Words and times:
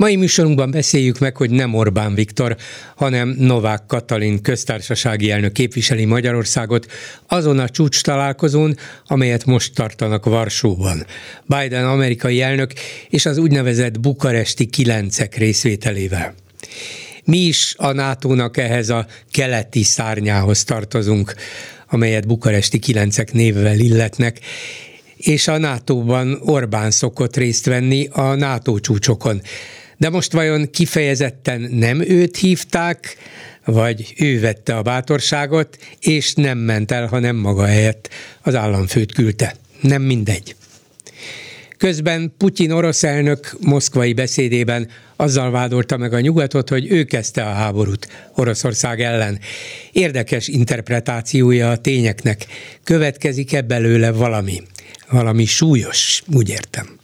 Mai 0.00 0.16
műsorunkban 0.16 0.70
beszéljük 0.70 1.18
meg, 1.18 1.36
hogy 1.36 1.50
nem 1.50 1.74
Orbán 1.74 2.14
Viktor, 2.14 2.56
hanem 2.96 3.34
Novák 3.38 3.86
Katalin 3.86 4.42
köztársasági 4.42 5.30
elnök 5.30 5.52
képviseli 5.52 6.04
Magyarországot 6.04 6.86
azon 7.26 7.58
a 7.58 7.68
csúcs 7.68 8.02
találkozón, 8.02 8.76
amelyet 9.06 9.44
most 9.44 9.74
tartanak 9.74 10.24
Varsóban. 10.24 11.06
Biden 11.46 11.84
amerikai 11.86 12.40
elnök 12.40 12.72
és 13.08 13.26
az 13.26 13.38
úgynevezett 13.38 14.00
bukaresti 14.00 14.66
kilencek 14.66 15.36
részvételével. 15.36 16.34
Mi 17.24 17.38
is 17.38 17.74
a 17.76 17.92
NATO-nak 17.92 18.56
ehhez 18.56 18.88
a 18.88 19.06
keleti 19.30 19.82
szárnyához 19.82 20.64
tartozunk, 20.64 21.34
amelyet 21.88 22.26
bukaresti 22.26 22.78
kilencek 22.78 23.32
névvel 23.32 23.78
illetnek, 23.78 24.40
és 25.16 25.48
a 25.48 25.58
NATO-ban 25.58 26.40
Orbán 26.44 26.90
szokott 26.90 27.36
részt 27.36 27.66
venni 27.66 28.08
a 28.12 28.34
NATO 28.34 28.78
csúcsokon. 28.78 29.40
De 30.00 30.08
most 30.08 30.32
vajon 30.32 30.70
kifejezetten 30.70 31.60
nem 31.60 32.00
őt 32.00 32.36
hívták, 32.36 33.16
vagy 33.64 34.14
ő 34.18 34.40
vette 34.40 34.76
a 34.76 34.82
bátorságot, 34.82 35.78
és 36.00 36.34
nem 36.34 36.58
ment 36.58 36.90
el, 36.90 37.06
hanem 37.06 37.36
maga 37.36 37.64
helyett 37.64 38.08
az 38.42 38.54
államfőt 38.54 39.12
küldte. 39.12 39.56
Nem 39.80 40.02
mindegy. 40.02 40.54
Közben 41.76 42.34
Putyin 42.38 42.70
orosz 42.70 43.02
elnök 43.02 43.56
moszkvai 43.60 44.12
beszédében 44.12 44.88
azzal 45.16 45.50
vádolta 45.50 45.96
meg 45.96 46.12
a 46.12 46.20
nyugatot, 46.20 46.68
hogy 46.68 46.90
ő 46.90 47.04
kezdte 47.04 47.42
a 47.42 47.52
háborút 47.52 48.08
Oroszország 48.34 49.00
ellen. 49.00 49.38
Érdekes 49.92 50.48
interpretációja 50.48 51.70
a 51.70 51.76
tényeknek. 51.76 52.46
Következik-e 52.84 53.62
belőle 53.62 54.10
valami? 54.10 54.62
Valami 55.10 55.44
súlyos, 55.44 56.22
úgy 56.34 56.48
értem. 56.48 56.99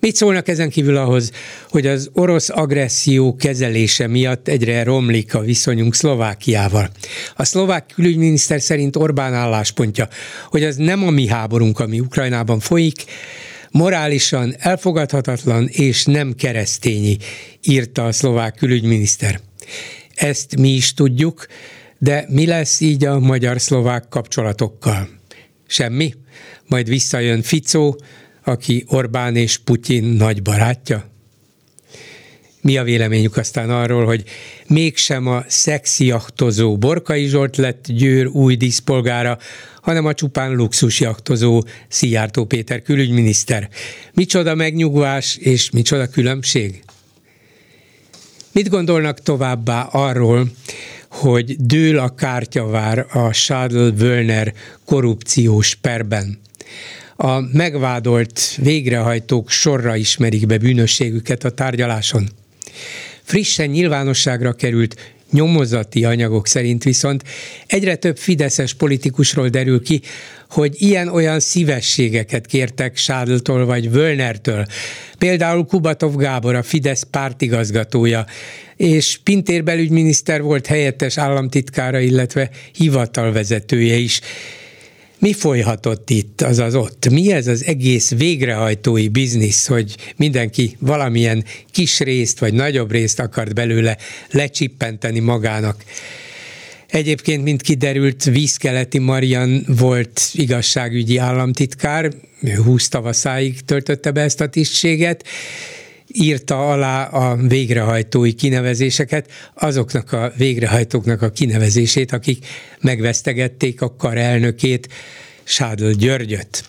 Mit 0.00 0.16
szólnak 0.16 0.48
ezen 0.48 0.70
kívül 0.70 0.96
ahhoz, 0.96 1.30
hogy 1.70 1.86
az 1.86 2.10
orosz 2.12 2.48
agresszió 2.48 3.36
kezelése 3.36 4.06
miatt 4.06 4.48
egyre 4.48 4.82
romlik 4.82 5.34
a 5.34 5.40
viszonyunk 5.40 5.94
Szlovákiával? 5.94 6.90
A 7.36 7.44
szlovák 7.44 7.86
külügyminiszter 7.94 8.60
szerint 8.60 8.96
Orbán 8.96 9.34
álláspontja, 9.34 10.08
hogy 10.48 10.64
az 10.64 10.76
nem 10.76 11.06
a 11.06 11.10
mi 11.10 11.26
háborunk, 11.26 11.78
ami 11.78 12.00
Ukrajnában 12.00 12.60
folyik, 12.60 13.04
morálisan 13.70 14.54
elfogadhatatlan 14.58 15.68
és 15.68 16.04
nem 16.04 16.32
keresztényi, 16.32 17.16
írta 17.62 18.04
a 18.04 18.12
szlovák 18.12 18.54
külügyminiszter. 18.54 19.40
Ezt 20.14 20.56
mi 20.56 20.68
is 20.68 20.94
tudjuk, 20.94 21.46
de 21.98 22.26
mi 22.28 22.46
lesz 22.46 22.80
így 22.80 23.04
a 23.04 23.18
magyar-szlovák 23.18 24.08
kapcsolatokkal? 24.08 25.08
Semmi? 25.66 26.14
Majd 26.66 26.88
visszajön 26.88 27.42
Ficó, 27.42 27.98
aki 28.46 28.84
Orbán 28.88 29.36
és 29.36 29.58
Putyin 29.58 30.04
nagy 30.04 30.42
barátja? 30.42 31.10
Mi 32.60 32.76
a 32.76 32.82
véleményük 32.82 33.36
aztán 33.36 33.70
arról, 33.70 34.04
hogy 34.04 34.24
mégsem 34.66 35.26
a 35.26 35.44
szexiaktozó 35.48 36.76
Borkai 36.76 37.26
Zsolt 37.26 37.56
lett 37.56 37.84
Győr 37.88 38.26
új 38.26 38.56
díszpolgára, 38.56 39.38
hanem 39.82 40.06
a 40.06 40.14
csupán 40.14 40.54
luxusjaktozó 40.54 41.62
Szijjártó 41.88 42.44
Péter 42.44 42.82
külügyminiszter. 42.82 43.68
Micsoda 44.14 44.54
megnyugvás 44.54 45.36
és 45.36 45.70
micsoda 45.70 46.08
különbség? 46.08 46.82
Mit 48.52 48.68
gondolnak 48.68 49.20
továbbá 49.20 49.82
arról, 49.82 50.50
hogy 51.08 51.56
dől 51.58 51.98
a 51.98 52.14
kártyavár 52.14 53.06
a 53.12 53.32
Schadl-Wölner 53.32 54.52
korrupciós 54.84 55.74
perben? 55.74 56.38
A 57.16 57.40
megvádolt 57.40 58.54
végrehajtók 58.56 59.50
sorra 59.50 59.96
ismerik 59.96 60.46
be 60.46 60.58
bűnösségüket 60.58 61.44
a 61.44 61.50
tárgyaláson. 61.50 62.28
Frissen 63.22 63.68
nyilvánosságra 63.68 64.52
került 64.52 65.14
nyomozati 65.30 66.04
anyagok 66.04 66.46
szerint 66.46 66.84
viszont 66.84 67.24
egyre 67.66 67.94
több 67.94 68.16
fideszes 68.16 68.74
politikusról 68.74 69.48
derül 69.48 69.82
ki, 69.82 70.00
hogy 70.50 70.74
ilyen-olyan 70.78 71.40
szívességeket 71.40 72.46
kértek 72.46 72.96
Sádltól 72.96 73.64
vagy 73.64 73.90
Völnertől. 73.90 74.66
Például 75.18 75.64
Kubatov 75.64 76.16
Gábor, 76.16 76.54
a 76.54 76.62
Fidesz 76.62 77.06
pártigazgatója, 77.10 78.26
és 78.76 79.18
Pintér 79.22 79.64
belügyminiszter 79.64 80.42
volt 80.42 80.66
helyettes 80.66 81.18
államtitkára, 81.18 81.98
illetve 81.98 82.50
hivatalvezetője 82.72 83.94
is. 83.94 84.20
Mi 85.18 85.32
folyhatott 85.32 86.10
itt, 86.10 86.40
azaz 86.40 86.74
ott? 86.74 87.08
Mi 87.10 87.32
ez 87.32 87.46
az 87.46 87.64
egész 87.64 88.10
végrehajtói 88.10 89.08
biznisz, 89.08 89.66
hogy 89.66 89.96
mindenki 90.16 90.76
valamilyen 90.80 91.44
kis 91.70 91.98
részt 91.98 92.38
vagy 92.38 92.54
nagyobb 92.54 92.90
részt 92.90 93.20
akart 93.20 93.54
belőle 93.54 93.96
lecsippenteni 94.30 95.18
magának? 95.18 95.84
Egyébként, 96.86 97.42
mint 97.42 97.62
kiderült, 97.62 98.24
Vízkeleti 98.24 98.98
Marian 98.98 99.64
volt 99.66 100.30
igazságügyi 100.32 101.16
államtitkár, 101.16 102.12
ő 102.42 102.54
20 102.54 102.88
tavaszáig 102.88 103.60
töltötte 103.60 104.10
be 104.10 104.20
ezt 104.20 104.40
a 104.40 104.48
tisztséget, 104.48 105.24
írta 106.18 106.70
alá 106.70 107.04
a 107.04 107.36
végrehajtói 107.36 108.32
kinevezéseket, 108.32 109.30
azoknak 109.54 110.12
a 110.12 110.32
végrehajtóknak 110.36 111.22
a 111.22 111.30
kinevezését, 111.30 112.12
akik 112.12 112.46
megvesztegették 112.80 113.82
a 113.82 113.94
kar 113.96 114.16
elnökét, 114.16 114.88
Sádl 115.44 115.90
Györgyöt. 115.90 116.64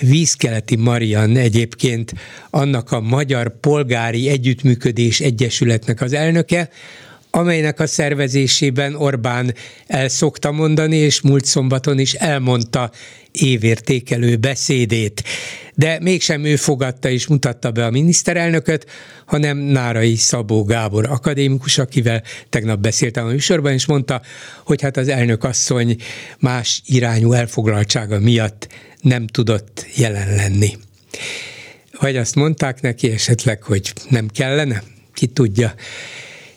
Vízkeleti 0.00 0.76
Marian 0.76 1.36
egyébként 1.36 2.12
annak 2.50 2.92
a 2.92 3.00
Magyar 3.00 3.60
Polgári 3.60 4.28
Együttműködés 4.28 5.20
Egyesületnek 5.20 6.00
az 6.00 6.12
elnöke, 6.12 6.68
amelynek 7.30 7.80
a 7.80 7.86
szervezésében 7.86 8.94
Orbán 8.94 9.54
el 9.86 10.08
szokta 10.08 10.52
mondani, 10.52 10.96
és 10.96 11.20
múlt 11.20 11.44
szombaton 11.44 11.98
is 11.98 12.12
elmondta 12.12 12.90
évértékelő 13.40 14.36
beszédét. 14.36 15.22
De 15.74 15.98
mégsem 16.00 16.44
ő 16.44 16.56
fogadta 16.56 17.08
és 17.08 17.26
mutatta 17.26 17.70
be 17.70 17.86
a 17.86 17.90
miniszterelnököt, 17.90 18.86
hanem 19.26 19.56
Nárai 19.56 20.14
Szabó 20.14 20.64
Gábor 20.64 21.06
akadémikus, 21.06 21.78
akivel 21.78 22.22
tegnap 22.48 22.80
beszéltem 22.80 23.26
a 23.26 23.30
műsorban, 23.30 23.72
és 23.72 23.86
mondta, 23.86 24.22
hogy 24.64 24.82
hát 24.82 24.96
az 24.96 25.08
elnök 25.08 25.44
asszony 25.44 25.96
más 26.38 26.82
irányú 26.86 27.32
elfoglaltsága 27.32 28.18
miatt 28.18 28.68
nem 29.00 29.26
tudott 29.26 29.86
jelen 29.96 30.34
lenni. 30.34 30.76
Vagy 32.00 32.16
azt 32.16 32.34
mondták 32.34 32.80
neki 32.80 33.10
esetleg, 33.10 33.62
hogy 33.62 33.92
nem 34.08 34.28
kellene? 34.28 34.82
Ki 35.14 35.26
tudja. 35.26 35.74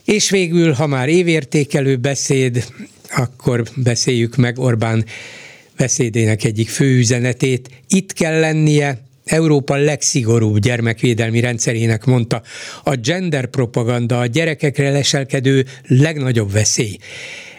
És 0.04 0.30
végül, 0.30 0.72
ha 0.72 0.88
már 0.88 1.10
évértékelő 1.10 1.96
beszéd, 1.96 2.66
akkor 3.16 3.64
beszéljük 3.76 4.36
meg 4.36 4.60
Orbán 4.60 5.06
beszédének 5.78 6.44
egyik 6.44 6.70
fő 6.70 6.98
üzenetét. 6.98 7.70
Itt 7.88 8.14
kell 8.14 8.40
lennie 8.40 9.06
Európa 9.26 9.76
legszigorúbb 9.76 10.60
gyermekvédelmi 10.60 11.40
rendszerének 11.40 12.06
mondta, 12.06 12.42
a 12.84 12.96
gender 12.96 13.46
propaganda 13.46 14.20
a 14.20 14.26
gyerekekre 14.26 14.90
leselkedő 14.92 15.66
legnagyobb 15.88 16.52
veszély. 16.52 16.98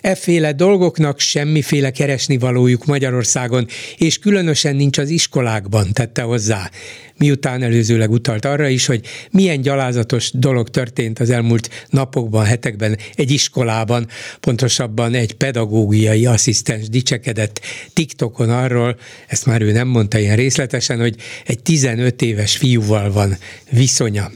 Efféle 0.00 0.52
dolgoknak 0.52 1.20
semmiféle 1.20 1.90
keresni 1.90 2.38
valójuk 2.38 2.84
Magyarországon, 2.84 3.66
és 3.96 4.18
különösen 4.18 4.76
nincs 4.76 4.98
az 4.98 5.08
iskolákban, 5.08 5.92
tette 5.92 6.22
hozzá. 6.22 6.70
Miután 7.16 7.62
előzőleg 7.62 8.10
utalt 8.10 8.44
arra 8.44 8.68
is, 8.68 8.86
hogy 8.86 9.06
milyen 9.30 9.60
gyalázatos 9.60 10.30
dolog 10.34 10.68
történt 10.68 11.18
az 11.18 11.30
elmúlt 11.30 11.86
napokban, 11.90 12.44
hetekben 12.44 12.98
egy 13.14 13.30
iskolában, 13.30 14.08
pontosabban 14.40 15.14
egy 15.14 15.32
pedagógiai 15.32 16.26
asszisztens 16.26 16.88
dicsekedett 16.88 17.60
TikTokon 17.92 18.50
arról, 18.50 18.98
ezt 19.26 19.46
már 19.46 19.62
ő 19.62 19.72
nem 19.72 19.88
mondta 19.88 20.18
ilyen 20.18 20.36
részletesen, 20.36 21.00
hogy 21.00 21.16
egy 21.46 21.62
15 21.62 22.22
éves 22.22 22.56
fiúval 22.56 23.12
van 23.12 23.36
viszonya. 23.70 24.30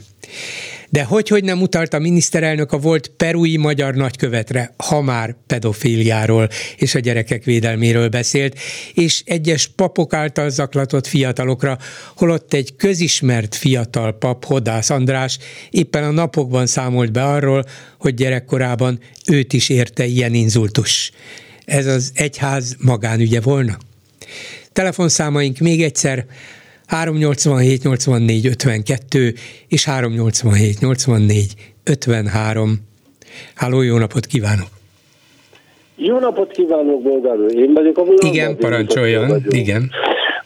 De 0.92 1.04
hogy, 1.04 1.28
hogy 1.28 1.44
nem 1.44 1.62
utalt 1.62 1.94
a 1.94 1.98
miniszterelnök 1.98 2.72
a 2.72 2.78
volt 2.78 3.08
perui 3.08 3.56
magyar 3.56 3.94
nagykövetre, 3.94 4.74
ha 4.76 5.00
már 5.00 5.36
pedofíliáról 5.46 6.48
és 6.76 6.94
a 6.94 6.98
gyerekek 6.98 7.44
védelméről 7.44 8.08
beszélt, 8.08 8.58
és 8.94 9.22
egyes 9.26 9.66
papok 9.66 10.14
által 10.14 10.50
zaklatott 10.50 11.06
fiatalokra, 11.06 11.78
holott 12.16 12.52
egy 12.52 12.76
közismert 12.76 13.54
fiatal 13.54 14.12
pap, 14.12 14.44
Hodász 14.44 14.90
András 14.90 15.38
éppen 15.70 16.04
a 16.04 16.10
napokban 16.10 16.66
számolt 16.66 17.12
be 17.12 17.24
arról, 17.24 17.64
hogy 17.98 18.14
gyerekkorában 18.14 19.00
őt 19.26 19.52
is 19.52 19.68
érte 19.68 20.04
ilyen 20.04 20.34
inzultus. 20.34 21.12
Ez 21.64 21.86
az 21.86 22.10
egyház 22.14 22.76
magánügye 22.78 23.40
volna? 23.40 23.78
Telefonszámaink 24.72 25.58
még 25.58 25.82
egyszer 25.82 26.26
387 26.92 27.82
84 27.82 28.46
52 28.46 29.34
és 29.68 29.84
387 29.84 30.80
84 30.80 31.54
53. 31.84 32.74
Háló, 33.54 33.82
jó 33.82 33.98
napot 33.98 34.26
kívánok! 34.26 34.66
Jó 35.96 36.18
napot 36.18 36.50
kívánok, 36.50 37.02
Bolgár 37.02 37.36
úr! 37.36 37.54
Én 37.54 37.72
vagyok 37.74 37.98
a 37.98 38.04
Igen, 38.26 38.56
parancsoljon, 38.56 39.42
igen. 39.48 39.90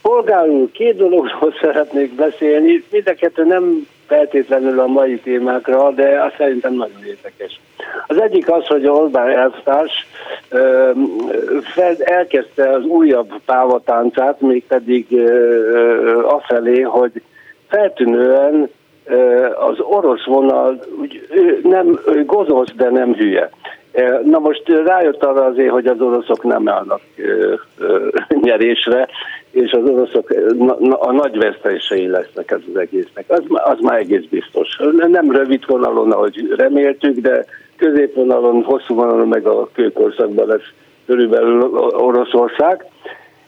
Bolgár 0.02 0.48
úr, 0.48 0.70
két 0.72 0.96
dologról 0.96 1.54
szeretnék 1.62 2.14
beszélni, 2.14 2.84
mind 2.90 3.08
a 3.08 3.14
kettő 3.14 3.44
nem 3.44 3.86
feltétlenül 4.06 4.80
a 4.80 4.86
mai 4.86 5.18
témákra, 5.18 5.90
de 5.90 6.22
azt 6.22 6.34
szerintem 6.36 6.72
nagyon 6.72 7.04
érdekes. 7.06 7.60
Az 8.06 8.20
egyik 8.20 8.50
az, 8.50 8.66
hogy 8.66 8.86
Orbán 8.86 9.28
elvtárs 9.28 10.06
elkezdte 11.98 12.70
az 12.70 12.84
újabb 12.84 13.32
pávatáncát, 13.44 14.40
mégpedig 14.40 15.06
afelé, 16.22 16.80
hogy 16.80 17.22
feltűnően 17.68 18.68
az 19.68 19.80
orosz 19.80 20.24
vonal 20.24 20.80
úgy, 21.00 21.26
nem 21.62 22.00
gonosz, 22.26 22.72
de 22.76 22.90
nem 22.90 23.14
hülye. 23.14 23.50
Na 24.24 24.38
most 24.38 24.62
rájött 24.84 25.24
arra 25.24 25.44
azért, 25.44 25.70
hogy 25.70 25.86
az 25.86 26.00
oroszok 26.00 26.42
nem 26.42 26.68
állnak 26.68 27.00
nyerésre, 28.28 29.08
és 29.56 29.72
az 29.72 29.88
oroszok 29.88 30.34
a 30.90 31.12
nagy 31.12 31.38
vesztesei 31.38 32.06
lesznek 32.06 32.50
ez 32.50 32.60
az 32.72 32.80
egésznek. 32.80 33.24
Az, 33.28 33.42
az 33.48 33.78
már 33.80 33.98
egész 33.98 34.24
biztos. 34.30 34.80
Nem 35.08 35.30
rövid 35.30 35.66
vonalon, 35.66 36.12
ahogy 36.12 36.54
reméltük, 36.56 37.18
de 37.18 37.44
középvonalon, 37.76 38.62
hosszú 38.62 38.94
vonalon, 38.94 39.28
meg 39.28 39.46
a 39.46 39.68
kőkorszakban 39.72 40.46
lesz 40.46 40.72
körülbelül 41.06 41.62
Oroszország. 41.96 42.84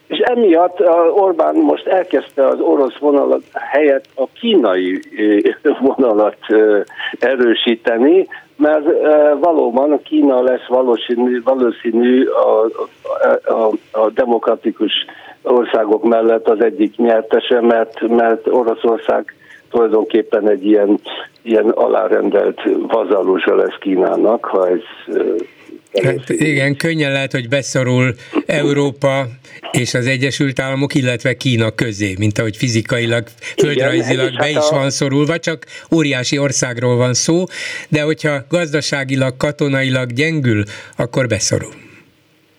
És 0.06 0.18
emiatt 0.18 0.80
Orbán 1.14 1.54
most 1.54 1.86
elkezdte 1.86 2.46
az 2.46 2.60
orosz 2.60 2.96
vonalat 2.96 3.42
helyett 3.52 4.04
a 4.14 4.26
kínai 4.40 5.00
vonalat 5.80 6.38
erősíteni, 7.18 8.26
mert 8.56 8.84
valóban 9.40 9.92
a 9.92 9.98
Kína 9.98 10.42
lesz 10.42 10.66
valószínű, 10.68 11.42
valószínű 11.42 12.26
a, 12.26 12.64
a, 13.52 13.72
a 13.90 14.10
demokratikus 14.10 14.92
országok 15.42 16.04
mellett 16.04 16.48
az 16.48 16.64
egyik 16.64 16.96
nyertese, 16.96 17.60
mert, 17.60 18.08
mert 18.08 18.46
Oroszország 18.46 19.34
tulajdonképpen 19.70 20.48
egy 20.50 20.66
ilyen, 20.66 21.00
ilyen 21.42 21.68
alárendelt 21.68 22.60
vazalusa 22.88 23.54
lesz 23.54 23.76
Kínának, 23.80 24.44
ha 24.44 24.68
ez 24.68 24.82
Hát 26.02 26.28
igen, 26.28 26.76
könnyen 26.76 27.12
lehet, 27.12 27.32
hogy 27.32 27.48
beszorul 27.48 28.14
Európa 28.46 29.26
és 29.70 29.94
az 29.94 30.06
Egyesült 30.06 30.60
Államok, 30.60 30.94
illetve 30.94 31.34
Kína 31.34 31.70
közé, 31.70 32.14
mint 32.18 32.38
ahogy 32.38 32.56
fizikailag, 32.56 33.24
földrajzilag 33.56 34.36
be 34.36 34.44
hát 34.44 34.50
is 34.50 34.70
van 34.70 34.90
szorulva, 34.90 35.38
csak 35.38 35.66
óriási 35.94 36.38
országról 36.38 36.96
van 36.96 37.14
szó, 37.14 37.44
de 37.88 38.02
hogyha 38.02 38.44
gazdaságilag, 38.48 39.36
katonailag 39.36 40.12
gyengül, 40.12 40.62
akkor 40.96 41.26
beszorul. 41.26 41.87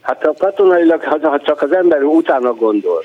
Hát 0.09 0.25
a 0.25 0.33
katonailag, 0.38 1.01
ha 1.03 1.39
csak 1.39 1.61
az 1.61 1.71
ember 1.71 2.03
utána 2.03 2.53
gondol, 2.53 3.03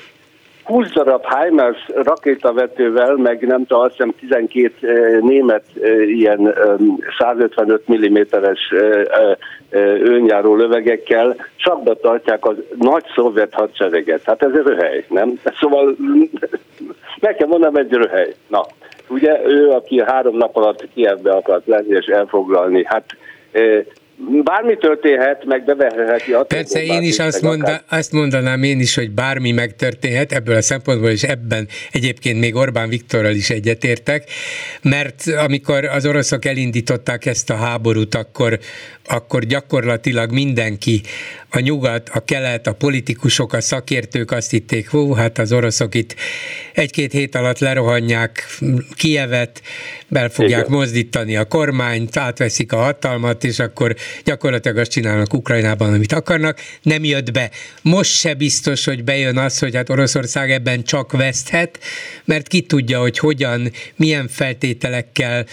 20 0.63 0.91
darab 0.91 1.25
HIMARS 1.25 1.77
rakétavetővel, 2.03 3.15
meg 3.15 3.47
nem 3.47 3.65
tudom, 3.65 3.83
azt 3.83 3.91
hiszem 3.91 4.13
12 4.19 5.19
német 5.21 5.63
ilyen 6.05 6.55
155 7.17 7.83
mm-es 7.91 8.73
önjáró 9.99 10.55
lövegekkel 10.55 11.35
sakba 11.55 11.93
tartják 11.93 12.45
az 12.45 12.55
nagy 12.79 13.05
szovjet 13.15 13.53
hadsereget. 13.53 14.23
Hát 14.23 14.43
ez 14.43 14.51
egy 14.53 14.65
röhely, 14.65 15.05
nem? 15.09 15.39
Szóval 15.59 15.95
nekem 17.19 17.47
mondom 17.47 17.75
egy 17.75 17.91
röhely. 17.91 18.33
Na, 18.47 18.65
ugye 19.07 19.41
ő, 19.45 19.69
aki 19.69 20.01
három 20.01 20.37
nap 20.37 20.55
alatt 20.55 20.87
Kievbe 20.93 21.31
akart 21.31 21.67
lenni 21.67 21.95
és 21.95 22.05
elfoglalni, 22.05 22.85
hát 22.85 23.05
bármi 24.43 24.77
történhet, 24.77 25.45
meg 25.45 25.65
beveheteti 25.65 26.33
a 26.33 26.43
Persze 26.43 26.83
én 26.83 27.01
is 27.01 27.19
azt, 27.19 27.41
monda, 27.41 27.81
azt 27.89 28.11
mondanám 28.11 28.63
én 28.63 28.79
is, 28.79 28.95
hogy 28.95 29.11
bármi 29.11 29.51
megtörténhet 29.51 30.31
ebből 30.31 30.55
a 30.55 30.61
szempontból, 30.61 31.09
és 31.09 31.23
ebben 31.23 31.67
egyébként 31.91 32.39
még 32.39 32.55
Orbán 32.55 32.89
Viktorral 32.89 33.33
is 33.33 33.49
egyetértek, 33.49 34.23
mert 34.81 35.23
amikor 35.45 35.85
az 35.85 36.05
oroszok 36.05 36.45
elindították 36.45 37.25
ezt 37.25 37.49
a 37.49 37.55
háborút, 37.55 38.15
akkor, 38.15 38.59
akkor 39.07 39.43
gyakorlatilag 39.43 40.31
mindenki, 40.31 41.01
a 41.55 41.59
nyugat, 41.59 42.09
a 42.09 42.23
kelet, 42.23 42.67
a 42.67 42.73
politikusok, 42.73 43.53
a 43.53 43.61
szakértők 43.61 44.31
azt 44.31 44.51
hitték, 44.51 44.89
hú, 44.89 45.13
hát 45.13 45.37
az 45.37 45.51
oroszok 45.51 45.95
itt 45.95 46.15
egy-két 46.73 47.11
hét 47.11 47.35
alatt 47.35 47.59
lerohanják 47.59 48.57
Kievet, 48.95 49.61
bel 50.07 50.29
fogják 50.29 50.59
Igen. 50.59 50.71
mozdítani 50.71 51.35
a 51.35 51.45
kormányt, 51.45 52.17
átveszik 52.17 52.71
a 52.71 52.77
hatalmat, 52.77 53.43
és 53.43 53.59
akkor 53.59 53.95
gyakorlatilag 54.23 54.77
azt 54.77 54.91
csinálnak 54.91 55.33
Ukrajnában, 55.33 55.93
amit 55.93 56.11
akarnak. 56.11 56.59
Nem 56.81 57.03
jött 57.03 57.31
be. 57.31 57.49
Most 57.81 58.11
se 58.11 58.33
biztos, 58.33 58.85
hogy 58.85 59.03
bejön 59.03 59.37
az, 59.37 59.59
hogy 59.59 59.75
hát 59.75 59.89
Oroszország 59.89 60.51
ebben 60.51 60.83
csak 60.83 61.11
veszthet, 61.11 61.79
mert 62.25 62.47
ki 62.47 62.61
tudja, 62.61 62.99
hogy 62.99 63.17
hogyan, 63.17 63.71
milyen 63.95 64.27
feltételekkel, 64.27 65.45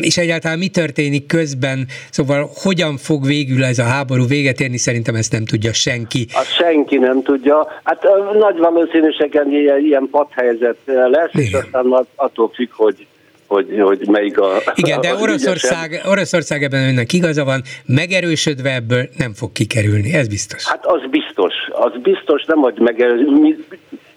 és 0.00 0.16
egyáltalán 0.16 0.58
mi 0.58 0.68
történik 0.68 1.26
közben, 1.26 1.88
szóval 2.10 2.50
hogyan 2.54 2.96
fog 2.96 3.26
végül 3.26 3.64
ez 3.64 3.78
a 3.78 3.84
háború 3.84 4.26
véget 4.26 4.60
érni, 4.60 4.76
szerintem 4.76 5.14
ezt 5.14 5.33
nem 5.34 5.44
tudja 5.44 5.72
senki. 5.72 6.26
Azt 6.32 6.54
senki 6.54 6.96
nem 6.96 7.22
tudja. 7.22 7.66
Hát 7.84 8.06
nagy 8.38 8.58
valószínűségen 8.58 9.52
ilyen, 9.52 9.78
ilyen 9.78 10.08
padhelyzet 10.10 10.76
lesz, 10.84 11.30
Igen. 11.32 11.46
és 11.46 11.52
aztán 11.52 12.06
attól 12.14 12.50
függ, 12.54 12.70
hogy 12.72 13.06
hogy, 13.46 13.80
hogy 13.80 14.08
melyik 14.08 14.38
a... 14.38 14.50
Igen, 14.74 15.00
de 15.00 15.14
Oroszország, 15.14 16.00
Oroszország 16.04 16.62
ebben 16.62 16.88
önnek 16.88 17.12
igaza 17.12 17.44
van, 17.44 17.62
megerősödve 17.86 18.74
ebből 18.74 19.08
nem 19.16 19.32
fog 19.32 19.52
kikerülni, 19.52 20.12
ez 20.12 20.28
biztos. 20.28 20.68
Hát 20.68 20.86
az 20.86 21.00
biztos, 21.10 21.54
az 21.70 21.92
biztos, 22.02 22.44
nem 22.44 22.58
hogy 22.58 22.74
megerősödve, 22.78 23.56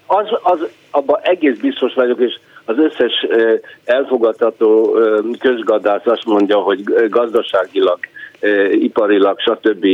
az, 0.05 0.27
az 0.43 0.59
abban 0.91 1.19
egész 1.23 1.57
biztos 1.61 1.93
vagyok, 1.93 2.19
és 2.19 2.33
az 2.65 2.75
összes 2.77 3.27
elfogadható 3.85 4.97
közgazdász 5.39 6.05
azt 6.05 6.25
mondja, 6.25 6.57
hogy 6.57 6.83
gazdaságilag 7.09 7.99
iparilag, 8.71 9.39
stb. 9.39 9.85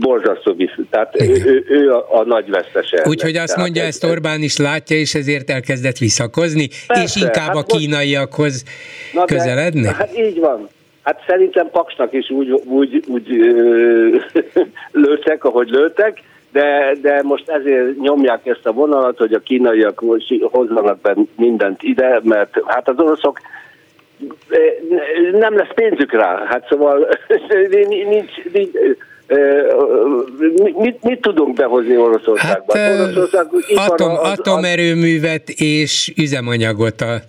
borzasztó 0.00 0.54
viszont. 0.54 0.90
Tehát 0.90 1.20
ő, 1.20 1.42
ő, 1.44 1.64
ő 1.68 1.92
a, 1.92 2.18
a 2.18 2.24
nagy 2.24 2.50
vesztese. 2.50 3.04
Úgyhogy 3.08 3.36
azt 3.36 3.56
mondja, 3.56 3.82
ezt 3.82 4.04
Orbán 4.04 4.42
is 4.42 4.56
látja, 4.56 4.96
és 4.96 5.14
ezért 5.14 5.50
elkezdett 5.50 5.98
visszakozni, 5.98 6.68
Persze, 6.86 7.02
és 7.02 7.16
inkább 7.22 7.46
hát 7.46 7.56
a 7.56 7.62
kínaiakhoz 7.62 8.64
most, 9.12 9.26
közeledni? 9.26 9.82
De, 9.82 9.94
hát 9.94 10.18
így 10.18 10.38
van. 10.38 10.68
Hát 11.02 11.24
szerintem 11.26 11.70
Paksnak 11.70 12.12
is 12.12 12.30
úgy, 12.30 12.50
úgy, 12.50 13.04
úgy 13.08 13.28
lőttek, 15.04 15.44
ahogy 15.44 15.68
lőttek, 15.68 16.22
de, 16.52 16.96
de 17.02 17.22
most 17.22 17.48
ezért 17.48 18.00
nyomják 18.00 18.46
ezt 18.46 18.66
a 18.66 18.72
vonalat, 18.72 19.18
hogy 19.18 19.32
a 19.32 19.38
kínaiak 19.38 20.02
hozzanak 20.40 21.00
be 21.00 21.14
mindent 21.36 21.82
ide, 21.82 22.20
mert 22.22 22.62
hát 22.66 22.88
az 22.88 22.98
oroszok 22.98 23.40
nem 25.32 25.56
lesz 25.56 25.74
pénzük 25.74 26.12
rá. 26.12 26.46
Hát 26.48 26.66
szóval 26.68 27.08
nincs, 27.88 28.32
nincs 28.52 28.70
mit, 30.76 31.02
mit 31.02 31.20
tudunk 31.20 31.56
behozni 31.56 31.96
Oroszországba? 31.96 32.78
Hát, 32.78 33.00
Oroszország 33.00 33.46
atom, 33.74 34.10
az, 34.10 34.38
atomerőművet 34.38 35.48
és 35.48 36.12
üzemanyagot 36.16 37.00
a 37.00 37.20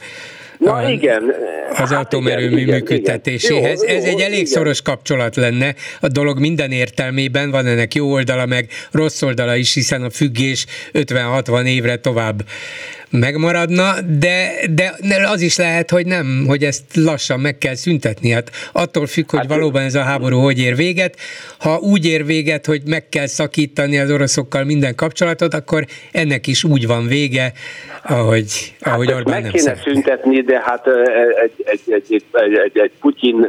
Na 0.58 0.74
a, 0.74 0.89
igen. 0.89 1.34
Az 1.70 1.89
hát 1.89 2.06
atomerőmű 2.06 2.60
igen, 2.60 2.75
működtetéséhez. 2.75 3.84
Jó, 3.84 3.89
Ez 3.96 4.06
jó, 4.06 4.10
egy 4.10 4.20
elég 4.20 4.34
igen. 4.34 4.46
szoros 4.46 4.82
kapcsolat 4.82 5.36
lenne 5.36 5.75
a 6.00 6.08
dolog 6.08 6.39
minden 6.39 6.72
értelmében, 6.72 7.51
van 7.51 7.65
ennek 7.65 7.96
jó 7.96 8.12
oldala, 8.12 8.46
meg 8.46 8.70
rossz 8.91 9.22
oldala 9.22 9.56
is, 9.56 9.74
hiszen 9.74 10.03
a 10.03 10.10
függés 10.10 10.65
50-60 10.94 11.65
évre 11.65 11.96
tovább 11.96 12.41
megmaradna, 13.10 13.94
de, 14.20 14.50
de 14.70 14.94
az 15.28 15.42
is 15.42 15.58
lehet, 15.58 15.90
hogy 15.90 16.06
nem, 16.06 16.44
hogy 16.48 16.64
ezt 16.64 16.84
lassan 16.96 17.40
meg 17.40 17.58
kell 17.58 17.76
szüntetni. 17.76 18.30
Hát 18.30 18.52
attól 18.74 19.06
függ, 19.06 19.30
hogy 19.30 19.40
hát, 19.40 19.48
valóban 19.48 19.82
ez 19.82 19.96
a 19.96 20.02
háború 20.02 20.38
hogy 20.38 20.60
ér 20.60 20.76
véget. 20.76 21.16
Ha 21.60 21.78
úgy 21.78 22.06
ér 22.06 22.26
véget, 22.26 22.66
hogy 22.66 22.82
meg 22.86 23.10
kell 23.10 23.28
szakítani 23.28 23.98
az 23.98 24.12
oroszokkal 24.12 24.64
minden 24.64 24.96
kapcsolatot, 24.96 25.54
akkor 25.54 25.86
ennek 26.12 26.48
is 26.48 26.64
úgy 26.64 26.88
van 26.88 27.08
vége, 27.08 27.52
ahogy, 28.04 28.76
hát 28.82 28.94
ahogy 28.94 29.08
Orbán 29.08 29.34
meg 29.34 29.42
nem 29.42 29.52
kéne 29.52 29.64
szeretné. 29.64 29.92
szüntetni, 29.92 30.42
de 30.42 30.62
hát 30.66 30.88
egy, 31.44 31.64
egy, 31.66 31.82
egy, 31.86 32.24
egy, 32.32 32.58
egy, 32.64 32.80
egy 32.80 32.92
Putyin 33.00 33.48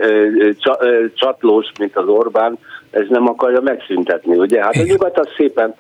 csatlós, 1.14 1.66
mint 1.78 1.96
az 1.96 2.06
Orbán, 2.06 2.58
ez 2.90 3.04
nem 3.08 3.28
akarja 3.28 3.60
megszüntetni, 3.60 4.36
ugye? 4.36 4.62
Hát 4.62 4.74
Igen. 4.74 4.86
a 4.86 4.90
nyugat 4.90 5.18
az 5.18 5.28
szépen 5.36 5.74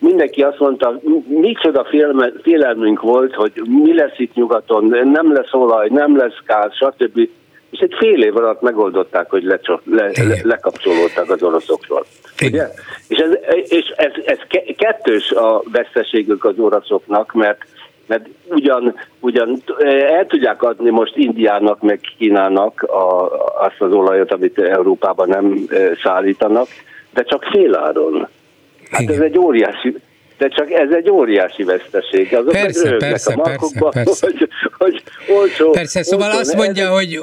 mindenki 0.00 0.42
azt 0.42 0.58
mondta, 0.58 1.00
micsoda 1.26 1.84
félme, 1.84 2.32
félelmünk 2.42 3.00
volt, 3.00 3.34
hogy 3.34 3.52
mi 3.66 3.94
lesz 3.94 4.18
itt 4.18 4.34
nyugaton, 4.34 4.84
nem 5.12 5.32
lesz 5.32 5.52
olaj, 5.52 5.88
nem 5.88 6.16
lesz 6.16 6.36
gáz, 6.46 6.72
stb. 6.74 7.28
És 7.70 7.78
egy 7.78 7.94
fél 7.98 8.22
év 8.22 8.36
alatt 8.36 8.60
megoldották, 8.60 9.30
hogy 9.30 9.42
le, 9.42 9.60
le, 9.84 10.10
le, 10.28 10.40
lekapcsolódtak 10.42 11.30
az 11.30 11.42
oroszokról. 11.42 12.04
Ugye? 12.42 12.66
És, 13.08 13.18
ez, 13.18 13.30
és 13.68 13.86
ez, 13.96 14.12
ez 14.24 14.38
kettős 14.76 15.30
a 15.30 15.62
veszteségük 15.72 16.44
az 16.44 16.58
oroszoknak, 16.58 17.32
mert 17.32 17.64
mert 18.10 18.28
ugyan, 18.48 18.94
ugyan 19.20 19.62
el 20.08 20.26
tudják 20.26 20.62
adni 20.62 20.90
most 20.90 21.16
Indiának, 21.16 21.82
meg 21.82 22.00
Kínának 22.18 22.82
a, 22.82 23.30
azt 23.64 23.80
az 23.80 23.92
olajat, 23.92 24.32
amit 24.32 24.58
Európában 24.58 25.28
nem 25.28 25.66
szállítanak, 26.02 26.66
de 27.14 27.22
csak 27.22 27.44
féláron. 27.44 28.28
Hát 28.90 29.00
Igen. 29.00 29.14
ez 29.14 29.20
egy 29.20 29.38
óriási, 29.38 29.96
de 30.38 30.48
csak 30.48 30.70
ez 30.70 30.90
egy 30.90 31.10
óriási 31.10 31.62
veszteség. 31.62 32.34
Azok 32.34 32.52
persze, 32.52 32.96
persze, 32.96 33.32
a 33.32 33.40
persze, 33.40 33.88
persze. 33.90 34.26
Hogy, 34.26 34.48
hogy 34.78 35.02
olcsó, 35.36 35.70
persze, 35.70 36.02
szóval 36.02 36.26
olcsó, 36.26 36.38
azt 36.38 36.56
mondja, 36.56 36.84
ez... 36.84 36.90
hogy 36.90 37.20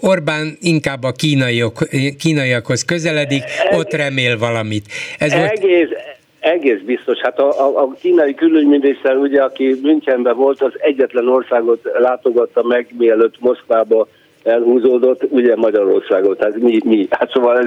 Orbán 0.00 0.56
inkább 0.60 1.02
a 1.02 1.12
kínaiak, 1.12 1.88
kínaiakhoz 2.18 2.84
közeledik, 2.84 3.42
ez, 3.42 3.78
ott 3.78 3.92
remél 3.92 4.38
valamit. 4.38 4.84
Ez 5.18 5.32
egész, 5.32 5.88
volt... 5.88 5.96
egész 6.40 6.80
biztos. 6.86 7.18
Hát 7.18 7.38
a, 7.38 7.48
a, 7.48 7.82
a 7.82 7.94
kínai 8.00 8.34
külügyminiszter, 8.34 9.16
ugye, 9.16 9.42
aki 9.42 9.78
Münchenben 9.82 10.36
volt, 10.36 10.62
az 10.62 10.72
egyetlen 10.76 11.28
országot 11.28 11.80
látogatta 11.98 12.62
meg, 12.62 12.86
mielőtt 12.98 13.34
Moszkvába 13.40 14.08
elhúzódott, 14.44 15.22
ugye 15.30 15.56
Magyarországot, 15.56 16.42
hát 16.42 16.56
mi, 16.56 16.78
mi, 16.84 17.06
hát 17.10 17.30
szóval 17.32 17.58
ez... 17.58 17.66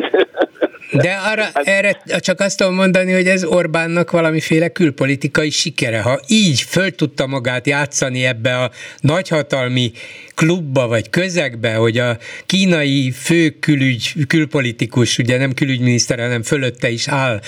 De 0.91 1.19
arra, 1.31 1.41
hát, 1.41 1.67
erre 1.67 2.01
csak 2.19 2.39
azt 2.39 2.57
tudom 2.57 2.73
mondani, 2.73 3.11
hogy 3.11 3.27
ez 3.27 3.43
Orbánnak 3.43 4.11
valamiféle 4.11 4.69
külpolitikai 4.69 5.49
sikere. 5.49 6.01
Ha 6.01 6.19
így 6.27 6.61
föl 6.61 6.91
tudta 6.95 7.27
magát 7.27 7.67
játszani 7.67 8.25
ebbe 8.25 8.57
a 8.57 8.69
nagyhatalmi 8.99 9.91
klubba 10.35 10.87
vagy 10.87 11.09
közegbe, 11.09 11.73
hogy 11.73 11.97
a 11.97 12.17
kínai 12.45 13.11
fő 13.11 13.49
külügy, 13.59 14.13
külpolitikus, 14.27 15.17
ugye 15.17 15.37
nem 15.37 15.53
külügyminiszter, 15.53 16.19
hanem 16.19 16.43
fölötte 16.43 16.89
is 16.89 17.07
áll 17.07 17.39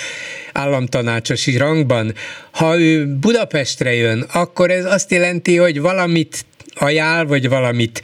államtanácsosi 0.53 1.57
rangban, 1.57 2.13
ha 2.51 2.79
ő 2.79 3.07
Budapestre 3.19 3.93
jön, 3.93 4.25
akkor 4.33 4.71
ez 4.71 4.86
azt 4.86 5.12
jelenti, 5.12 5.57
hogy 5.57 5.81
valamit 5.81 6.45
ajánl, 6.79 7.27
vagy 7.27 7.50
valamit 7.50 8.01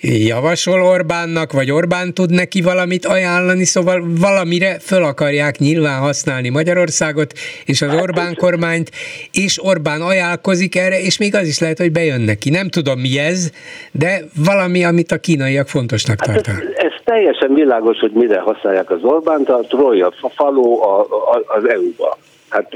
javasol 0.00 0.82
Orbánnak, 0.82 1.52
vagy 1.52 1.70
Orbán 1.70 2.14
tud 2.14 2.30
neki 2.30 2.62
valamit 2.62 3.04
ajánlani, 3.04 3.64
szóval 3.64 4.02
valamire 4.20 4.78
föl 4.80 5.04
akarják 5.04 5.58
nyilván 5.58 6.00
használni 6.00 6.48
Magyarországot 6.48 7.32
és 7.64 7.82
az 7.82 7.94
Orbán 7.94 8.34
kormányt, 8.34 8.90
és 9.32 9.64
Orbán 9.64 10.00
ajánlkozik 10.00 10.76
erre, 10.76 11.00
és 11.00 11.18
még 11.18 11.34
az 11.34 11.46
is 11.46 11.58
lehet, 11.58 11.78
hogy 11.78 11.92
bejön 11.92 12.20
neki. 12.20 12.50
Nem 12.50 12.68
tudom 12.68 13.00
mi 13.00 13.18
ez, 13.18 13.50
de 13.92 14.20
valami, 14.44 14.84
amit 14.84 15.12
a 15.12 15.18
kínaiak 15.18 15.68
fontosnak 15.68 16.16
hát 16.18 16.34
tartanak. 16.34 16.62
Ez, 16.62 16.84
ez 16.84 16.92
teljesen 17.04 17.54
világos, 17.54 17.98
hogy 17.98 18.12
mire 18.12 18.40
használják 18.40 18.90
az 18.90 19.02
Orbánt, 19.02 19.48
a 19.48 19.60
Troja, 19.68 20.12
a 20.20 20.28
falu 20.28 20.82
a, 20.82 21.00
a, 21.00 21.42
az 21.46 21.68
EU-ba. 21.68 22.18
Hát, 22.54 22.68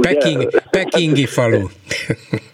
Peking, 0.00 0.38
ugye, 0.38 0.60
Pekingi 0.70 1.26
falu. 1.26 1.66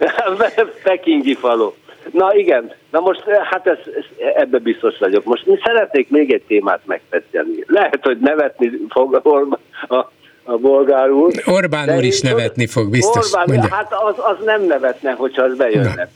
Pekingi 0.84 1.34
falu. 1.34 1.72
Na 2.10 2.34
igen, 2.34 2.72
na 2.90 3.00
most 3.00 3.22
hát 3.50 3.66
ez, 3.66 3.78
ez, 3.96 4.04
ebbe 4.34 4.58
biztos 4.58 4.98
vagyok. 4.98 5.24
Most 5.24 5.46
mi 5.46 5.58
szeretnék 5.64 6.10
még 6.10 6.32
egy 6.32 6.42
témát 6.42 6.80
megtetszni. 6.84 7.64
Lehet, 7.66 7.98
hogy 8.02 8.18
nevetni 8.18 8.70
fog 8.88 9.14
a, 9.14 9.58
a, 9.94 10.10
a 10.44 10.56
bolgár 10.56 11.10
úr. 11.10 11.32
Orbán 11.46 11.96
úr 11.96 12.02
is 12.02 12.20
nevetni 12.20 12.66
fog, 12.66 12.90
biztos. 12.90 13.32
Orbán, 13.32 13.70
hát 13.70 13.92
az, 13.92 14.14
az 14.18 14.44
nem 14.44 14.62
nevetne, 14.62 15.10
hogyha 15.10 15.42
az 15.42 15.56
bejönne. 15.56 15.94
Na. 15.94 16.08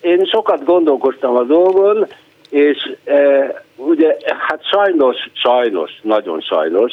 Én 0.00 0.24
sokat 0.24 0.64
gondolkoztam 0.64 1.36
a 1.36 1.42
dolgon, 1.42 2.06
és 2.50 2.96
e, 3.04 3.62
ugye, 3.76 4.16
hát 4.48 4.60
sajnos, 4.72 5.16
sajnos, 5.32 5.90
nagyon 6.02 6.40
sajnos, 6.40 6.92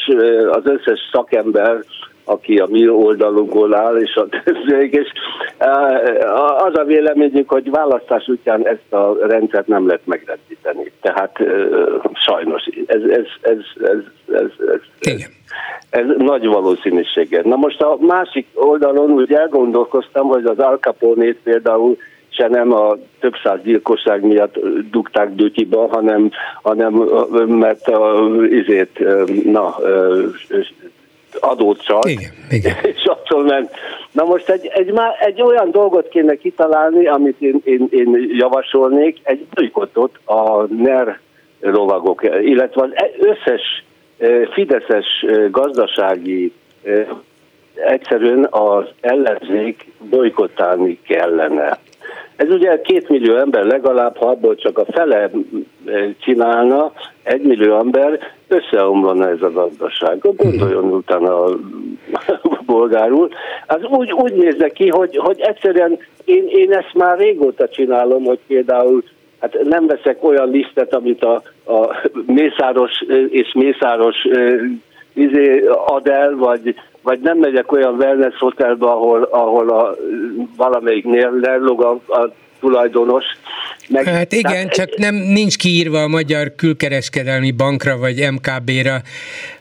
az 0.52 0.66
összes 0.66 1.00
szakember 1.12 1.84
aki 2.24 2.58
a 2.58 2.68
mi 2.70 2.90
oldalunkon 2.90 3.76
áll, 3.76 3.98
és 4.02 4.16
a 4.16 4.28
többiek, 4.44 4.92
és 4.92 5.08
az 6.58 6.78
a 6.78 6.84
véleményünk, 6.84 7.50
hogy 7.50 7.70
választás 7.70 8.28
után 8.28 8.68
ezt 8.68 8.94
a 8.94 9.18
rendszert 9.28 9.68
nem 9.68 9.86
lehet 9.86 10.06
megrendíteni. 10.06 10.92
Tehát 11.02 11.38
sajnos 12.14 12.64
ez, 12.86 13.02
ez, 13.02 13.26
ez, 13.42 13.58
ez, 13.82 13.98
ez, 14.28 14.52
ez, 14.74 14.82
ez, 15.00 15.30
ez 15.90 16.06
nagy 16.18 16.46
valószínűséggel. 16.46 17.42
Na 17.46 17.56
most 17.56 17.82
a 17.82 17.98
másik 18.00 18.48
oldalon 18.54 19.12
úgy 19.12 19.34
elgondolkoztam, 19.34 20.28
hogy 20.28 20.46
az 20.46 20.60
Al 20.60 20.78
Capone-t 20.78 21.38
például 21.44 21.98
se 22.30 22.48
nem 22.48 22.74
a 22.74 22.98
több 23.20 23.34
száz 23.44 23.62
gyilkosság 23.64 24.24
miatt 24.24 24.60
dugták 24.92 25.36
dutyiba, 25.36 25.88
hanem, 25.88 26.32
hanem 26.62 26.94
mert 27.48 27.88
a, 27.88 28.30
izét, 28.50 29.00
na, 29.44 29.76
adót 31.40 31.84
csak, 31.84 32.10
igen, 32.10 32.32
igen. 32.50 32.76
és 32.96 33.06
attól 33.06 33.44
ment. 33.44 33.70
Na 34.12 34.24
most 34.24 34.50
egy, 34.50 34.66
egy, 34.74 34.94
egy 35.20 35.42
olyan 35.42 35.72
dolgot 35.72 36.10
kéne 36.10 36.36
kitalálni, 36.36 37.08
amit 37.08 37.42
én, 37.42 37.62
én, 37.64 37.88
én 37.92 38.28
javasolnék, 38.30 39.20
egy 39.24 39.46
bolykottot 39.54 40.20
a 40.26 40.64
NER 40.64 41.20
lovagok, 41.60 42.24
illetve 42.42 42.82
az 42.82 42.90
összes 43.20 43.84
fideszes 44.54 45.26
gazdasági 45.52 46.54
egyszerűen 47.76 48.48
az 48.50 48.86
ellenzék 49.02 49.86
bolykottálni 50.10 51.00
kellene. 51.08 51.80
Ez 52.36 52.50
ugye 52.50 52.82
két 52.82 53.10
millió 53.10 53.36
ember 53.36 53.66
legalább, 53.66 54.18
ha 54.18 54.30
abból 54.30 54.56
csak 54.56 54.78
a 54.78 54.86
fele 54.92 55.30
csinálna, 56.20 56.92
egy 57.24 57.42
millió 57.42 57.78
ember, 57.78 58.20
összeomlana 58.48 59.30
ez 59.30 59.42
a 59.42 59.52
gazdaság. 59.52 60.20
Gondoljon 60.36 60.84
utána 60.84 61.44
a 61.44 61.58
bolgár 62.66 63.12
úr. 63.12 63.30
Az 63.68 63.84
úgy, 63.84 64.12
úgy 64.12 64.34
nézze 64.34 64.70
ki, 64.70 64.88
hogy, 64.88 65.18
hogy 65.18 65.40
egyszerűen 65.40 65.98
én, 66.26 66.48
én 66.48 66.74
ezt 66.74 66.94
már 66.94 67.18
régóta 67.18 67.68
csinálom, 67.68 68.24
hogy 68.24 68.40
például 68.48 69.04
hát 69.40 69.58
nem 69.64 69.88
veszek 69.88 70.24
olyan 70.24 70.50
lisztet, 70.50 70.94
amit 70.94 71.24
a, 71.24 71.42
a 71.66 71.96
Mészáros 72.26 72.92
és 73.30 73.54
Mészáros 73.54 74.28
izé 75.14 75.64
ad 75.86 76.08
el, 76.08 76.36
vagy, 76.36 76.76
vagy 77.02 77.20
nem 77.20 77.38
megyek 77.38 77.72
olyan 77.72 77.94
wellness 77.94 78.38
hotelbe, 78.38 78.86
ahol, 78.86 79.24
ahol 79.24 79.70
a, 79.70 79.96
valamelyiknél 80.58 81.32
lelog 81.42 81.84
a, 81.84 81.92
a 81.92 82.32
tulajdonos. 82.62 83.24
Meg, 83.88 84.06
hát 84.06 84.32
igen, 84.32 84.52
tehát, 84.52 84.74
csak 84.74 84.98
nem 84.98 85.16
nincs 85.16 85.58
kiírva 85.58 86.02
a 86.02 86.08
Magyar 86.08 86.56
Külkereskedelmi 86.56 87.52
Bankra 87.52 87.98
vagy 87.98 88.28
MKB-ra, 88.32 89.02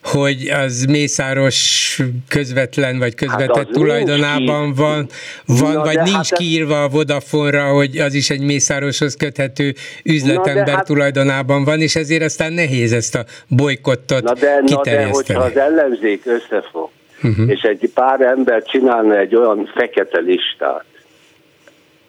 hogy 0.03 0.51
az 0.65 0.85
Mészáros 0.85 2.01
közvetlen 2.29 2.99
vagy 2.99 3.15
közvetett 3.15 3.57
hát 3.57 3.71
tulajdonában 3.71 4.75
van, 4.75 5.07
van 5.47 5.73
Na, 5.73 5.85
vagy 5.85 5.97
nincs 5.97 6.31
hát 6.31 6.39
kiírva 6.39 6.83
a 6.83 6.89
Vodafone-ra, 6.89 7.65
hogy 7.65 7.99
az 7.99 8.15
is 8.15 8.31
egy 8.31 8.41
Mészároshoz 8.41 9.17
köthető 9.17 9.73
üzletember 10.05 10.75
hát, 10.75 10.87
tulajdonában 10.87 11.65
van, 11.65 11.81
és 11.81 11.97
ezért 11.97 12.23
aztán 12.23 12.53
nehéz 12.53 12.93
ezt 12.93 13.15
a 13.15 13.25
bolykottot 13.49 14.23
na 14.23 14.35
de, 14.35 14.61
na 14.67 14.81
de 14.83 15.07
hogyha 15.07 15.43
az 15.43 15.57
ellenzék 15.57 16.27
összefog, 16.27 16.91
uh-huh. 17.23 17.51
és 17.51 17.61
egy 17.61 17.91
pár 17.95 18.21
ember 18.21 18.63
csinálna 18.63 19.17
egy 19.17 19.35
olyan 19.35 19.71
fekete 19.75 20.21
listát, 20.21 20.85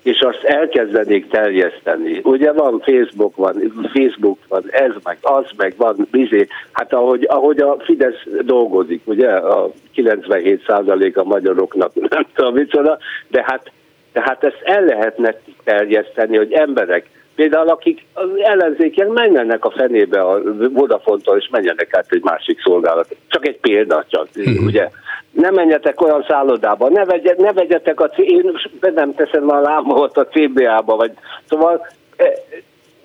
és 0.04 0.20
azt 0.20 0.44
elkezdenék 0.44 1.30
terjeszteni. 1.30 2.20
Ugye 2.24 2.52
van 2.52 2.80
Facebook, 2.80 3.36
van 3.36 3.74
Facebook, 3.94 4.38
van 4.48 4.64
ez 4.70 4.92
meg, 5.04 5.18
az 5.22 5.46
meg, 5.58 5.74
van 5.78 6.08
bizé. 6.12 6.48
Hát 6.72 6.94
ahogy, 6.94 7.26
ahogy 7.30 7.60
a 7.60 7.78
Fidesz 7.80 8.24
dolgozik, 8.42 9.02
ugye 9.04 9.30
a 9.30 9.72
97% 9.96 11.14
a 11.14 11.24
magyaroknak 11.24 12.10
nem 12.10 12.26
tudom 12.34 12.54
micsoda, 12.54 12.98
de 13.28 13.44
hát, 13.48 13.72
de 14.14 14.22
hát 14.22 14.44
ezt 14.44 14.62
el 14.64 14.84
lehetne 14.84 15.36
terjeszteni, 15.64 16.38
hogy 16.38 16.52
emberek, 16.52 17.10
például 17.42 17.70
akik 17.70 18.06
az 18.14 18.30
ellenzékek 18.44 19.08
menjenek 19.08 19.66
a 19.66 19.72
fenébe 19.72 20.22
a 20.22 20.42
Vodafontól, 20.70 21.38
és 21.38 21.48
menjenek 21.52 21.96
át 21.96 22.06
egy 22.10 22.24
másik 22.24 22.62
szolgálat. 22.62 23.16
Csak 23.28 23.48
egy 23.48 23.60
példa 23.60 24.06
csak, 24.08 24.28
uh-huh. 24.36 24.66
ugye? 24.66 24.90
ne 25.32 25.50
menjetek 25.50 26.02
olyan 26.02 26.26
szállodába, 26.28 26.90
ne, 26.90 27.06
vegye, 27.06 27.36
ne 27.38 27.54
vegyetek 27.54 28.00
a, 28.00 28.06
én 28.16 28.52
nem 28.96 29.16
teszem 29.16 29.50
a 29.50 29.60
lámomat 29.60 30.18
a 30.18 30.28
CBA-ba, 30.28 30.96
vagy 30.96 31.12
szóval 31.50 31.88
e, 32.18 32.26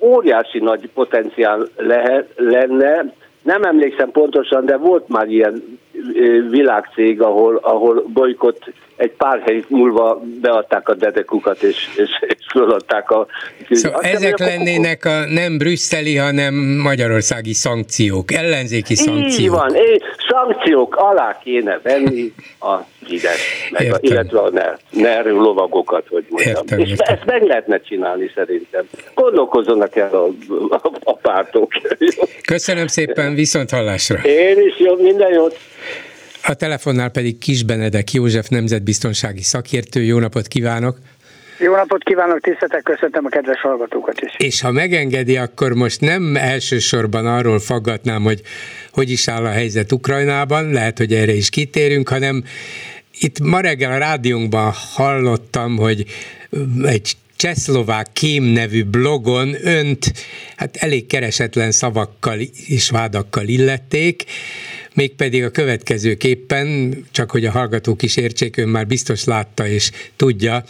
óriási 0.01 0.59
nagy 0.59 0.89
potenciál 0.95 1.69
lehet, 1.77 2.29
lenne, 2.37 3.13
nem 3.43 3.63
emlékszem 3.63 4.11
pontosan, 4.11 4.65
de 4.65 4.77
volt 4.77 5.09
már 5.09 5.29
ilyen 5.29 5.79
világcég, 6.51 7.23
ahol, 7.23 7.59
ahol 7.63 8.05
bolykott 8.07 8.73
egy 8.97 9.13
pár 9.13 9.43
hely 9.45 9.65
múlva 9.69 10.23
beadták 10.41 10.89
a 10.89 10.95
dedekukat, 10.95 11.63
és, 11.63 11.89
és, 11.97 12.11
és 12.21 12.37
föladták 12.51 13.11
a... 13.11 13.27
Szóval 13.71 14.01
ezek 14.01 14.39
lennének 14.39 15.05
a 15.05 15.25
nem 15.29 15.59
brüsszeli, 15.59 16.17
hanem 16.17 16.55
magyarországi 16.83 17.53
szankciók, 17.53 18.33
ellenzéki 18.33 18.95
szankciók. 18.95 19.41
Így 19.41 19.51
van, 19.51 19.75
és 19.75 20.03
szankciók 20.29 20.97
alá 20.97 21.39
kéne 21.43 21.81
venni 21.83 22.33
a 22.61 22.75
Fidesz, 23.07 23.69
meg 23.71 23.93
a, 23.93 23.97
illetve 24.01 24.41
a 24.41 24.51
NER, 24.51 24.79
NER 24.91 25.25
lovagokat, 25.25 26.07
hogy 26.09 26.25
mondjam. 26.29 26.55
Értem, 26.57 26.79
és 26.79 26.89
értem. 26.89 27.15
ezt 27.15 27.25
meg 27.27 27.43
lehetne 27.43 27.81
csinálni 27.81 28.31
szerintem. 28.35 28.85
Gondolkozzanak 29.15 29.97
el 29.97 30.15
a, 30.15 30.27
a, 30.75 30.91
a 31.05 31.17
pártok. 31.17 31.73
Köszönöm 32.47 32.87
szépen, 32.87 33.35
viszont 33.35 33.71
hallásra. 33.71 34.19
Én 34.23 34.61
is 34.61 34.79
jó, 34.79 34.97
minden 34.97 35.33
jót. 35.33 35.59
A 36.49 36.55
telefonnál 36.55 37.09
pedig 37.09 37.39
Kis 37.39 37.63
Benedek 37.63 38.13
József 38.13 38.49
nemzetbiztonsági 38.49 39.43
szakértő. 39.43 40.03
Jó 40.03 40.19
napot 40.19 40.47
kívánok! 40.47 40.99
Jó 41.59 41.75
napot 41.75 42.03
kívánok, 42.03 42.41
tiszteltek, 42.41 42.83
köszöntöm 42.83 43.25
a 43.25 43.29
kedves 43.29 43.61
hallgatókat 43.61 44.21
is. 44.21 44.35
És 44.37 44.61
ha 44.61 44.71
megengedi, 44.71 45.37
akkor 45.37 45.73
most 45.73 46.01
nem 46.01 46.37
elsősorban 46.37 47.27
arról 47.27 47.59
faggatnám, 47.59 48.23
hogy 48.23 48.43
hogy 48.93 49.11
is 49.11 49.29
áll 49.29 49.45
a 49.45 49.51
helyzet 49.51 49.93
Ukrajnában, 49.93 50.71
lehet, 50.71 50.99
hogy 50.99 51.13
erre 51.13 51.33
is 51.33 51.49
kitérünk, 51.49 52.09
hanem 52.09 52.45
itt 53.21 53.41
ma 53.41 53.61
reggel 53.61 53.93
a 53.93 53.99
rádiónkban 53.99 54.73
hallottam, 54.95 55.77
hogy 55.77 56.05
egy 56.85 57.17
Csehszlovák 57.37 58.07
Kém 58.13 58.45
nevű 58.45 58.85
blogon 58.85 59.57
önt 59.63 60.13
hát 60.57 60.77
elég 60.77 61.07
keresetlen 61.07 61.71
szavakkal 61.71 62.39
és 62.67 62.91
vádakkal 62.91 63.47
illették, 63.47 64.25
mégpedig 64.97 65.45
a 65.45 65.51
következőképpen, 65.51 66.95
csak 67.11 67.31
hogy 67.31 67.45
a 67.45 67.51
hallgatók 67.51 68.03
is 68.03 68.17
értsék, 68.17 68.57
ön 68.57 68.69
már 68.69 68.87
biztos 68.87 69.25
látta 69.25 69.69
és 69.69 69.91
tudja. 70.17 70.65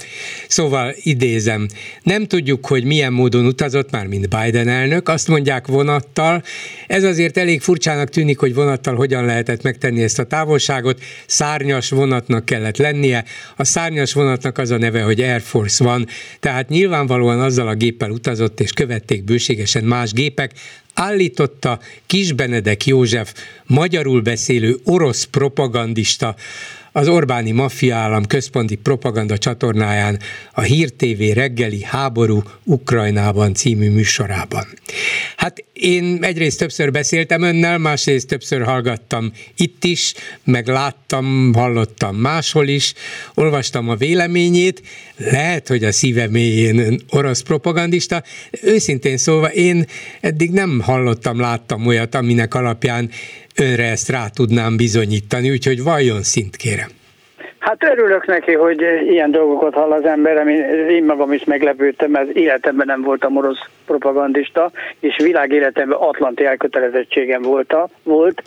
Szóval 0.48 0.94
idézem, 1.02 1.68
nem 2.02 2.26
tudjuk, 2.26 2.66
hogy 2.66 2.84
milyen 2.84 3.12
módon 3.12 3.46
utazott 3.46 3.90
már, 3.90 4.06
mint 4.06 4.28
Biden 4.28 4.68
elnök, 4.68 5.08
azt 5.08 5.28
mondják 5.28 5.66
vonattal. 5.66 6.42
Ez 6.86 7.04
azért 7.04 7.36
elég 7.36 7.60
furcsának 7.60 8.08
tűnik, 8.08 8.38
hogy 8.38 8.54
vonattal 8.54 8.94
hogyan 8.94 9.24
lehetett 9.24 9.62
megtenni 9.62 10.02
ezt 10.02 10.18
a 10.18 10.24
távolságot. 10.24 11.00
Szárnyas 11.26 11.90
vonatnak 11.90 12.44
kellett 12.44 12.76
lennie. 12.76 13.24
A 13.56 13.64
szárnyas 13.64 14.12
vonatnak 14.12 14.58
az 14.58 14.70
a 14.70 14.78
neve, 14.78 15.02
hogy 15.02 15.20
Air 15.20 15.40
Force 15.40 15.84
van, 15.84 16.06
tehát 16.40 16.68
nyilvánvalóan 16.68 17.40
azzal 17.40 17.68
a 17.68 17.74
géppel 17.74 18.10
utazott, 18.10 18.60
és 18.60 18.72
követték 18.72 19.24
bőségesen 19.24 19.84
más 19.84 20.12
gépek, 20.12 20.52
állította 20.96 21.78
Kis 22.06 22.32
Benedek 22.32 22.86
József, 22.86 23.34
magyarul 23.64 24.20
beszélő 24.20 24.78
orosz 24.84 25.24
propagandista, 25.24 26.34
az 26.96 27.08
Orbáni 27.08 27.50
Maffia 27.50 27.96
állam 27.96 28.26
központi 28.26 28.74
propaganda 28.74 29.38
csatornáján 29.38 30.18
a 30.52 30.60
Hír 30.60 30.90
TV 30.90 31.22
reggeli 31.34 31.82
háború 31.82 32.42
Ukrajnában 32.64 33.54
című 33.54 33.90
műsorában. 33.90 34.64
Hát 35.36 35.64
én 35.72 36.18
egyrészt 36.20 36.58
többször 36.58 36.90
beszéltem 36.90 37.42
önnel, 37.42 37.78
másrészt 37.78 38.26
többször 38.26 38.62
hallgattam 38.62 39.32
itt 39.56 39.84
is, 39.84 40.14
meg 40.44 40.66
láttam, 40.66 41.52
hallottam 41.54 42.16
máshol 42.16 42.68
is, 42.68 42.92
olvastam 43.34 43.88
a 43.88 43.96
véleményét, 43.96 44.82
lehet, 45.16 45.68
hogy 45.68 45.84
a 45.84 45.92
szíve 45.92 46.28
mélyén 46.28 47.00
orosz 47.08 47.40
propagandista, 47.40 48.22
őszintén 48.62 49.16
szólva 49.16 49.52
én 49.52 49.86
eddig 50.20 50.50
nem 50.50 50.80
hallottam, 50.80 51.40
láttam 51.40 51.86
olyat, 51.86 52.14
aminek 52.14 52.54
alapján 52.54 53.10
önre 53.60 53.84
ezt 53.90 54.08
rá 54.08 54.28
tudnám 54.28 54.76
bizonyítani, 54.76 55.50
úgyhogy 55.50 55.82
vajon 55.82 56.22
szint 56.22 56.56
kérem. 56.56 56.95
Hát 57.66 57.84
örülök 57.84 58.26
neki, 58.26 58.52
hogy 58.52 58.80
ilyen 59.08 59.30
dolgokat 59.30 59.74
hall 59.74 59.92
az 59.92 60.04
ember, 60.04 60.36
ami 60.36 60.52
én 60.88 61.04
magam 61.04 61.32
is 61.32 61.44
meglepődtem, 61.44 62.10
mert 62.10 62.28
életemben 62.28 62.86
nem 62.86 63.02
voltam 63.02 63.36
orosz 63.36 63.68
propagandista, 63.86 64.70
és 65.00 65.16
világéletemben 65.16 65.98
atlanti 65.98 66.44
elkötelezettségem 66.44 67.42
volt, 67.42 67.76
volt. 68.02 68.42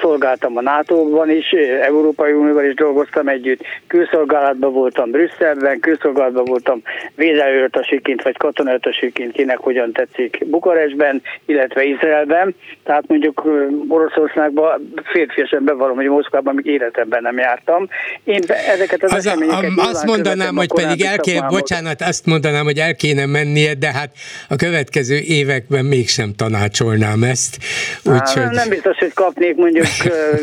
Szolgáltam 0.00 0.56
a 0.56 0.60
NATO-ban 0.60 1.30
is, 1.30 1.50
Európai 1.82 2.32
Unióban 2.32 2.64
is 2.64 2.74
dolgoztam 2.74 3.28
együtt, 3.28 3.60
külszolgálatban 3.86 4.72
voltam 4.72 5.10
Brüsszelben, 5.10 5.80
külszolgálatban 5.80 6.44
voltam 6.44 6.82
védelőrtasiként 7.14 8.22
vagy 8.22 8.36
katonaötasiként, 8.36 9.32
kinek 9.32 9.58
hogyan 9.58 9.92
tetszik 9.92 10.38
Bukarestben, 10.46 11.22
illetve 11.46 11.84
Izraelben. 11.84 12.54
Tehát 12.84 13.04
mondjuk 13.06 13.46
Oroszországban 13.88 14.92
férfiesen 15.04 15.64
bevallom, 15.64 15.96
hogy 15.96 16.08
Moszkvában 16.08 16.54
még 16.54 16.66
életemben 16.66 17.22
nem 17.22 17.38
jártam. 17.38 17.88
Én 18.24 18.40
ezeket 18.48 19.02
az, 19.02 19.12
az 19.12 19.26
a, 19.26 19.36
Azt 19.76 20.04
mondanám, 20.04 20.56
hogy 20.56 20.72
pedig 20.74 21.02
el 21.02 21.18
kéne, 21.18 21.46
bocsánat, 21.46 22.02
azt 22.02 22.26
mondanám, 22.26 22.64
hogy 22.64 22.78
el 22.78 22.94
kéne 22.94 23.26
mennie, 23.26 23.74
de 23.74 23.92
hát 23.92 24.10
a 24.48 24.56
következő 24.56 25.18
években 25.18 25.84
mégsem 25.84 26.34
tanácsolnám 26.36 27.22
ezt. 27.22 27.58
Úgyhogy... 28.04 28.42
Nem, 28.42 28.50
nem 28.50 28.68
biztos, 28.68 28.98
hogy 28.98 29.12
kapnék 29.12 29.56
mondjuk 29.56 29.86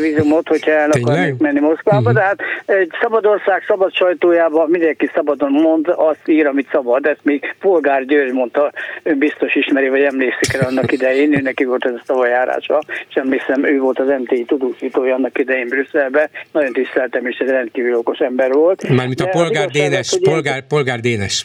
vízumot, 0.00 0.48
hogyha 0.48 0.70
el 0.70 0.90
akarnék 0.90 1.36
menni 1.38 1.60
Moszkvába, 1.60 1.98
uh-huh. 1.98 2.14
de 2.14 2.20
hát 2.20 2.38
egy 2.66 2.90
szabad 3.00 3.26
ország 3.26 3.62
szabad 3.66 3.94
sajtójában 3.94 4.70
mindenki 4.70 5.10
szabadon 5.14 5.50
mond, 5.50 5.86
azt 5.96 6.28
ír, 6.28 6.46
amit 6.46 6.68
szabad. 6.72 7.06
Ezt 7.06 7.20
még 7.22 7.54
Polgár 7.60 8.04
György 8.04 8.32
mondta, 8.32 8.72
ő 9.02 9.14
biztos 9.14 9.54
ismeri, 9.54 9.88
vagy 9.88 10.02
emlékszik 10.02 10.54
el 10.54 10.66
annak 10.68 10.92
idején, 10.92 11.38
ő 11.38 11.40
neki 11.40 11.64
volt 11.64 11.84
ez 11.84 11.92
a 11.92 12.02
szavajárása, 12.04 12.82
és 13.08 13.14
emlékszem, 13.14 13.64
ő 13.64 13.78
volt 13.78 13.98
az 13.98 14.08
MTI 14.22 14.44
tudósítója 14.44 15.14
annak 15.14 15.38
idején 15.38 15.68
Brüsszelbe, 15.68 16.30
nagyon 16.52 16.72
tiszteltem, 16.72 17.26
és 17.26 17.38
egy 17.38 17.48
rendkívül 17.48 17.85
okos 17.94 18.18
ember 18.18 18.52
volt. 18.52 18.88
Mármint 18.88 19.20
a 19.20 19.28
polgár 19.28 19.68
Dénes, 19.68 20.18
polgár, 20.22 20.66
polgár 20.66 21.00
Dénes. 21.00 21.44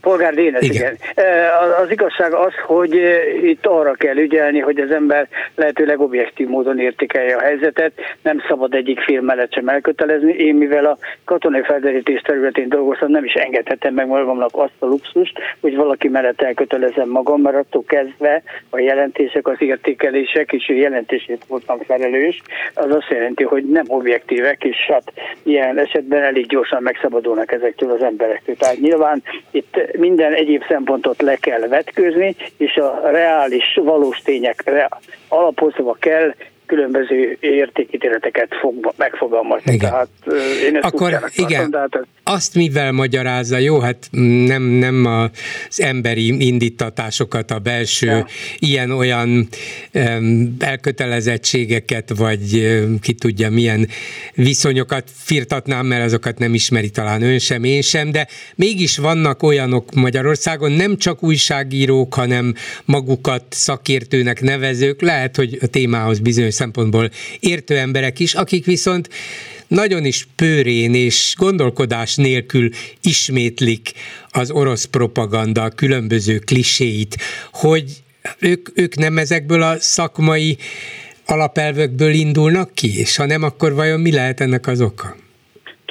Polgár 0.00 0.34
Dénes, 0.34 0.62
igen. 0.62 0.74
igen. 0.74 0.96
Az 1.82 1.90
igazság 1.90 2.32
az, 2.32 2.52
hogy 2.66 2.94
itt 3.42 3.66
arra 3.66 3.92
kell 3.92 4.16
ügyelni, 4.16 4.58
hogy 4.58 4.78
az 4.78 4.90
ember 4.90 5.28
lehetőleg 5.54 6.00
objektív 6.00 6.48
módon 6.48 6.78
értékelje 6.78 7.36
a 7.36 7.40
helyzetet, 7.40 7.92
nem 8.22 8.42
szabad 8.48 8.74
egyik 8.74 9.00
fél 9.00 9.20
mellett 9.20 9.52
sem 9.52 9.68
elkötelezni. 9.68 10.32
Én, 10.32 10.54
mivel 10.54 10.84
a 10.84 10.98
katonai 11.24 11.62
felderítés 11.62 12.20
területén 12.20 12.68
dolgoztam, 12.68 13.10
nem 13.10 13.24
is 13.24 13.32
engedhetem 13.32 13.94
meg 13.94 14.06
magamnak 14.06 14.50
azt 14.52 14.72
a 14.78 14.86
luxust, 14.86 15.38
hogy 15.60 15.76
valaki 15.76 16.08
mellett 16.08 16.40
elkötelezem 16.42 17.08
magam, 17.08 17.40
mert 17.40 17.56
attól 17.56 17.84
kezdve 17.86 18.42
a 18.70 18.78
jelentések, 18.78 19.48
az 19.48 19.56
értékelések, 19.58 20.52
és 20.52 20.68
jelentését 20.68 21.44
voltam 21.48 21.78
felelős, 21.78 22.42
az 22.74 22.94
azt 22.94 23.10
jelenti, 23.10 23.44
hogy 23.44 23.64
nem 23.64 23.84
objektívek, 23.86 24.64
és 24.64 24.76
hát 24.88 25.12
ilyen 25.42 25.78
esetben 25.78 26.22
elég 26.22 26.46
gyorsan 26.46 26.82
megszabadulnak 26.82 27.52
ezektől 27.52 27.90
az 27.90 28.02
emberektől. 28.02 28.56
Tehát 28.56 28.80
nyilván 28.80 29.22
itt 29.50 29.76
minden 29.98 30.32
egyéb 30.32 30.64
szempontot 30.68 31.22
le 31.22 31.36
kell 31.36 31.68
vetkőzni, 31.68 32.36
és 32.56 32.76
a 32.76 33.00
reális, 33.10 33.78
valós 33.82 34.18
tényekre 34.18 34.88
alapozva 35.28 35.96
kell 35.98 36.34
különböző 36.70 37.36
értékítéleteket 37.40 38.48
fog 38.60 38.92
megfogalmazni. 38.96 39.72
Igen. 39.72 39.90
Tehát, 39.90 40.08
én 40.68 40.76
ezt 40.76 40.84
Akkor 40.84 41.20
igen, 41.36 41.70
tartom, 41.70 41.80
hát 41.80 42.08
azt 42.24 42.54
mivel 42.54 42.92
magyarázza, 42.92 43.58
jó, 43.58 43.78
hát 43.78 44.08
nem, 44.46 44.62
nem 44.62 45.04
az 45.04 45.80
emberi 45.80 46.46
indítatásokat, 46.46 47.50
a 47.50 47.58
belső 47.58 48.06
ja. 48.06 48.26
ilyen-olyan 48.58 49.48
elkötelezettségeket, 50.58 52.12
vagy 52.16 52.78
ki 53.00 53.12
tudja 53.12 53.50
milyen 53.50 53.88
viszonyokat 54.34 55.10
firtatnám, 55.14 55.86
mert 55.86 56.04
azokat 56.04 56.38
nem 56.38 56.54
ismeri 56.54 56.90
talán 56.90 57.22
ön 57.22 57.38
sem, 57.38 57.64
én 57.64 57.82
sem, 57.82 58.10
de 58.10 58.26
mégis 58.54 58.98
vannak 58.98 59.42
olyanok 59.42 59.94
Magyarországon, 59.94 60.72
nem 60.72 60.96
csak 60.96 61.22
újságírók, 61.22 62.14
hanem 62.14 62.54
magukat 62.84 63.44
szakértőnek 63.48 64.40
nevezők, 64.40 65.00
lehet, 65.00 65.36
hogy 65.36 65.58
a 65.60 65.66
témához 65.66 66.18
bizonyos 66.18 66.54
szempontból 66.60 67.10
értő 67.40 67.78
emberek 67.78 68.18
is, 68.18 68.34
akik 68.34 68.64
viszont 68.64 69.08
nagyon 69.68 70.04
is 70.04 70.28
pőrén 70.36 70.94
és 70.94 71.34
gondolkodás 71.38 72.16
nélkül 72.16 72.68
ismétlik 73.02 73.92
az 74.28 74.50
orosz 74.50 74.84
propaganda 74.84 75.68
különböző 75.68 76.38
kliséit, 76.38 77.16
hogy 77.52 78.02
ők, 78.38 78.68
ők 78.74 78.96
nem 78.96 79.18
ezekből 79.18 79.62
a 79.62 79.78
szakmai 79.78 80.58
alapelvekből 81.26 82.12
indulnak 82.12 82.74
ki, 82.74 82.98
és 82.98 83.16
ha 83.16 83.26
nem, 83.26 83.42
akkor 83.42 83.74
vajon 83.74 84.00
mi 84.00 84.12
lehet 84.12 84.40
ennek 84.40 84.66
az 84.66 84.80
oka? 84.80 85.16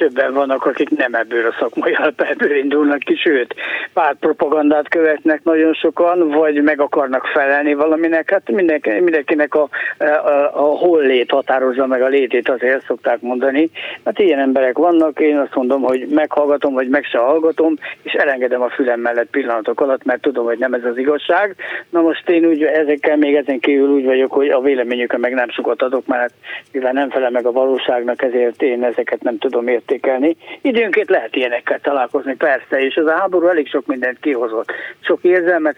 Többen 0.00 0.32
vannak, 0.32 0.66
akik 0.66 0.90
nem 0.90 1.14
ebből 1.14 1.46
a 1.46 1.56
szakmai 1.58 1.92
alapelből 1.92 2.56
indulnak 2.56 2.98
ki, 2.98 3.14
sőt, 3.14 3.54
pártpropagandát 3.92 4.88
követnek 4.88 5.42
nagyon 5.42 5.72
sokan, 5.72 6.28
vagy 6.28 6.62
meg 6.62 6.80
akarnak 6.80 7.26
felelni 7.26 7.74
valaminek. 7.74 8.30
Hát 8.30 8.50
mindenki, 8.50 8.90
mindenkinek 8.90 9.54
a, 9.54 9.68
a, 9.98 10.04
a 10.52 10.76
hol 10.76 11.02
lét 11.02 11.30
határozza 11.30 11.86
meg 11.86 12.02
a 12.02 12.06
létét, 12.06 12.48
azért 12.48 12.84
szokták 12.84 13.20
mondani. 13.20 13.70
Hát 14.04 14.18
ilyen 14.18 14.38
emberek 14.38 14.78
vannak, 14.78 15.20
én 15.20 15.38
azt 15.38 15.54
mondom, 15.54 15.82
hogy 15.82 16.06
meghallgatom, 16.08 16.74
vagy 16.74 16.88
meg 16.88 17.04
se 17.04 17.18
hallgatom, 17.18 17.74
és 18.02 18.12
elengedem 18.12 18.62
a 18.62 18.68
fülem 18.68 19.00
mellett 19.00 19.30
pillanatok 19.30 19.80
alatt, 19.80 20.04
mert 20.04 20.20
tudom, 20.20 20.44
hogy 20.44 20.58
nem 20.58 20.74
ez 20.74 20.84
az 20.84 20.98
igazság. 20.98 21.54
Na 21.90 22.00
most 22.00 22.28
én 22.28 22.44
úgy 22.44 22.62
ezekkel 22.62 23.16
még 23.16 23.34
ezen 23.34 23.58
kívül 23.58 23.88
úgy 23.88 24.04
vagyok, 24.04 24.32
hogy 24.32 24.48
a 24.48 24.60
véleményükön 24.60 25.20
meg 25.20 25.34
nem 25.34 25.50
sokat 25.50 25.82
adok, 25.82 26.06
mert 26.06 26.34
mivel 26.72 26.92
nem 26.92 27.10
felel 27.10 27.30
meg 27.30 27.46
a 27.46 27.52
valóságnak, 27.52 28.22
ezért 28.22 28.62
én 28.62 28.84
ezeket 28.84 29.22
nem 29.22 29.38
tudom 29.38 29.68
értékelni. 29.90 30.36
Időnként 30.62 31.10
lehet 31.10 31.36
ilyenekkel 31.36 31.80
találkozni, 31.80 32.34
persze, 32.34 32.80
és 32.80 32.96
az 32.96 33.06
a 33.06 33.16
háború 33.18 33.46
elég 33.46 33.68
sok 33.68 33.86
mindent 33.86 34.20
kihozott. 34.20 34.72
Sok 35.00 35.18
érzelmet 35.22 35.76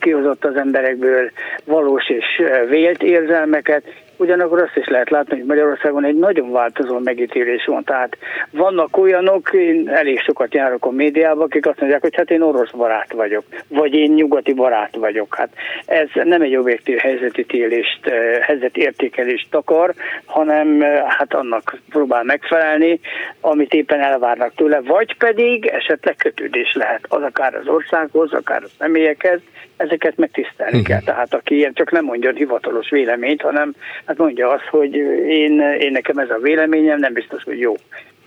kihozott 0.00 0.44
az 0.44 0.56
emberekből, 0.56 1.30
valós 1.64 2.08
és 2.08 2.42
vélt 2.68 3.02
érzelmeket, 3.02 3.82
Ugyanakkor 4.22 4.62
azt 4.62 4.76
is 4.76 4.86
lehet 4.86 5.10
látni, 5.10 5.36
hogy 5.36 5.46
Magyarországon 5.46 6.04
egy 6.04 6.14
nagyon 6.14 6.52
változó 6.52 6.98
megítélés 6.98 7.64
van. 7.64 7.84
Tehát 7.84 8.16
vannak 8.50 8.96
olyanok, 8.96 9.50
én 9.52 9.88
elég 9.88 10.20
sokat 10.20 10.54
járok 10.54 10.84
a 10.86 10.90
médiában, 10.90 11.44
akik 11.44 11.66
azt 11.66 11.80
mondják, 11.80 12.00
hogy 12.00 12.16
hát 12.16 12.30
én 12.30 12.42
orosz 12.42 12.70
barát 12.70 13.12
vagyok, 13.12 13.44
vagy 13.68 13.94
én 13.94 14.12
nyugati 14.12 14.52
barát 14.52 14.96
vagyok. 14.96 15.34
Hát 15.34 15.48
ez 15.86 16.08
nem 16.12 16.42
egy 16.42 16.56
objektív 16.56 16.98
helyzetítélést, 16.98 18.06
eh, 18.06 18.40
helyzetértékelést 18.40 19.54
akar, 19.54 19.94
hanem 20.24 20.82
eh, 20.82 21.02
hát 21.06 21.34
annak 21.34 21.78
próbál 21.88 22.22
megfelelni, 22.22 23.00
amit 23.40 23.74
éppen 23.74 24.00
elvárnak 24.00 24.54
tőle, 24.54 24.80
vagy 24.80 25.16
pedig 25.16 25.66
esetleg 25.66 26.16
kötődés 26.16 26.74
lehet, 26.74 27.04
az 27.08 27.22
akár 27.22 27.54
az 27.54 27.68
országhoz, 27.68 28.32
akár 28.32 28.62
a 28.62 28.68
személyekhez, 28.78 29.40
ezeket 29.82 30.16
megtisztelni 30.16 30.78
uh-huh. 30.78 30.86
kell. 30.86 31.00
Tehát 31.00 31.34
aki 31.34 31.54
ilyen 31.54 31.72
csak 31.74 31.90
nem 31.90 32.04
mondja 32.04 32.32
hivatalos 32.32 32.90
véleményt, 32.90 33.40
hanem 33.42 33.74
hát 34.04 34.16
mondja 34.16 34.50
azt, 34.50 34.66
hogy 34.66 34.94
én, 35.26 35.60
én 35.60 35.92
nekem 35.92 36.18
ez 36.18 36.30
a 36.30 36.38
véleményem, 36.42 36.98
nem 36.98 37.12
biztos, 37.12 37.42
hogy 37.42 37.58
jó. 37.58 37.74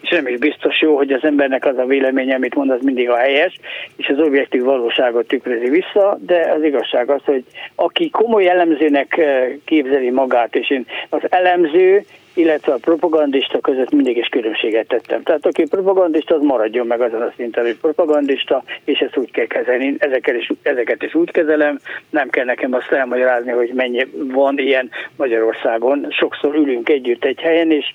És 0.02 0.10
nem 0.10 0.28
is 0.28 0.38
biztos 0.38 0.82
jó, 0.82 0.96
hogy 0.96 1.12
az 1.12 1.24
embernek 1.24 1.66
az 1.66 1.78
a 1.78 1.86
véleménye, 1.86 2.36
amit 2.36 2.56
mond, 2.56 2.70
az 2.70 2.82
mindig 2.82 3.10
a 3.10 3.18
helyes, 3.18 3.60
és 3.96 4.08
az 4.08 4.20
objektív 4.20 4.64
valóságot 4.64 5.28
tükrözi 5.28 5.70
vissza, 5.70 6.18
de 6.26 6.52
az 6.56 6.64
igazság 6.64 7.10
az, 7.10 7.22
hogy 7.24 7.44
aki 7.76 8.10
komoly 8.10 8.50
elemzőnek 8.50 9.18
eh, 9.18 9.48
képzeli 9.66 10.10
magát, 10.12 10.56
és 10.56 10.70
én 10.70 10.86
az 11.10 11.22
elemző 11.30 12.06
illetve 12.36 12.74
a 12.74 12.78
propagandista 12.78 13.60
között 13.60 13.92
mindig 13.92 14.18
is 14.18 14.28
különbséget 14.28 14.88
tettem. 14.88 15.24
Tehát 15.24 15.46
aki 15.46 15.68
propagandista, 15.68 16.36
az 16.36 16.42
maradjon 16.42 16.88
meg 16.88 17.02
azon 17.02 17.22
a 17.22 17.34
szinten, 17.36 17.64
hogy 17.64 17.78
propagandista, 17.78 18.64
és 18.84 19.00
ezt 19.00 19.18
úgy 19.18 19.32
kell 19.32 19.46
kezelni. 19.46 19.96
Ezeket 19.98 20.36
is, 20.36 20.52
ezeket 20.62 21.04
is 21.04 21.16
úgy 21.16 21.32
kezelem, 21.32 21.80
nem 22.10 22.30
kell 22.30 22.46
nekem 22.46 22.74
azt 22.74 22.92
elmagyarázni, 22.92 23.52
hogy 23.52 23.72
mennyi 23.74 24.08
van 24.14 24.58
ilyen 24.58 24.90
Magyarországon. 25.16 26.08
Sokszor 26.10 26.56
ülünk 26.56 26.90
együtt 26.90 27.26
egy 27.26 27.40
helyen, 27.40 27.72
és 27.72 27.94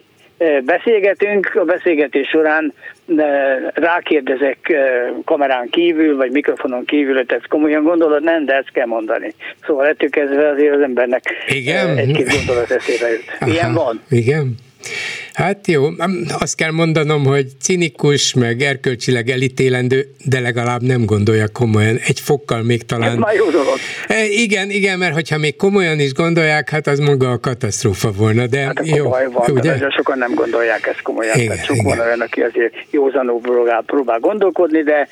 beszélgetünk, 0.64 1.50
a 1.54 1.64
beszélgetés 1.64 2.28
során 2.28 2.72
rákérdezek 3.74 4.72
kamerán 5.24 5.68
kívül, 5.70 6.16
vagy 6.16 6.30
mikrofonon 6.30 6.84
kívül, 6.84 7.14
hogy 7.14 7.32
ezt 7.32 7.48
komolyan 7.48 7.82
gondolod, 7.82 8.22
nem, 8.22 8.44
de 8.44 8.54
ezt 8.54 8.70
kell 8.72 8.86
mondani. 8.86 9.34
Szóval 9.66 9.86
ettől 9.86 10.10
kezdve 10.10 10.48
azért 10.48 10.74
az 10.74 10.80
embernek 10.80 11.22
Igen? 11.48 11.96
egy-két 11.96 12.28
gondolat 12.36 12.70
eszébe 12.70 13.08
jut. 13.10 13.52
Ilyen 13.54 13.74
van. 13.74 14.00
Igen. 14.10 14.54
Hát 15.32 15.66
jó, 15.66 15.88
azt 16.38 16.56
kell 16.56 16.70
mondanom, 16.70 17.24
hogy 17.24 17.46
cinikus, 17.60 18.34
meg 18.34 18.60
erkölcsileg 18.60 19.28
elítélendő, 19.28 20.14
de 20.24 20.40
legalább 20.40 20.82
nem 20.82 21.04
gondolja 21.04 21.48
komolyan. 21.52 21.96
Egy 22.06 22.20
fokkal 22.20 22.62
még 22.62 22.82
talán... 22.82 23.10
Ez 23.10 23.16
már 23.16 23.34
jó 23.34 23.50
dolog. 23.50 23.74
E, 24.06 24.24
igen, 24.24 24.70
igen, 24.70 24.98
mert 24.98 25.14
hogyha 25.14 25.38
még 25.38 25.56
komolyan 25.56 26.00
is 26.00 26.12
gondolják, 26.12 26.70
hát 26.70 26.86
az 26.86 26.98
maga 26.98 27.30
a 27.30 27.38
katasztrófa 27.38 28.10
volna, 28.12 28.46
de 28.46 28.58
hát 28.60 28.86
jó. 28.86 29.08
Van, 29.08 29.50
ugye? 29.50 29.78
De 29.78 29.90
sokan 29.90 30.18
nem 30.18 30.34
gondolják 30.34 30.86
ezt 30.86 31.02
komolyan. 31.02 31.36
Igen, 31.36 31.48
Tehát 31.48 31.64
sok 31.64 31.76
igen. 31.76 31.96
van 31.96 32.06
olyan, 32.06 32.20
aki 32.20 32.40
azért 32.40 32.74
józanul 32.90 33.40
próbál, 33.40 33.82
próbál 33.86 34.18
gondolkodni, 34.18 34.82
de 34.82 35.08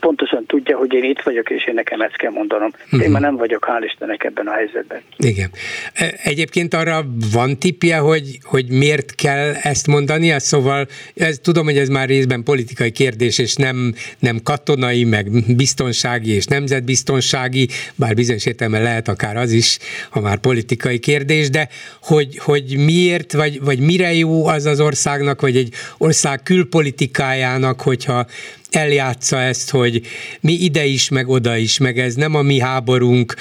pontosan 0.00 0.46
tudja, 0.46 0.76
hogy 0.76 0.92
én 0.92 1.04
itt 1.04 1.20
vagyok, 1.22 1.50
és 1.50 1.66
én 1.66 1.74
nekem 1.74 2.00
ezt 2.00 2.16
kell 2.16 2.30
mondanom. 2.30 2.70
Uh-huh. 2.84 3.00
Én 3.00 3.04
mhm. 3.04 3.12
már 3.12 3.20
nem 3.20 3.36
vagyok, 3.36 3.66
hál' 3.70 3.84
Istennek 3.84 4.24
ebben 4.24 4.46
a 4.46 4.52
helyzetben. 4.52 5.00
Igen. 5.16 5.50
E, 5.94 6.14
egyébként 6.22 6.74
arra 6.74 7.04
van 7.32 7.58
tipje, 7.58 7.96
hogy, 7.96 8.38
hogy 8.42 8.68
miért 8.68 8.99
kell 9.04 9.54
ezt 9.54 9.86
mondani, 9.86 10.34
szóval 10.38 10.88
ez, 11.14 11.38
tudom, 11.42 11.64
hogy 11.64 11.78
ez 11.78 11.88
már 11.88 12.08
részben 12.08 12.42
politikai 12.42 12.90
kérdés, 12.90 13.38
és 13.38 13.54
nem, 13.54 13.94
nem 14.18 14.42
katonai, 14.42 15.04
meg 15.04 15.30
biztonsági 15.56 16.30
és 16.30 16.44
nemzetbiztonsági, 16.44 17.68
bár 17.94 18.14
bizonyos 18.14 18.46
értelemben 18.46 18.82
lehet 18.82 19.08
akár 19.08 19.36
az 19.36 19.52
is, 19.52 19.78
ha 20.10 20.20
már 20.20 20.38
politikai 20.38 20.98
kérdés, 20.98 21.50
de 21.50 21.68
hogy, 22.02 22.38
hogy 22.38 22.76
miért, 22.76 23.32
vagy, 23.32 23.60
vagy 23.60 23.78
mire 23.78 24.12
jó 24.14 24.46
az 24.46 24.64
az 24.64 24.80
országnak, 24.80 25.40
vagy 25.40 25.56
egy 25.56 25.72
ország 25.98 26.42
külpolitikájának, 26.42 27.80
hogyha 27.80 28.26
eljátsza 28.70 29.40
ezt, 29.40 29.70
hogy 29.70 30.00
mi 30.40 30.52
ide 30.52 30.84
is, 30.84 31.08
meg 31.08 31.28
oda 31.28 31.56
is, 31.56 31.78
meg 31.78 31.98
ez 31.98 32.14
nem 32.14 32.34
a 32.34 32.42
mi 32.42 32.58
háborunk, 32.58 33.34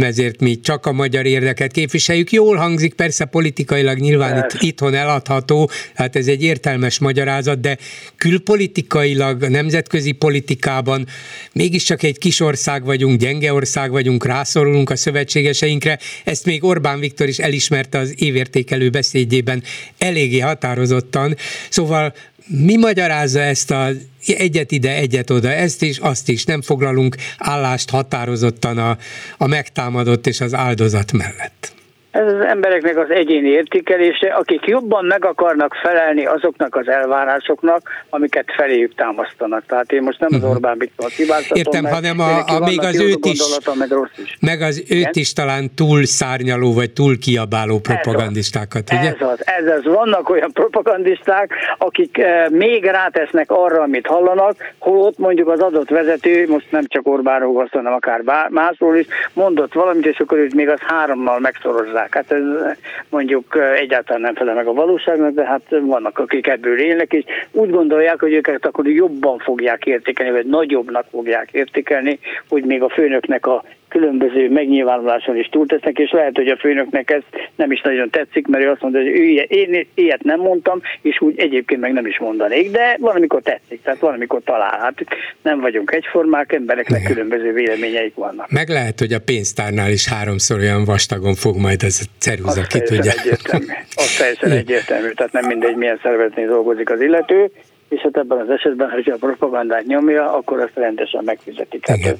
ezért 0.00 0.40
mi 0.40 0.60
csak 0.60 0.86
a 0.86 0.92
magyar 0.92 1.26
érdeket 1.26 1.72
képviseljük. 1.72 2.32
Jól 2.32 2.56
hangzik, 2.56 2.94
persze 2.94 3.24
politikailag 3.24 3.98
nyilván 3.98 4.38
itt, 4.38 4.62
itthon 4.62 4.94
eladható, 4.94 5.70
hát 5.94 6.16
ez 6.16 6.26
egy 6.26 6.42
értelmes 6.42 6.98
magyarázat, 6.98 7.60
de 7.60 7.78
külpolitikailag, 8.16 9.48
nemzetközi 9.48 10.12
politikában 10.12 11.06
mégiscsak 11.52 12.02
egy 12.02 12.18
kis 12.18 12.40
ország 12.40 12.84
vagyunk, 12.84 13.20
gyenge 13.20 13.52
ország 13.52 13.90
vagyunk, 13.90 14.24
rászorulunk 14.26 14.90
a 14.90 14.96
szövetségeseinkre. 14.96 15.98
Ezt 16.24 16.44
még 16.44 16.64
Orbán 16.64 17.00
Viktor 17.00 17.28
is 17.28 17.38
elismerte 17.38 17.98
az 17.98 18.14
évértékelő 18.16 18.90
beszédjében 18.90 19.62
eléggé 19.98 20.38
határozottan. 20.38 21.36
Szóval 21.68 22.14
mi 22.50 22.76
magyarázza 22.76 23.40
ezt 23.40 23.70
a 23.70 23.88
egyet 24.26 24.72
ide, 24.72 24.94
egyet 24.94 25.30
oda, 25.30 25.52
ezt 25.52 25.82
is, 25.82 25.98
azt 25.98 26.28
is, 26.28 26.44
nem 26.44 26.62
foglalunk 26.62 27.16
állást 27.38 27.90
határozottan 27.90 28.78
a, 28.78 28.98
a 29.38 29.46
megtámadott 29.46 30.26
és 30.26 30.40
az 30.40 30.54
áldozat 30.54 31.12
mellett? 31.12 31.74
Ez 32.10 32.26
az 32.26 32.44
embereknek 32.44 32.96
az 32.96 33.10
egyéni 33.10 33.48
értékelése, 33.48 34.28
akik 34.28 34.66
jobban 34.66 35.04
meg 35.04 35.24
akarnak 35.24 35.74
felelni 35.74 36.26
azoknak 36.26 36.76
az 36.76 36.88
elvárásoknak, 36.88 37.90
amiket 38.08 38.44
feléjük 38.56 38.94
támasztanak. 38.94 39.66
Tehát 39.66 39.92
én 39.92 40.02
most 40.02 40.20
nem 40.20 40.28
az 40.32 40.40
mhm. 40.40 40.50
Orbán 40.50 40.78
Viktor 40.78 41.10
hibáztatom, 41.10 41.56
Értem, 41.56 41.84
hanem 41.84 42.20
a, 42.20 42.46
a 42.46 42.58
még 42.64 42.80
az 42.80 43.00
őt 43.00 43.26
is, 43.26 43.40
meg, 43.74 43.90
rossz 43.90 44.18
is, 44.24 44.36
meg 44.40 44.60
az 44.60 44.78
őt 44.78 44.90
Igen? 44.90 45.10
is 45.12 45.32
talán 45.32 45.74
túl 45.74 46.04
szárnyaló, 46.04 46.72
vagy 46.74 46.90
túl 46.90 47.18
kiabáló 47.18 47.78
propagandistákat, 47.78 48.90
ez 48.90 48.98
ugye? 48.98 49.08
Ez 49.08 49.28
az, 49.28 49.46
ez 49.46 49.66
az. 49.66 49.84
Vannak 49.84 50.30
olyan 50.30 50.52
propagandisták, 50.52 51.54
akik 51.78 52.18
eh, 52.18 52.48
még 52.48 52.84
rátesznek 52.84 53.50
arra, 53.50 53.82
amit 53.82 54.06
hallanak, 54.06 54.56
holott 54.78 55.18
mondjuk 55.18 55.48
az 55.48 55.60
adott 55.60 55.88
vezető, 55.88 56.48
most 56.48 56.66
nem 56.70 56.84
csak 56.86 57.08
Orbánról, 57.08 57.68
hanem 57.72 57.92
akár 57.92 58.48
másról 58.48 58.96
is, 58.96 59.06
mondott 59.32 59.72
valamit, 59.72 60.06
és 60.06 60.18
akkor 60.18 60.38
őt 60.38 60.54
még 60.54 60.68
az 60.68 60.80
hárommal 60.80 61.38
megszorozza 61.38 61.99
hozzák. 62.00 62.14
Hát 62.14 62.32
ez 62.32 62.76
mondjuk 63.08 63.58
egyáltalán 63.76 64.20
nem 64.20 64.34
felel 64.34 64.54
meg 64.54 64.66
a 64.66 64.72
valóságnak, 64.72 65.34
de 65.34 65.44
hát 65.44 65.62
vannak, 65.68 66.18
akik 66.18 66.46
ebből 66.46 66.80
élnek, 66.80 67.12
és 67.12 67.24
úgy 67.52 67.70
gondolják, 67.70 68.20
hogy 68.20 68.32
őket 68.32 68.66
akkor 68.66 68.88
jobban 68.88 69.38
fogják 69.38 69.86
értékelni, 69.86 70.32
vagy 70.32 70.46
nagyobbnak 70.46 71.06
fogják 71.10 71.48
értékelni, 71.52 72.18
hogy 72.48 72.64
még 72.64 72.82
a 72.82 72.88
főnöknek 72.88 73.46
a 73.46 73.64
különböző 73.90 74.50
megnyilvánuláson 74.50 75.36
is 75.36 75.46
túltesznek, 75.46 75.98
és 75.98 76.10
lehet, 76.10 76.36
hogy 76.36 76.48
a 76.48 76.56
főnöknek 76.56 77.10
ez 77.10 77.22
nem 77.56 77.72
is 77.72 77.80
nagyon 77.80 78.10
tetszik, 78.10 78.46
mert 78.46 78.64
ő 78.64 78.70
azt 78.70 78.80
mondja, 78.80 79.00
hogy 79.00 79.10
ő 79.10 79.22
ilyet, 79.22 79.50
én 79.50 79.86
ilyet 79.94 80.22
nem 80.22 80.40
mondtam, 80.40 80.80
és 81.02 81.20
úgy 81.20 81.38
egyébként 81.38 81.80
meg 81.80 81.92
nem 81.92 82.06
is 82.06 82.18
mondanék, 82.18 82.70
de 82.70 82.96
valamikor 83.00 83.42
tetszik, 83.42 83.82
tehát 83.82 84.00
valamikor 84.00 84.40
talál. 84.44 84.78
Hát 84.78 84.94
nem 85.42 85.60
vagyunk 85.60 85.92
egyformák, 85.92 86.52
embereknek 86.52 87.00
Igen. 87.00 87.12
különböző 87.12 87.52
véleményeik 87.52 88.14
vannak. 88.14 88.50
Meg 88.50 88.68
lehet, 88.68 88.98
hogy 88.98 89.12
a 89.12 89.20
pénztárnál 89.24 89.90
is 89.90 90.08
háromszor 90.08 90.58
olyan 90.58 90.84
vastagon 90.84 91.34
fog 91.34 91.56
majd 91.56 91.82
ez 91.82 92.00
a 92.02 92.06
ceruza, 92.18 92.62
ki 92.62 92.80
tudja. 92.80 93.12
Egyértelmű. 93.18 93.66
Az 93.94 94.16
teljesen 94.18 94.50
egyértelmű, 94.50 95.10
tehát 95.10 95.32
nem 95.32 95.46
mindegy, 95.46 95.76
milyen 95.76 95.98
szervezetnél 96.02 96.46
dolgozik 96.46 96.90
az 96.90 97.00
illető, 97.00 97.50
és 97.88 98.00
hát 98.00 98.16
ebben 98.16 98.38
az 98.38 98.50
esetben, 98.50 98.90
ha 98.90 99.12
a 99.12 99.16
propagandát 99.16 99.86
nyomja, 99.86 100.32
akkor 100.32 100.60
azt 100.60 100.74
rendesen 100.74 101.24
megfizetik. 101.24 101.86
Hát. 101.86 102.18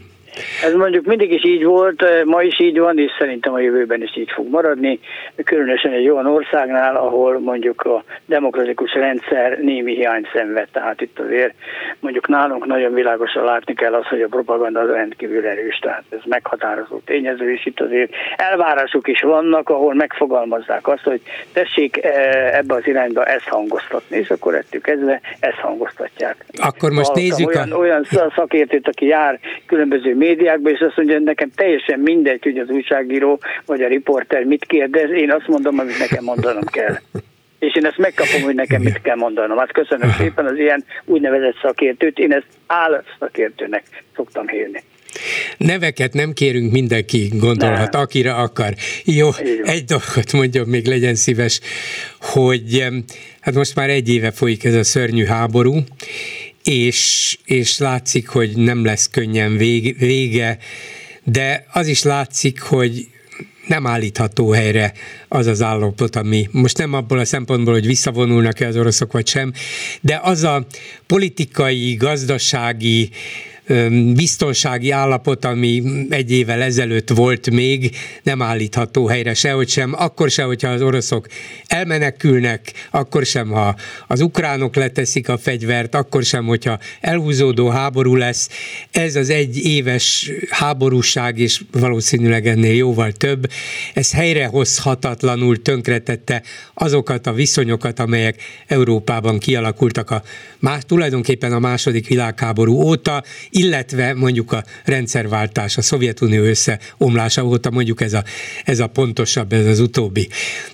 Ez 0.65 0.75
mondjuk 0.75 1.05
mindig 1.05 1.33
is 1.33 1.45
így 1.45 1.65
volt, 1.65 2.03
eh, 2.03 2.25
ma 2.25 2.43
is 2.43 2.61
így 2.61 2.79
van, 2.79 2.99
és 2.99 3.11
szerintem 3.19 3.53
a 3.53 3.61
jövőben 3.61 4.03
is 4.03 4.17
így 4.17 4.31
fog 4.31 4.49
maradni, 4.51 5.01
különösen 5.45 5.93
egy 5.93 6.09
olyan 6.09 6.27
országnál, 6.27 6.97
ahol 6.97 7.39
mondjuk 7.39 7.83
a 7.83 8.05
demokratikus 8.27 8.95
rendszer 8.95 9.59
némi 9.59 9.95
hiány 9.95 10.27
szenved. 10.33 10.69
Tehát 10.73 11.01
itt 11.01 11.19
azért 11.19 11.55
mondjuk 12.01 12.29
nálunk 12.29 12.67
nagyon 12.67 12.95
világosan 12.95 13.45
látni 13.45 13.75
kell 13.75 13.95
az, 13.95 14.07
hogy 14.07 14.23
a 14.23 14.29
propaganda 14.29 14.81
az 14.81 14.89
rendkívül 14.89 15.47
erős, 15.47 15.79
tehát 15.79 16.05
ez 16.09 16.21
meghatározó 16.25 16.99
tényező, 17.05 17.53
és 17.53 17.67
itt 17.67 17.81
azért 17.81 18.13
elvárások 18.37 19.09
is 19.09 19.21
vannak, 19.21 19.69
ahol 19.69 19.95
megfogalmazzák 19.95 20.89
azt, 20.89 21.03
hogy 21.03 21.21
tessék 21.53 22.05
eh, 22.05 22.59
ebbe 22.59 22.75
az 22.75 22.87
irányba 22.87 23.25
ezt 23.25 23.49
hangoztatni, 23.49 24.17
és 24.17 24.31
akkor 24.31 24.55
ettől 24.55 24.81
kezdve 24.81 25.21
ezt 25.41 25.59
hangoztatják. 25.59 26.45
Akkor 26.57 26.91
most 26.91 27.15
nézzük 27.15 27.49
olyan, 27.49 27.73
a... 27.73 27.77
olyan 27.77 28.07
szakértőt, 28.35 28.89
aki 28.89 29.07
jár 29.07 29.39
különböző 29.67 30.15
médiákba, 30.21 30.71
és 30.71 30.81
azt 30.81 30.97
mondja, 30.97 31.15
hogy 31.15 31.25
nekem 31.25 31.51
teljesen 31.55 31.99
mindegy, 32.01 32.43
hogy 32.43 32.59
az 32.59 32.69
újságíró 32.69 33.41
vagy 33.67 33.83
a 33.83 33.89
riporter 33.89 34.45
mit 34.45 34.65
kérdez, 34.65 35.11
én 35.11 35.33
azt 35.33 35.49
mondom, 35.49 35.79
amit 35.79 35.99
nekem 35.99 36.25
mondanom 36.25 36.65
kell 36.65 36.95
és 37.61 37.75
én 37.75 37.87
ezt 37.87 37.99
megkapom, 37.99 38.43
hogy 38.43 38.55
nekem 38.55 38.83
mit 38.83 39.01
kell 39.03 39.17
mondanom. 39.17 39.59
Hát 39.59 39.73
köszönöm 39.73 40.15
szépen 40.19 40.47
az 40.47 40.59
ilyen 40.59 40.85
úgynevezett 41.05 41.57
szakértőt, 41.63 42.19
én 42.19 42.33
ezt 42.33 42.47
áll 42.67 43.05
szakértőnek 43.19 43.85
szoktam 44.17 44.49
hívni. 44.49 44.83
Neveket 45.57 46.13
nem 46.13 46.33
kérünk, 46.33 46.73
mindenki 46.73 47.29
gondolhat, 47.39 47.93
nem. 47.93 48.01
akire 48.01 48.33
akar. 48.33 48.73
Jó, 49.05 49.29
egy 49.63 49.85
dolgot 49.85 50.33
mondjam, 50.33 50.69
még 50.69 50.87
legyen 50.87 51.15
szíves, 51.15 51.61
hogy 52.21 52.85
hát 53.41 53.55
most 53.55 53.75
már 53.75 53.89
egy 53.89 54.09
éve 54.09 54.31
folyik 54.31 54.65
ez 54.65 54.75
a 54.75 54.85
szörnyű 54.85 55.25
háború, 55.25 55.75
és, 56.65 57.39
és 57.45 57.79
látszik, 57.79 58.29
hogy 58.29 58.57
nem 58.57 58.85
lesz 58.85 59.09
könnyen 59.09 59.57
vége, 59.57 60.59
de 61.25 61.67
az 61.73 61.87
is 61.87 62.03
látszik, 62.03 62.61
hogy 62.61 63.09
nem 63.67 63.87
állítható 63.87 64.51
helyre 64.51 64.93
az 65.29 65.47
az 65.47 65.63
állapot, 65.63 66.17
ami 66.17 66.49
most 66.51 66.79
nem 66.79 66.93
abból 66.93 67.19
a 67.19 67.25
szempontból, 67.25 67.73
hogy 67.73 67.87
visszavonulnak-e 67.87 68.67
az 68.67 68.77
oroszok 68.77 69.13
vagy 69.13 69.27
sem, 69.27 69.53
de 70.01 70.21
az 70.23 70.43
a 70.43 70.67
politikai, 71.07 71.95
gazdasági, 71.95 73.11
biztonsági 74.15 74.91
állapot, 74.91 75.45
ami 75.45 75.83
egy 76.09 76.33
évvel 76.33 76.63
ezelőtt 76.63 77.09
volt 77.09 77.51
még, 77.51 77.97
nem 78.23 78.43
állítható 78.43 79.07
helyre 79.07 79.35
sehogy 79.35 79.69
sem, 79.69 79.95
akkor 79.99 80.31
se, 80.31 80.43
hogyha 80.43 80.69
az 80.69 80.83
oroszok 80.83 81.27
elmenekülnek, 81.67 82.73
akkor 82.91 83.27
sem, 83.27 83.49
ha 83.49 83.77
az 84.07 84.21
ukránok 84.21 84.77
leteszik 84.77 85.29
a 85.29 85.39
fegyvert, 85.39 85.95
akkor 85.95 86.23
sem, 86.23 86.47
hogyha 86.47 86.79
elhúzódó 87.01 87.69
háború 87.69 88.15
lesz. 88.15 88.49
Ez 88.91 89.17
az 89.17 89.31
egy 89.31 89.57
éves 89.57 90.31
háborúság, 90.51 91.39
és 91.39 91.63
valószínűleg 91.73 92.47
ennél 92.47 92.75
jóval 92.75 93.13
több, 93.13 93.51
ez 93.95 94.13
helyrehozhatatlanul 94.13 95.63
tönkretette 95.63 96.43
azokat 96.75 97.27
a 97.27 97.33
viszonyokat, 97.33 97.99
amelyek 97.99 98.43
Európában 98.67 99.39
kialakultak 99.39 100.11
a 100.11 100.23
más, 100.59 100.83
tulajdonképpen 100.87 101.53
a 101.53 101.59
második 101.59 102.09
világháború 102.09 102.73
óta, 102.83 103.23
illetve 103.61 104.15
mondjuk 104.15 104.53
a 104.53 104.65
rendszerváltás, 104.85 105.77
a 105.77 105.83
Szovjetunió 105.83 106.43
összeomlása 106.43 107.45
óta 107.45 107.71
mondjuk 107.71 108.01
ez 108.01 108.13
a, 108.13 108.25
ez 108.65 108.79
a 108.79 108.87
pontosabb, 108.87 109.53
ez 109.53 109.67
az 109.67 109.81
utóbbi. 109.81 110.29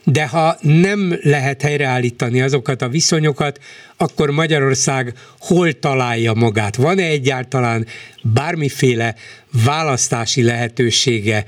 De 0.05 0.27
ha 0.27 0.57
nem 0.61 1.19
lehet 1.23 1.63
helyreállítani 1.63 2.43
azokat 2.43 2.83
a 2.83 2.89
viszonyokat, 2.89 3.59
akkor 3.97 4.31
Magyarország 4.31 5.15
hol 5.39 5.73
találja 5.73 6.33
magát? 6.33 6.77
Van-e 6.77 7.03
egyáltalán 7.03 7.87
bármiféle 8.23 9.15
választási 9.65 10.43
lehetősége 10.43 11.45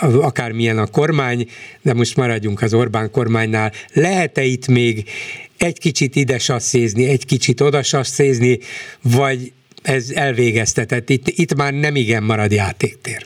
akármilyen 0.00 0.78
a 0.78 0.86
kormány, 0.86 1.48
de 1.82 1.94
most 1.94 2.16
maradjunk 2.16 2.62
az 2.62 2.74
Orbán 2.74 3.10
kormánynál, 3.10 3.72
lehet-e 3.92 4.42
itt 4.44 4.66
még 4.66 5.08
egy 5.56 5.78
kicsit 5.78 6.16
ide 6.16 6.38
sasszézni, 6.38 7.08
egy 7.08 7.24
kicsit 7.24 7.60
oda 7.60 7.82
sasszézni, 7.82 8.58
vagy 9.02 9.52
ez 9.86 10.10
elvégeztetett, 10.14 11.08
itt, 11.08 11.26
itt 11.26 11.54
már 11.56 11.72
nem 11.72 11.96
igen 11.96 12.22
marad 12.22 12.52
játéktér. 12.52 13.22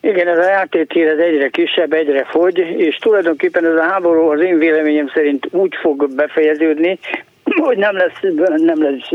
Igen, 0.00 0.28
ez 0.28 0.38
a 0.38 0.48
játéktér 0.48 1.06
ez 1.06 1.18
egyre 1.18 1.48
kisebb, 1.48 1.92
egyre 1.92 2.24
fogy, 2.24 2.58
és 2.58 2.96
tulajdonképpen 2.96 3.64
ez 3.64 3.74
a 3.74 3.82
háború 3.82 4.30
az 4.30 4.40
én 4.40 4.58
véleményem 4.58 5.10
szerint 5.14 5.48
úgy 5.50 5.74
fog 5.80 6.14
befejeződni, 6.14 6.98
hogy 7.66 7.76
nem 7.76 7.96
lesz, 7.96 8.18
nem 8.56 8.82
lesz 8.82 9.08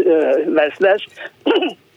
veszles, 0.45 1.07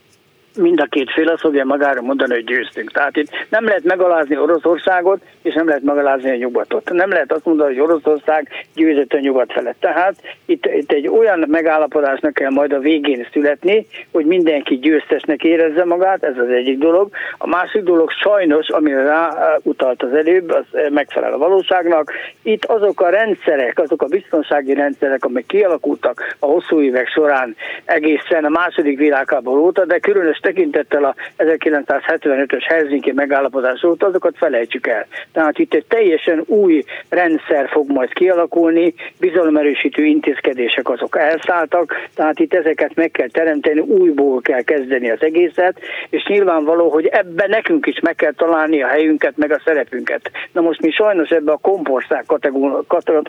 mind 0.56 0.80
a 0.80 0.86
két 0.90 1.10
fél 1.10 1.28
azt 1.28 1.40
fogja 1.40 1.64
magára 1.64 2.02
mondani, 2.02 2.34
hogy 2.34 2.44
győztünk. 2.44 2.92
Tehát 2.92 3.16
itt 3.16 3.30
nem 3.48 3.64
lehet 3.64 3.84
megalázni 3.84 4.36
Oroszországot, 4.36 5.20
és 5.42 5.54
nem 5.54 5.66
lehet 5.66 5.82
megalázni 5.82 6.30
a 6.30 6.36
nyugatot. 6.36 6.90
Nem 6.92 7.10
lehet 7.10 7.32
azt 7.32 7.44
mondani, 7.44 7.74
hogy 7.74 7.82
Oroszország 7.82 8.48
győzött 8.74 9.12
a 9.12 9.18
nyugat 9.18 9.52
felett. 9.52 9.76
Tehát 9.80 10.14
itt, 10.46 10.66
itt 10.66 10.92
egy 10.92 11.08
olyan 11.08 11.44
megállapodásnak 11.48 12.34
kell 12.34 12.50
majd 12.50 12.72
a 12.72 12.78
végén 12.78 13.26
születni, 13.32 13.86
hogy 14.12 14.24
mindenki 14.24 14.78
győztesnek 14.78 15.44
érezze 15.44 15.84
magát, 15.84 16.22
ez 16.24 16.38
az 16.38 16.48
egyik 16.48 16.78
dolog. 16.78 17.10
A 17.38 17.46
másik 17.46 17.82
dolog 17.82 18.10
sajnos, 18.10 18.68
amire 18.68 19.02
rá 19.02 19.56
utalt 19.62 20.02
az 20.02 20.14
előbb, 20.14 20.50
az 20.50 20.64
megfelel 20.90 21.32
a 21.32 21.38
valóságnak. 21.38 22.12
Itt 22.42 22.64
azok 22.64 23.00
a 23.00 23.08
rendszerek, 23.08 23.78
azok 23.78 24.02
a 24.02 24.06
biztonsági 24.06 24.74
rendszerek, 24.74 25.24
amik 25.24 25.46
kialakultak 25.46 26.36
a 26.38 26.46
hosszú 26.46 26.80
évek 26.80 27.08
során 27.08 27.56
egészen 27.84 28.44
a 28.44 28.48
második 28.48 28.98
világháború 28.98 29.64
óta, 29.64 29.84
de 29.84 29.98
különös 29.98 30.38
tekintettel 30.44 31.04
a 31.04 31.14
1975-ös 31.38 32.64
Helsinki 32.68 33.12
megállapodás 33.12 33.84
óta, 33.84 34.06
azokat 34.06 34.36
felejtsük 34.36 34.86
el. 34.86 35.06
Tehát 35.32 35.58
itt 35.58 35.74
egy 35.74 35.84
teljesen 35.88 36.42
új 36.46 36.84
rendszer 37.08 37.68
fog 37.68 37.90
majd 37.90 38.12
kialakulni, 38.12 38.94
bizalomerősítő 39.20 40.04
intézkedések 40.04 40.88
azok 40.88 41.18
elszálltak, 41.18 41.94
tehát 42.14 42.38
itt 42.38 42.54
ezeket 42.54 42.94
meg 42.94 43.10
kell 43.10 43.28
teremteni, 43.28 43.80
újból 43.80 44.40
kell 44.40 44.62
kezdeni 44.62 45.10
az 45.10 45.22
egészet, 45.22 45.80
és 46.10 46.24
nyilvánvaló, 46.26 46.88
hogy 46.88 47.06
ebben 47.06 47.50
nekünk 47.50 47.86
is 47.86 48.00
meg 48.00 48.14
kell 48.14 48.32
találni 48.32 48.82
a 48.82 48.86
helyünket, 48.86 49.36
meg 49.36 49.52
a 49.52 49.60
szerepünket. 49.64 50.30
Na 50.52 50.60
most 50.60 50.80
mi 50.80 50.90
sajnos 50.90 51.28
ebbe 51.30 51.52
a 51.52 51.56
kompország 51.56 52.24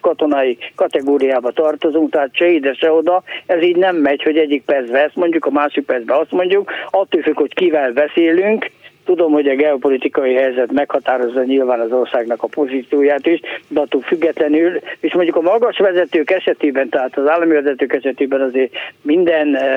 katonai 0.02 0.58
kategóriába 0.76 1.52
tartozunk, 1.52 2.12
tehát 2.12 2.30
se 2.34 2.48
ide, 2.48 2.74
se 2.74 2.92
oda, 2.92 3.24
ez 3.46 3.62
így 3.62 3.76
nem 3.76 3.96
megy, 3.96 4.24
hogy 4.24 4.38
egyik 4.38 4.64
percben 4.64 5.04
ezt 5.04 5.16
mondjuk, 5.16 5.46
a 5.46 5.52
másik 5.52 5.86
percben 5.86 6.20
azt 6.20 6.32
mondjuk, 6.32 6.72
attól 7.06 7.22
függ, 7.22 7.38
hogy 7.38 7.54
kivel 7.54 7.92
beszélünk, 7.92 8.72
Tudom, 9.06 9.32
hogy 9.32 9.48
a 9.48 9.56
geopolitikai 9.56 10.34
helyzet 10.34 10.72
meghatározza 10.72 11.44
nyilván 11.44 11.80
az 11.80 11.92
országnak 11.92 12.44
a 12.44 12.48
pozícióját 12.48 13.26
is, 13.28 13.40
de 13.68 13.80
attól 13.80 14.02
függetlenül, 14.02 14.80
és 15.00 15.14
mondjuk 15.14 15.36
a 15.36 15.42
magas 15.42 15.78
vezetők 15.78 16.32
esetében, 16.32 16.90
tehát 16.90 17.18
az 17.18 17.28
állami 17.28 17.54
vezetők 17.54 17.94
esetében 17.94 18.42
azért 18.42 18.74
minden 19.02 19.56
e, 19.56 19.70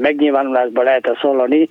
megnyilvánulásban 0.00 0.84
lehet 0.84 1.06
ezt 1.06 1.20
hallani, 1.20 1.68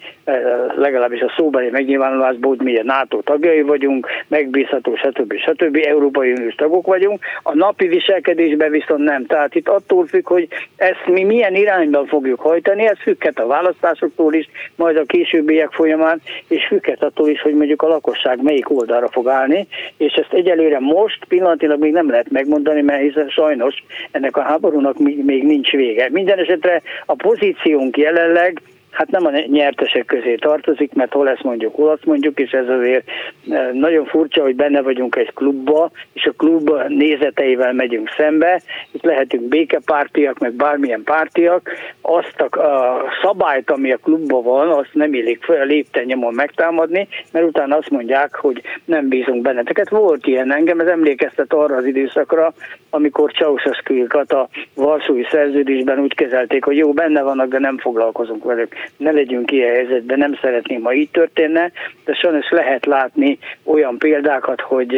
legalábbis 0.75 1.21
a 1.21 1.33
szóbeli 1.37 1.69
megnyilvánulásban, 1.69 2.49
hogy 2.49 2.65
mi 2.65 2.77
a 2.77 2.83
NATO 2.83 3.21
tagjai 3.21 3.61
vagyunk, 3.61 4.07
megbízható, 4.27 4.95
stb. 4.95 5.33
stb. 5.37 5.77
Európai 5.87 6.31
Uniós 6.31 6.55
tagok 6.55 6.85
vagyunk. 6.85 7.19
A 7.43 7.55
napi 7.55 7.87
viselkedésben 7.87 8.71
viszont 8.71 9.03
nem. 9.03 9.25
Tehát 9.25 9.55
itt 9.55 9.67
attól 9.67 10.05
függ, 10.05 10.27
hogy 10.27 10.47
ezt 10.75 11.05
mi 11.05 11.23
milyen 11.23 11.55
irányban 11.55 12.05
fogjuk 12.05 12.39
hajtani, 12.39 12.87
ez 12.87 12.97
függhet 12.99 13.39
a 13.39 13.47
választásoktól 13.47 14.33
is, 14.33 14.49
majd 14.75 14.97
a 14.97 15.03
későbbiek 15.03 15.71
folyamán, 15.71 16.21
és 16.47 16.65
függ 16.67 16.85
függhet 16.85 17.03
attól 17.03 17.29
is, 17.29 17.41
hogy 17.41 17.53
mondjuk 17.53 17.81
a 17.81 17.87
lakosság 17.87 18.41
melyik 18.41 18.69
oldalra 18.69 19.07
fog 19.07 19.27
állni, 19.27 19.67
és 19.97 20.13
ezt 20.13 20.33
egyelőre 20.33 20.79
most 20.79 21.25
pillanatilag 21.25 21.79
még 21.79 21.91
nem 21.91 22.09
lehet 22.09 22.29
megmondani, 22.29 22.81
mert 22.81 23.01
hiszen 23.01 23.29
sajnos 23.29 23.83
ennek 24.11 24.37
a 24.37 24.41
háborúnak 24.41 24.97
még 24.99 25.43
nincs 25.43 25.71
vége. 25.71 26.09
Minden 26.11 26.39
esetre 26.39 26.81
a 27.05 27.15
pozíciónk 27.15 27.97
jelenleg 27.97 28.61
hát 28.95 29.11
nem 29.11 29.25
a 29.25 29.31
nyertesek 29.47 30.05
közé 30.05 30.35
tartozik, 30.35 30.93
mert 30.93 31.13
hol 31.13 31.29
ezt 31.29 31.43
mondjuk, 31.43 31.75
hol 31.75 31.89
azt 31.89 32.05
mondjuk, 32.05 32.39
és 32.39 32.51
ez 32.51 32.69
azért 32.69 33.07
e, 33.49 33.69
nagyon 33.73 34.05
furcsa, 34.05 34.41
hogy 34.41 34.55
benne 34.55 34.81
vagyunk 34.81 35.15
egy 35.15 35.33
klubba, 35.33 35.91
és 36.13 36.25
a 36.25 36.33
klub 36.37 36.71
nézeteivel 36.87 37.73
megyünk 37.73 38.09
szembe, 38.17 38.61
itt 38.91 39.03
lehetünk 39.03 39.43
békepártiak, 39.43 40.39
meg 40.39 40.53
bármilyen 40.53 41.03
pártiak, 41.03 41.71
azt 42.01 42.41
a, 42.41 42.61
a 42.61 43.01
szabályt, 43.21 43.71
ami 43.71 43.91
a 43.91 43.97
klubban 43.97 44.43
van, 44.43 44.69
azt 44.69 44.93
nem 44.93 45.13
illik 45.13 45.43
fel 45.43 45.65
lépten 45.65 46.05
nyomon 46.05 46.33
megtámadni, 46.33 47.07
mert 47.31 47.45
utána 47.45 47.77
azt 47.77 47.89
mondják, 47.89 48.35
hogy 48.35 48.61
nem 48.85 49.07
bízunk 49.07 49.41
benneteket. 49.41 49.89
Volt 49.89 50.27
ilyen 50.27 50.53
engem, 50.53 50.79
ez 50.79 50.87
emlékeztet 50.87 51.53
arra 51.53 51.75
az 51.75 51.85
időszakra, 51.85 52.53
amikor 52.89 53.31
Ceausescu-kat 53.31 54.31
a 54.31 54.49
Varsói 54.73 55.23
szerződésben 55.31 55.99
úgy 55.99 56.15
kezelték, 56.15 56.63
hogy 56.63 56.77
jó, 56.77 56.91
benne 56.93 57.21
vannak, 57.21 57.47
de 57.47 57.59
nem 57.59 57.77
foglalkozunk 57.77 58.43
velük 58.43 58.73
ne 58.97 59.11
legyünk 59.11 59.51
ilyen 59.51 59.73
helyzetben, 59.73 60.17
nem 60.17 60.37
szeretném, 60.41 60.83
ha 60.83 60.93
így 60.93 61.09
történne, 61.09 61.71
de 62.05 62.13
sajnos 62.13 62.49
lehet 62.49 62.85
látni 62.85 63.37
olyan 63.63 63.97
példákat, 63.97 64.61
hogy 64.61 64.95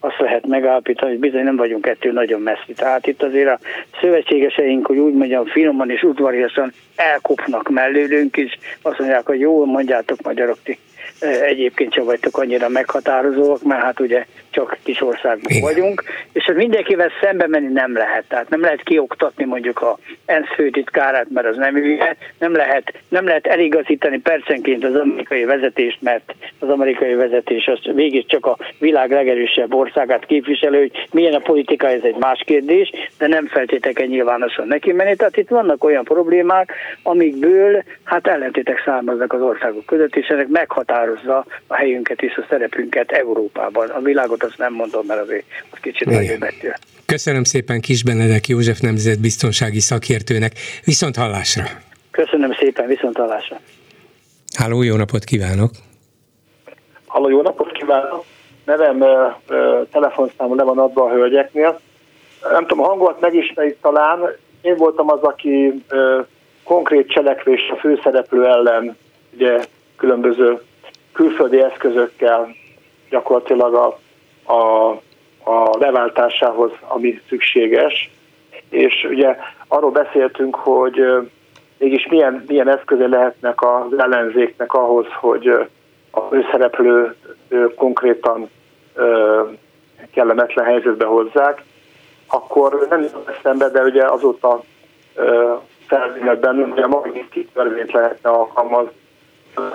azt 0.00 0.18
lehet 0.18 0.46
megállapítani, 0.46 1.10
hogy 1.10 1.20
bizony 1.20 1.44
nem 1.44 1.56
vagyunk 1.56 1.86
ettől 1.86 2.12
nagyon 2.12 2.40
messzi. 2.40 2.72
Tehát 2.72 3.06
itt 3.06 3.22
azért 3.22 3.48
a 3.48 3.58
szövetségeseink, 4.00 4.86
hogy 4.86 4.98
úgy 4.98 5.14
mondjam, 5.14 5.44
finoman 5.44 5.90
és 5.90 6.02
udvariasan 6.02 6.72
elkopnak 6.96 7.68
mellőlünk 7.68 8.36
is, 8.36 8.58
azt 8.82 8.98
mondják, 8.98 9.26
hogy 9.26 9.40
jó, 9.40 9.64
mondjátok 9.64 10.22
magyarok, 10.22 10.58
ti 10.64 10.78
egyébként 11.20 11.94
sem 11.94 12.04
vagytok 12.04 12.38
annyira 12.38 12.68
meghatározóak, 12.68 13.62
mert 13.62 13.82
hát 13.82 14.00
ugye 14.00 14.26
csak 14.50 14.76
kis 14.82 15.02
országban 15.02 15.60
vagyunk, 15.60 16.02
és 16.32 16.44
ez 16.44 16.56
mindenkivel 16.56 17.10
szembe 17.20 17.46
menni 17.46 17.72
nem 17.72 17.92
lehet. 17.92 18.24
Tehát 18.28 18.48
nem 18.48 18.60
lehet 18.60 18.82
kioktatni 18.82 19.44
mondjuk 19.44 19.80
a 19.80 19.98
ENSZ 20.24 20.54
főtitkárát, 20.54 21.26
mert 21.30 21.46
az 21.46 21.56
nem 21.56 21.76
ügye, 21.76 22.14
nem 22.38 22.52
lehet, 22.52 22.92
nem 23.08 23.24
lehet 23.24 23.46
eligazítani 23.46 24.18
percenként 24.18 24.84
az 24.84 24.94
amerikai 24.94 25.44
vezetést, 25.44 26.02
mert 26.02 26.34
az 26.58 26.68
amerikai 26.68 27.14
vezetés 27.14 27.66
az 27.66 27.94
végig 27.94 28.26
csak 28.26 28.46
a 28.46 28.56
világ 28.78 29.10
legerősebb 29.10 29.74
országát 29.74 30.26
képviselő, 30.26 30.78
hogy 30.78 31.08
milyen 31.12 31.34
a 31.34 31.38
politika, 31.38 31.88
ez 31.88 32.02
egy 32.02 32.16
más 32.18 32.42
kérdés, 32.46 32.90
de 33.18 33.26
nem 33.26 33.46
feltétlenül 33.46 34.14
nyilvánosan 34.14 34.66
neki 34.66 34.92
menni. 34.92 35.16
Tehát 35.16 35.36
itt 35.36 35.48
vannak 35.48 35.84
olyan 35.84 36.04
problémák, 36.04 36.72
amikből 37.02 37.82
hát 38.04 38.26
ellentétek 38.26 38.82
származnak 38.84 39.32
az 39.32 39.40
országok 39.40 39.86
között, 39.86 40.16
és 40.16 40.26
ennek 40.26 40.48
meghatározza 40.48 41.44
a 41.66 41.74
helyünket 41.74 42.22
és 42.22 42.36
a 42.36 42.46
szerepünket 42.48 43.10
Európában. 43.10 43.88
A 43.88 44.00
világot 44.00 44.37
azt 44.42 44.58
nem 44.58 44.72
mondom, 44.72 45.06
mert 45.06 45.20
azért 45.20 45.44
az 45.70 45.78
kicsit 45.80 46.38
betű. 46.38 46.68
Köszönöm 47.06 47.44
szépen 47.44 47.80
Kis 47.80 48.04
Benedek 48.04 48.48
József 48.48 48.80
nemzetbiztonsági 48.80 49.80
szakértőnek. 49.80 50.52
Viszont 50.84 51.16
hallásra! 51.16 51.64
Köszönöm 52.10 52.52
szépen, 52.52 52.86
viszont 52.86 53.16
hallásra! 53.16 53.60
Háló, 54.56 54.82
jó 54.82 54.96
napot 54.96 55.24
kívánok! 55.24 55.70
Halló, 57.06 57.28
jó 57.28 57.42
napot 57.42 57.72
kívánok! 57.72 58.24
Nevem 58.64 59.04
telefonszámom 59.90 60.56
le 60.56 60.62
van 60.62 60.78
adva 60.78 61.04
a 61.04 61.10
hölgyeknél. 61.10 61.80
Nem 62.50 62.66
tudom, 62.66 62.84
a 62.84 62.88
hangolat 62.88 63.20
megismerik 63.20 63.80
talán. 63.80 64.18
Én 64.60 64.76
voltam 64.76 65.10
az, 65.10 65.22
aki 65.22 65.84
ö, 65.88 66.20
konkrét 66.64 67.10
cselekvés 67.10 67.60
a 67.72 67.76
főszereplő 67.76 68.44
ellen 68.46 68.96
ugye 69.34 69.64
különböző 69.96 70.62
külföldi 71.12 71.60
eszközökkel 71.62 72.54
gyakorlatilag 73.10 73.74
a, 73.74 73.98
a, 74.48 74.90
a 75.50 75.78
leváltásához, 75.78 76.70
ami 76.88 77.20
szükséges. 77.28 78.10
És 78.70 79.06
ugye 79.10 79.36
arról 79.68 79.90
beszéltünk, 79.90 80.54
hogy 80.54 81.00
mégis 81.78 82.06
milyen, 82.06 82.44
milyen 82.46 82.68
eszköze 82.68 83.06
lehetnek 83.06 83.62
az 83.62 83.98
ellenzéknek 83.98 84.72
ahhoz, 84.72 85.06
hogy 85.20 85.46
a 86.10 86.20
főszereplő 86.20 87.14
konkrétan 87.76 88.50
kellemetlen 90.14 90.64
helyzetbe 90.64 91.04
hozzák, 91.04 91.62
akkor 92.26 92.86
nem 92.90 93.06
eszembe, 93.38 93.68
de 93.68 93.82
ugye 93.82 94.04
azóta 94.04 94.62
felvének 95.86 96.38
bennünk, 96.40 96.72
hogy 96.72 96.82
a 96.82 96.88
Magnitsky 96.88 97.48
törvényt 97.52 97.92
lehetne 97.92 98.30
alkalmazni, 98.30 98.90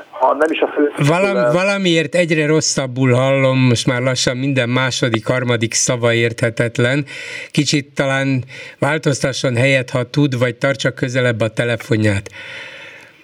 ha 0.09 0.33
nem 0.33 0.51
is 0.51 0.59
a 0.59 0.67
fő... 0.67 0.91
Valam, 1.07 1.53
valamiért 1.53 2.15
egyre 2.15 2.45
rosszabbul 2.45 3.11
hallom, 3.13 3.57
most 3.57 3.87
már 3.87 4.01
lassan 4.01 4.37
minden 4.37 4.69
második, 4.69 5.27
harmadik 5.27 5.73
szava 5.73 6.13
érthetetlen. 6.13 7.05
Kicsit 7.51 7.93
talán 7.95 8.43
változtasson 8.79 9.55
helyet, 9.55 9.89
ha 9.89 10.09
tud, 10.09 10.39
vagy 10.39 10.55
tartsa 10.55 10.91
közelebb 10.91 11.41
a 11.41 11.47
telefonját. 11.47 12.29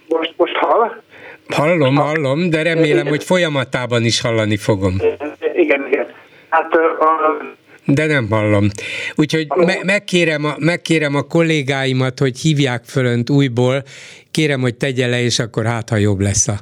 Most, 0.07 0.33
most 0.37 0.55
hall? 0.55 1.01
Hallom, 1.49 1.95
hallom, 1.95 2.49
de 2.49 2.63
remélem, 2.63 3.07
hogy 3.07 3.23
folyamatában 3.23 4.03
is 4.03 4.21
hallani 4.21 4.57
fogom. 4.57 4.95
Igen, 5.53 5.87
igen. 5.87 6.05
Hát 6.49 6.73
a 6.73 7.37
de 7.93 8.05
nem 8.05 8.29
hallom. 8.29 8.69
Úgyhogy 9.15 9.47
me- 9.55 9.83
megkérem, 9.83 10.45
a, 10.45 10.55
megkérem 10.59 11.15
a 11.15 11.21
kollégáimat, 11.21 12.19
hogy 12.19 12.39
hívják 12.39 12.83
fölönt 12.85 13.29
újból, 13.29 13.83
kérem, 14.31 14.61
hogy 14.61 14.75
tegye 14.75 15.07
le, 15.07 15.21
és 15.21 15.39
akkor 15.39 15.65
hát, 15.65 15.89
ha 15.89 15.95
jobb 15.95 16.19
lesz 16.19 16.47
a, 16.47 16.61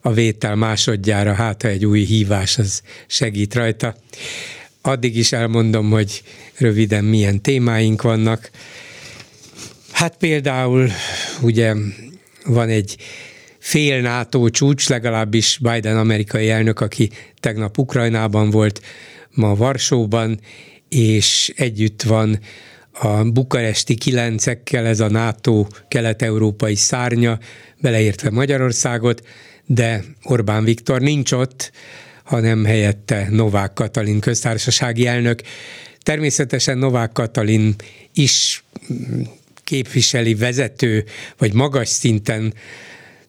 a 0.00 0.12
vétel 0.12 0.54
másodjára, 0.54 1.32
hát 1.32 1.62
ha 1.62 1.68
egy 1.68 1.86
új 1.86 2.04
hívás 2.04 2.58
az 2.58 2.82
segít 3.06 3.54
rajta. 3.54 3.94
Addig 4.82 5.16
is 5.16 5.32
elmondom, 5.32 5.90
hogy 5.90 6.22
röviden 6.58 7.04
milyen 7.04 7.42
témáink 7.42 8.02
vannak. 8.02 8.50
Hát 9.92 10.16
például 10.16 10.88
ugye 11.40 11.74
van 12.44 12.68
egy 12.68 12.96
fél 13.58 14.00
NATO 14.00 14.48
csúcs, 14.48 14.88
legalábbis 14.88 15.58
Biden 15.62 15.98
amerikai 15.98 16.50
elnök, 16.50 16.80
aki 16.80 17.10
tegnap 17.40 17.78
Ukrajnában 17.78 18.50
volt, 18.50 18.80
ma 19.34 19.54
Varsóban, 19.54 20.40
és 20.88 21.52
együtt 21.56 22.02
van 22.02 22.38
a 22.92 23.22
bukaresti 23.22 23.94
kilencekkel, 23.94 24.86
ez 24.86 25.00
a 25.00 25.08
NATO 25.08 25.66
kelet-európai 25.88 26.74
szárnya, 26.74 27.38
beleértve 27.80 28.30
Magyarországot, 28.30 29.26
de 29.66 30.04
Orbán 30.22 30.64
Viktor 30.64 31.00
nincs 31.00 31.32
ott, 31.32 31.72
hanem 32.24 32.64
helyette 32.64 33.26
Novák 33.30 33.72
Katalin 33.72 34.20
köztársasági 34.20 35.06
elnök. 35.06 35.42
Természetesen 36.02 36.78
Novák 36.78 37.12
Katalin 37.12 37.74
is 38.12 38.64
képviseli 39.64 40.34
vezető, 40.34 41.04
vagy 41.38 41.52
magas 41.52 41.88
szinten 41.88 42.54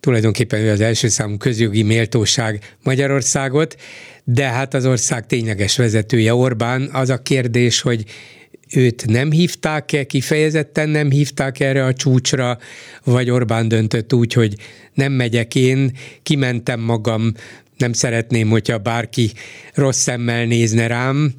tulajdonképpen 0.01 0.59
ő 0.59 0.71
az 0.71 0.81
első 0.81 1.07
számú 1.07 1.37
közjogi 1.37 1.83
méltóság 1.83 2.75
Magyarországot, 2.83 3.75
de 4.23 4.43
hát 4.43 4.73
az 4.73 4.85
ország 4.85 5.25
tényleges 5.25 5.77
vezetője 5.77 6.33
Orbán. 6.33 6.89
Az 6.93 7.09
a 7.09 7.21
kérdés, 7.21 7.81
hogy 7.81 8.03
őt 8.73 9.05
nem 9.05 9.31
hívták-e, 9.31 10.03
kifejezetten 10.03 10.89
nem 10.89 11.09
hívták 11.09 11.59
erre 11.59 11.85
a 11.85 11.93
csúcsra, 11.93 12.57
vagy 13.03 13.29
Orbán 13.29 13.67
döntött 13.67 14.13
úgy, 14.13 14.33
hogy 14.33 14.55
nem 14.93 15.11
megyek 15.11 15.55
én, 15.55 15.91
kimentem 16.23 16.79
magam, 16.79 17.33
nem 17.77 17.93
szeretném, 17.93 18.49
hogyha 18.49 18.77
bárki 18.77 19.31
rossz 19.73 19.99
szemmel 20.01 20.45
nézne 20.45 20.87
rám, 20.87 21.33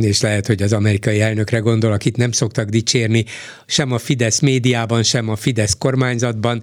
és 0.00 0.20
lehet, 0.20 0.46
hogy 0.46 0.62
az 0.62 0.72
amerikai 0.72 1.20
elnökre 1.20 1.58
gondol, 1.58 1.92
akit 1.92 2.16
nem 2.16 2.32
szoktak 2.32 2.68
dicsérni, 2.68 3.24
sem 3.66 3.92
a 3.92 3.98
Fidesz 3.98 4.40
médiában, 4.40 5.02
sem 5.02 5.28
a 5.28 5.36
Fidesz 5.36 5.74
kormányzatban, 5.78 6.62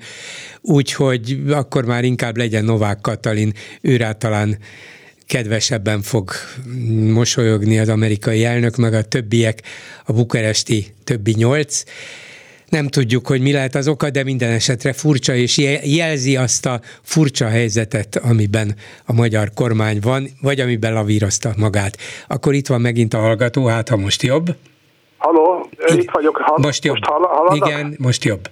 úgyhogy 0.61 1.43
akkor 1.49 1.85
már 1.85 2.03
inkább 2.03 2.37
legyen 2.37 2.63
Novák 2.63 3.01
Katalin, 3.01 3.53
őrá 3.81 4.11
talán 4.11 4.57
kedvesebben 5.25 6.01
fog 6.01 6.31
mosolyogni 6.89 7.79
az 7.79 7.89
amerikai 7.89 8.45
elnök, 8.45 8.75
meg 8.75 8.93
a 8.93 9.03
többiek, 9.03 9.61
a 10.05 10.13
bukaresti 10.13 10.93
többi 11.03 11.33
nyolc 11.37 11.83
nem 12.73 12.87
tudjuk, 12.87 13.27
hogy 13.27 13.41
mi 13.41 13.51
lehet 13.51 13.75
az 13.75 13.87
oka, 13.87 14.09
de 14.09 14.23
minden 14.23 14.51
esetre 14.51 14.93
furcsa, 14.93 15.33
és 15.33 15.57
jelzi 15.97 16.35
azt 16.35 16.65
a 16.65 16.75
furcsa 17.01 17.47
helyzetet, 17.47 18.21
amiben 18.29 18.69
a 19.07 19.13
magyar 19.13 19.47
kormány 19.55 19.97
van, 20.09 20.21
vagy 20.41 20.59
amiben 20.59 20.93
lavírozta 20.93 21.49
magát. 21.57 21.93
Akkor 22.27 22.53
itt 22.53 22.67
van 22.67 22.81
megint 22.81 23.13
a 23.13 23.17
hallgató, 23.17 23.65
hát 23.65 23.89
ha 23.89 23.97
most 23.97 24.21
jobb. 24.21 24.45
Haló, 25.17 25.69
itt 25.95 26.11
vagyok. 26.11 26.37
Hall, 26.37 26.57
most 26.61 26.83
jobb. 26.85 26.97
Most 26.99 27.25
hall, 27.25 27.55
Igen, 27.55 27.95
most 27.99 28.23
jobb. 28.23 28.43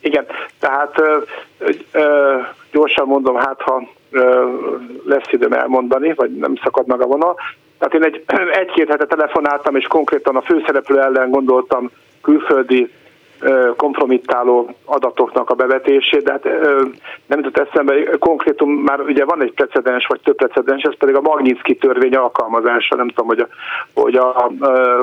Igen, 0.00 0.26
tehát 0.58 1.00
ö, 1.00 1.18
ö, 1.92 2.02
gyorsan 2.72 3.06
mondom, 3.06 3.36
hát 3.36 3.60
ha 3.60 3.88
ö, 4.10 4.44
lesz 5.04 5.32
időm 5.32 5.52
elmondani, 5.52 6.12
vagy 6.14 6.36
nem 6.36 6.54
szakad 6.62 6.86
meg 6.86 7.00
a 7.00 7.06
vonal. 7.06 7.36
Tehát 7.78 7.94
én 7.94 8.04
egy, 8.04 8.24
egy-két 8.60 8.88
hete 8.88 9.06
telefonáltam, 9.06 9.76
és 9.76 9.86
konkrétan 9.86 10.36
a 10.36 10.42
főszereplő 10.42 11.00
ellen 11.00 11.30
gondoltam 11.30 11.90
külföldi 12.22 12.90
kompromittáló 13.76 14.70
adatoknak 14.84 15.50
a 15.50 15.54
bevetését, 15.54 16.22
de 16.22 16.30
hát 16.30 16.44
nem 17.26 17.38
jutott 17.38 17.68
eszembe, 17.68 18.16
konkrétum 18.18 18.70
már 18.70 19.00
ugye 19.00 19.24
van 19.24 19.42
egy 19.42 19.52
precedens, 19.52 20.06
vagy 20.06 20.20
több 20.20 20.36
precedens, 20.36 20.82
ez 20.82 20.96
pedig 20.98 21.14
a 21.14 21.20
Magnitsky 21.20 21.76
törvény 21.76 22.14
alkalmazása, 22.14 22.96
nem 22.96 23.08
tudom, 23.08 23.26
hogy 23.26 23.38
a, 23.38 23.48
hogy 23.94 24.14
a, 24.14 24.36
a 24.36 24.50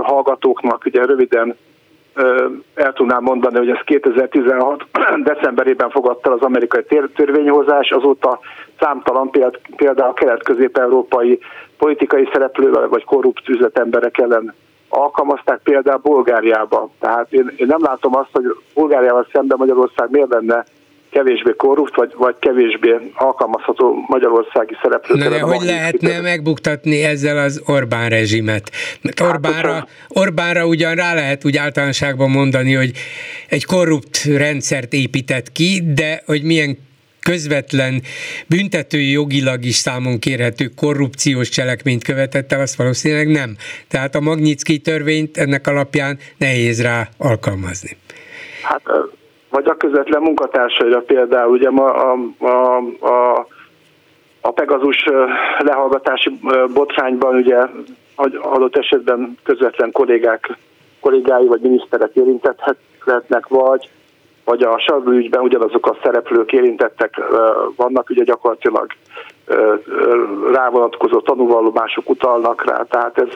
hallgatóknak 0.04 0.86
ugye 0.86 1.06
röviden 1.06 1.56
el 2.76 2.94
tudnám 2.94 3.24
mondani, 3.24 3.58
hogy 3.58 3.70
ez 3.70 3.80
2016. 3.86 4.86
decemberében 5.24 5.90
fogadta 5.90 6.32
az 6.32 6.42
amerikai 6.42 6.86
törvényhozás, 7.16 7.90
azóta 7.90 8.40
számtalan 8.80 9.30
például 9.76 10.14
kelet-közép-európai 10.14 11.40
politikai 11.78 12.30
szereplővel 12.32 12.88
vagy 12.88 13.04
korrupt 13.04 13.50
üzletemberek 13.50 14.18
ellen 14.18 14.54
alkalmazták 14.94 15.60
például 15.64 15.98
Bulgáriába. 15.98 16.90
Tehát 17.00 17.32
én, 17.32 17.54
én 17.56 17.66
nem 17.68 17.82
látom 17.82 18.16
azt, 18.16 18.30
hogy 18.32 18.44
Bulgáriával 18.74 19.28
szemben 19.32 19.58
Magyarország 19.58 20.10
miért 20.10 20.30
lenne 20.30 20.66
kevésbé 21.10 21.54
korrupt, 21.58 21.96
vagy, 21.96 22.14
vagy 22.18 22.36
kevésbé 22.40 23.12
alkalmazható 23.16 24.06
magyarországi 24.08 24.76
szereplő. 24.82 25.16
Na 25.16 25.30
de 25.30 25.42
hogy 25.42 25.62
lehetne 25.66 26.22
megbuktatni 26.22 27.04
ezzel 27.04 27.38
az 27.38 27.62
Orbán 27.66 28.10
rezsimet? 28.10 28.72
Mert 29.02 29.20
hát, 29.20 29.30
Orbánra, 29.30 29.88
Orbánra 30.08 30.66
ugyan 30.66 30.96
rá 30.96 31.14
lehet 31.14 31.46
úgy 31.46 31.58
általánosságban 31.58 32.30
mondani, 32.30 32.74
hogy 32.74 32.92
egy 33.50 33.66
korrupt 33.66 34.24
rendszert 34.24 34.94
épített 34.94 35.52
ki, 35.52 35.94
de 35.94 36.22
hogy 36.26 36.44
milyen 36.44 36.78
közvetlen 37.24 38.02
büntetői 38.48 39.12
jogilag 39.12 39.64
is 39.64 39.76
számon 39.76 40.20
kérhető 40.20 40.66
korrupciós 40.76 41.50
cselekményt 41.50 42.04
követett 42.04 42.52
el, 42.52 42.62
azt 42.62 42.76
valószínűleg 42.76 43.28
nem. 43.28 43.56
Tehát 43.88 44.16
a 44.16 44.20
Magnitsky 44.20 44.80
törvényt 44.80 45.38
ennek 45.38 45.68
alapján 45.68 46.18
nehéz 46.38 46.82
rá 46.82 47.08
alkalmazni. 47.18 47.98
Hát 48.64 48.82
vagy 49.50 49.66
a 49.68 49.76
közvetlen 49.76 50.22
munkatársaira 50.22 51.00
például, 51.00 51.52
ugye 51.52 51.70
ma 51.70 51.94
a, 51.94 52.18
a, 52.40 52.78
a 53.08 53.48
a 54.46 54.52
Pegazus 54.52 55.06
lehallgatási 55.58 56.40
botrányban 56.74 57.36
ugye 57.36 57.58
adott 58.42 58.78
esetben 58.78 59.38
közvetlen 59.44 59.92
kollégák, 59.92 60.58
kollégái 61.00 61.48
vagy 61.48 61.62
miniszterek 61.62 62.12
érintethetnek, 62.14 63.48
vagy 63.48 63.90
vagy 64.46 64.64
a 64.64 64.80
Sargó 64.80 65.12
ügyben 65.12 65.42
ugyanazok 65.42 65.88
a 65.88 65.98
szereplők 66.04 66.52
érintettek 66.52 67.22
vannak, 67.76 68.10
ugye 68.10 68.24
gyakorlatilag 68.24 68.88
rávonatkozó 70.54 71.20
tanúvallomások 71.20 72.10
utalnak 72.10 72.66
rá, 72.66 72.86
tehát 72.90 73.18
ez, 73.18 73.28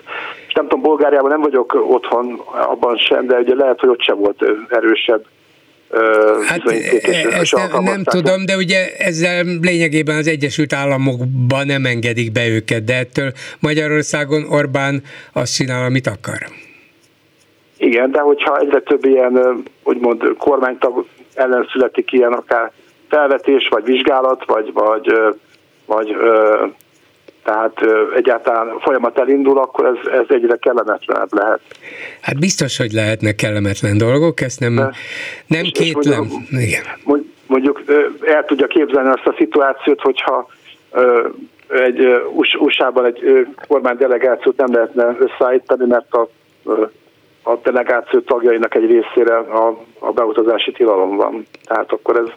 és 0.48 0.54
nem 0.54 0.68
tudom, 0.68 0.82
Bulgáriában 0.82 1.30
nem 1.30 1.42
vagyok 1.42 1.74
otthon 1.90 2.42
abban 2.68 2.98
sem, 2.98 3.28
de 3.28 3.38
ugye 3.38 3.56
lehet, 3.56 3.80
hogy 3.80 3.90
ott 3.90 4.02
sem 4.02 4.18
volt 4.18 4.46
erősebb 4.70 5.26
Hát 6.46 6.62
ezt 6.66 7.56
nem, 7.56 7.84
nem 7.84 8.04
tudom, 8.04 8.46
de 8.46 8.56
ugye 8.56 8.78
ezzel 8.98 9.44
lényegében 9.62 10.18
az 10.18 10.28
Egyesült 10.28 10.74
Államokban 10.74 11.66
nem 11.66 11.86
engedik 11.86 12.32
be 12.32 12.48
őket, 12.48 12.84
de 12.84 12.96
ettől 12.96 13.32
Magyarországon 13.60 14.46
Orbán 14.50 15.04
azt 15.34 15.56
csinál, 15.56 15.86
amit 15.86 16.08
akar. 16.08 16.48
Igen, 17.78 18.12
de 18.12 18.20
hogyha 18.20 18.58
egyre 18.58 18.80
több 18.80 19.06
ilyen, 19.06 19.64
úgymond 19.88 20.36
kormánytag 20.38 21.06
ellen 21.34 21.68
születik 21.72 22.12
ilyen 22.12 22.34
akár 22.34 22.72
felvetés, 23.10 23.68
vagy 23.68 23.84
vizsgálat, 23.84 24.46
vagy, 24.46 24.74
vagy, 24.74 25.14
vagy 25.86 26.16
tehát 27.44 27.82
egyáltalán 28.16 28.80
folyamat 28.80 29.20
elindul, 29.20 29.58
akkor 29.58 29.86
ez, 29.86 30.12
ez 30.12 30.26
egyre 30.28 30.56
kellemetlenebb 30.56 31.34
lehet. 31.34 31.60
Hát 32.22 32.40
biztos, 32.40 32.78
hogy 32.78 32.92
lehetnek 32.92 33.36
kellemetlen 33.36 33.98
dolgok, 33.98 34.42
ezt 34.42 34.60
nem, 34.60 34.76
De, 34.76 34.92
nem 35.48 35.64
kétlem. 35.64 36.20
Mondjuk, 36.20 36.62
Igen. 36.62 36.84
mondjuk 37.48 37.84
el 38.26 38.46
tudja 38.46 38.68
képzelni 38.68 39.10
azt 39.10 39.26
a 39.26 39.36
szituációt, 39.38 40.02
hogyha 40.02 40.50
egy 41.68 42.00
USA-ban 42.60 43.06
egy 43.06 43.48
kormánydelegációt 43.68 44.58
nem 44.58 44.74
lehetne 44.74 45.16
összeállítani, 45.20 45.86
mert 45.86 46.14
a 46.14 46.30
a 47.48 47.60
delegáció 47.64 48.20
tagjainak 48.20 48.76
egy 48.76 48.86
részére 48.86 49.38
a, 49.38 49.78
a 50.00 50.12
beutazási 50.12 50.72
tilalom 50.72 51.16
van. 51.16 51.46
Tehát 51.64 51.92
akkor 51.92 52.16
ez, 52.16 52.28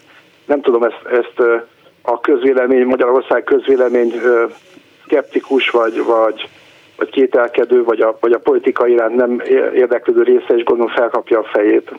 nem 0.47 0.61
tudom, 0.61 0.83
ezt, 0.83 1.05
ezt 1.11 1.65
a 2.03 2.21
közvélemény, 2.21 2.85
Magyarország 2.85 3.45
közvélemény 3.45 4.13
szkeptikus 5.05 5.71
vagy, 5.71 6.05
vagy, 6.05 6.49
vagy 6.97 7.11
kételkedő, 7.11 7.85
vagy 7.85 8.01
a, 8.01 8.17
vagy 8.21 8.33
a 8.33 8.39
politika 8.39 8.87
iránt 8.87 9.15
nem 9.15 9.43
érdeklődő 9.75 10.23
része 10.23 10.55
is 10.57 10.63
gondolom 10.63 10.93
felkapja 10.93 11.39
a 11.39 11.49
fejét. 11.53 11.91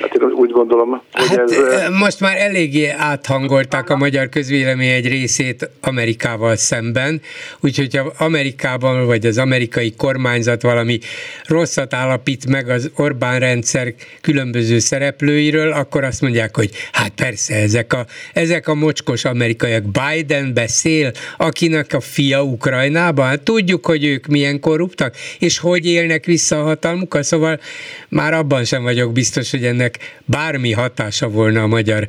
Hát 0.00 0.14
én 0.14 0.22
úgy 0.22 0.50
gondolom, 0.50 0.90
hogy 1.12 1.28
hát, 1.28 1.38
ez... 1.38 1.88
Most 1.98 2.20
már 2.20 2.36
eléggé 2.36 2.88
áthangolták 2.88 3.90
a 3.90 3.96
magyar 3.96 4.28
közvélemény 4.28 4.88
egy 4.88 5.08
részét 5.08 5.70
Amerikával 5.80 6.56
szemben, 6.56 7.20
úgyhogy 7.60 7.96
ha 7.96 8.12
Amerikában 8.18 9.06
vagy 9.06 9.26
az 9.26 9.38
amerikai 9.38 9.94
kormányzat 9.96 10.62
valami 10.62 10.98
rosszat 11.46 11.94
állapít 11.94 12.46
meg 12.46 12.68
az 12.68 12.90
Orbán 12.96 13.38
rendszer 13.38 13.94
különböző 14.20 14.78
szereplőiről, 14.78 15.72
akkor 15.72 16.04
azt 16.04 16.20
mondják, 16.20 16.56
hogy 16.56 16.70
hát 16.92 17.10
persze, 17.10 17.54
ezek 17.54 17.92
a, 17.92 18.06
ezek 18.32 18.68
a 18.68 18.74
mocskos 18.74 19.24
amerikaiak. 19.24 19.84
Biden 19.84 20.54
beszél, 20.54 21.10
akinek 21.36 21.92
a 21.92 22.00
fia 22.00 22.42
Ukrajnában, 22.42 23.26
hát 23.26 23.42
tudjuk, 23.42 23.86
hogy 23.86 24.04
ők 24.04 24.26
milyen 24.26 24.60
korruptak, 24.60 25.14
és 25.38 25.58
hogy 25.58 25.86
élnek 25.86 26.24
vissza 26.24 26.60
a 26.60 26.62
hatalmukkal, 26.62 27.22
szóval 27.22 27.60
már 28.08 28.34
abban 28.34 28.64
sem 28.64 28.82
vagyok 28.82 29.12
biztos, 29.12 29.50
hogy 29.50 29.64
ennek 29.74 29.98
bármi 30.24 30.72
hatása 30.72 31.28
volna 31.28 31.62
a 31.62 31.66
magyar 31.66 32.06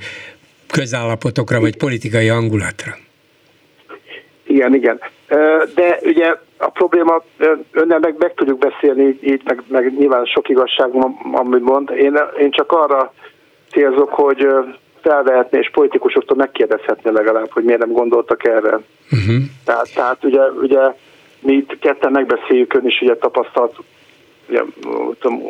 közállapotokra 0.71 1.59
vagy 1.59 1.77
politikai 1.77 2.27
hangulatra. 2.27 2.91
Igen, 4.43 4.73
igen. 4.73 4.99
De 5.75 5.99
ugye 6.01 6.35
a 6.57 6.69
probléma, 6.69 7.23
önnel 7.71 7.99
meg, 7.99 8.15
meg 8.17 8.33
tudjuk 8.33 8.59
beszélni 8.59 9.17
így, 9.21 9.41
meg, 9.43 9.61
meg 9.67 9.97
nyilván 9.97 10.25
sok 10.25 10.49
igazság, 10.49 10.89
amit 11.31 11.63
mond. 11.63 11.89
Én, 11.89 12.19
én 12.39 12.51
csak 12.51 12.71
arra 12.71 13.13
célzok, 13.71 14.09
hogy 14.09 14.47
felvehetné 15.01 15.59
és 15.59 15.69
politikusoktól 15.71 16.37
megkérdezhetné 16.37 17.11
legalább, 17.11 17.51
hogy 17.51 17.63
miért 17.63 17.79
nem 17.79 17.91
gondoltak 17.91 18.47
erre. 18.47 18.79
Uh-huh. 19.11 19.35
Tehát, 19.65 19.93
tehát 19.93 20.23
ugye, 20.23 20.41
ugye 20.41 20.79
mi 21.39 21.53
itt 21.53 21.79
ketten 21.79 22.11
megbeszéljük, 22.11 22.73
ön 22.73 22.85
is 22.85 23.01
ugye 23.01 23.15
tapasztalt 23.15 23.75
ugye, 24.49 24.63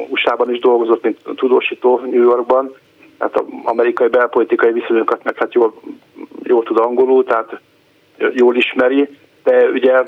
USA-ban 0.09 0.53
is 0.53 0.59
dolgozott, 0.59 1.03
mint 1.03 1.19
tudósító 1.35 2.01
New 2.03 2.21
Yorkban, 2.21 2.75
tehát 3.17 3.35
az 3.35 3.43
amerikai 3.63 4.07
belpolitikai 4.07 4.71
viszonyokat 4.71 5.23
meg 5.23 5.37
hát 5.37 5.53
jól, 5.53 5.73
jól 6.43 6.63
tud 6.63 6.79
angolul, 6.79 7.23
tehát 7.23 7.59
jól 8.33 8.55
ismeri, 8.55 9.09
de 9.43 9.69
ugye, 9.69 10.03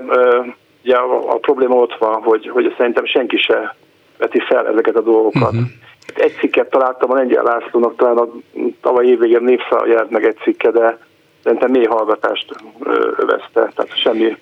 ugye 0.83 0.95
a, 0.95 1.31
a 1.33 1.38
probléma 1.38 1.75
ott 1.75 1.97
van, 1.97 2.21
hogy, 2.21 2.47
hogy 2.47 2.73
szerintem 2.77 3.05
senki 3.05 3.38
se 3.38 3.75
veti 4.17 4.39
fel 4.39 4.67
ezeket 4.67 4.95
a 4.95 5.01
dolgokat. 5.01 5.53
Uh-huh. 5.53 5.67
Egy 6.15 6.33
cikket 6.39 6.69
találtam 6.69 7.11
a 7.11 7.15
Lengyel 7.15 7.43
Lászlónak, 7.43 7.95
talán 7.95 8.17
a 8.17 8.27
tavaly 8.81 9.05
évvégén 9.05 9.43
népszal 9.43 9.88
jelent 9.88 10.09
meg 10.09 10.25
egy 10.25 10.38
cikke, 10.43 10.71
de 10.71 10.97
szerintem 11.43 11.71
mély 11.71 11.85
hallgatást 11.85 12.55
övezte, 13.17 13.71
tehát 13.75 13.97
semmi, 14.01 14.38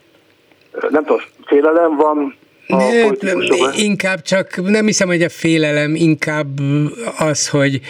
nem 0.90 1.04
tudom, 1.04 1.22
félelem 1.46 1.96
van, 1.96 2.36
ne, 2.68 3.10
inkább 3.76 4.22
csak, 4.22 4.70
nem 4.70 4.86
hiszem, 4.86 5.08
hogy 5.08 5.22
a 5.22 5.30
félelem, 5.30 5.96
inkább 5.96 6.60
az, 7.18 7.48
hogy 7.48 7.82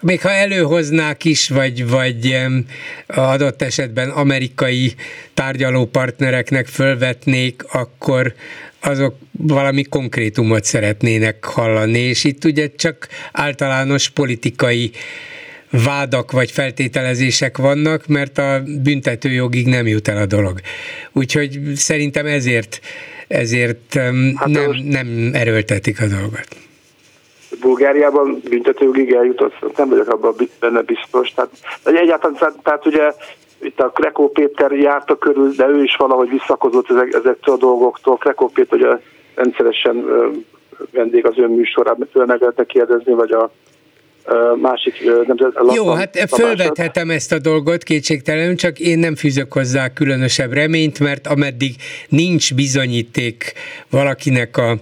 még 0.00 0.20
ha 0.20 0.30
előhoznák 0.30 1.24
is, 1.24 1.48
vagy, 1.48 1.88
vagy 1.88 2.36
adott 3.06 3.62
esetben 3.62 4.10
amerikai 4.10 4.94
tárgyalópartnereknek 5.34 6.66
fölvetnék, 6.66 7.62
akkor 7.72 8.34
azok 8.80 9.16
valami 9.30 9.82
konkrétumot 9.82 10.64
szeretnének 10.64 11.44
hallani, 11.44 11.98
és 11.98 12.24
itt 12.24 12.44
ugye 12.44 12.70
csak 12.76 13.08
általános 13.32 14.08
politikai 14.08 14.90
vádak 15.70 16.32
vagy 16.32 16.50
feltételezések 16.50 17.56
vannak, 17.56 18.06
mert 18.06 18.38
a 18.38 18.62
büntetőjogig 18.82 19.66
nem 19.66 19.86
jut 19.86 20.08
el 20.08 20.16
a 20.16 20.26
dolog. 20.26 20.60
Úgyhogy 21.12 21.60
szerintem 21.74 22.26
ezért 22.26 22.80
ezért 23.28 23.94
hát 24.34 24.48
nem, 24.48 24.70
nem 24.84 25.30
erőltetik 25.32 26.00
a 26.00 26.06
dolgot. 26.06 26.48
Bulgáriában 27.60 28.42
büntetőjogig 28.48 29.12
eljutott, 29.12 29.76
nem 29.76 29.88
vagyok 29.88 30.08
abban 30.08 30.34
benne 30.60 30.82
biztos. 30.82 31.32
Tehát, 31.34 31.50
egyáltalán, 31.84 32.36
tehát, 32.38 32.54
tehát 32.62 32.86
ugye 32.86 33.12
itt 33.60 33.80
a 33.80 33.90
Krekó 33.90 34.30
Péter 34.30 34.72
járta 34.72 35.18
körül, 35.18 35.50
de 35.56 35.66
ő 35.66 35.82
is 35.82 35.96
valahogy 35.96 36.28
visszakozott 36.28 36.90
ezek, 36.90 37.12
ezektől 37.12 37.54
a 37.54 37.58
dolgoktól. 37.58 38.16
Krekó 38.16 38.48
Péter 38.48 38.78
ugye 38.78 39.00
rendszeresen 39.34 40.04
vendég 40.90 41.26
az 41.26 41.38
ön 41.38 41.50
műsorában, 41.50 42.08
föl 42.12 42.24
meg 42.24 42.40
lehetne 42.40 42.64
kérdezni, 42.64 43.12
vagy 43.12 43.30
a 43.30 43.50
másik 44.60 44.94
nemzet. 45.26 45.52
Jó, 45.74 45.90
hát 45.90 46.18
fölvethetem 46.28 47.10
ezt 47.10 47.32
a 47.32 47.38
dolgot 47.38 47.82
kétségtelenül, 47.82 48.54
csak 48.54 48.78
én 48.78 48.98
nem 48.98 49.14
fűzök 49.16 49.52
hozzá 49.52 49.92
különösebb 49.92 50.52
reményt, 50.52 51.00
mert 51.00 51.26
ameddig 51.26 51.74
nincs 52.08 52.54
bizonyíték 52.54 53.52
valakinek 53.90 54.56
a 54.56 54.76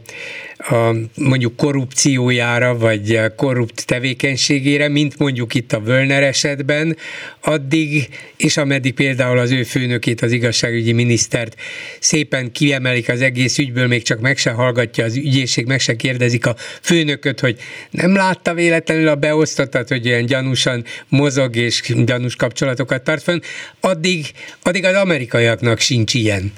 a 0.59 0.95
mondjuk 1.15 1.57
korrupciójára, 1.57 2.79
vagy 2.79 3.21
korrupt 3.37 3.87
tevékenységére, 3.87 4.89
mint 4.89 5.19
mondjuk 5.19 5.55
itt 5.55 5.73
a 5.73 5.81
Völner 5.81 6.23
esetben, 6.23 6.97
addig, 7.41 8.09
és 8.37 8.57
ameddig 8.57 8.95
például 8.95 9.39
az 9.39 9.51
ő 9.51 9.63
főnökét, 9.63 10.21
az 10.21 10.33
igazságügyi 10.33 10.93
minisztert 10.93 11.57
szépen 12.01 12.53
kiemelik 12.53 13.09
az 13.09 13.21
egész 13.21 13.59
ügyből, 13.59 13.87
még 13.87 14.03
csak 14.03 14.21
meg 14.21 14.37
se 14.37 14.51
hallgatja 14.51 15.05
az 15.05 15.17
ügyészség, 15.17 15.67
meg 15.67 15.81
se 15.81 15.97
kérdezik 15.97 16.47
a 16.47 16.57
főnököt, 16.83 17.41
hogy 17.41 17.57
nem 17.91 18.15
látta 18.15 18.55
véletlenül 18.55 19.09
a 19.09 19.15
beosztottat, 19.15 19.89
hogy 19.89 20.09
olyan 20.09 20.27
gyanúsan 20.27 20.85
mozog 21.09 21.57
és 21.57 21.83
gyanús 22.05 22.37
kapcsolatokat 22.37 23.03
tart 23.03 23.23
fönn, 23.23 23.41
addig, 23.81 24.27
addig 24.63 24.85
az 24.85 24.95
amerikaiaknak 24.95 25.79
sincs 25.79 26.15
ilyen. 26.15 26.53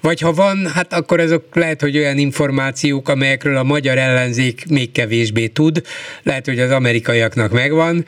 Vagy 0.00 0.20
ha 0.20 0.32
van, 0.32 0.70
hát 0.74 0.92
akkor 0.92 1.20
azok 1.20 1.44
lehet, 1.52 1.80
hogy 1.80 1.96
olyan 1.96 2.18
információk, 2.18 3.08
amelyekről 3.36 3.56
a 3.56 3.74
magyar 3.74 3.98
ellenzék 3.98 4.64
még 4.70 4.92
kevésbé 4.92 5.46
tud, 5.46 5.82
lehet, 6.22 6.46
hogy 6.46 6.58
az 6.58 6.70
amerikaiaknak 6.70 7.52
megvan, 7.52 8.04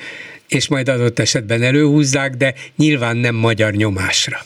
és 0.49 0.69
majd 0.69 0.89
adott 0.89 1.19
esetben 1.19 1.63
előhúzzák, 1.63 2.35
de 2.35 2.55
nyilván 2.77 3.17
nem 3.17 3.35
magyar 3.35 3.73
nyomásra. 3.73 4.37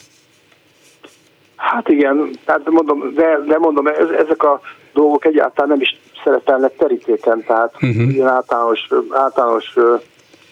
Hát 1.56 1.88
igen, 1.88 2.30
tehát 2.44 2.70
mondom, 2.70 3.14
de, 3.14 3.38
de 3.46 3.58
mondom, 3.58 3.86
ez, 3.86 4.08
ezek 4.08 4.42
a 4.42 4.60
dolgok 4.92 5.24
egyáltalán 5.24 5.70
nem 5.70 5.80
is 5.80 5.96
szerepelnek 6.24 6.72
terítéken, 6.76 7.44
tehát 7.46 7.74
uh-huh. 7.74 8.14
ilyen 8.14 8.28
általános, 8.28 8.88
általános 9.10 9.74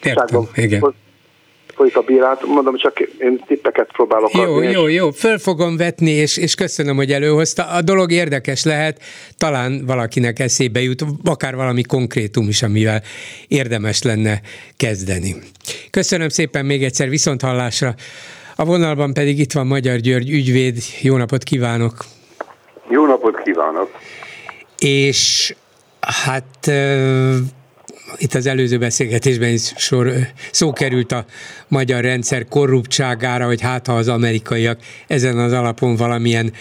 Értem, 0.02 0.48
igen 0.54 0.94
folyik 1.80 1.96
a 1.96 2.00
bírát, 2.02 2.46
mondom, 2.46 2.76
csak 2.76 3.00
én 3.00 3.42
tippeket 3.46 3.92
próbálok 3.92 4.32
Jó, 4.32 4.54
adni. 4.54 4.70
jó, 4.70 4.88
jó, 4.88 5.10
föl 5.10 5.38
fogom 5.38 5.76
vetni, 5.76 6.10
és, 6.10 6.36
és 6.36 6.54
köszönöm, 6.54 6.96
hogy 6.96 7.12
előhozta. 7.12 7.64
A 7.64 7.82
dolog 7.82 8.12
érdekes 8.12 8.64
lehet, 8.64 9.00
talán 9.38 9.82
valakinek 9.86 10.38
eszébe 10.38 10.80
jut, 10.80 11.04
akár 11.24 11.54
valami 11.54 11.82
konkrétum 11.82 12.48
is, 12.48 12.62
amivel 12.62 13.02
érdemes 13.48 14.02
lenne 14.02 14.40
kezdeni. 14.76 15.36
Köszönöm 15.90 16.28
szépen 16.28 16.64
még 16.64 16.84
egyszer, 16.84 17.08
viszont 17.08 17.42
hallásra. 17.42 17.94
A 18.56 18.64
vonalban 18.64 19.12
pedig 19.12 19.38
itt 19.38 19.52
van 19.52 19.66
Magyar 19.66 19.96
György 19.96 20.30
ügyvéd. 20.30 20.76
Jó 21.02 21.16
napot 21.16 21.42
kívánok! 21.42 21.92
Jó 22.88 23.06
napot 23.06 23.42
kívánok! 23.42 23.90
És 24.78 25.54
hát 26.00 26.70
itt 28.16 28.34
az 28.34 28.46
előző 28.46 28.78
beszélgetésben 28.78 29.52
is 29.52 29.72
sor, 29.76 30.12
szó 30.50 30.72
került 30.72 31.12
a 31.12 31.24
magyar 31.68 32.00
rendszer 32.00 32.48
korruptságára, 32.48 33.46
hogy 33.46 33.60
hát 33.60 33.86
ha 33.86 33.96
az 33.96 34.08
amerikaiak 34.08 34.80
ezen 35.06 35.38
az 35.38 35.52
alapon 35.52 35.96
valamilyen 35.96 36.52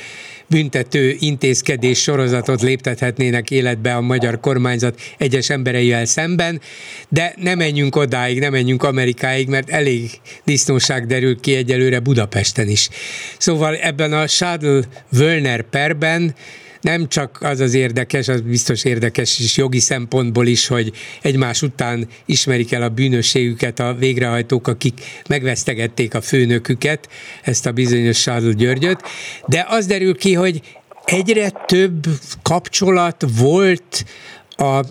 büntető 0.49 1.15
intézkedés 1.19 2.01
sorozatot 2.01 2.61
léptethetnének 2.61 3.51
életbe 3.51 3.95
a 3.95 4.01
magyar 4.01 4.39
kormányzat 4.39 4.99
egyes 5.17 5.49
embereivel 5.49 6.05
szemben, 6.05 6.61
de 7.09 7.33
nem 7.37 7.57
menjünk 7.57 7.95
odáig, 7.95 8.39
nem 8.39 8.51
menjünk 8.51 8.83
Amerikáig, 8.83 9.47
mert 9.47 9.69
elég 9.69 10.09
disznóság 10.43 11.05
derül 11.05 11.39
ki 11.39 11.55
egyelőre 11.55 11.99
Budapesten 11.99 12.67
is. 12.67 12.89
Szóval 13.37 13.75
ebben 13.75 14.13
a 14.13 14.27
Schadl-Wölner 14.27 15.61
perben 15.61 16.35
nem 16.81 17.07
csak 17.07 17.37
az 17.41 17.59
az 17.59 17.73
érdekes, 17.73 18.27
az 18.27 18.41
biztos 18.41 18.83
érdekes 18.83 19.39
is 19.39 19.57
jogi 19.57 19.79
szempontból 19.79 20.47
is, 20.47 20.67
hogy 20.67 20.91
egymás 21.21 21.61
után 21.61 22.07
ismerik 22.25 22.71
el 22.71 22.81
a 22.81 22.89
bűnösségüket 22.89 23.79
a 23.79 23.95
végrehajtók, 23.99 24.67
akik 24.67 25.01
megvesztegették 25.27 26.13
a 26.13 26.21
főnöküket, 26.21 27.09
ezt 27.41 27.65
a 27.65 27.71
bizonyos 27.71 28.21
Sádl 28.21 28.49
Györgyöt, 28.49 29.01
de 29.45 29.65
az 29.69 29.85
derül 29.85 30.17
ki, 30.17 30.33
hogy 30.33 30.61
egyre 31.05 31.49
több 31.49 32.05
kapcsolat 32.41 33.25
volt 33.37 34.05
a 34.49 34.85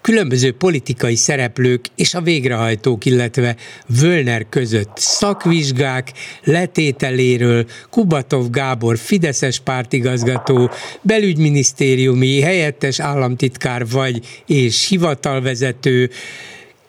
különböző 0.00 0.52
politikai 0.52 1.14
szereplők 1.14 1.84
és 1.96 2.14
a 2.14 2.20
végrehajtók, 2.20 3.04
illetve 3.04 3.56
Völner 4.00 4.46
között 4.48 4.92
szakvizsgák 4.94 6.12
letételéről 6.44 7.66
Kubatov 7.90 8.50
Gábor, 8.50 8.98
Fideszes 8.98 9.60
pártigazgató, 9.60 10.70
belügyminisztériumi 11.02 12.40
helyettes 12.40 13.00
államtitkár 13.00 13.88
vagy 13.88 14.42
és 14.46 14.88
hivatalvezető 14.88 16.10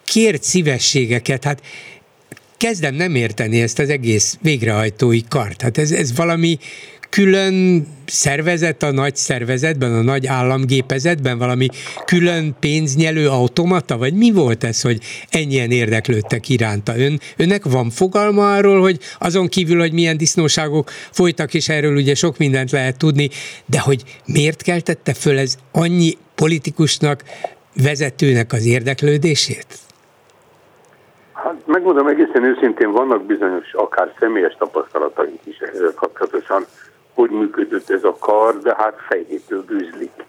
kért 0.05 0.43
szívességeket. 0.43 1.43
Hát 1.43 1.61
kezdem 2.57 2.95
nem 2.95 3.15
érteni 3.15 3.61
ezt 3.61 3.79
az 3.79 3.89
egész 3.89 4.37
végrehajtói 4.41 5.21
kart. 5.27 5.61
Hát 5.61 5.77
ez, 5.77 5.91
ez 5.91 6.15
valami 6.15 6.57
külön 7.11 7.87
szervezet 8.05 8.83
a 8.83 8.91
nagy 8.91 9.15
szervezetben, 9.15 9.93
a 9.93 10.01
nagy 10.01 10.27
államgépezetben, 10.27 11.37
valami 11.37 11.67
külön 12.05 12.55
pénznyelő 12.59 13.27
automata, 13.27 13.97
vagy 13.97 14.13
mi 14.13 14.31
volt 14.31 14.63
ez, 14.63 14.81
hogy 14.81 14.97
ennyien 15.29 15.71
érdeklődtek 15.71 16.49
iránta? 16.49 16.97
Ön, 16.97 17.19
önnek 17.37 17.63
van 17.63 17.89
fogalma 17.89 18.53
arról, 18.53 18.81
hogy 18.81 18.99
azon 19.19 19.47
kívül, 19.47 19.79
hogy 19.79 19.93
milyen 19.93 20.17
disznóságok 20.17 20.89
folytak, 20.89 21.53
és 21.53 21.69
erről 21.69 21.95
ugye 21.95 22.15
sok 22.15 22.37
mindent 22.37 22.71
lehet 22.71 22.97
tudni, 22.97 23.29
de 23.65 23.79
hogy 23.79 24.03
miért 24.25 24.61
keltette 24.61 25.13
föl 25.13 25.37
ez 25.37 25.55
annyi 25.71 26.17
politikusnak, 26.35 27.23
vezetőnek 27.83 28.53
az 28.53 28.65
érdeklődését? 28.65 29.65
Hát 31.33 31.55
megmondom 31.65 32.07
egészen 32.07 32.43
őszintén, 32.43 32.91
vannak 32.91 33.25
bizonyos 33.25 33.73
akár 33.73 34.13
személyes 34.19 34.55
tapasztalataink 34.57 35.39
is 35.43 35.57
ezzel 35.57 35.93
kapcsolatosan 35.95 36.65
hogy 37.21 37.29
működött 37.29 37.89
ez 37.89 38.03
a 38.03 38.15
kar, 38.19 38.57
de 38.57 38.75
hát 38.77 38.99
fejétől 39.07 39.63
bűzlik. 39.63 40.25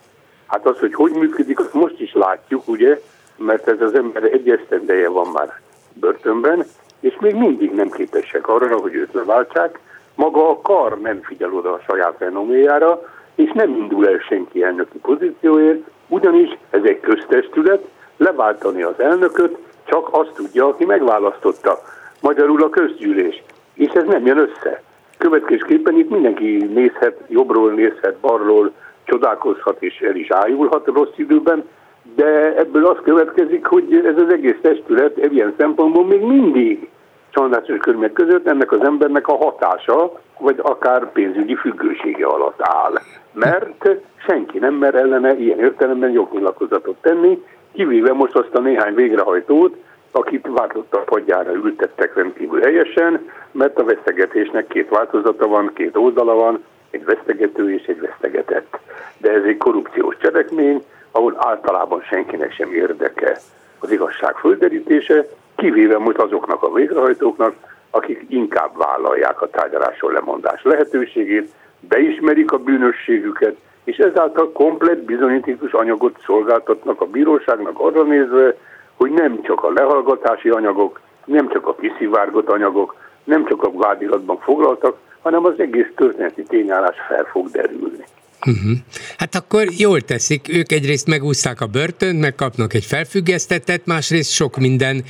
Hát 0.46 0.66
az, 0.66 0.78
hogy 0.78 0.94
hogy 0.94 1.12
működik, 1.12 1.58
azt 1.58 1.74
most 1.74 2.00
is 2.00 2.12
látjuk, 2.12 2.68
ugye, 2.68 3.00
mert 3.36 3.68
ez 3.68 3.80
az 3.80 3.94
ember 3.94 4.24
egy 4.24 4.50
esztendeje 4.50 5.08
van 5.08 5.26
már 5.32 5.60
börtönben, 5.92 6.64
és 7.00 7.16
még 7.20 7.34
mindig 7.34 7.72
nem 7.72 7.90
képesek 7.90 8.48
arra, 8.48 8.80
hogy 8.80 8.94
őt 8.94 9.12
leváltsák. 9.12 9.78
Maga 10.14 10.48
a 10.48 10.60
kar 10.60 11.00
nem 11.00 11.20
figyel 11.22 11.54
oda 11.54 11.72
a 11.72 11.82
saját 11.86 12.18
renoméjára, 12.18 13.02
és 13.34 13.50
nem 13.54 13.70
indul 13.70 14.08
el 14.08 14.18
senki 14.18 14.62
elnöki 14.62 14.98
pozícióért, 14.98 15.88
ugyanis 16.08 16.58
ez 16.70 16.80
egy 16.84 17.00
köztestület, 17.00 17.88
leváltani 18.16 18.82
az 18.82 19.00
elnököt 19.00 19.56
csak 19.84 20.08
azt 20.10 20.32
tudja, 20.34 20.66
aki 20.66 20.84
megválasztotta. 20.84 21.82
Magyarul 22.20 22.62
a 22.62 22.70
közgyűlés. 22.70 23.42
És 23.74 23.90
ez 23.92 24.04
nem 24.06 24.26
jön 24.26 24.38
össze. 24.38 24.82
Következésképpen 25.22 25.98
itt 25.98 26.10
mindenki 26.10 26.70
nézhet, 26.74 27.20
jobbról 27.28 27.72
nézhet, 27.72 28.16
balról, 28.20 28.72
csodálkozhat 29.04 29.82
és 29.82 30.00
el 30.00 30.16
is 30.16 30.30
ájulhat 30.30 30.86
rossz 30.86 31.16
időben, 31.16 31.68
de 32.14 32.56
ebből 32.56 32.86
az 32.86 32.96
következik, 33.02 33.66
hogy 33.66 34.02
ez 34.04 34.22
az 34.22 34.32
egész 34.32 34.56
testület 34.62 35.16
ilyen 35.16 35.54
szempontból 35.58 36.06
még 36.06 36.20
mindig 36.20 36.88
családásos 37.30 37.78
körülmények 37.78 38.12
között 38.12 38.46
ennek 38.46 38.72
az 38.72 38.80
embernek 38.84 39.28
a 39.28 39.36
hatása, 39.36 40.12
vagy 40.38 40.58
akár 40.62 41.12
pénzügyi 41.12 41.54
függősége 41.54 42.26
alatt 42.26 42.60
áll. 42.62 42.92
Mert 43.32 43.88
senki 44.26 44.58
nem 44.58 44.74
mer 44.74 44.94
ellene 44.94 45.38
ilyen 45.38 45.58
értelemben 45.58 46.10
jognyilatkozatot 46.10 46.96
tenni, 47.00 47.42
kivéve 47.72 48.12
most 48.12 48.36
azt 48.36 48.54
a 48.54 48.60
néhány 48.60 48.94
végrehajtót, 48.94 49.76
akit 50.12 50.46
vádlottak 50.50 51.04
padjára 51.04 51.52
ültettek 51.52 52.14
rendkívül 52.14 52.60
helyesen, 52.60 53.30
mert 53.50 53.78
a 53.78 53.84
vesztegetésnek 53.84 54.66
két 54.66 54.88
változata 54.88 55.46
van, 55.46 55.70
két 55.74 55.96
oldala 55.96 56.34
van, 56.34 56.64
egy 56.90 57.04
vesztegető 57.04 57.74
és 57.74 57.86
egy 57.86 58.00
vesztegetett. 58.00 58.78
De 59.18 59.30
ez 59.30 59.42
egy 59.44 59.56
korrupciós 59.56 60.16
cselekmény, 60.18 60.84
ahol 61.10 61.34
általában 61.38 62.02
senkinek 62.02 62.52
sem 62.52 62.72
érdeke 62.72 63.38
az 63.78 63.90
igazság 63.90 64.36
földerítése, 64.36 65.26
kivéve 65.56 65.98
most 65.98 66.18
azoknak 66.18 66.62
a 66.62 66.72
végrehajtóknak, 66.72 67.54
akik 67.90 68.24
inkább 68.28 68.76
vállalják 68.76 69.42
a 69.42 69.50
tárgyalásról 69.50 70.12
lemondás 70.12 70.62
lehetőségét, 70.62 71.52
beismerik 71.80 72.52
a 72.52 72.58
bűnösségüket, 72.58 73.56
és 73.84 73.96
ezáltal 73.96 74.52
komplet 74.52 75.04
bizonyítékos 75.04 75.72
anyagot 75.72 76.18
szolgáltatnak 76.24 77.00
a 77.00 77.06
bíróságnak 77.06 77.78
arra 77.78 78.02
nézve, 78.02 78.56
hogy 79.02 79.10
nem 79.10 79.42
csak 79.42 79.64
a 79.64 79.72
lehallgatási 79.72 80.48
anyagok, 80.48 81.00
nem 81.24 81.48
csak 81.48 81.66
a 81.66 81.74
kiszivárgott 81.74 82.48
anyagok, 82.48 82.96
nem 83.24 83.46
csak 83.46 83.62
a 83.62 83.70
vádiratban 83.72 84.38
foglaltak, 84.38 84.96
hanem 85.22 85.44
az 85.44 85.54
egész 85.56 85.90
történeti 85.96 86.42
tényállás 86.42 86.96
fel 87.08 87.24
fog 87.32 87.50
derülni. 87.50 88.04
Uh-huh. 88.46 88.78
Hát 89.18 89.34
akkor 89.34 89.64
jól 89.76 90.00
teszik, 90.00 90.48
ők 90.48 90.72
egyrészt 90.72 91.06
megúszták 91.06 91.60
a 91.60 91.66
börtönt, 91.66 92.20
megkapnak 92.20 92.74
egy 92.74 92.84
felfüggesztetet, 92.84 93.86
másrészt 93.86 94.30
sok 94.30 94.56
minden 94.56 95.04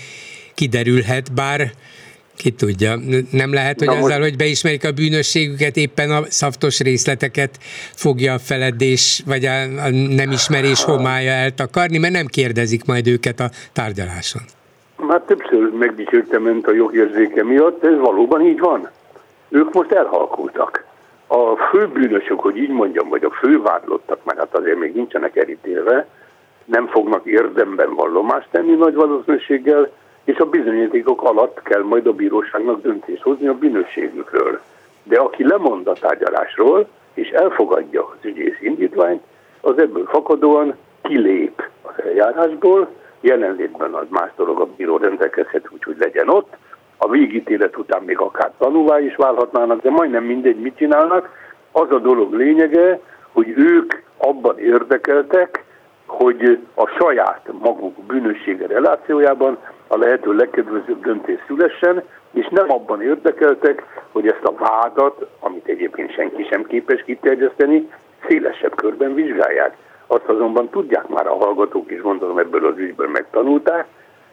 kiderülhet, 0.55 1.35
bár 1.35 1.71
ki 2.37 2.51
tudja, 2.51 2.95
nem 3.31 3.53
lehet, 3.53 3.79
hogy 3.79 3.87
Na 3.87 3.93
azzal, 3.93 4.19
most... 4.19 4.21
hogy 4.21 4.37
beismerik 4.37 4.85
a 4.85 4.93
bűnösségüket, 4.93 5.77
éppen 5.77 6.11
a 6.11 6.21
szaftos 6.29 6.81
részleteket 6.81 7.59
fogja 7.95 8.33
a 8.33 8.39
feledés, 8.39 9.23
vagy 9.27 9.45
a, 9.45 9.61
a 9.61 9.91
nem 9.91 10.31
ismerés 10.31 10.85
homája 10.85 11.33
eltakarni, 11.33 11.99
mert 11.99 12.13
nem 12.13 12.27
kérdezik 12.27 12.85
majd 12.85 13.07
őket 13.07 13.41
a 13.41 13.51
tárgyaláson. 13.73 14.43
Már 14.97 15.21
többször 15.21 15.71
megdicsőrtem 15.79 16.47
önt 16.47 16.67
a 16.67 16.73
jogérzéke 16.73 17.45
miatt, 17.45 17.85
ez 17.85 17.99
valóban 17.99 18.47
így 18.47 18.59
van. 18.59 18.91
Ők 19.49 19.73
most 19.73 19.93
elhalkultak. 19.93 20.85
A 21.27 21.57
főbűnösök, 21.71 22.41
hogy 22.41 22.57
így 22.57 22.69
mondjam, 22.69 23.09
vagy 23.09 23.25
a 23.25 23.31
fővádlottak, 23.31 24.25
mert 24.25 24.39
hát 24.39 24.55
azért 24.57 24.79
még 24.79 24.95
nincsenek 24.95 25.37
elítélve, 25.37 26.07
nem 26.65 26.87
fognak 26.87 27.27
érdemben 27.27 27.95
vallomást 27.95 28.49
tenni 28.51 28.75
nagy 28.75 28.95
valószínűséggel, 28.95 29.91
és 30.25 30.39
a 30.39 30.45
bizonyítékok 30.45 31.23
alatt 31.23 31.63
kell 31.63 31.83
majd 31.83 32.07
a 32.07 32.13
bíróságnak 32.13 32.83
döntést 32.83 33.23
hozni 33.23 33.47
a 33.47 33.55
bűnösségükről. 33.55 34.61
De 35.03 35.19
aki 35.19 35.47
lemond 35.47 35.87
a 35.87 35.93
tárgyalásról, 35.93 36.89
és 37.15 37.29
elfogadja 37.29 38.03
az 38.03 38.25
ügyész 38.25 38.57
indítványt, 38.61 39.23
az 39.61 39.79
ebből 39.79 40.07
fakadóan 40.07 40.77
kilép 41.03 41.63
az 41.83 42.05
eljárásból, 42.05 42.89
jelenlétben 43.21 43.93
az 43.93 44.07
más 44.09 44.31
dolog 44.37 44.61
a 44.61 44.69
bíró 44.77 44.97
rendelkezhet 44.97 45.69
úgy, 45.71 45.97
legyen 45.99 46.29
ott, 46.29 46.57
a 46.97 47.09
végítélet 47.09 47.77
után 47.77 48.03
még 48.03 48.19
akár 48.19 48.51
tanúvá 48.59 49.01
is 49.01 49.17
válhatnának, 49.17 49.83
de 49.83 49.91
majdnem 49.91 50.25
mindegy, 50.25 50.61
mit 50.61 50.77
csinálnak. 50.77 51.29
Az 51.73 51.91
a 51.91 51.99
dolog 51.99 52.33
lényege, 52.33 53.01
hogy 53.33 53.49
ők 53.57 54.03
abban 54.17 54.59
érdekeltek, 54.59 55.65
hogy 56.07 56.59
a 56.75 56.87
saját 56.87 57.51
maguk 57.61 58.03
bűnössége 58.03 58.67
relációjában 58.67 59.59
a 59.93 59.97
lehető 59.97 60.33
legkedvezőbb 60.35 61.03
döntés 61.03 61.39
szülessen, 61.47 62.03
és 62.33 62.49
nem 62.51 62.73
abban 62.73 63.03
érdekeltek, 63.03 64.03
hogy 64.13 64.27
ezt 64.27 64.45
a 64.45 64.55
vádat, 64.59 65.27
amit 65.41 65.67
egyébként 65.67 66.13
senki 66.13 66.47
sem 66.51 66.67
képes 66.67 67.03
kiterjeszteni, 67.03 67.91
szélesebb 68.29 68.75
körben 68.75 69.15
vizsgálják. 69.15 69.77
Azt 70.07 70.29
azonban 70.29 70.69
tudják 70.69 71.09
már 71.09 71.27
a 71.27 71.37
hallgatók 71.37 71.91
is, 71.91 72.01
gondolom 72.01 72.39
ebből 72.39 72.67
az 72.67 72.79
ügyből 72.79 73.09
megtanulták, 73.09 73.87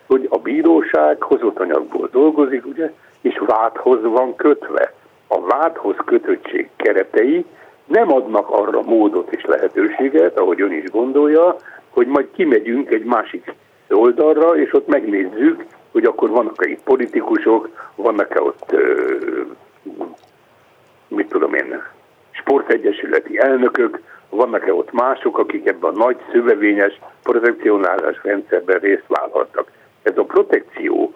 hogy 0.08 0.28
a 0.30 0.38
bíróság 0.38 1.22
hozott 1.22 1.60
anyagból 1.60 2.10
dolgozik, 2.12 2.66
ugye, 2.66 2.92
és 3.22 3.42
vádhoz 3.46 4.02
van 4.02 4.36
kötve. 4.36 4.94
A 5.28 5.42
vádhoz 5.42 5.96
kötöttség 6.06 6.70
keretei 6.76 7.46
nem 7.86 8.14
adnak 8.14 8.50
arra 8.50 8.82
módot 8.82 9.32
és 9.32 9.46
lehetőséget, 9.46 10.38
ahogy 10.38 10.62
ön 10.62 10.72
is 10.72 10.90
gondolja, 10.92 11.56
hogy 11.90 12.08
majd 12.08 12.28
kimegyünk 12.32 12.92
egy 12.92 13.04
másik 13.04 13.54
oldalra, 13.90 14.58
és 14.58 14.74
ott 14.74 14.88
megnézzük, 14.88 15.66
hogy 15.92 16.04
akkor 16.04 16.30
vannak-e 16.30 16.70
itt 16.70 16.84
politikusok, 16.84 17.70
vannak-e 17.96 18.42
ott 18.42 18.72
ö, 18.72 19.18
sportegyesületi 22.32 23.40
elnökök, 23.40 24.00
vannak-e 24.30 24.74
ott 24.74 24.92
mások, 24.92 25.38
akik 25.38 25.68
ebben 25.68 25.94
a 25.94 25.98
nagy 25.98 26.18
szövevényes 26.32 27.00
protekcionális 27.24 28.24
rendszerben 28.24 28.80
részt 28.80 29.08
vállaltak. 29.08 29.72
Ez 30.02 30.18
a 30.18 30.24
protekció, 30.24 31.14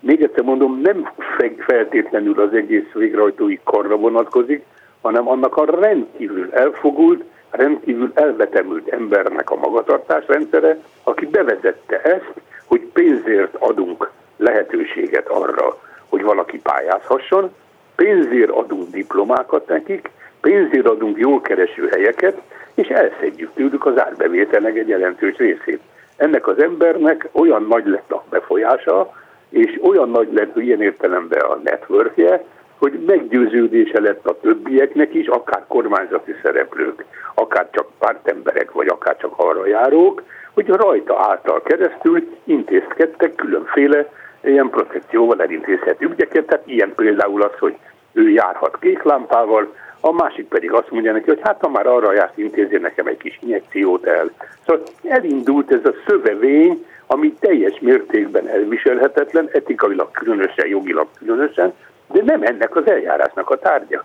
még 0.00 0.22
egyszer 0.22 0.44
mondom, 0.44 0.80
nem 0.80 1.10
feltétlenül 1.58 2.40
az 2.40 2.54
egész 2.54 2.92
végrehajtói 2.92 3.58
karra 3.64 3.96
vonatkozik, 3.96 4.64
hanem 5.00 5.28
annak 5.28 5.56
a 5.56 5.64
rendkívül 5.64 6.52
elfogult, 6.52 7.24
rendkívül 7.56 8.12
elvetemült 8.14 8.88
embernek 8.88 9.50
a 9.50 9.56
magatartás 9.56 10.26
rendszere, 10.26 10.78
aki 11.02 11.26
bevezette 11.26 12.00
ezt, 12.02 12.32
hogy 12.64 12.80
pénzért 12.80 13.54
adunk 13.58 14.10
lehetőséget 14.36 15.28
arra, 15.28 15.78
hogy 16.08 16.22
valaki 16.22 16.58
pályázhasson, 16.58 17.54
pénzért 17.94 18.50
adunk 18.50 18.90
diplomákat 18.90 19.68
nekik, 19.68 20.10
pénzért 20.40 20.88
adunk 20.88 21.18
jól 21.18 21.40
kereső 21.40 21.88
helyeket, 21.88 22.40
és 22.74 22.88
elszedjük 22.88 23.50
tőlük 23.54 23.86
az 23.86 23.98
árbevételnek 23.98 24.76
egy 24.76 24.88
jelentős 24.88 25.36
részét. 25.36 25.80
Ennek 26.16 26.46
az 26.46 26.62
embernek 26.62 27.28
olyan 27.32 27.66
nagy 27.68 27.86
lett 27.86 28.12
a 28.12 28.24
befolyása, 28.30 29.12
és 29.48 29.80
olyan 29.82 30.10
nagy 30.10 30.32
lett 30.32 30.56
ilyen 30.56 30.82
értelemben 30.82 31.40
a 31.40 31.60
networkje, 31.64 32.44
hogy 32.84 33.04
meggyőződése 33.06 34.00
lett 34.00 34.26
a 34.26 34.38
többieknek 34.40 35.14
is, 35.14 35.26
akár 35.26 35.64
kormányzati 35.68 36.34
szereplők, 36.42 37.04
akár 37.34 37.68
csak 37.70 37.86
pártemberek, 37.98 38.72
vagy 38.72 38.86
akár 38.86 39.16
csak 39.16 39.32
arra 39.36 39.66
járók, 39.66 40.22
hogy 40.54 40.68
rajta 40.68 41.18
által 41.18 41.62
keresztül 41.62 42.28
intézkedtek 42.44 43.34
különféle 43.34 44.12
ilyen 44.42 44.68
protekcióval 44.68 45.42
elintézhető 45.42 46.06
ügyeket, 46.06 46.46
tehát 46.46 46.66
ilyen 46.66 46.92
például 46.96 47.42
az, 47.42 47.58
hogy 47.58 47.76
ő 48.12 48.30
járhat 48.30 48.78
kék 48.80 49.02
lámpával, 49.02 49.74
a 50.00 50.12
másik 50.12 50.48
pedig 50.48 50.72
azt 50.72 50.90
mondja 50.90 51.12
neki, 51.12 51.28
hogy 51.28 51.40
hát 51.42 51.60
ha 51.60 51.68
már 51.68 51.86
arra 51.86 52.12
járt, 52.12 52.38
intézi 52.38 52.76
nekem 52.76 53.06
egy 53.06 53.16
kis 53.16 53.38
injekciót 53.42 54.06
el. 54.06 54.30
Szóval 54.66 54.82
elindult 55.02 55.72
ez 55.72 55.84
a 55.84 55.94
szövevény, 56.06 56.86
ami 57.06 57.32
teljes 57.32 57.80
mértékben 57.80 58.48
elviselhetetlen, 58.48 59.48
etikailag 59.52 60.10
különösen, 60.10 60.66
jogilag 60.66 61.06
különösen, 61.18 61.72
de 62.06 62.22
nem 62.24 62.42
ennek 62.42 62.76
az 62.76 62.86
eljárásnak 62.86 63.50
a 63.50 63.58
tárgya. 63.58 64.04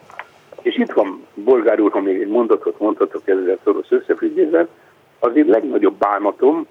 És 0.62 0.78
itt 0.78 0.92
van, 0.92 1.28
Bolgár 1.34 1.80
úr, 1.80 1.92
ha 1.92 2.00
még 2.00 2.22
egy 2.22 2.28
mondatot 2.28 2.80
mondhatok 2.80 3.22
ezzel 3.26 3.58
szoros 3.64 3.88
összefüggésben, 3.90 4.68
az 5.20 5.36
én 5.36 5.46
legnagyobb 5.46 5.98
bánatom, 5.98 6.68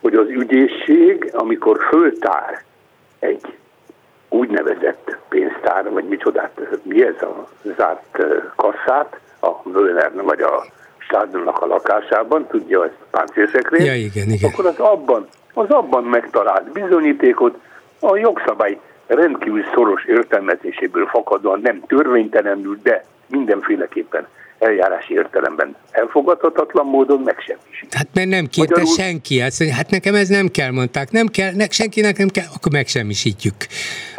hogy 0.00 0.14
az 0.14 0.28
ügyészség, 0.28 1.30
amikor 1.32 1.78
föltár 1.88 2.62
egy 3.18 3.56
úgynevezett 4.28 5.16
pénztár, 5.28 5.90
vagy 5.90 6.04
micsodát, 6.04 6.60
mi 6.82 7.04
ez 7.04 7.22
a 7.22 7.48
zárt 7.76 8.18
kasszát, 8.56 9.20
a 9.40 9.70
Völner 9.70 10.12
vagy 10.22 10.40
a 10.40 10.64
Stadionnak 10.98 11.62
a 11.62 11.66
lakásában, 11.66 12.46
tudja 12.46 12.84
ezt 12.84 12.94
páncélszekrén, 13.10 13.84
ja, 13.84 13.94
igen, 13.94 14.28
igen. 14.28 14.50
akkor 14.52 14.66
az 14.66 14.78
abban, 14.78 15.28
az 15.52 15.70
abban 15.70 16.04
megtalált 16.04 16.72
bizonyítékot 16.72 17.58
a 18.00 18.16
jogszabály 18.16 18.78
rendkívül 19.06 19.64
szoros 19.74 20.04
értelmezéséből 20.04 21.06
fakadóan 21.06 21.60
nem 21.60 21.82
törvénytelenül, 21.86 22.78
de 22.82 23.04
mindenféleképpen 23.28 24.26
eljárási 24.58 25.14
értelemben 25.14 25.76
elfogadhatatlan 25.90 26.86
módon 26.86 27.20
megsemmisít. 27.20 27.94
Hát 27.94 28.08
mert 28.14 28.28
nem 28.28 28.46
kérte 28.46 28.80
Magyarul... 28.80 28.94
senki, 28.94 29.40
azt 29.40 29.58
mondja, 29.58 29.76
hát 29.76 29.90
nekem 29.90 30.14
ez 30.14 30.28
nem 30.28 30.48
kell, 30.48 30.70
mondták, 30.70 31.10
nem 31.10 31.26
kell, 31.26 31.52
ne, 31.54 31.68
senkinek 31.68 32.16
nem 32.18 32.28
kell, 32.28 32.44
akkor 32.54 32.72
megsemmisítjük. 32.72 33.54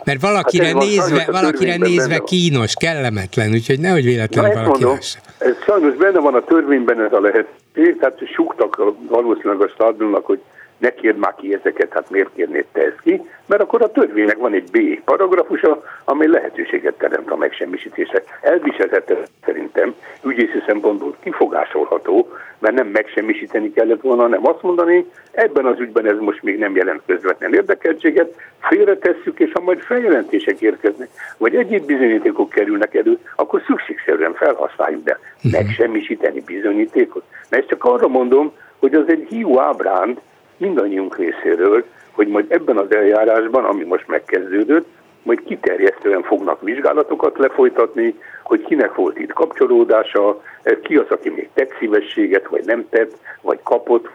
Mert 0.03 0.21
valakire 0.21 0.65
hát 0.65 0.75
nézve, 0.75 1.27
valakire 1.31 1.77
nézve 1.77 2.17
kínos, 2.17 2.73
kellemetlen, 2.79 3.51
úgyhogy 3.51 3.79
nehogy 3.79 4.03
véletlenül 4.03 4.53
valaki 4.53 4.69
mondom, 4.69 4.97
Ez 5.37 5.55
sajnos 5.65 5.95
benne 5.95 6.19
van 6.19 6.33
a 6.33 6.43
törvényben 6.43 7.01
ez 7.01 7.13
a 7.13 7.19
lehetőség, 7.19 7.97
tehát 7.99 8.19
suktak 8.33 8.93
valószínűleg 9.07 9.61
a 9.61 9.67
stadionnak, 9.67 10.25
hogy 10.25 10.41
ne 10.77 10.93
kérd 10.93 11.17
már 11.17 11.35
ki 11.35 11.53
ezeket, 11.53 11.93
hát 11.93 12.09
miért 12.09 12.29
kérnéd 12.35 12.65
te 12.71 12.81
ezt 12.81 13.01
ki, 13.01 13.21
mert 13.45 13.61
akkor 13.61 13.81
a 13.81 13.91
törvénynek 13.91 14.37
van 14.37 14.53
egy 14.53 14.69
B 14.71 15.03
paragrafusa, 15.03 15.83
amely 16.03 16.27
lehetőséget 16.27 16.93
teremt 16.93 17.31
a 17.31 17.35
megsemmisítésre. 17.35 18.23
Elviselhető 18.41 19.23
szerintem 19.45 19.95
ügyészi 20.23 20.63
szempontból 20.67 21.15
kifogásolható, 21.23 22.29
mert 22.59 22.75
nem 22.75 22.87
megsemmisíteni 22.87 23.71
kellett 23.71 24.01
volna, 24.01 24.21
hanem 24.21 24.47
azt 24.47 24.61
mondani, 24.61 25.05
ebben 25.31 25.65
az 25.65 25.79
ügyben 25.79 26.05
ez 26.05 26.17
most 26.19 26.43
még 26.43 26.57
nem 26.57 26.75
jelent 26.75 27.01
közvetlen 27.05 27.53
érdekeltséget, 27.53 28.35
félretesszük, 28.59 29.39
és 29.39 29.51
ha 29.53 29.61
majd 29.61 29.79
feljelentések 29.79 30.61
érkeznek, 30.61 31.09
vagy 31.37 31.55
egyéb 31.55 31.85
bizonyítékok 31.85 32.49
kerülnek 32.49 32.95
elő, 32.95 33.19
akkor 33.35 33.61
szükségszerűen 33.65 34.33
felhasználjuk, 34.33 35.03
de 35.03 35.19
mhm. 35.41 35.51
megsemmisíteni 35.51 36.41
bizonyítékot. 36.41 37.23
Mert 37.49 37.61
ezt 37.61 37.69
csak 37.69 37.83
arra 37.83 38.07
mondom, 38.07 38.53
hogy 38.79 38.93
az 38.93 39.07
egy 39.07 39.25
hiú 39.29 39.59
ábránd, 39.59 40.19
mindannyiunk 40.57 41.17
részéről, 41.17 41.85
hogy 42.11 42.27
majd 42.27 42.45
ebben 42.51 42.77
az 42.77 42.95
eljárásban, 42.95 43.63
ami 43.63 43.83
most 43.83 44.07
megkezdődött, 44.07 44.87
majd 45.23 45.43
kiterjesztően 45.43 46.21
fognak 46.21 46.61
vizsgálatokat 46.61 47.37
lefolytatni, 47.37 48.15
hogy 48.43 48.61
kinek 48.61 48.95
volt 48.95 49.19
itt 49.19 49.33
kapcsolódása, 49.33 50.41
ki 50.83 50.95
az, 50.95 51.09
aki 51.09 51.29
még 51.29 51.49
tett 51.53 51.75
szívességet, 51.79 52.47
vagy 52.47 52.65
nem 52.65 52.85
tett, 52.89 53.17
vagy 53.41 53.59
kapott. 53.63 54.09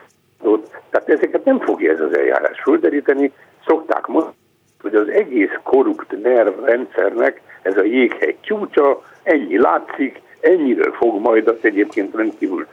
Tehát 0.90 1.08
ezeket 1.08 1.44
nem 1.44 1.60
fogja 1.60 1.92
ez 1.92 2.00
az 2.00 2.16
eljárás 2.16 2.60
földeríteni. 2.60 3.32
Szokták 3.66 4.06
mondani, 4.06 4.34
hogy 4.82 4.94
az 4.94 5.08
egész 5.08 5.58
korrupt 5.62 6.22
nervrendszernek 6.22 7.40
ez 7.62 7.76
a 7.76 7.82
jéghegy 7.82 8.36
csúcsa, 8.40 9.02
ennyi 9.22 9.58
látszik, 9.58 10.20
ennyiről 10.40 10.92
fog 10.92 11.20
majd 11.20 11.48
az 11.48 11.58
egyébként 11.60 12.14
rendkívül 12.14 12.66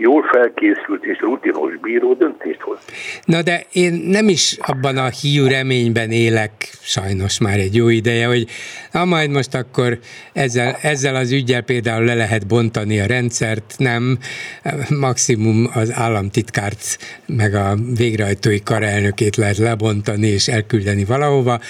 jól 0.00 0.22
felkészült 0.22 1.04
és 1.04 1.18
rutinos 1.20 1.76
bíró 1.76 2.14
döntést 2.14 2.60
hoz. 2.60 2.78
Na 3.24 3.42
de 3.42 3.64
én 3.72 3.92
nem 3.92 4.28
is 4.28 4.56
abban 4.60 4.96
a 4.96 5.08
hiú 5.08 5.46
reményben 5.46 6.10
élek, 6.10 6.52
sajnos 6.80 7.40
már 7.40 7.58
egy 7.58 7.74
jó 7.74 7.88
ideje, 7.88 8.26
hogy 8.26 8.46
na 8.92 9.04
majd 9.04 9.30
most 9.30 9.54
akkor 9.54 9.98
ezzel, 10.32 10.76
ezzel 10.82 11.14
az 11.14 11.32
ügyel 11.32 11.62
például 11.62 12.04
le 12.04 12.14
lehet 12.14 12.46
bontani 12.46 13.00
a 13.00 13.06
rendszert, 13.06 13.74
nem, 13.78 14.18
maximum 14.88 15.70
az 15.74 15.92
államtitkárt 15.94 16.98
meg 17.26 17.54
a 17.54 17.74
végrehajtói 17.96 18.62
karelnökét 18.62 19.36
lehet 19.36 19.58
lebontani 19.58 20.26
és 20.26 20.48
elküldeni 20.48 21.04
valahova, 21.04 21.60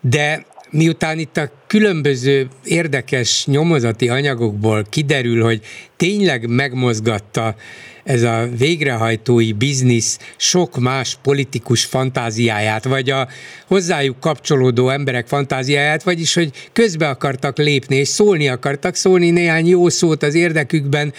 de 0.00 0.44
miután 0.70 1.18
itt 1.18 1.36
a 1.36 1.50
különböző 1.66 2.48
érdekes 2.64 3.46
nyomozati 3.46 4.08
anyagokból 4.08 4.84
kiderül, 4.90 5.42
hogy 5.42 5.60
tényleg 5.96 6.48
megmozgatta 6.48 7.54
ez 8.04 8.22
a 8.22 8.48
végrehajtói 8.58 9.52
biznisz 9.52 10.18
sok 10.36 10.78
más 10.78 11.18
politikus 11.22 11.84
fantáziáját, 11.84 12.84
vagy 12.84 13.10
a 13.10 13.28
hozzájuk 13.66 14.20
kapcsolódó 14.20 14.88
emberek 14.88 15.26
fantáziáját, 15.26 16.02
vagyis, 16.02 16.34
hogy 16.34 16.50
közbe 16.72 17.08
akartak 17.08 17.58
lépni, 17.58 17.96
és 17.96 18.08
szólni 18.08 18.48
akartak, 18.48 18.94
szólni 18.94 19.30
néhány 19.30 19.66
jó 19.66 19.88
szót 19.88 20.22
az 20.22 20.34
érdekükben. 20.34 21.12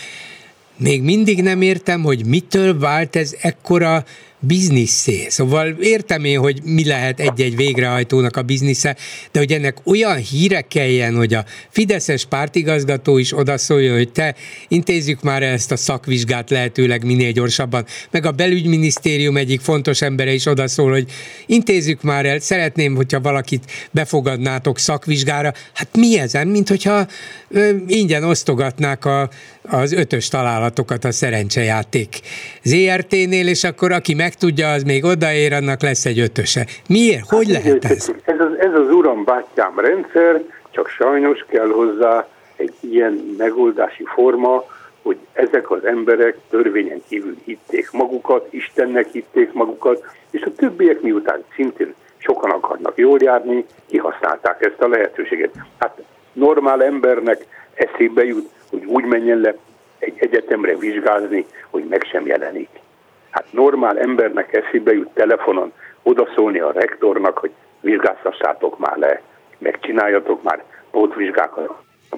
Még 0.77 1.01
mindig 1.01 1.41
nem 1.41 1.61
értem, 1.61 2.03
hogy 2.03 2.25
mitől 2.25 2.79
vált 2.79 3.15
ez 3.15 3.35
ekkora 3.41 4.05
bizniszé. 4.41 5.25
Szóval 5.29 5.67
értem 5.67 6.23
én, 6.23 6.39
hogy 6.39 6.61
mi 6.63 6.85
lehet 6.85 7.19
egy-egy 7.19 7.55
végrehajtónak 7.55 8.37
a 8.37 8.41
biznisze, 8.41 8.95
de 9.31 9.39
hogy 9.39 9.51
ennek 9.51 9.77
olyan 9.83 10.17
híre 10.17 10.61
kelljen, 10.61 11.15
hogy 11.15 11.33
a 11.33 11.45
Fideszes 11.69 12.25
pártigazgató 12.25 13.17
is 13.17 13.37
odaszólja, 13.37 13.95
hogy 13.95 14.11
te 14.11 14.35
intézzük 14.67 15.21
már 15.21 15.43
ezt 15.43 15.71
a 15.71 15.75
szakvizsgát 15.75 16.49
lehetőleg 16.49 17.05
minél 17.05 17.31
gyorsabban, 17.31 17.85
meg 18.11 18.25
a 18.25 18.31
belügyminisztérium 18.31 19.37
egyik 19.37 19.61
fontos 19.61 20.01
embere 20.01 20.33
is 20.33 20.45
odaszól, 20.45 20.91
hogy 20.91 21.11
intézzük 21.45 22.01
már 22.01 22.25
el, 22.25 22.39
szeretném, 22.39 22.95
hogyha 22.95 23.21
valakit 23.21 23.71
befogadnátok 23.91 24.79
szakvizsgára. 24.79 25.53
Hát 25.73 25.87
mi 25.97 26.19
ezen, 26.19 26.47
mint 26.47 26.69
hogyha 26.69 27.07
ö, 27.49 27.69
ingyen 27.87 28.23
osztogatnák 28.23 29.05
a, 29.05 29.29
az 29.71 29.93
ötös 29.93 30.27
találatokat 30.27 31.03
a 31.03 31.11
szerencsejáték 31.11 32.19
ZRT-nél, 32.63 33.47
és 33.47 33.63
akkor 33.63 33.91
aki 33.91 34.13
meg 34.13 34.33
tudja, 34.33 34.71
az 34.71 34.83
még 34.83 35.03
odaér, 35.03 35.53
annak 35.53 35.81
lesz 35.81 36.05
egy 36.05 36.19
ötöse. 36.19 36.65
Miért? 36.87 37.29
Hogy 37.29 37.53
hát, 37.53 37.63
lehet 37.63 37.85
ez? 37.85 38.11
Ez 38.25 38.39
az, 38.39 38.59
ez 38.59 38.73
az 38.73 38.93
uram 38.93 39.23
bátyám 39.23 39.79
rendszer, 39.79 40.41
csak 40.69 40.87
sajnos 40.87 41.45
kell 41.49 41.67
hozzá 41.67 42.27
egy 42.55 42.73
ilyen 42.79 43.35
megoldási 43.37 44.03
forma, 44.15 44.63
hogy 45.01 45.17
ezek 45.33 45.71
az 45.71 45.85
emberek 45.85 46.37
törvényen 46.49 47.01
kívül 47.07 47.37
hitték 47.45 47.91
magukat, 47.91 48.47
Istennek 48.49 49.07
hitték 49.11 49.53
magukat, 49.53 50.03
és 50.31 50.41
a 50.41 50.53
többiek 50.53 51.01
miután 51.01 51.43
szintén 51.55 51.93
sokan 52.17 52.49
akarnak 52.49 52.97
jól 52.97 53.17
járni, 53.21 53.65
kihasználták 53.89 54.65
ezt 54.65 54.81
a 54.81 54.87
lehetőséget. 54.87 55.53
Hát 55.77 56.01
normál 56.33 56.83
embernek 56.83 57.45
eszébe 57.73 58.25
jut, 58.25 58.49
hogy 58.71 58.85
úgy 58.85 59.03
menjen 59.03 59.37
le 59.37 59.55
egy 59.99 60.13
egyetemre 60.17 60.75
vizsgázni, 60.75 61.45
hogy 61.69 61.83
meg 61.89 62.07
sem 62.11 62.25
jelenik. 62.25 62.69
Hát 63.29 63.45
normál 63.51 63.99
embernek 63.99 64.53
eszébe 64.53 64.91
jut 64.91 65.09
telefonon 65.13 65.73
odaszólni 66.03 66.59
a 66.59 66.71
rektornak, 66.71 67.37
hogy 67.37 67.51
vizsgáztassátok 67.81 68.79
már 68.79 68.97
le, 68.97 69.21
megcsináljatok 69.57 70.43
már 70.43 70.63
pótvizsgákat 70.91 71.69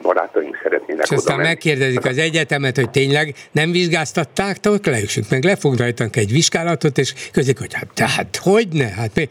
barátaink 0.01 0.60
szeretnének 0.64 1.06
És 1.06 1.12
aztán 1.12 1.36
menni. 1.36 1.47
megkérdezik 1.47 2.06
az 2.06 2.18
egyetemet, 2.18 2.76
hogy 2.76 2.89
tényleg 2.89 3.36
nem 3.51 3.72
vizsgáztatták, 3.72 4.58
ott 4.64 4.86
leüssük 4.86 5.24
meg, 5.30 5.43
le 5.43 5.56
fog 5.56 5.78
rajtunk 5.78 6.16
egy 6.16 6.32
vizsgálatot, 6.32 6.97
és 6.97 7.14
közlik, 7.32 7.60
hogy 7.60 7.74
hát, 7.74 7.88
tehát 7.93 8.39
hogy 8.43 8.68
ne? 8.72 8.88
Hát 8.88 9.10
mi, 9.16 9.28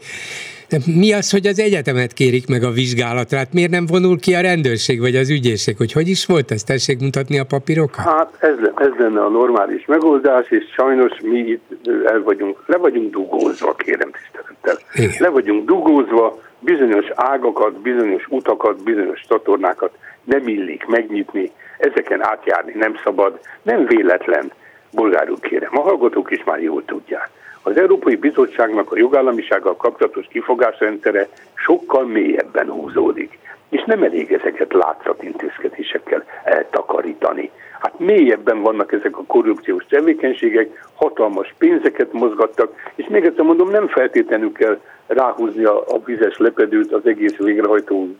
mi 0.85 1.13
az, 1.13 1.31
hogy 1.31 1.47
az 1.47 1.59
egyetemet 1.59 2.13
kérik 2.13 2.47
meg 2.47 2.63
a 2.63 2.71
vizsgálatra? 2.71 3.37
Hát 3.37 3.53
miért 3.53 3.71
nem 3.71 3.85
vonul 3.85 4.19
ki 4.19 4.35
a 4.35 4.41
rendőrség 4.41 4.99
vagy 4.99 5.15
az 5.15 5.29
ügyészség? 5.29 5.77
Hogy 5.77 5.91
hogy 5.91 6.07
is 6.07 6.25
volt 6.25 6.51
ezt? 6.51 6.65
Tessék 6.65 6.99
mutatni 6.99 7.39
a 7.39 7.43
papírokat? 7.43 8.05
Hát 8.05 8.33
ez, 8.39 8.55
ez 8.75 8.91
lenne 8.97 9.23
a 9.23 9.29
normális 9.29 9.85
megoldás, 9.85 10.49
és 10.49 10.63
sajnos 10.75 11.11
mi 11.21 11.37
itt 11.37 11.87
el 12.05 12.21
vagyunk, 12.21 12.63
le 12.65 12.77
vagyunk 12.77 13.11
dugózva, 13.11 13.75
kérem 13.75 14.11
tisztelettel. 14.11 14.77
Igen. 14.93 15.15
Le 15.19 15.29
vagyunk 15.29 15.65
dugózva, 15.65 16.41
bizonyos 16.59 17.05
ágakat, 17.15 17.81
bizonyos 17.81 18.25
utakat, 18.29 18.83
bizonyos 18.83 19.25
csatornákat 19.27 19.91
nem 20.23 20.47
illik 20.47 20.85
megnyitni, 20.85 21.51
ezeken 21.77 22.23
átjárni 22.23 22.73
nem 22.75 22.95
szabad, 23.03 23.39
nem 23.61 23.85
véletlen, 23.85 24.51
bolgárul 24.91 25.39
kérem, 25.39 25.77
a 25.77 25.81
hallgatók 25.81 26.31
is 26.31 26.43
már 26.43 26.61
jól 26.61 26.85
tudják. 26.85 27.29
Az 27.65 27.77
Európai 27.77 28.15
Bizottságnak 28.15 28.91
a 28.91 28.97
jogállamisággal 28.97 29.75
kapcsolatos 29.75 30.27
kifogásrendszere 30.29 31.27
sokkal 31.53 32.05
mélyebben 32.05 32.69
húzódik, 32.69 33.39
és 33.69 33.83
nem 33.85 34.03
elég 34.03 34.31
ezeket 34.31 34.73
látszatintézkedésekkel 34.73 36.23
eltakarítani. 36.43 37.51
Hát 37.79 37.99
mélyebben 37.99 38.61
vannak 38.61 38.91
ezek 38.91 39.17
a 39.17 39.23
korrupciós 39.27 39.85
tevékenységek, 39.89 40.87
hatalmas 40.95 41.53
pénzeket 41.57 42.13
mozgattak, 42.13 42.91
és 42.95 43.05
még 43.07 43.25
egyszer 43.25 43.45
mondom, 43.45 43.69
nem 43.69 43.87
feltétlenül 43.87 44.51
kell 44.51 44.79
ráhúzni 45.07 45.63
a, 45.63 45.79
a 45.87 46.03
vizes 46.05 46.37
lepedőt 46.37 46.93
az 46.93 47.05
egész 47.05 47.35
végrehajtó 47.35 48.15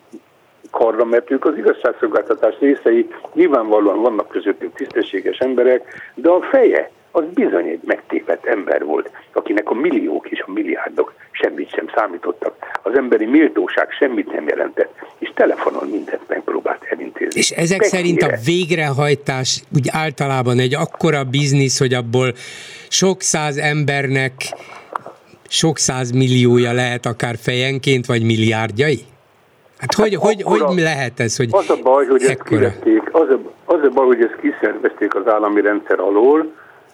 karra, 0.72 1.06
mert 1.06 1.32
ők 1.32 1.46
az 1.46 1.58
igazságszolgáltatás 1.58 2.56
részei, 2.60 3.08
nyilvánvalóan 3.34 4.02
vannak 4.02 4.28
közöttük 4.28 4.74
tisztességes 4.74 5.38
emberek, 5.38 6.12
de 6.16 6.30
a 6.30 6.42
feje 6.42 6.92
az 7.16 7.24
bizony 7.34 7.68
egy 7.68 7.80
megtépett 7.86 8.46
ember 8.46 8.84
volt, 8.86 9.12
akinek 9.34 9.70
a 9.70 9.74
milliók 9.74 10.30
és 10.30 10.44
a 10.48 10.52
milliárdok 10.52 11.14
semmit 11.32 11.70
sem 11.70 11.86
számítottak. 11.96 12.80
Az 12.84 12.98
emberi 12.98 13.26
méltóság 13.26 13.88
semmit 13.92 14.32
nem 14.32 14.48
jelentett, 14.48 14.94
és 15.20 15.32
telefonon 15.36 15.88
mindent 15.90 16.28
megpróbált 16.28 16.84
elintézni. 16.90 17.40
És 17.40 17.50
ezek 17.52 17.80
Tekére. 17.80 17.98
szerint 17.98 18.22
a 18.22 18.38
végrehajtás 18.46 19.64
úgy 19.76 19.88
általában 19.92 20.60
egy 20.60 20.76
akkora 20.76 21.24
biznisz, 21.24 21.80
hogy 21.80 21.94
abból 21.94 22.34
sok 22.90 23.22
száz 23.22 23.58
embernek 23.58 24.34
sok 25.48 25.78
száz 25.78 26.12
milliója 26.12 26.72
lehet 26.72 27.06
akár 27.06 27.36
fejenként, 27.42 28.06
vagy 28.06 28.24
milliárdjai? 28.24 29.00
Hát 29.78 29.94
hogy, 29.94 30.16
hogy, 30.16 30.42
akkora- 30.42 30.68
hogy 30.68 30.80
lehet 30.80 31.20
ez, 31.20 31.38
hogy 31.38 31.48
Az 31.52 31.70
a 31.70 31.76
baj, 31.84 32.06
hogy 32.06 32.22
ezt 32.22 32.30
ekkora? 32.32 32.58
kivették, 32.58 33.02
az 33.12 33.30
a, 33.30 33.40
az 33.66 33.80
a 33.84 33.90
baj, 33.90 34.06
hogy 34.06 34.22
ezt 34.22 34.40
kiszervezték 34.42 35.16
az 35.16 35.28
állami 35.28 35.62
rendszer 35.62 36.00
alól. 36.00 36.52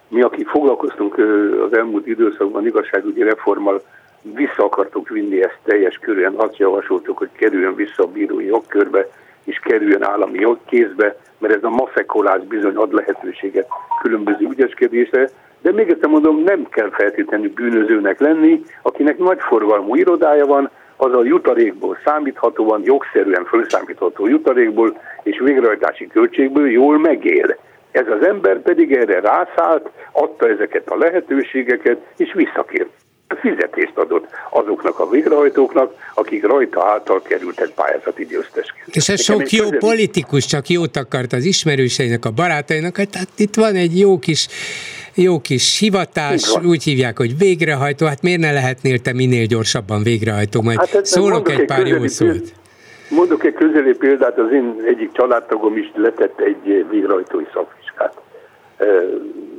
Mi, 0.09 0.21
akik 0.21 0.47
foglalkoztunk 0.47 1.17
az 1.65 1.77
elmúlt 1.77 2.07
időszakban 2.07 2.65
igazságügyi 2.65 3.23
reformmal, 3.23 3.81
vissza 4.21 4.63
akartuk 4.63 5.09
vinni 5.09 5.43
ezt 5.43 5.59
teljes 5.63 5.97
körűen, 6.01 6.33
azt 6.35 6.57
javasoltuk, 6.57 7.17
hogy 7.17 7.29
kerüljön 7.31 7.75
vissza 7.75 8.03
a 8.03 8.07
bírói 8.07 8.45
jogkörbe, 8.45 9.07
és 9.43 9.59
kerüljön 9.59 10.03
állami 10.03 10.39
jogkézbe, 10.39 11.15
mert 11.37 11.53
ez 11.53 11.63
a 11.63 11.69
mafekolás 11.69 12.41
bizony 12.41 12.75
ad 12.75 12.93
lehetőséget 12.93 13.67
különböző 14.01 14.47
ügyeskedésre, 14.49 15.29
de 15.61 15.71
még 15.71 15.89
egyszer 15.89 16.09
mondom, 16.09 16.43
nem 16.43 16.67
kell 16.69 16.89
feltétlenül 16.89 17.53
bűnözőnek 17.53 18.19
lenni, 18.19 18.63
akinek 18.81 19.17
nagy 19.17 19.39
forgalmú 19.39 19.95
irodája 19.95 20.45
van, 20.45 20.69
az 21.01 21.13
a 21.13 21.23
jutalékból 21.23 21.97
számíthatóan, 22.05 22.81
jogszerűen 22.83 23.45
felszámítható 23.45 24.27
jutalékból 24.27 24.97
és 25.23 25.39
végrehajtási 25.39 26.07
költségből 26.07 26.69
jól 26.69 26.99
megél. 26.99 27.57
Ez 27.91 28.05
az 28.19 28.27
ember 28.27 28.61
pedig 28.61 28.91
erre 28.91 29.19
rászállt, 29.19 29.89
adta 30.11 30.49
ezeket 30.49 30.89
a 30.89 30.97
lehetőségeket, 30.97 31.97
és 32.17 32.33
visszakért. 32.33 32.89
Fizetést 33.41 33.97
adott 33.97 34.27
azoknak 34.49 34.99
a 34.99 35.09
végrehajtóknak, 35.09 35.93
akik 36.13 36.45
rajta 36.45 36.85
által 36.85 37.21
kerültek 37.21 37.69
pályázati 37.69 38.25
győztesként. 38.25 38.87
És 38.95 39.09
ez 39.09 39.27
Nekem 39.27 39.35
sok 39.35 39.41
egy 39.41 39.53
jó 39.53 39.63
közeli- 39.63 39.79
politikus 39.79 40.45
csak 40.45 40.67
jót 40.67 40.95
akart 40.95 41.33
az 41.33 41.45
ismerőseinek, 41.45 42.25
a 42.25 42.31
barátainak, 42.31 42.97
hát, 42.97 43.15
hát 43.15 43.27
itt 43.37 43.55
van 43.55 43.75
egy 43.75 43.99
jó 43.99 44.19
kis 44.19 44.47
jó 45.13 45.39
kis 45.39 45.79
hivatás, 45.79 46.55
úgy 46.63 46.83
hívják, 46.83 47.17
hogy 47.17 47.37
végrehajtó, 47.37 48.05
hát 48.05 48.21
miért 48.21 48.39
ne 48.39 48.51
lehetnél 48.51 48.99
te 48.99 49.13
minél 49.13 49.45
gyorsabban 49.45 50.03
végrehajtó, 50.03 50.61
majd 50.61 50.77
hát, 50.77 50.89
Hát, 50.89 51.05
szólok 51.05 51.31
mondok 51.31 51.59
egy 51.59 51.65
pár 51.65 51.87
jó 51.87 52.07
szót. 52.07 52.53
Mondok 53.09 53.45
egy 53.45 53.53
közeli 53.53 53.93
példát, 53.93 54.37
az 54.37 54.51
én 54.51 54.75
egyik 54.87 55.11
családtagom 55.11 55.77
is 55.77 55.91
letett 55.95 56.39
egy 56.39 56.85
végrehajtói 56.89 57.43
szakvizsgát. 57.53 57.78
Ö, 58.77 59.15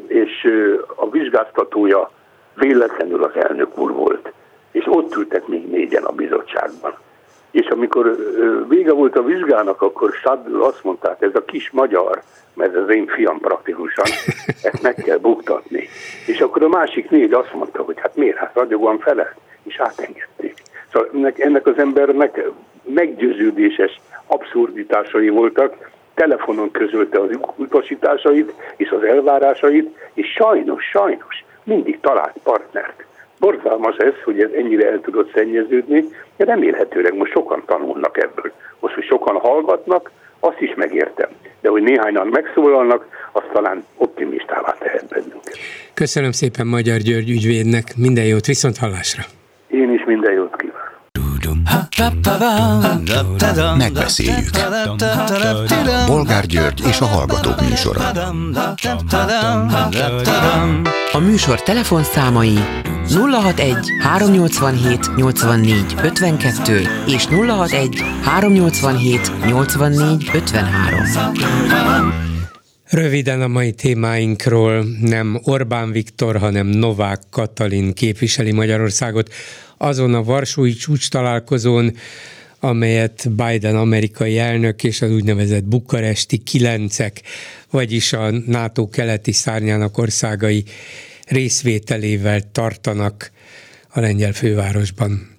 És 0.07 0.49
a 0.95 1.11
vizsgáztatója 1.11 2.11
véletlenül 2.55 3.25
az 3.25 3.37
elnök 3.37 3.79
úr 3.79 3.93
volt. 3.93 4.33
És 4.71 4.85
ott 4.89 5.17
ültek 5.17 5.47
még 5.47 5.71
négyen 5.71 6.05
a 6.05 6.13
bizottságban. 6.13 6.95
És 7.51 7.67
amikor 7.67 8.17
vége 8.69 8.93
volt 8.93 9.17
a 9.17 9.23
vizsgának, 9.23 9.83
akkor 9.83 10.13
Sadl 10.13 10.63
azt 10.63 10.85
mondta, 10.85 11.09
hát 11.09 11.23
ez 11.23 11.35
a 11.35 11.45
kis 11.45 11.71
magyar, 11.71 12.23
mert 12.55 12.75
ez 12.75 12.83
az 12.83 12.91
én 12.91 13.07
fiam 13.07 13.41
praktikusan, 13.41 14.05
ezt 14.63 14.83
meg 14.83 14.95
kell 14.95 15.17
buktatni. 15.17 15.89
És 16.27 16.41
akkor 16.41 16.63
a 16.63 16.69
másik 16.69 17.11
négy 17.11 17.33
azt 17.33 17.55
mondta, 17.55 17.83
hogy 17.83 18.01
hát 18.01 18.17
miért, 18.17 18.37
hát 18.37 18.55
ragyogóan 18.55 18.99
felelt, 18.99 19.35
és 19.63 19.79
átengedték. 19.79 20.55
Szóval 20.93 21.09
ennek, 21.15 21.39
ennek 21.39 21.67
az 21.67 21.79
embernek 21.79 22.43
meggyőződéses 22.83 24.01
abszurditásai 24.27 25.29
voltak, 25.29 25.91
telefonon 26.15 26.71
közölte 26.71 27.19
az 27.19 27.39
utasításait 27.57 28.53
és 28.77 28.91
az 28.91 29.03
elvárásait, 29.03 29.97
és 30.15 30.27
sajnos, 30.33 30.85
sajnos 30.85 31.45
mindig 31.65 32.01
talált 32.01 32.37
partnert. 32.43 33.05
Borzalmas 33.39 33.97
ez, 33.97 34.13
hogy 34.25 34.41
ez 34.41 34.51
ennyire 34.57 34.91
el 34.91 35.01
tudott 35.01 35.33
szennyeződni, 35.35 36.05
de 36.37 36.45
remélhetőleg 36.45 37.17
most 37.17 37.33
sokan 37.33 37.63
tanulnak 37.67 38.19
ebből. 38.19 38.53
Most, 38.81 38.95
hogy 38.95 39.05
sokan 39.05 39.37
hallgatnak, 39.37 40.11
azt 40.41 40.61
is 40.61 40.75
megértem. 40.75 41.29
De 41.61 41.69
hogy 41.69 41.83
néhányan 41.83 42.27
megszólalnak, 42.27 43.07
az 43.33 43.43
talán 43.53 43.85
optimistává 43.97 44.77
tehet 44.79 45.09
bennünket. 45.09 45.59
Köszönöm 45.95 46.33
szépen 46.33 46.67
Magyar 46.67 46.99
György 46.99 47.31
ügyvédnek, 47.31 47.85
minden 47.97 48.25
jót, 48.25 48.47
viszont 48.47 48.77
hallásra. 48.77 49.23
Én 49.67 49.93
is 49.93 50.05
minden 50.05 50.33
jót 50.33 50.57
kívánok. 50.57 50.70
Megbeszéljük. 53.77 54.51
Bolgár 56.07 56.47
György 56.47 56.83
és 56.89 57.01
a 57.01 57.07
Hallgatók 57.07 57.69
műsora. 57.69 58.11
A 61.13 61.19
műsor 61.19 61.63
telefonszámai 61.63 62.59
061 63.09 63.77
387 64.03 65.17
84 65.17 65.95
52 66.03 66.81
és 67.07 67.27
061 67.27 68.03
387 68.23 69.47
84 69.47 70.31
53. 70.33 72.31
Röviden 72.91 73.43
a 73.43 73.49
mai 73.49 73.73
témáinkról 73.73 74.85
nem 75.01 75.41
Orbán 75.43 75.93
Viktor, 75.93 76.39
hanem 76.39 76.67
Novák 76.67 77.21
Katalin 77.31 77.95
képviseli 77.95 78.53
Magyarországot 78.53 79.33
azon 79.83 80.15
a 80.15 80.23
Varsói 80.23 80.73
csúcs 80.73 81.09
találkozón, 81.09 81.97
amelyet 82.59 83.31
Biden 83.31 83.77
amerikai 83.77 84.39
elnök 84.39 84.85
és 84.85 85.03
az 85.03 85.11
úgynevezett 85.11 85.65
bukaresti 85.65 86.39
kilencek, 86.39 87.23
vagyis 87.71 88.13
a 88.13 88.31
NATO 88.31 88.89
keleti 88.89 89.33
szárnyának 89.33 89.99
országai 89.99 90.65
részvételével 91.27 92.51
tartanak 92.53 93.31
a 93.89 94.01
lengyel 94.01 94.33
fővárosban. 94.33 95.37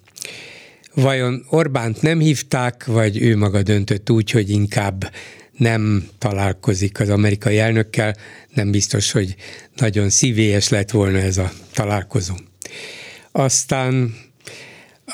Vajon 0.94 1.44
Orbánt 1.48 2.02
nem 2.02 2.18
hívták, 2.18 2.84
vagy 2.86 3.22
ő 3.22 3.36
maga 3.36 3.62
döntött 3.62 4.10
úgy, 4.10 4.30
hogy 4.30 4.50
inkább 4.50 5.12
nem 5.56 6.08
találkozik 6.18 7.00
az 7.00 7.08
amerikai 7.08 7.58
elnökkel, 7.58 8.16
nem 8.54 8.70
biztos, 8.70 9.12
hogy 9.12 9.34
nagyon 9.76 10.10
szívélyes 10.10 10.68
lett 10.68 10.90
volna 10.90 11.18
ez 11.18 11.38
a 11.38 11.52
találkozó. 11.72 12.34
Aztán 13.32 14.14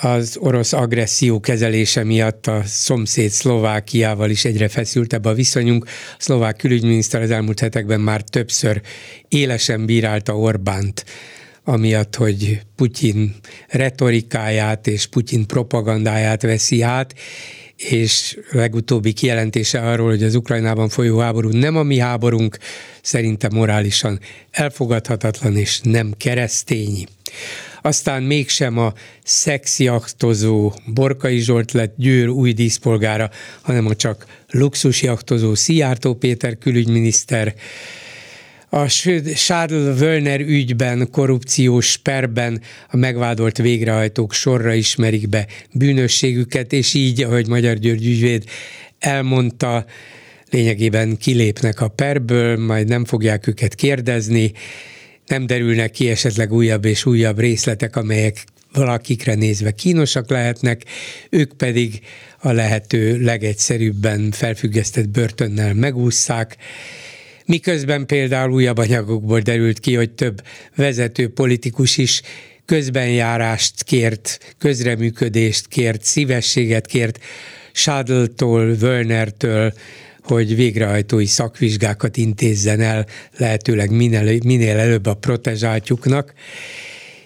az 0.00 0.36
orosz 0.40 0.72
agresszió 0.72 1.40
kezelése 1.40 2.04
miatt 2.04 2.46
a 2.46 2.62
szomszéd 2.64 3.30
Szlovákiával 3.30 4.30
is 4.30 4.44
egyre 4.44 4.68
feszültebb 4.68 5.24
a 5.24 5.34
viszonyunk. 5.34 5.84
A 5.84 6.16
szlovák 6.18 6.56
külügyminiszter 6.56 7.22
az 7.22 7.30
elmúlt 7.30 7.60
hetekben 7.60 8.00
már 8.00 8.22
többször 8.22 8.80
élesen 9.28 9.86
bírálta 9.86 10.38
Orbánt, 10.38 11.04
amiatt, 11.64 12.16
hogy 12.16 12.60
Putyin 12.76 13.34
retorikáját 13.68 14.86
és 14.86 15.06
Putyin 15.06 15.46
propagandáját 15.46 16.42
veszi 16.42 16.82
át, 16.82 17.14
és 17.76 18.38
legutóbbi 18.50 19.12
kijelentése 19.12 19.80
arról, 19.80 20.08
hogy 20.08 20.22
az 20.22 20.34
Ukrajnában 20.34 20.88
folyó 20.88 21.18
háború 21.18 21.48
nem 21.48 21.76
a 21.76 21.82
mi 21.82 21.98
háborunk, 21.98 22.58
szerintem 23.02 23.50
morálisan 23.54 24.20
elfogadhatatlan 24.50 25.56
és 25.56 25.80
nem 25.82 26.14
keresztényi. 26.16 27.06
Aztán 27.82 28.22
mégsem 28.22 28.78
a 28.78 28.92
szexjachtozó 29.24 30.72
Borkai 30.86 31.38
Zsolt 31.38 31.72
lett 31.72 31.94
Győr 31.96 32.28
új 32.28 32.52
díszpolgára, 32.52 33.30
hanem 33.60 33.86
a 33.86 33.94
csak 33.94 34.26
luxusjachtozó 34.50 35.54
Szijjártó 35.54 36.14
Péter 36.14 36.58
külügyminiszter, 36.58 37.54
a 38.70 38.88
Schadl 39.34 39.74
Wölner 39.74 40.40
ügyben, 40.40 41.10
korrupciós 41.10 41.96
perben 41.96 42.60
a 42.88 42.96
megvádolt 42.96 43.56
végrehajtók 43.56 44.32
sorra 44.32 44.72
ismerik 44.72 45.28
be 45.28 45.46
bűnösségüket, 45.72 46.72
és 46.72 46.94
így, 46.94 47.22
ahogy 47.22 47.48
Magyar 47.48 47.76
György 47.76 48.06
ügyvéd 48.06 48.44
elmondta, 48.98 49.84
lényegében 50.50 51.16
kilépnek 51.16 51.80
a 51.80 51.88
perből, 51.88 52.58
majd 52.58 52.88
nem 52.88 53.04
fogják 53.04 53.46
őket 53.46 53.74
kérdezni, 53.74 54.52
nem 55.28 55.46
derülnek 55.46 55.90
ki 55.90 56.08
esetleg 56.08 56.52
újabb 56.52 56.84
és 56.84 57.06
újabb 57.06 57.38
részletek, 57.38 57.96
amelyek 57.96 58.44
valakikre 58.72 59.34
nézve 59.34 59.70
kínosak 59.70 60.30
lehetnek, 60.30 60.84
ők 61.30 61.52
pedig 61.52 62.00
a 62.38 62.52
lehető 62.52 63.20
legegyszerűbben 63.20 64.30
felfüggesztett 64.30 65.08
börtönnel 65.08 65.74
megúszszák, 65.74 66.56
miközben 67.44 68.06
például 68.06 68.52
újabb 68.52 68.78
anyagokból 68.78 69.40
derült 69.40 69.80
ki, 69.80 69.94
hogy 69.94 70.10
több 70.10 70.42
vezető 70.74 71.28
politikus 71.28 71.96
is 71.96 72.22
közbenjárást 72.64 73.84
kért, 73.84 74.54
közreműködést 74.58 75.68
kért, 75.68 76.02
szívességet 76.02 76.86
kért 76.86 77.18
Sadl-tól, 77.72 78.76
Wörnertől, 78.80 79.72
hogy 80.28 80.56
végrehajtói 80.56 81.26
szakvizsgákat 81.26 82.16
intézzen 82.16 82.80
el 82.80 83.06
lehetőleg 83.36 83.90
minél, 83.90 84.38
minél 84.44 84.76
előbb 84.76 85.06
a 85.06 85.14
protezsáltjuknak. 85.14 86.32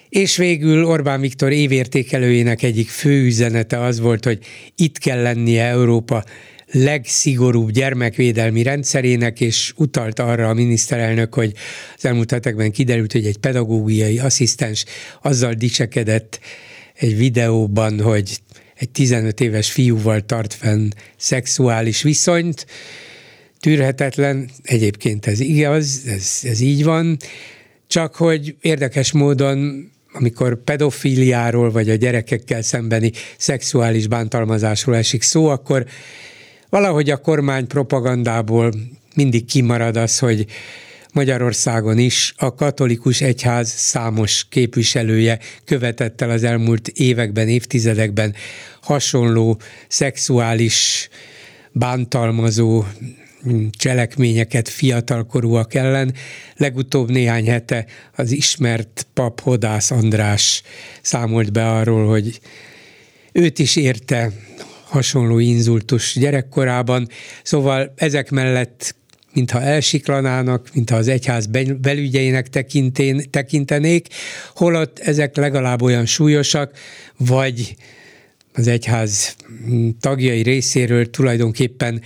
És 0.09 0.37
végül 0.37 0.85
Orbán 0.85 1.21
Viktor 1.21 1.51
évértékelőjének 1.51 2.63
egyik 2.63 2.89
fő 2.89 3.23
üzenete 3.25 3.79
az 3.79 3.99
volt, 3.99 4.25
hogy 4.25 4.39
itt 4.75 4.97
kell 4.97 5.21
lennie 5.21 5.63
Európa 5.63 6.23
legszigorúbb 6.71 7.71
gyermekvédelmi 7.71 8.63
rendszerének, 8.63 9.41
és 9.41 9.73
utalt 9.75 10.19
arra 10.19 10.49
a 10.49 10.53
miniszterelnök, 10.53 11.33
hogy 11.33 11.53
az 11.97 12.05
elmúlt 12.05 12.31
hetekben 12.31 12.71
kiderült, 12.71 13.11
hogy 13.11 13.25
egy 13.25 13.37
pedagógiai 13.37 14.19
asszisztens 14.19 14.85
azzal 15.21 15.53
dicsekedett 15.53 16.39
egy 16.93 17.17
videóban, 17.17 18.01
hogy 18.01 18.39
egy 18.75 18.89
15 18.89 19.39
éves 19.39 19.71
fiúval 19.71 20.21
tart 20.21 20.53
fenn 20.53 20.89
szexuális 21.17 22.01
viszonyt, 22.01 22.65
tűrhetetlen, 23.59 24.49
egyébként 24.63 25.25
ez 25.25 25.39
igaz, 25.39 26.01
ez, 26.07 26.39
ez 26.43 26.59
így 26.59 26.83
van, 26.83 27.17
csak 27.87 28.15
hogy 28.15 28.55
érdekes 28.61 29.11
módon 29.11 29.91
amikor 30.13 30.63
pedofíliáról 30.63 31.71
vagy 31.71 31.89
a 31.89 31.95
gyerekekkel 31.95 32.61
szembeni 32.61 33.11
szexuális 33.37 34.07
bántalmazásról 34.07 34.95
esik 34.95 35.21
szó, 35.21 35.47
akkor 35.47 35.85
valahogy 36.69 37.09
a 37.09 37.17
kormány 37.17 37.67
propagandából 37.67 38.73
mindig 39.15 39.45
kimarad 39.45 39.97
az, 39.97 40.19
hogy 40.19 40.45
Magyarországon 41.13 41.97
is 41.97 42.33
a 42.37 42.55
katolikus 42.55 43.21
egyház 43.21 43.69
számos 43.69 44.45
képviselője 44.49 45.39
követett 45.65 46.21
el 46.21 46.29
az 46.29 46.43
elmúlt 46.43 46.87
években, 46.87 47.47
évtizedekben 47.47 48.33
hasonló 48.81 49.59
szexuális 49.87 51.09
bántalmazó 51.71 52.83
cselekményeket 53.71 54.69
fiatalkorúak 54.69 55.73
ellen. 55.73 56.13
Legutóbb 56.55 57.09
néhány 57.09 57.47
hete 57.47 57.85
az 58.15 58.31
ismert 58.31 59.07
pap 59.13 59.39
Hodász 59.41 59.91
András 59.91 60.61
számolt 61.01 61.51
be 61.51 61.71
arról, 61.71 62.07
hogy 62.07 62.39
őt 63.31 63.59
is 63.59 63.75
érte 63.75 64.31
hasonló 64.83 65.39
inzultus 65.39 66.15
gyerekkorában, 66.19 67.07
szóval 67.43 67.93
ezek 67.95 68.29
mellett 68.29 68.95
mintha 69.33 69.61
elsiklanának, 69.61 70.69
mintha 70.73 70.95
az 70.95 71.07
egyház 71.07 71.45
belügyeinek 71.81 72.49
tekintén, 72.49 73.29
tekintenék, 73.29 74.07
holott 74.55 74.99
ezek 74.99 75.35
legalább 75.35 75.81
olyan 75.81 76.05
súlyosak, 76.05 76.71
vagy 77.17 77.75
az 78.53 78.67
egyház 78.67 79.35
tagjai 79.99 80.41
részéről 80.41 81.09
tulajdonképpen 81.09 82.01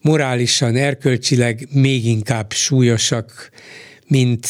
morálisan, 0.00 0.76
erkölcsileg 0.76 1.68
még 1.72 2.06
inkább 2.06 2.52
súlyosak, 2.52 3.50
mint 4.06 4.48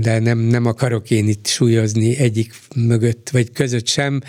de 0.00 0.18
nem, 0.18 0.38
nem 0.38 0.66
akarok 0.66 1.10
én 1.10 1.28
itt 1.28 1.46
súlyozni 1.46 2.16
egyik 2.18 2.52
mögött 2.76 3.28
vagy 3.30 3.52
között 3.52 3.86
sem, 3.86 4.20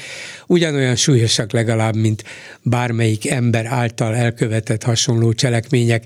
ugyanolyan 0.48 0.96
súlyosak 0.96 1.52
legalább, 1.52 1.96
mint 1.96 2.24
bármelyik 2.64 3.30
ember 3.30 3.66
által 3.66 4.16
elkövetett 4.16 4.84
hasonló 4.84 5.34
cselekmények, 5.34 6.04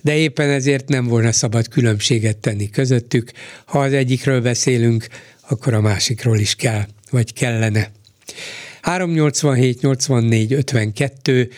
de 0.00 0.16
éppen 0.16 0.48
ezért 0.48 0.88
nem 0.88 1.04
volna 1.06 1.32
szabad 1.32 1.68
különbséget 1.68 2.38
tenni 2.38 2.70
közöttük. 2.70 3.30
Ha 3.64 3.78
az 3.80 3.92
egyikről 3.92 4.40
beszélünk, 4.40 5.06
akkor 5.48 5.74
a 5.74 5.80
másikról 5.80 6.38
is 6.38 6.54
kell, 6.54 6.82
vagy 7.10 7.32
kellene. 7.32 7.90
387 8.82 9.80
84 9.80 10.52
52 10.52 11.48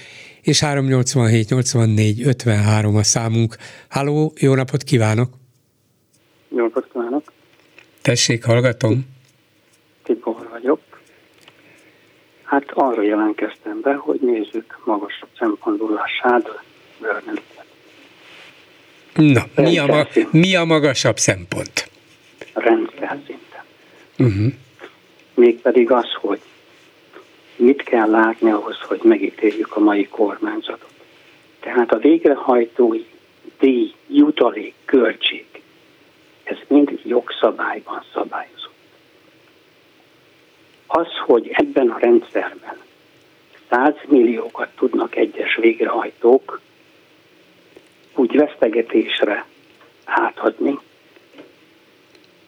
és 0.43 0.61
387 0.61 1.49
84 1.49 2.23
53 2.27 2.97
a 2.97 3.03
számunk. 3.03 3.57
Háló, 3.89 4.33
jó 4.39 4.55
napot 4.55 4.83
kívánok! 4.83 5.41
Jó 6.49 6.63
napot! 6.63 6.82
Tessék, 8.03 8.45
hallgatom. 8.45 9.07
Tibor 10.03 10.49
vagyok. 10.51 10.81
Hát 12.43 12.65
arra 12.71 13.03
jelentkeztem 13.03 13.81
be, 13.81 13.95
hogy 13.95 14.21
nézzük 14.21 14.81
magasabb 14.85 15.29
szempontból 15.39 15.97
a 15.97 16.09
sádl 16.21 16.51
Na, 19.15 19.43
mi 19.57 19.79
a, 19.79 19.87
ma, 19.87 20.07
mi 20.31 20.57
a 20.57 20.65
magasabb 20.65 21.19
szempont? 21.19 21.91
Rendszer 22.55 23.19
szinten. 23.27 23.65
Uh-huh. 24.19 24.53
Mégpedig 25.35 25.91
az, 25.91 26.13
hogy 26.21 26.41
mit 27.57 27.83
kell 27.83 28.11
látni 28.11 28.51
ahhoz, 28.51 28.79
hogy 28.81 29.01
megítéljük 29.03 29.77
a 29.77 29.81
mai 29.81 30.09
kormányzatot. 30.09 30.93
Tehát 31.61 31.93
a 31.93 31.99
végrehajtói 31.99 33.05
díj, 33.59 33.93
jutalék, 34.09 34.75
költség 34.85 35.52
ez 36.45 36.57
mind 36.69 37.01
jogszabályban 37.05 38.05
szabályozott. 38.13 38.71
Az, 40.87 41.07
hogy 41.27 41.51
ebben 41.53 41.91
a 41.91 41.99
rendszerben 41.99 42.77
100 43.71 43.95
milliókat 44.07 44.69
tudnak 44.77 45.17
egyes 45.17 45.57
végrehajtók 45.57 46.61
úgy 48.15 48.37
vesztegetésre 48.37 49.45
átadni, 50.05 50.79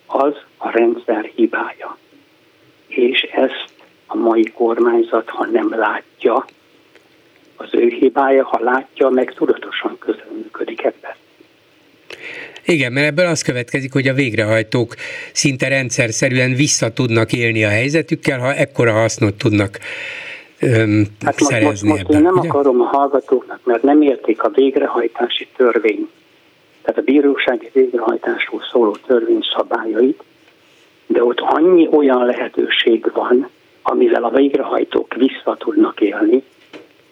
az 0.07 0.35
a 0.57 0.71
rendszer 0.71 1.25
hibája. 1.35 1.97
És 2.87 3.21
ezt 3.21 3.73
a 4.07 4.17
mai 4.17 4.45
kormányzat, 4.45 5.29
ha 5.29 5.47
nem 5.47 5.75
látja, 5.79 6.45
az 7.57 7.69
ő 7.75 7.89
hibája, 7.89 8.45
ha 8.45 8.63
látja, 8.63 9.09
meg 9.09 9.35
tudatosan 9.35 9.99
közreműködik 9.99 10.85
ebben. 10.85 11.15
Igen, 12.67 12.93
mert 12.93 13.07
ebből 13.07 13.27
az 13.27 13.43
következik, 13.43 13.93
hogy 13.93 14.09
a 14.09 14.15
végrehajtók 14.15 14.95
szinte 15.33 15.69
rendszer 15.69 16.11
szerűen 16.11 16.55
vissza 16.55 16.93
tudnak 16.93 17.33
élni 17.33 17.65
a 17.65 17.69
helyzetükkel, 17.69 18.39
ha 18.39 18.55
ekkora 18.55 18.93
hasznot 18.93 19.35
tudnak 19.35 19.79
öm, 20.61 21.07
hát 21.25 21.41
most, 21.41 21.53
szerezni 21.53 21.89
most, 21.89 22.03
most 22.03 22.15
én 22.17 22.23
nem 22.23 22.39
ugye? 22.39 22.49
akarom 22.49 22.81
a 22.81 22.85
hallgatóknak, 22.85 23.61
mert 23.65 23.83
nem 23.83 24.03
érték 24.03 24.43
a 24.43 24.49
végrehajtási 24.49 25.49
törvény, 25.57 26.09
tehát 26.83 27.01
a 27.01 27.03
bírósági 27.03 27.71
végrehajtásról 27.73 28.63
szóló 28.73 28.97
törvény 29.07 29.45
szabályait, 29.57 30.23
de 31.07 31.25
ott 31.25 31.41
annyi 31.41 31.89
olyan 31.91 32.27
lehetőség 32.27 33.11
van, 33.15 33.49
amivel 33.83 34.25
a 34.25 34.31
végrehajtók 34.31 35.15
vissza 35.15 35.57
tudnak 35.59 36.01
élni, 36.01 36.43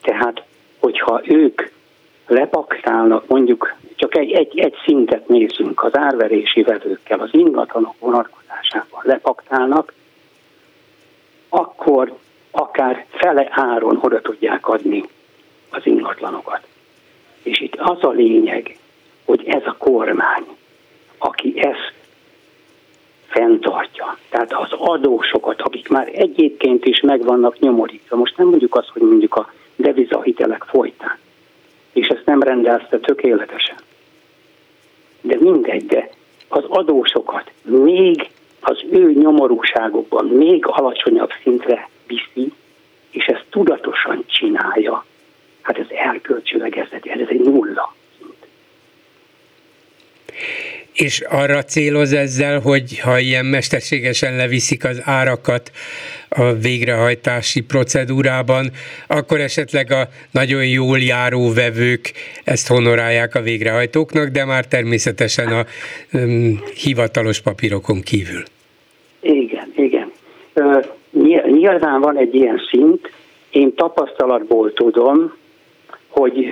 tehát 0.03 0.43
hogyha 0.79 1.21
ők 1.25 1.63
lepaktálnak, 2.27 3.27
mondjuk 3.27 3.75
csak 3.97 4.17
egy, 4.17 4.33
egy, 4.33 4.59
egy 4.59 4.75
szintet 4.85 5.29
nézzünk, 5.29 5.85
az 5.85 5.97
árverési 5.97 6.63
vevőkkel, 6.63 7.21
az 7.21 7.29
ingatlanok 7.33 7.95
vonatkozásában 7.99 9.01
lepaktálnak, 9.03 9.93
akkor 11.49 12.15
akár 12.51 13.07
fele 13.11 13.49
áron 13.51 13.99
oda 14.03 14.21
tudják 14.21 14.69
adni 14.69 15.05
az 15.71 15.87
ingatlanokat. 15.87 16.61
És 17.43 17.61
itt 17.61 17.77
az 17.77 18.05
a 18.05 18.11
lényeg, 18.11 18.79
hogy 19.25 19.45
ez 19.47 19.63
a 19.65 19.77
kormány, 19.79 20.45
aki 21.19 21.61
ezt 21.61 21.93
fenntartja, 23.27 24.19
tehát 24.29 24.53
az 24.53 24.73
adósokat, 24.73 25.61
akik 25.61 25.89
már 25.89 26.11
egyébként 26.13 26.85
is 26.85 27.01
meg 27.01 27.25
vannak 27.25 27.59
nyomorítva, 27.59 28.17
most 28.17 28.37
nem 28.37 28.47
mondjuk 28.49 28.75
azt, 28.75 28.89
hogy 28.89 29.03
mondjuk 29.03 29.35
a 29.35 29.53
devizahitelek 29.77 30.65
folytán, 30.65 31.19
és 31.93 32.07
ezt 32.07 32.27
nem 32.27 32.43
rendelzte 32.43 32.99
tökéletesen. 32.99 33.77
De 35.21 35.37
mindegy, 35.41 35.87
de 35.87 36.11
az 36.49 36.65
adósokat 36.69 37.51
még 37.63 38.31
az 38.61 38.85
ő 38.91 39.13
nyomorúságokban 39.13 40.27
még 40.27 40.67
alacsonyabb 40.67 41.31
szintre 41.43 41.89
viszi, 42.07 42.53
és 43.11 43.25
ezt 43.25 43.45
tudatosan 43.51 44.25
csinálja, 44.27 45.05
hát 45.63 45.79
ez 45.79 45.87
erkölcsileg 45.89 46.79
ez, 46.79 46.89
ez 47.03 47.29
egy 47.29 47.41
nulla 47.41 47.95
és 50.95 51.21
arra 51.21 51.63
céloz 51.63 52.13
ezzel, 52.13 52.61
hogy 52.61 52.99
ha 52.99 53.19
ilyen 53.19 53.47
mesterségesen 53.47 54.37
leviszik 54.37 54.85
az 54.85 55.03
árakat 55.05 55.71
a 56.29 56.53
végrehajtási 56.53 57.61
procedúrában, 57.61 58.71
akkor 59.07 59.41
esetleg 59.41 59.93
a 59.93 60.09
nagyon 60.31 60.67
jól 60.67 60.99
járó 60.99 61.53
vevők 61.53 62.13
ezt 62.45 62.69
honorálják 62.69 63.35
a 63.35 63.41
végrehajtóknak, 63.41 64.29
de 64.29 64.45
már 64.45 64.67
természetesen 64.67 65.49
a 65.49 65.65
um, 66.13 66.61
hivatalos 66.75 67.41
papírokon 67.41 68.01
kívül. 68.01 68.43
Igen, 69.21 69.73
igen. 69.77 70.13
Nyilván 71.51 72.01
van 72.01 72.19
egy 72.19 72.35
ilyen 72.35 72.61
szint, 72.71 73.11
én 73.51 73.75
tapasztalatból 73.75 74.73
tudom, 74.73 75.37
hogy 76.09 76.47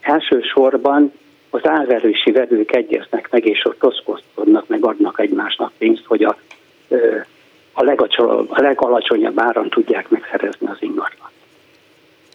elsősorban 0.00 1.12
az 1.54 1.66
árverősi 1.66 2.30
vevők 2.30 2.74
egyeznek 2.76 3.28
meg, 3.30 3.46
és 3.46 3.64
ott 3.64 3.84
oszkozkodnak, 3.84 4.68
meg 4.68 4.84
adnak 4.84 5.20
egymásnak 5.20 5.72
pénzt, 5.78 6.04
hogy 6.04 6.22
a, 6.22 6.36
a, 7.72 7.84
a 8.48 8.60
legalacsonyabb 8.60 9.40
áron 9.40 9.68
tudják 9.68 10.08
megszerezni 10.08 10.66
az 10.66 10.76
ingatlan. 10.80 11.30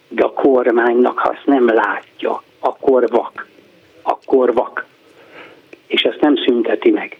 De 0.07 0.23
a 0.23 0.31
kormánynak, 0.31 1.17
ha 1.19 1.29
azt 1.29 1.45
nem 1.45 1.73
látja, 1.73 2.43
akkor 2.59 3.09
vak. 3.09 3.47
Akkor 4.01 4.53
vak. 4.53 4.85
És 5.87 6.01
ezt 6.01 6.21
nem 6.21 6.35
szünteti 6.35 6.89
meg. 6.89 7.17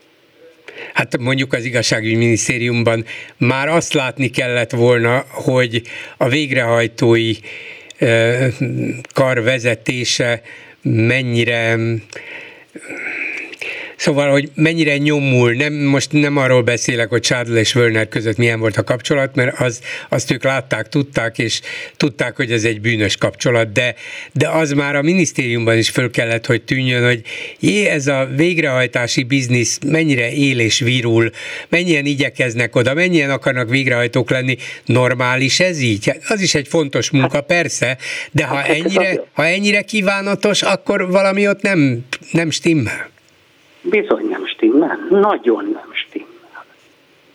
Hát 0.94 1.18
mondjuk 1.18 1.54
az 1.54 1.66
igazságügyminisztériumban 1.66 3.06
már 3.38 3.68
azt 3.68 3.94
látni 3.94 4.30
kellett 4.30 4.72
volna, 4.72 5.24
hogy 5.46 5.82
a 6.18 6.28
végrehajtói 6.28 7.34
kar 9.14 9.44
vezetése 9.44 10.42
mennyire 10.88 11.76
Szóval, 13.98 14.32
hogy 14.32 14.52
mennyire 14.56 14.98
nyomul, 14.98 15.54
nem, 15.54 15.74
most 15.74 16.12
nem 16.12 16.38
arról 16.38 16.62
beszélek, 16.62 17.10
hogy 17.10 17.22
Csádl 17.22 17.56
és 17.56 17.74
Völner 17.74 18.08
között 18.08 18.38
milyen 18.38 18.60
volt 18.60 18.78
a 18.78 18.84
kapcsolat, 18.84 19.36
mert 19.36 19.60
az, 19.60 19.82
azt 20.10 20.32
ők 20.32 20.44
látták, 20.44 20.90
tudták, 20.90 21.38
és 21.38 21.62
tudták, 21.96 22.36
hogy 22.36 22.52
ez 22.52 22.64
egy 22.64 22.82
bűnös 22.82 23.18
kapcsolat, 23.18 23.72
de, 23.72 23.96
de 24.32 24.50
az 24.50 24.72
már 24.72 24.96
a 24.96 25.02
minisztériumban 25.02 25.78
is 25.78 25.90
föl 25.90 26.12
kellett, 26.12 26.46
hogy 26.46 26.62
tűnjön, 26.62 27.06
hogy 27.06 27.22
jé, 27.60 27.86
ez 27.86 28.08
a 28.08 28.30
végrehajtási 28.36 29.24
biznisz 29.24 29.80
mennyire 29.86 30.32
él 30.32 30.60
és 30.60 30.80
virul, 30.80 31.32
mennyien 31.70 32.06
igyekeznek 32.06 32.76
oda, 32.76 32.94
mennyien 32.94 33.30
akarnak 33.30 33.70
végrehajtók 33.70 34.30
lenni, 34.30 34.58
normális 34.86 35.60
ez 35.60 35.80
így? 35.80 36.06
Hát 36.06 36.22
az 36.28 36.42
is 36.42 36.56
egy 36.56 36.68
fontos 36.68 37.10
munka, 37.10 37.42
persze, 37.42 37.98
de 38.32 38.46
ha 38.46 38.56
hát 38.56 38.68
ennyire, 38.68 39.24
ha 39.34 39.46
ennyire 39.46 39.82
kívánatos, 39.82 40.62
akkor 40.62 41.12
valami 41.12 41.48
ott 41.48 41.62
nem, 41.62 42.06
nem 42.32 42.50
stimmel. 42.50 43.16
Bizony 43.82 44.28
nem 44.28 44.46
stimmel, 44.46 45.08
nagyon 45.10 45.64
nem 45.64 45.90
stimmel. 45.94 46.66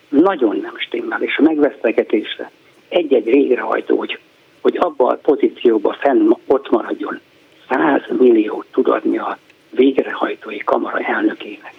Nagyon 0.08 0.56
nem 0.56 0.74
stimmel, 0.76 1.22
és 1.22 1.36
a 1.36 1.42
megvesztegetésre 1.42 2.50
egy-egy 2.88 3.24
végrehajtó, 3.24 3.98
hogy, 3.98 4.18
hogy 4.60 4.76
abban 4.76 5.12
a 5.12 5.16
pozícióban 5.16 5.96
fenn 6.00 6.30
ott 6.46 6.70
maradjon, 6.70 7.20
100 7.68 8.02
milliót 8.18 8.66
tud 8.72 8.88
adni 8.88 9.18
a 9.18 9.38
végrehajtói 9.70 10.58
kamara 10.58 10.98
elnökének. 10.98 11.74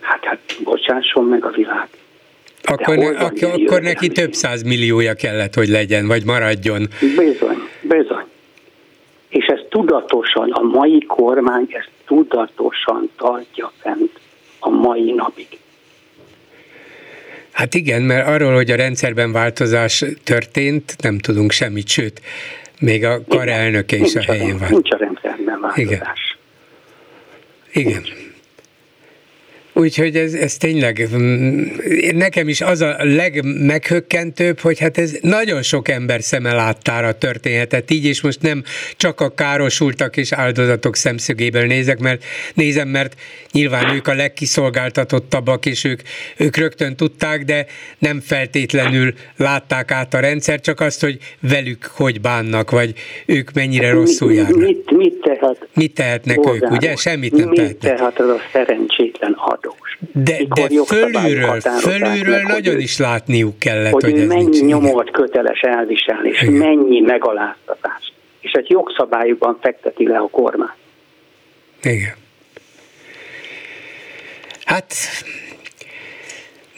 Hát, 0.00 0.24
hát 0.24 0.38
bocsásson 0.64 1.24
meg 1.24 1.44
a 1.44 1.50
világ. 1.50 1.88
Akkor, 2.62 2.96
ne, 2.96 3.08
akkor, 3.08 3.50
akkor 3.52 3.80
neki 3.80 4.08
több 4.08 4.32
száz 4.32 4.62
milliója 4.62 5.14
kellett, 5.14 5.54
hogy 5.54 5.68
legyen, 5.68 6.06
vagy 6.06 6.24
maradjon. 6.24 6.88
Bizony, 7.00 7.58
bizony. 7.82 8.24
És 9.28 9.46
ez 9.46 9.60
tudatosan, 9.68 10.50
a 10.50 10.62
mai 10.62 11.04
kormány 11.06 11.66
ezt 11.68 11.90
tudatosan 12.08 13.10
tartja 13.16 13.72
fent 13.80 14.10
a 14.58 14.68
mai 14.68 15.12
napig. 15.12 15.46
Hát 17.50 17.74
igen, 17.74 18.02
mert 18.02 18.28
arról, 18.28 18.54
hogy 18.54 18.70
a 18.70 18.76
rendszerben 18.76 19.32
változás 19.32 20.04
történt, 20.24 20.96
nem 21.02 21.18
tudunk 21.18 21.50
semmit, 21.50 21.88
sőt, 21.88 22.20
még 22.80 23.04
a 23.04 23.24
karelnöke 23.28 23.96
is 23.96 24.14
a 24.14 24.20
helyén 24.22 24.58
van. 24.58 24.68
Nincs 24.70 24.90
a 24.90 24.96
rendszerben 24.96 25.60
változás. 25.60 26.38
Igen. 27.72 28.02
Igen. 28.02 28.02
Úgyhogy 29.78 30.16
ez, 30.16 30.34
ez 30.34 30.56
tényleg, 30.56 31.08
mm, 31.16 31.62
nekem 32.12 32.48
is 32.48 32.60
az 32.60 32.80
a 32.80 32.96
legmeghökkentőbb, 32.98 34.58
hogy 34.58 34.78
hát 34.78 34.98
ez 34.98 35.18
nagyon 35.20 35.62
sok 35.62 35.88
ember 35.88 36.22
szeme 36.22 36.54
láttára 36.54 37.12
történhetett 37.12 37.90
így, 37.90 38.04
és 38.04 38.20
most 38.20 38.42
nem 38.42 38.62
csak 38.96 39.20
a 39.20 39.34
károsultak 39.34 40.16
és 40.16 40.32
áldozatok 40.32 40.96
szemszögéből 40.96 41.66
nézek, 41.66 41.98
mert 41.98 42.24
nézem, 42.54 42.88
mert 42.88 43.14
nyilván 43.52 43.94
ők 43.94 44.08
a 44.08 44.14
legkiszolgáltatottabbak, 44.14 45.66
és 45.66 45.84
ők, 45.84 46.00
ők 46.36 46.56
rögtön 46.56 46.96
tudták, 46.96 47.44
de 47.44 47.66
nem 47.98 48.20
feltétlenül 48.20 49.14
látták 49.36 49.90
át 49.90 50.14
a 50.14 50.20
rendszer, 50.20 50.60
csak 50.60 50.80
azt, 50.80 51.00
hogy 51.00 51.18
velük 51.40 51.84
hogy 51.84 52.20
bánnak, 52.20 52.70
vagy 52.70 52.94
ők 53.26 53.52
mennyire 53.52 53.90
rosszul 53.90 54.32
járnak. 54.32 54.60
Mit, 54.60 54.90
mit, 54.90 55.14
tehet? 55.20 55.68
Mit 55.74 55.94
tehetnek 55.94 56.38
ők, 56.38 56.70
ugye? 56.70 56.96
Semmit 56.96 57.32
nem 57.32 57.48
mit 57.48 57.58
tehetnek. 57.58 57.96
tehet 57.96 58.20
az 58.20 58.28
a 58.28 58.38
szerencsétlen 58.52 59.32
adó? 59.32 59.67
De, 59.98 60.36
de 60.54 60.66
fölülről, 60.86 61.60
fölülről 61.60 62.42
meg, 62.42 62.46
nagyon 62.46 62.80
is 62.80 62.98
látniuk 62.98 63.58
kellett, 63.58 63.92
hogy, 63.92 64.02
hogy 64.02 64.20
ez 64.20 64.26
mennyi 64.26 64.42
nincs, 64.42 64.60
nyomort 64.60 65.10
köteles 65.10 65.60
elviselni, 65.60 66.28
és 66.28 66.42
igen. 66.42 66.54
mennyi 66.54 67.00
megaláztatás. 67.00 68.12
És 68.40 68.52
egy 68.52 68.70
jogszabályukban 68.70 69.58
fekteti 69.60 70.06
le 70.06 70.18
a 70.18 70.28
kormány. 70.30 70.76
Igen. 71.82 72.14
Hát 74.64 74.94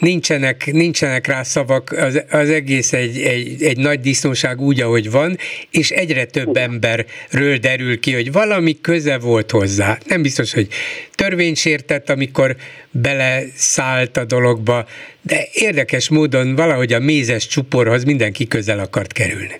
nincsenek, 0.01 0.71
nincsenek 0.71 1.27
rá 1.27 1.43
szavak, 1.43 1.91
az, 1.91 2.23
az 2.31 2.49
egész 2.49 2.93
egy, 2.93 3.17
egy, 3.17 3.63
egy 3.63 3.77
nagy 3.77 3.99
disznóság 3.99 4.61
úgy, 4.61 4.81
ahogy 4.81 5.11
van, 5.11 5.37
és 5.71 5.91
egyre 5.91 6.25
több 6.25 6.57
emberről 6.57 7.57
derül 7.61 7.99
ki, 7.99 8.13
hogy 8.13 8.31
valami 8.31 8.81
köze 8.81 9.17
volt 9.17 9.51
hozzá. 9.51 9.97
Nem 10.07 10.21
biztos, 10.21 10.53
hogy 10.53 10.67
törvénysértett, 11.15 12.09
amikor 12.09 12.55
beleszállt 12.91 14.17
a 14.17 14.25
dologba, 14.25 14.85
de 15.21 15.47
érdekes 15.53 16.09
módon 16.09 16.55
valahogy 16.55 16.93
a 16.93 16.99
mézes 16.99 17.47
csuporhoz 17.47 18.03
mindenki 18.03 18.47
közel 18.47 18.79
akart 18.79 19.13
kerülni. 19.13 19.59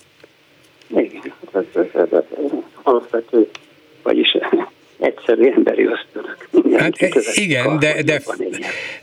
Igen, 0.87 1.33
ez, 1.53 1.63
ez, 1.75 2.01
ez, 2.01 2.07
ez 2.11 2.23
alapvető, 2.83 3.49
vagyis 4.03 4.37
egyszerű 5.01 5.51
emberi 5.55 5.85
ösztönök. 5.85 6.37
Hát 6.77 6.95
igen, 7.33 7.79
de, 7.79 8.03
de, 8.03 8.21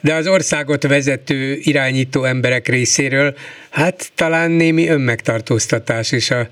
de 0.01 0.15
az 0.15 0.27
országot 0.29 0.83
vezető, 0.83 1.57
irányító 1.61 2.25
emberek 2.25 2.69
részéről, 2.69 3.35
hát 3.71 4.11
talán 4.15 4.51
némi 4.51 4.89
önmegtartóztatás 4.89 6.13
is 6.13 6.31
a... 6.31 6.47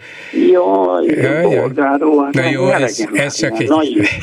Jaj, 0.50 1.04
ja, 1.06 1.50
ja. 1.50 2.28
Na 2.32 2.48
jó, 2.50 2.68
ez, 2.68 3.06
ez 3.12 3.34
csak 3.34 3.60
egy... 3.60 3.68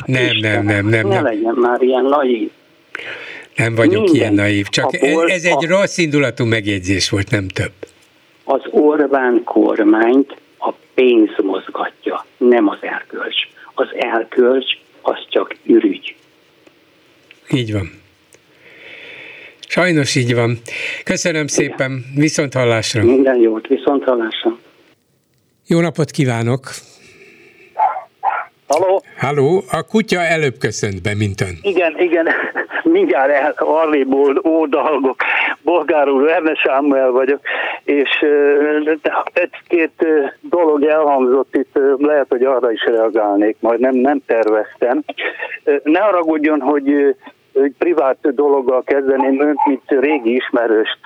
Nem, 0.06 0.36
nem, 0.40 0.64
nem, 0.64 0.64
nem, 0.64 0.86
nem. 0.86 1.08
Ne 1.08 1.20
legyen 1.20 1.54
már 1.54 1.82
ilyen 1.82 2.04
naív. 2.04 2.50
Nem 3.56 3.74
vagyok 3.74 4.02
Minden. 4.02 4.14
ilyen 4.14 4.34
naív, 4.34 4.66
csak 4.68 4.94
ez, 4.94 5.16
ez 5.26 5.44
egy 5.44 5.64
a, 5.64 5.68
rossz 5.68 5.98
indulatú 5.98 6.44
megjegyzés 6.44 7.10
volt, 7.10 7.30
nem 7.30 7.48
több. 7.48 7.72
Az 8.44 8.60
Orbán 8.70 9.40
kormányt 9.44 10.36
a 10.58 10.72
pénz 10.94 11.30
mozgatja, 11.42 12.24
nem 12.36 12.68
az 12.68 12.78
erkölcs. 12.80 13.36
Az 13.74 13.86
erkölcs 13.96 14.83
az 15.04 15.26
csak 15.28 15.56
ürügy. 15.64 16.16
Így 17.50 17.72
van. 17.72 17.90
Sajnos 19.68 20.14
így 20.14 20.34
van. 20.34 20.58
Köszönöm 21.04 21.46
szépen, 21.46 22.04
viszont 22.14 22.54
hallásra. 22.54 23.02
Minden 23.04 23.40
jót, 23.40 23.66
viszont 23.66 24.04
hallásra. 24.04 24.58
Jó 25.66 25.80
napot 25.80 26.10
kívánok! 26.10 26.70
Halló? 28.66 29.02
Halló, 29.18 29.62
a 29.72 29.82
kutya 29.82 30.20
előbb 30.20 30.54
köszönt 30.58 31.02
be, 31.02 31.14
mint 31.14 31.40
ön. 31.40 31.58
Igen, 31.62 31.98
igen, 31.98 32.28
mindjárt 32.82 33.32
el, 33.32 33.54
arréból 33.56 34.42
ódalgok. 34.46 35.16
Bolgár 35.62 36.08
úr, 36.08 36.30
Erne 36.30 36.54
Sámuel 36.54 37.10
vagyok, 37.10 37.40
és 37.84 38.24
egy-két 39.32 40.06
dolog 40.40 40.84
elhangzott 40.84 41.56
itt, 41.56 41.78
lehet, 41.96 42.26
hogy 42.28 42.44
arra 42.44 42.72
is 42.72 42.84
reagálnék, 42.84 43.56
majd 43.60 43.80
nem, 43.80 43.94
nem 43.94 44.20
terveztem. 44.26 45.04
Ne 45.82 46.00
haragudjon, 46.00 46.60
hogy 46.60 47.14
hogy 47.54 47.72
privát 47.78 48.34
dologgal 48.34 48.82
kezdeném 48.82 49.40
önt, 49.40 49.58
mint 49.66 49.82
régi 49.86 50.34
ismerőst 50.34 50.98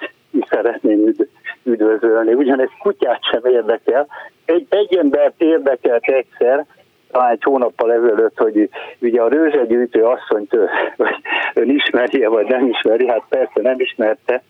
szeretném 0.48 1.14
üdvözölni. 1.62 2.32
Ugyanezt 2.32 2.78
kutyát 2.78 3.24
sem 3.24 3.44
érdekel. 3.44 4.06
Egy, 4.44 4.66
egy 4.68 4.96
embert 4.96 5.34
érdekelt 5.36 6.04
egyszer, 6.04 6.66
talán 7.10 7.30
egy 7.30 7.42
hónappal 7.42 7.92
ezelőtt, 7.92 8.38
hogy 8.38 8.68
ugye 8.98 9.20
a 9.20 9.28
rőzsegyűjtő 9.28 10.02
asszonyt 10.02 10.50
vagy 10.96 11.16
ön 11.54 11.70
ismerje, 11.70 12.28
vagy 12.28 12.46
nem 12.46 12.68
ismeri, 12.68 13.08
hát 13.08 13.22
persze 13.28 13.60
nem 13.62 13.80
ismerte, 13.80 14.42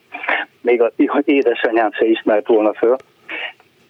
még 0.61 0.83
az 0.83 1.23
édesanyám 1.25 1.93
se 1.93 2.05
ismert 2.05 2.47
volna 2.47 2.73
föl. 2.73 2.97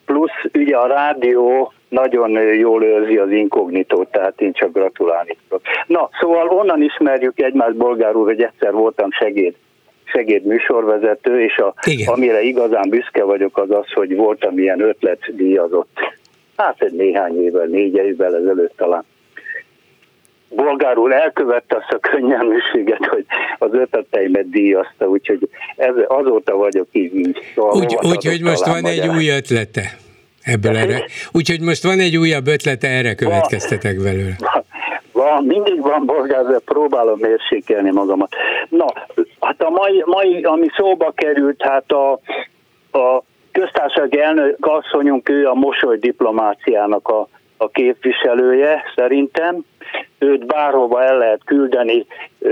Plusz 0.04 0.50
ugye 0.54 0.76
a 0.76 0.86
rádió 0.86 1.72
nagyon 1.88 2.30
jól 2.54 2.84
őrzi 2.84 3.16
az 3.16 3.30
inkognitót, 3.30 4.10
tehát 4.10 4.40
én 4.40 4.52
csak 4.52 4.72
gratulálni 4.72 5.36
tudok. 5.48 5.62
Na, 5.86 6.08
szóval 6.20 6.48
onnan 6.48 6.82
ismerjük 6.82 7.40
egymást, 7.40 7.76
bolgár 7.76 8.16
úr, 8.16 8.26
hogy 8.26 8.42
egyszer 8.42 8.72
voltam 8.72 9.10
segéd 9.10 9.54
segéd 10.04 10.44
műsorvezető, 10.44 11.42
és 11.42 11.56
a, 11.56 11.74
amire 12.04 12.42
igazán 12.42 12.88
büszke 12.88 13.24
vagyok 13.24 13.58
az 13.58 13.70
az, 13.70 13.92
hogy 13.92 14.16
voltam 14.16 14.58
ilyen 14.58 14.80
ötletdíjazott. 14.80 15.98
Hát 16.58 16.82
egy 16.82 16.92
néhány 16.92 17.42
évvel, 17.42 17.66
négy 17.66 17.94
évvel 17.94 18.36
ezelőtt 18.36 18.76
talán. 18.76 19.04
Bolgár 20.48 20.98
úr 20.98 21.12
elkövette 21.12 21.76
azt 21.76 21.92
a 21.92 21.98
könnyelműséget, 21.98 23.06
hogy 23.06 23.24
az 23.58 23.68
ötleteimet 23.72 24.50
díjazta, 24.50 25.08
úgyhogy 25.08 25.48
ez, 25.76 25.94
azóta 26.06 26.56
vagyok 26.56 26.86
így. 26.92 27.14
így 27.14 27.38
szóval 27.54 27.80
úgy, 27.80 27.98
úgy, 28.02 28.24
hogy 28.24 28.42
most 28.42 28.66
van 28.66 28.86
egy 28.86 29.08
új 29.08 29.28
ötlete. 29.28 29.96
Ebből 30.42 30.76
erre. 30.76 31.04
Úgyhogy 31.32 31.60
most 31.60 31.82
van 31.82 31.98
egy 31.98 32.16
újabb 32.16 32.46
ötlete, 32.46 32.88
erre 32.88 33.14
következtetek 33.14 33.96
belőle. 34.02 34.36
Van, 35.12 35.44
mindig 35.44 35.80
van 35.80 36.06
bolgár, 36.06 36.44
de 36.44 36.58
próbálom 36.64 37.18
mérsékelni 37.18 37.90
magamat. 37.90 38.34
Na, 38.68 38.86
hát 39.40 39.62
a 39.62 39.70
mai, 39.70 40.02
mai 40.06 40.42
ami 40.42 40.66
szóba 40.76 41.12
került, 41.16 41.62
hát 41.62 41.90
a, 41.90 42.12
a 42.98 43.22
köztársasági 43.60 44.20
elnök 44.20 44.66
asszonyunk, 44.66 45.28
ő 45.28 45.46
a 45.46 45.54
mosoly 45.54 45.98
diplomáciának 45.98 47.08
a, 47.08 47.28
a 47.56 47.68
képviselője 47.68 48.82
szerintem. 48.94 49.64
Őt 50.18 50.46
bárhova 50.46 51.02
el 51.02 51.18
lehet 51.18 51.40
küldeni, 51.44 52.06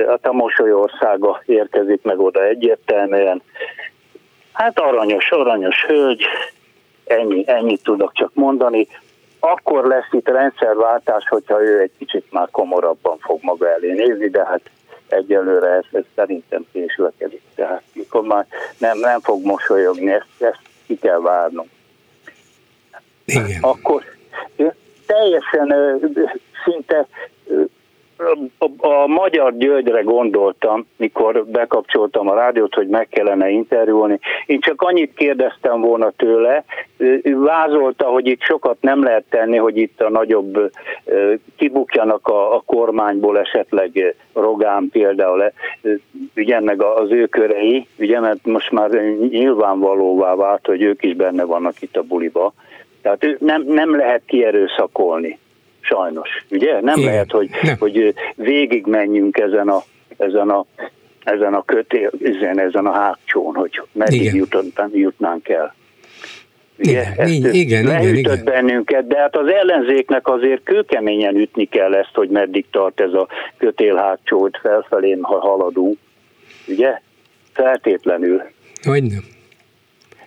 hát 0.07 0.27
a 0.27 0.33
mosoly 0.33 0.73
országa 0.73 1.43
érkezik 1.47 2.03
meg 2.03 2.21
oda 2.21 2.45
egyértelműen. 2.45 3.43
Hát 4.53 4.81
aranyos, 4.81 5.31
aranyos 5.31 5.85
hölgy, 5.85 6.25
ennyi, 7.05 7.45
ennyit 7.47 7.83
tudok 7.83 8.13
csak 8.15 8.31
mondani 8.35 8.89
akkor 9.41 9.85
lesz 9.85 10.09
itt 10.11 10.29
rendszerváltás, 10.29 11.29
hogyha 11.29 11.63
ő 11.63 11.81
egy 11.81 11.91
kicsit 11.99 12.33
már 12.33 12.49
komorabban 12.51 13.19
fog 13.19 13.39
maga 13.43 13.71
elé 13.71 13.93
nézni, 13.93 14.29
de 14.29 14.45
hát 14.45 14.71
egyelőre 15.09 15.69
ez, 15.69 15.85
ez 15.93 16.05
szerintem 16.15 16.67
késlekedik. 16.73 17.43
Tehát 17.55 17.83
mikor 17.93 18.23
már 18.23 18.47
nem, 18.79 18.99
nem 18.99 19.21
fog 19.21 19.45
mosolyogni, 19.45 20.13
ezt, 20.13 20.27
ezt 20.39 20.66
ki 20.87 20.99
kell 20.99 21.21
várnunk. 21.21 21.69
Igen. 23.25 23.59
Akkor 23.61 24.03
teljesen 25.07 25.75
szinte 26.65 27.07
a, 28.59 28.87
a 28.87 29.07
Magyar 29.07 29.57
Györgyre 29.57 30.03
gondoltam, 30.03 30.87
mikor 30.97 31.47
bekapcsoltam 31.47 32.29
a 32.29 32.35
rádiót, 32.35 32.75
hogy 32.75 32.89
meg 32.89 33.09
kellene 33.09 33.49
interjúolni. 33.49 34.19
Én 34.47 34.61
csak 34.61 34.83
annyit 34.83 35.15
kérdeztem 35.15 35.81
volna 35.81 36.11
tőle, 36.11 36.65
vázolta, 37.23 38.07
hogy 38.07 38.27
itt 38.27 38.43
sokat 38.43 38.77
nem 38.81 39.03
lehet 39.03 39.25
tenni, 39.29 39.57
hogy 39.57 39.77
itt 39.77 40.01
a 40.01 40.11
nagyobb 40.11 40.73
kibukjanak 41.57 42.27
a, 42.27 42.55
a 42.55 42.63
kormányból 42.67 43.39
esetleg 43.39 44.15
Rogán 44.33 44.89
például, 44.93 45.53
ugye 46.37 46.61
meg 46.61 46.83
az 46.83 47.11
ő 47.11 47.27
körei, 47.27 47.87
ugye, 47.99 48.21
mert 48.21 48.45
most 48.47 48.71
már 48.71 48.91
nyilvánvalóvá 49.31 50.35
vált, 50.35 50.67
hogy 50.67 50.83
ők 50.83 51.03
is 51.03 51.15
benne 51.15 51.45
vannak 51.45 51.83
itt 51.83 51.97
a 51.97 52.03
buliba. 52.03 52.53
Tehát 53.03 53.37
nem, 53.39 53.63
nem 53.63 53.97
lehet 53.97 54.23
kierőszakolni 54.27 55.39
sajnos. 55.87 56.29
Ugye? 56.51 56.81
Nem 56.81 56.99
Igen. 56.99 57.11
lehet, 57.11 57.31
hogy, 57.31 57.51
nem. 57.63 57.77
hogy 57.79 58.15
végig 58.35 58.87
menjünk 58.87 59.39
ezen 59.39 59.69
a, 59.69 59.83
ezen 60.17 60.49
a 60.49 60.65
ezen 61.27 61.55
a 61.55 61.65
kötél, 61.65 62.11
ezen, 62.23 62.61
ezen 62.61 62.87
a 62.87 62.93
hátsón, 62.93 63.55
hogy 63.55 63.83
meddig 63.93 64.35
jutottan, 64.35 64.91
jutnánk 64.95 65.49
el. 65.49 65.75
Ugye? 66.79 67.03
Igen, 67.15 67.29
igen, 67.29 67.55
igen, 67.55 68.17
igen. 68.17 68.45
bennünket, 68.45 69.07
de 69.07 69.19
hát 69.19 69.37
az 69.37 69.49
ellenzéknek 69.49 70.29
azért 70.29 70.63
kőkeményen 70.63 71.37
ütni 71.37 71.65
kell 71.65 71.95
ezt, 71.95 72.15
hogy 72.15 72.29
meddig 72.29 72.67
tart 72.71 73.01
ez 73.01 73.13
a 73.13 73.29
kötél 73.57 73.97
hátsó, 73.97 74.41
hogy 74.41 74.59
felfelé 74.63 75.19
ha 75.23 75.39
haladunk. 75.39 75.99
Ugye? 76.67 77.01
Feltétlenül. 77.53 78.43
Hogy 78.83 79.03
nem. 79.03 79.36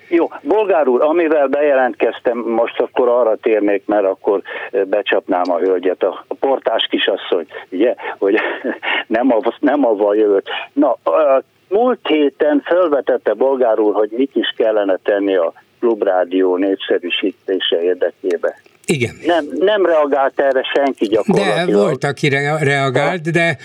Jó, 0.10 0.32
Bolgár 0.42 0.88
úr, 0.88 1.02
amivel 1.02 1.48
bejelentkeztem, 1.48 2.38
most 2.38 2.80
akkor 2.80 3.08
arra 3.08 3.36
térnék, 3.36 3.84
mert 3.86 4.06
akkor 4.06 4.42
becsapnám 4.86 5.52
a 5.52 5.58
hölgyet, 5.58 6.04
a, 6.04 6.26
portás 6.40 6.88
kisasszony, 6.90 7.46
ugye, 7.70 7.96
hogy 8.18 8.36
nem, 9.08 9.32
a, 9.32 9.54
nem 9.60 9.86
avval 9.86 10.16
jövök. 10.16 10.44
Na, 10.74 10.92
a, 10.92 11.44
múlt 11.70 12.00
héten 12.08 12.62
felvetette 12.66 13.34
Bolgár 13.34 13.80
úr, 13.80 13.94
hogy 13.94 14.10
mit 14.12 14.36
is 14.36 14.54
kellene 14.58 15.00
tenni 15.04 15.36
a 15.36 15.54
klubrádió 15.80 16.56
népszerűsítése 16.56 17.82
érdekében. 17.82 18.54
Igen. 18.86 19.16
Nem, 19.26 19.46
nem 19.60 19.86
reagált 19.86 20.40
erre 20.40 20.64
senki 20.76 21.06
gyakorlatilag. 21.06 21.70
De 21.70 21.76
volt, 21.76 22.04
aki 22.04 22.30
reagált, 22.60 23.32
de, 23.32 23.58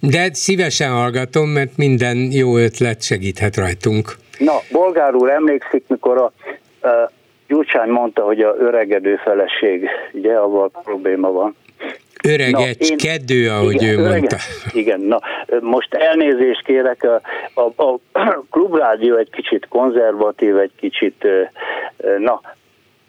de 0.00 0.28
szívesen 0.32 0.90
hallgatom, 0.90 1.48
mert 1.48 1.76
minden 1.76 2.16
jó 2.16 2.56
ötlet 2.56 3.02
segíthet 3.02 3.56
rajtunk. 3.56 4.16
Na, 4.38 4.52
Bolgár 4.72 5.14
úr 5.14 5.30
emlékszik, 5.30 5.84
mikor 5.88 6.18
a, 6.18 6.32
a 6.88 7.10
Gyurcsány 7.48 7.88
mondta, 7.88 8.22
hogy 8.22 8.40
a 8.40 8.54
öregedő 8.58 9.16
feleség, 9.16 9.88
ugye, 10.12 10.34
avval 10.34 10.70
probléma 10.84 11.30
van. 11.32 11.56
Öregecskedő, 12.24 13.50
ahogy 13.50 13.82
igen, 13.82 13.98
ő 13.98 14.08
mondta. 14.08 14.36
Igen, 14.72 15.00
na 15.00 15.20
most 15.60 15.94
elnézést 15.94 16.64
kérek, 16.64 17.02
a, 17.02 17.20
a, 17.60 17.82
a 17.82 18.00
klubrádió 18.50 19.16
egy 19.16 19.30
kicsit 19.30 19.68
konzervatív, 19.68 20.56
egy 20.56 20.72
kicsit, 20.76 21.26
na, 22.18 22.40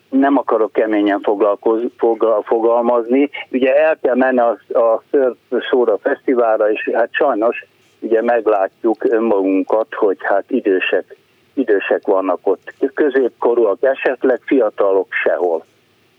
nem 0.10 0.38
akarok 0.38 0.74
keményen 0.74 1.22
fogalkoz, 1.22 1.82
fogal, 1.98 2.44
fogalmazni. 2.46 3.30
Ugye 3.52 3.76
el 3.76 3.98
kell 4.02 4.16
menni 4.16 4.40
a, 4.40 4.58
a 4.80 5.04
Surf 5.12 5.38
Sóra 5.70 5.98
Fesztiválra, 5.98 6.72
és 6.72 6.90
hát 6.94 7.10
sajnos 7.12 7.66
ugye 8.00 8.22
meglátjuk 8.22 9.04
önmagunkat, 9.04 9.88
hogy 9.90 10.18
hát 10.20 10.44
idősek, 10.48 11.16
idősek 11.54 12.06
vannak 12.06 12.40
ott, 12.42 12.74
középkorúak 12.94 13.84
esetleg, 13.84 14.40
fiatalok 14.46 15.08
sehol. 15.24 15.66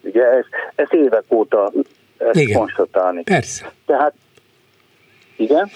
Ugye 0.03 0.25
ez, 0.25 0.45
ez 0.75 0.87
évek 0.91 1.25
óta 1.29 1.73
ezt 2.19 2.41
Igen. 2.41 2.59
konstatálni. 2.59 3.23
Persze. 3.23 3.73
Tehát 3.87 4.15
igen? 5.37 5.71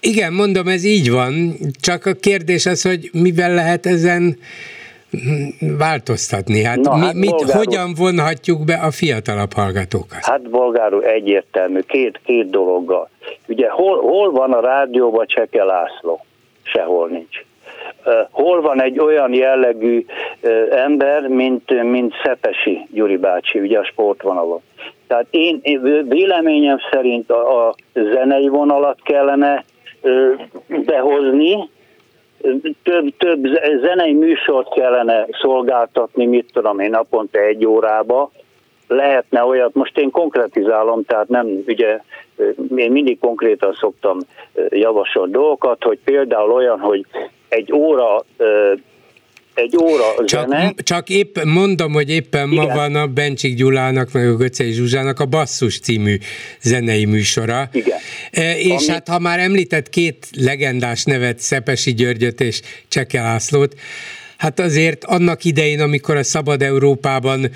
Igen, 0.00 0.32
mondom, 0.32 0.68
ez 0.68 0.84
így 0.84 1.10
van, 1.10 1.56
csak 1.80 2.06
a 2.06 2.12
kérdés 2.12 2.66
az, 2.66 2.82
hogy 2.82 3.10
mivel 3.12 3.54
lehet 3.54 3.86
ezen 3.86 4.38
változtatni? 5.78 6.62
Hát, 6.62 6.78
Na, 6.78 6.94
mi, 6.94 7.00
hát 7.00 7.14
mit, 7.14 7.30
bolgárul, 7.30 7.64
hogyan 7.64 7.94
vonhatjuk 7.96 8.64
be 8.64 8.74
a 8.74 8.90
fiatalabb 8.90 9.52
hallgatókat? 9.52 10.24
Hát 10.24 10.50
bolgárul 10.50 11.04
egyértelmű, 11.04 11.80
két, 11.80 12.20
két 12.24 12.50
dologgal. 12.50 13.08
Ugye 13.48 13.70
hol, 13.70 14.00
hol 14.00 14.30
van 14.30 14.52
a 14.52 14.60
rádióban 14.60 15.26
Cseke 15.26 15.64
László? 15.64 16.24
Sehol 16.62 17.08
nincs. 17.08 17.44
Hol 18.30 18.60
van 18.60 18.82
egy 18.82 18.98
olyan 18.98 19.34
jellegű 19.34 20.04
ember, 20.70 21.28
mint, 21.28 21.82
mint 21.82 22.14
Szepesi 22.24 22.86
Gyuri 22.90 23.16
bácsi, 23.16 23.58
ugye 23.58 23.78
a 23.78 23.84
sportvonalon. 23.84 24.60
Tehát 25.06 25.26
én, 25.30 25.58
én 25.62 26.06
véleményem 26.08 26.78
szerint 26.90 27.30
a, 27.30 27.68
a 27.68 27.74
zenei 27.92 28.48
vonalat 28.48 28.98
kellene 29.02 29.64
behozni, 30.68 31.70
több, 32.82 33.16
több 33.16 33.46
zenei 33.80 34.12
műsort 34.12 34.74
kellene 34.74 35.26
szolgáltatni, 35.40 36.26
mit 36.26 36.50
tudom 36.52 36.78
én, 36.78 36.90
naponta 36.90 37.38
egy 37.38 37.66
órába, 37.66 38.30
lehetne 38.88 39.44
olyat, 39.44 39.74
most 39.74 39.98
én 39.98 40.10
konkretizálom, 40.10 41.04
tehát 41.04 41.28
nem, 41.28 41.46
ugye 41.66 42.00
én 42.76 42.92
mindig 42.92 43.18
konkrétan 43.18 43.72
szoktam 43.72 44.18
javasolni 44.68 45.32
dolgokat, 45.32 45.82
hogy 45.82 45.98
például 46.04 46.50
olyan, 46.50 46.78
hogy 46.78 47.06
egy 47.48 47.72
óra 47.72 48.24
egy 49.54 49.76
óra 49.76 50.24
csak, 50.24 50.48
zene. 50.48 50.74
Csak 50.76 51.08
épp 51.08 51.38
mondom, 51.44 51.92
hogy 51.92 52.10
éppen 52.10 52.50
Igen. 52.52 52.66
ma 52.66 52.74
van 52.74 52.94
a 52.94 53.06
Bencsik 53.06 53.54
Gyulának, 53.54 54.12
meg 54.12 54.28
a 54.28 54.36
Göcei 54.36 54.72
Zsuzsának 54.72 55.20
a 55.20 55.26
Basszus 55.26 55.80
című 55.80 56.18
zenei 56.60 57.04
műsora. 57.04 57.68
Igen. 57.72 57.98
E, 58.30 58.58
és 58.58 58.70
Ami... 58.70 58.86
hát 58.86 59.08
ha 59.08 59.18
már 59.18 59.38
említett 59.38 59.88
két 59.88 60.26
legendás 60.36 61.04
nevet, 61.04 61.38
Szepesi 61.38 61.94
Györgyöt 61.94 62.40
és 62.40 62.60
Cseke 62.88 63.22
Lászlót, 63.22 63.74
hát 64.36 64.60
azért 64.60 65.04
annak 65.04 65.44
idején, 65.44 65.80
amikor 65.80 66.16
a 66.16 66.22
Szabad 66.22 66.62
Európában 66.62 67.50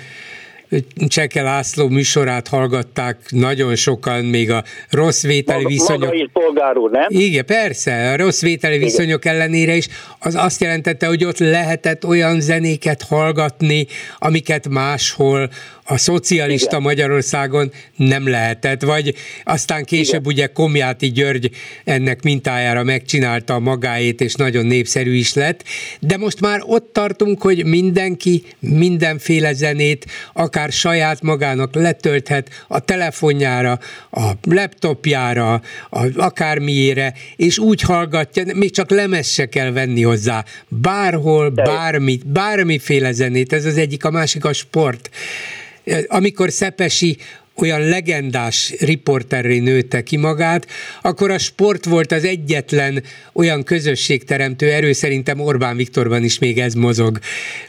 Cseke 1.07 1.41
László 1.41 1.87
műsorát 1.87 2.47
hallgatták 2.47 3.17
nagyon 3.29 3.75
sokan, 3.75 4.25
még 4.25 4.51
a 4.51 4.63
rossz 4.89 5.23
vételi 5.23 5.63
maga, 5.63 5.73
viszonyok... 5.73 6.13
Maga 6.13 6.29
polgár 6.33 6.77
úr, 6.77 6.91
nem? 6.91 7.07
Igen, 7.07 7.45
persze, 7.45 8.11
a 8.11 8.17
rossz 8.17 8.41
vételi 8.41 8.75
Igen. 8.75 8.85
viszonyok 8.87 9.25
ellenére 9.25 9.75
is, 9.75 9.87
az 10.19 10.35
azt 10.35 10.61
jelentette, 10.61 11.07
hogy 11.07 11.25
ott 11.25 11.37
lehetett 11.37 12.05
olyan 12.05 12.41
zenéket 12.41 13.01
hallgatni, 13.01 13.87
amiket 14.17 14.67
máshol 14.69 15.49
a 15.89 15.97
szocialista 15.97 16.67
Igen. 16.69 16.81
Magyarországon 16.81 17.71
nem 17.95 18.29
lehetett, 18.29 18.81
vagy 18.81 19.15
aztán 19.43 19.83
később 19.83 20.21
Igen. 20.21 20.33
ugye 20.33 20.47
Komjáti 20.47 21.11
György 21.11 21.51
ennek 21.83 22.21
mintájára 22.21 22.83
megcsinálta 22.83 23.53
a 23.53 23.59
magáét, 23.59 24.21
és 24.21 24.33
nagyon 24.33 24.65
népszerű 24.65 25.13
is 25.15 25.33
lett, 25.33 25.63
de 25.99 26.17
most 26.17 26.39
már 26.39 26.59
ott 26.63 26.93
tartunk, 26.93 27.41
hogy 27.41 27.65
mindenki 27.65 28.43
mindenféle 28.59 29.53
zenét 29.53 30.05
akár 30.33 30.71
saját 30.71 31.21
magának 31.21 31.75
letölthet 31.75 32.49
a 32.67 32.79
telefonjára, 32.79 33.79
a 34.11 34.31
laptopjára, 34.41 35.53
a, 35.89 36.05
akármiére, 36.15 37.13
és 37.35 37.57
úgy 37.57 37.81
hallgatja, 37.81 38.43
még 38.55 38.71
csak 38.71 38.89
lemez 38.89 39.27
se 39.27 39.45
kell 39.45 39.71
venni 39.71 40.01
hozzá, 40.01 40.45
bárhol, 40.67 41.49
bármi, 41.49 42.19
bármiféle 42.25 43.11
zenét, 43.11 43.53
ez 43.53 43.65
az 43.65 43.77
egyik, 43.77 44.05
a 44.05 44.11
másik 44.11 44.45
a 44.45 44.53
sport 44.53 45.09
amikor 46.07 46.51
Szepesi 46.51 47.17
olyan 47.61 47.81
legendás 47.81 48.73
riporterré 48.79 49.59
nőtte 49.59 50.03
ki 50.03 50.17
magát, 50.17 50.67
akkor 51.01 51.31
a 51.31 51.37
sport 51.37 51.85
volt 51.85 52.11
az 52.11 52.23
egyetlen 52.23 53.03
olyan 53.33 53.63
közösségteremtő 53.63 54.71
erő, 54.71 54.91
szerintem 54.91 55.39
Orbán 55.39 55.75
Viktorban 55.75 56.23
is 56.23 56.39
még 56.39 56.59
ez 56.59 56.73
mozog, 56.73 57.19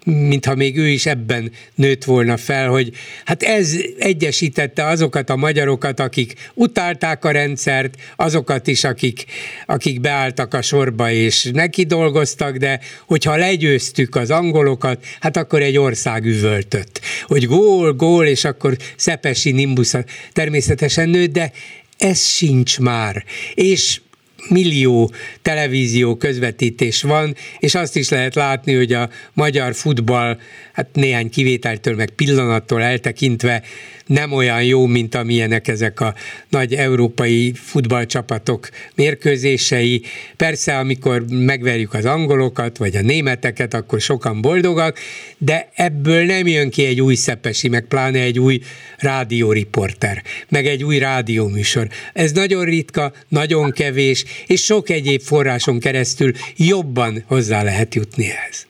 mintha 0.05 0.55
még 0.55 0.77
ő 0.77 0.89
is 0.89 1.06
ebben 1.06 1.51
nőtt 1.74 2.05
volna 2.05 2.36
fel, 2.36 2.69
hogy 2.69 2.90
hát 3.24 3.43
ez 3.43 3.77
egyesítette 3.98 4.86
azokat 4.86 5.31
a 5.31 5.36
magyarokat, 5.36 6.01
akik 6.01 6.35
utálták 6.55 7.24
a 7.24 7.31
rendszert, 7.31 7.94
azokat 8.16 8.66
is, 8.66 8.85
akik, 8.85 9.24
akik 9.66 10.01
beálltak 10.01 10.55
a 10.55 10.62
sorba 10.62 11.10
és 11.10 11.51
neki 11.52 11.85
dolgoztak, 11.85 12.56
de 12.56 12.81
hogyha 13.06 13.36
legyőztük 13.36 14.16
az 14.16 14.31
angolokat, 14.31 15.05
hát 15.20 15.36
akkor 15.36 15.62
egy 15.62 15.78
ország 15.78 16.24
üvöltött, 16.24 17.01
hogy 17.27 17.47
gól, 17.47 17.93
gól, 17.93 18.27
és 18.27 18.44
akkor 18.44 18.77
Szepesi 18.97 19.51
Nimbus 19.51 19.77
Nimbus 19.78 20.12
természetesen 20.32 21.09
nőtt, 21.09 21.32
de 21.32 21.52
ez 21.98 22.26
sincs 22.26 22.78
már. 22.78 23.24
És 23.55 24.00
millió 24.48 25.12
televízió 25.42 26.16
közvetítés 26.16 27.02
van, 27.02 27.36
és 27.59 27.74
azt 27.74 27.96
is 27.96 28.09
lehet 28.09 28.34
látni, 28.34 28.74
hogy 28.74 28.92
a 28.92 29.10
magyar 29.32 29.74
futball, 29.74 30.38
hát 30.78 30.88
néhány 30.92 31.30
kivételtől, 31.30 31.94
meg 31.94 32.10
pillanattól 32.10 32.82
eltekintve 32.82 33.62
nem 34.06 34.32
olyan 34.32 34.64
jó, 34.64 34.86
mint 34.86 35.14
amilyenek 35.14 35.68
ezek 35.68 36.00
a 36.00 36.14
nagy 36.48 36.74
európai 36.74 37.52
futballcsapatok 37.55 38.68
mérkőzései. 38.94 40.02
Persze, 40.36 40.78
amikor 40.78 41.24
megverjük 41.28 41.94
az 41.94 42.05
angolokat, 42.05 42.76
vagy 42.76 42.96
a 42.96 43.00
németeket, 43.00 43.74
akkor 43.74 44.00
sokan 44.00 44.40
boldogak, 44.40 44.98
de 45.38 45.68
ebből 45.74 46.24
nem 46.24 46.46
jön 46.46 46.70
ki 46.70 46.84
egy 46.84 47.00
új 47.00 47.14
szepesi, 47.14 47.68
meg 47.68 47.84
pláne 47.84 48.20
egy 48.20 48.38
új 48.38 48.60
rádióriporter, 48.98 50.22
meg 50.48 50.66
egy 50.66 50.84
új 50.84 50.98
rádióműsor. 50.98 51.88
Ez 52.12 52.32
nagyon 52.32 52.64
ritka, 52.64 53.12
nagyon 53.28 53.70
kevés, 53.70 54.24
és 54.46 54.64
sok 54.64 54.90
egyéb 54.90 55.20
forráson 55.20 55.80
keresztül 55.80 56.32
jobban 56.56 57.24
hozzá 57.26 57.62
lehet 57.62 57.94
jutni 57.94 58.24
ehhez. 58.24 58.68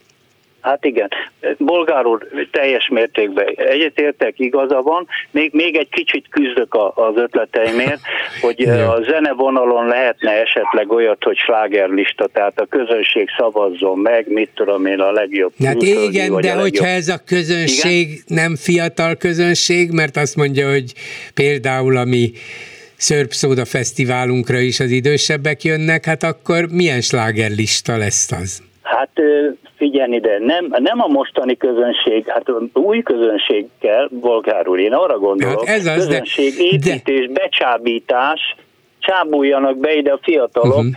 Hát 0.60 0.84
igen, 0.84 1.08
Bolgár 1.58 2.06
úr 2.06 2.26
teljes 2.50 2.88
mértékben 2.88 3.46
egyetértek, 3.56 4.34
igaza 4.36 4.82
van. 4.82 5.06
Még, 5.30 5.52
még 5.52 5.76
egy 5.76 5.88
kicsit 5.88 6.24
küzdök 6.30 6.74
a, 6.74 6.92
az 6.94 7.16
ötleteimért, 7.16 8.00
hogy 8.40 8.62
a 8.62 9.02
zenevonalon 9.02 9.86
lehetne 9.86 10.30
esetleg 10.30 10.92
olyat, 10.92 11.24
hogy 11.24 11.36
slágerlista, 11.36 12.26
tehát 12.26 12.60
a 12.60 12.66
közönség 12.66 13.28
szavazzon 13.36 13.98
meg, 13.98 14.28
mit 14.28 14.50
tudom 14.54 14.86
én, 14.86 15.00
a 15.00 15.12
legjobb. 15.12 15.52
Hát 15.64 15.82
igen, 15.82 16.30
de 16.30 16.34
legjobb... 16.34 16.60
hogyha 16.60 16.86
ez 16.86 17.08
a 17.08 17.18
közönség 17.26 18.06
igen? 18.08 18.22
nem 18.26 18.56
fiatal 18.56 19.14
közönség, 19.14 19.90
mert 19.90 20.16
azt 20.16 20.36
mondja, 20.36 20.70
hogy 20.70 20.92
például 21.34 21.96
ami 21.96 22.30
Szörp 22.96 23.32
Szóda 23.32 23.64
Fesztiválunkra 23.64 24.58
is 24.58 24.80
az 24.80 24.90
idősebbek 24.90 25.62
jönnek, 25.62 26.04
hát 26.04 26.22
akkor 26.22 26.66
milyen 26.70 27.00
slágerlista 27.00 27.96
lesz 27.96 28.32
az? 28.32 28.62
Hát 28.82 29.10
figyelni, 29.78 30.16
ide, 30.16 30.38
nem, 30.38 30.66
nem 30.78 31.00
a 31.00 31.06
mostani 31.06 31.56
közönség, 31.56 32.26
hát 32.26 32.44
új 32.72 33.02
közönség 33.02 33.66
kell, 33.80 34.08
Bolgár 34.10 34.68
úr, 34.68 34.78
én 34.78 34.92
arra 34.92 35.18
gondolok, 35.18 35.66
hát 35.66 35.76
ez 35.76 35.86
az, 35.86 36.06
közönség, 36.06 36.54
de, 36.54 36.62
építés, 36.62 37.26
de... 37.26 37.32
becsábítás, 37.32 38.56
csábuljanak 38.98 39.78
be 39.78 39.94
ide 39.94 40.12
a 40.12 40.18
fiatalok, 40.22 40.76
uh-huh. 40.76 40.94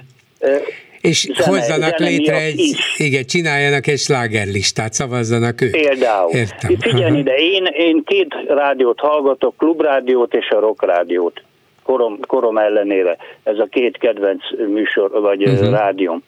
És 1.02 1.30
zene, 1.34 1.58
hozzanak 1.58 1.98
zene 1.98 2.10
létre 2.10 2.36
egy, 2.36 2.60
is. 2.60 3.00
igen, 3.00 3.24
csináljanak 3.26 3.88
egy 3.88 3.98
slágerlistát, 3.98 4.94
szavazzanak 4.94 5.62
ők. 5.62 5.72
Például. 5.72 6.32
Értem. 6.32 6.76
Figyelj 6.80 7.18
ide, 7.18 7.36
én, 7.36 7.66
én 7.66 8.04
két 8.06 8.36
rádiót 8.48 9.00
hallgatok, 9.00 9.58
klubrádiót 9.58 10.34
és 10.34 10.50
a 10.50 10.60
rockrádiót. 10.60 11.42
Korom, 11.84 12.20
korom 12.28 12.58
ellenére. 12.58 13.18
Ez 13.44 13.58
a 13.58 13.66
két 13.66 13.98
kedvenc 13.98 14.44
műsor, 14.68 15.12
vagy 15.22 15.48
uh-huh. 15.48 15.72
rádióm 15.72 16.24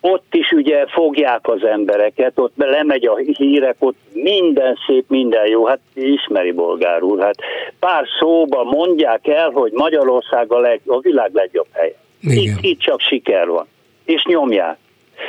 ott 0.00 0.34
is 0.34 0.52
ugye 0.52 0.86
fogják 0.86 1.48
az 1.48 1.64
embereket, 1.64 2.38
ott 2.38 2.52
lemegy 2.56 3.06
a 3.06 3.16
hírek, 3.16 3.76
ott 3.78 3.96
minden 4.12 4.78
szép, 4.86 5.04
minden 5.08 5.46
jó, 5.46 5.66
hát 5.66 5.80
ismeri 5.94 6.52
bolgár 6.52 7.02
úr, 7.02 7.20
hát 7.20 7.36
pár 7.78 8.04
szóba 8.18 8.64
mondják 8.64 9.26
el, 9.26 9.50
hogy 9.50 9.72
Magyarország 9.72 10.52
a, 10.52 10.58
leg, 10.58 10.80
a 10.86 11.00
világ 11.00 11.30
legjobb 11.32 11.68
helye. 11.72 11.94
Itt, 12.20 12.58
itt 12.60 12.80
csak 12.80 13.00
siker 13.00 13.48
van. 13.48 13.66
És 14.04 14.24
nyomják. 14.24 14.76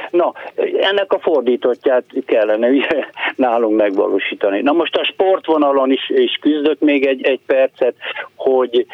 Na, 0.09 0.33
ennek 0.79 1.13
a 1.13 1.19
fordítottját 1.19 2.03
kellene 2.25 2.67
ugye, 2.69 3.05
nálunk 3.35 3.77
megvalósítani. 3.77 4.61
Na 4.61 4.71
most 4.71 4.95
a 4.95 5.03
sportvonalon 5.03 5.91
is, 5.91 6.09
is 6.09 6.37
küzdök 6.41 6.79
még 6.79 7.05
egy, 7.05 7.25
egy 7.25 7.39
percet, 7.45 7.95
hogy 8.35 8.85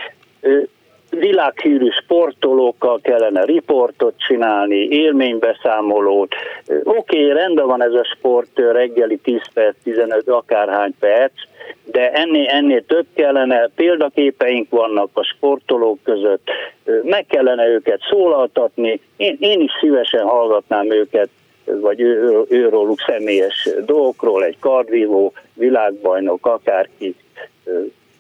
világhírű 1.10 1.90
sportolókkal 1.90 3.00
kellene 3.02 3.44
riportot 3.44 4.14
csinálni, 4.18 4.76
élménybeszámolót. 4.76 6.36
Oké, 6.84 6.84
okay, 6.84 7.34
rendben 7.34 7.66
van 7.66 7.84
ez 7.84 7.94
a 7.94 8.04
sport 8.04 8.60
reggeli 8.72 9.18
10 9.18 9.42
perc, 9.54 9.76
15 9.84 10.30
akárhány 10.30 10.94
perc, 11.00 11.34
de 11.84 12.12
ennél, 12.12 12.48
ennél 12.48 12.86
több 12.86 13.06
kellene, 13.16 13.70
példaképeink 13.76 14.70
vannak 14.70 15.10
a 15.14 15.24
sportolók 15.24 16.00
között, 16.04 16.50
meg 17.04 17.26
kellene 17.26 17.68
őket 17.68 18.00
szólaltatni, 18.10 19.00
én, 19.18 19.38
én 19.40 19.62
is 19.62 19.72
szívesen 19.80 20.24
hallgatnám 20.24 20.92
őket, 20.92 21.30
vagy 21.66 22.02
ő, 22.02 22.44
őróluk 22.50 23.00
személyes 23.00 23.70
dolgokról, 23.86 24.44
egy 24.44 24.60
kardvívó, 24.60 25.34
világbajnok, 25.54 26.46
akárki, 26.46 27.16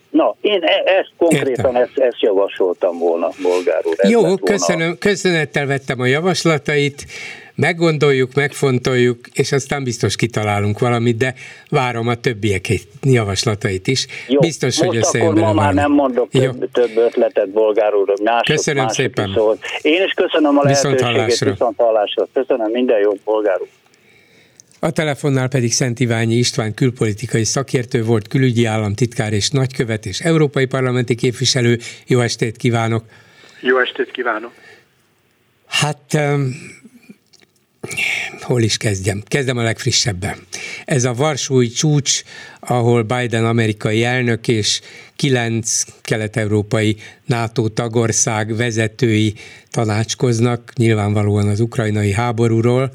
Na, 0.10 0.36
én 0.42 0.62
e- 0.64 0.92
ezt 1.00 1.12
konkrétan 1.18 1.76
ezt, 1.76 1.98
ezt 1.98 2.20
javasoltam 2.20 2.98
volna, 2.98 3.30
bolgár 3.42 3.82
úr. 3.84 3.96
Jó, 4.10 4.22
volna. 4.22 4.38
köszönöm, 4.38 4.98
köszönettel 4.98 5.66
vettem 5.66 6.00
a 6.00 6.06
javaslatait, 6.06 7.06
meggondoljuk, 7.56 8.34
megfontoljuk, 8.34 9.20
és 9.34 9.52
aztán 9.52 9.84
biztos 9.84 10.16
kitalálunk 10.16 10.80
valamit, 10.80 11.18
de 11.18 11.34
várom 11.70 12.08
a 12.08 12.16
többiek 12.16 12.68
javaslatait 13.02 13.88
is. 13.88 14.08
Jó, 14.28 14.40
biztos, 14.40 14.78
most 14.78 14.90
hogy 14.90 14.98
összejön 14.98 15.28
akkor 15.28 15.42
ma 15.42 15.54
már 15.54 15.74
nem 15.74 15.92
mondok 15.92 16.30
több, 16.30 16.72
több 16.72 16.98
ötletet, 16.98 17.50
bolgár 17.50 17.94
úr, 17.94 18.14
mások, 18.24 18.56
Köszönöm 18.56 18.84
mások 18.84 18.96
szépen. 18.96 19.32
Szólt. 19.36 19.60
Én 19.82 20.04
is 20.04 20.12
köszönöm 20.12 20.58
a 20.58 20.64
lehetőséget, 20.64 21.00
viszont 21.00 21.16
hallásra. 21.16 21.52
Viszont 21.52 21.78
hallásra. 21.78 22.28
Köszönöm, 22.34 22.72
minden 22.72 23.00
jót, 23.00 23.20
bolgár 23.24 23.62
úr. 23.62 23.68
A 24.80 24.92
telefonnál 24.92 25.48
pedig 25.48 25.74
Szent 25.74 26.00
Iványi 26.00 26.36
István 26.36 26.74
külpolitikai 26.74 27.44
szakértő 27.44 28.04
volt, 28.04 28.28
külügyi 28.28 28.66
államtitkár 28.66 29.34
és 29.34 29.50
nagykövet 29.50 30.06
és 30.06 30.20
európai 30.20 30.66
parlamenti 30.66 31.16
képviselő. 31.16 31.80
Jó 32.06 32.20
estét 32.20 32.58
kívánok! 32.58 33.04
Jó 33.62 33.80
estét 33.80 34.12
kívánok! 34.12 34.54
Hát 35.66 36.14
um, 36.14 36.56
hol 38.42 38.62
is 38.62 38.78
kezdjem? 38.78 39.24
Kezdem 39.28 39.58
a 39.58 39.64
legfrissebben. 39.64 40.38
Ez 40.86 41.04
a 41.04 41.14
Varsói 41.14 41.68
csúcs, 41.68 42.22
ahol 42.60 43.04
Biden 43.04 43.46
amerikai 43.46 44.04
elnök 44.04 44.48
és 44.48 44.82
kilenc 45.16 45.84
kelet-európai 46.02 46.98
NATO 47.26 47.68
tagország 47.68 48.56
vezetői 48.56 49.34
tanácskoznak, 49.70 50.74
nyilvánvalóan 50.76 51.48
az 51.48 51.60
ukrajnai 51.60 52.12
háborúról, 52.12 52.92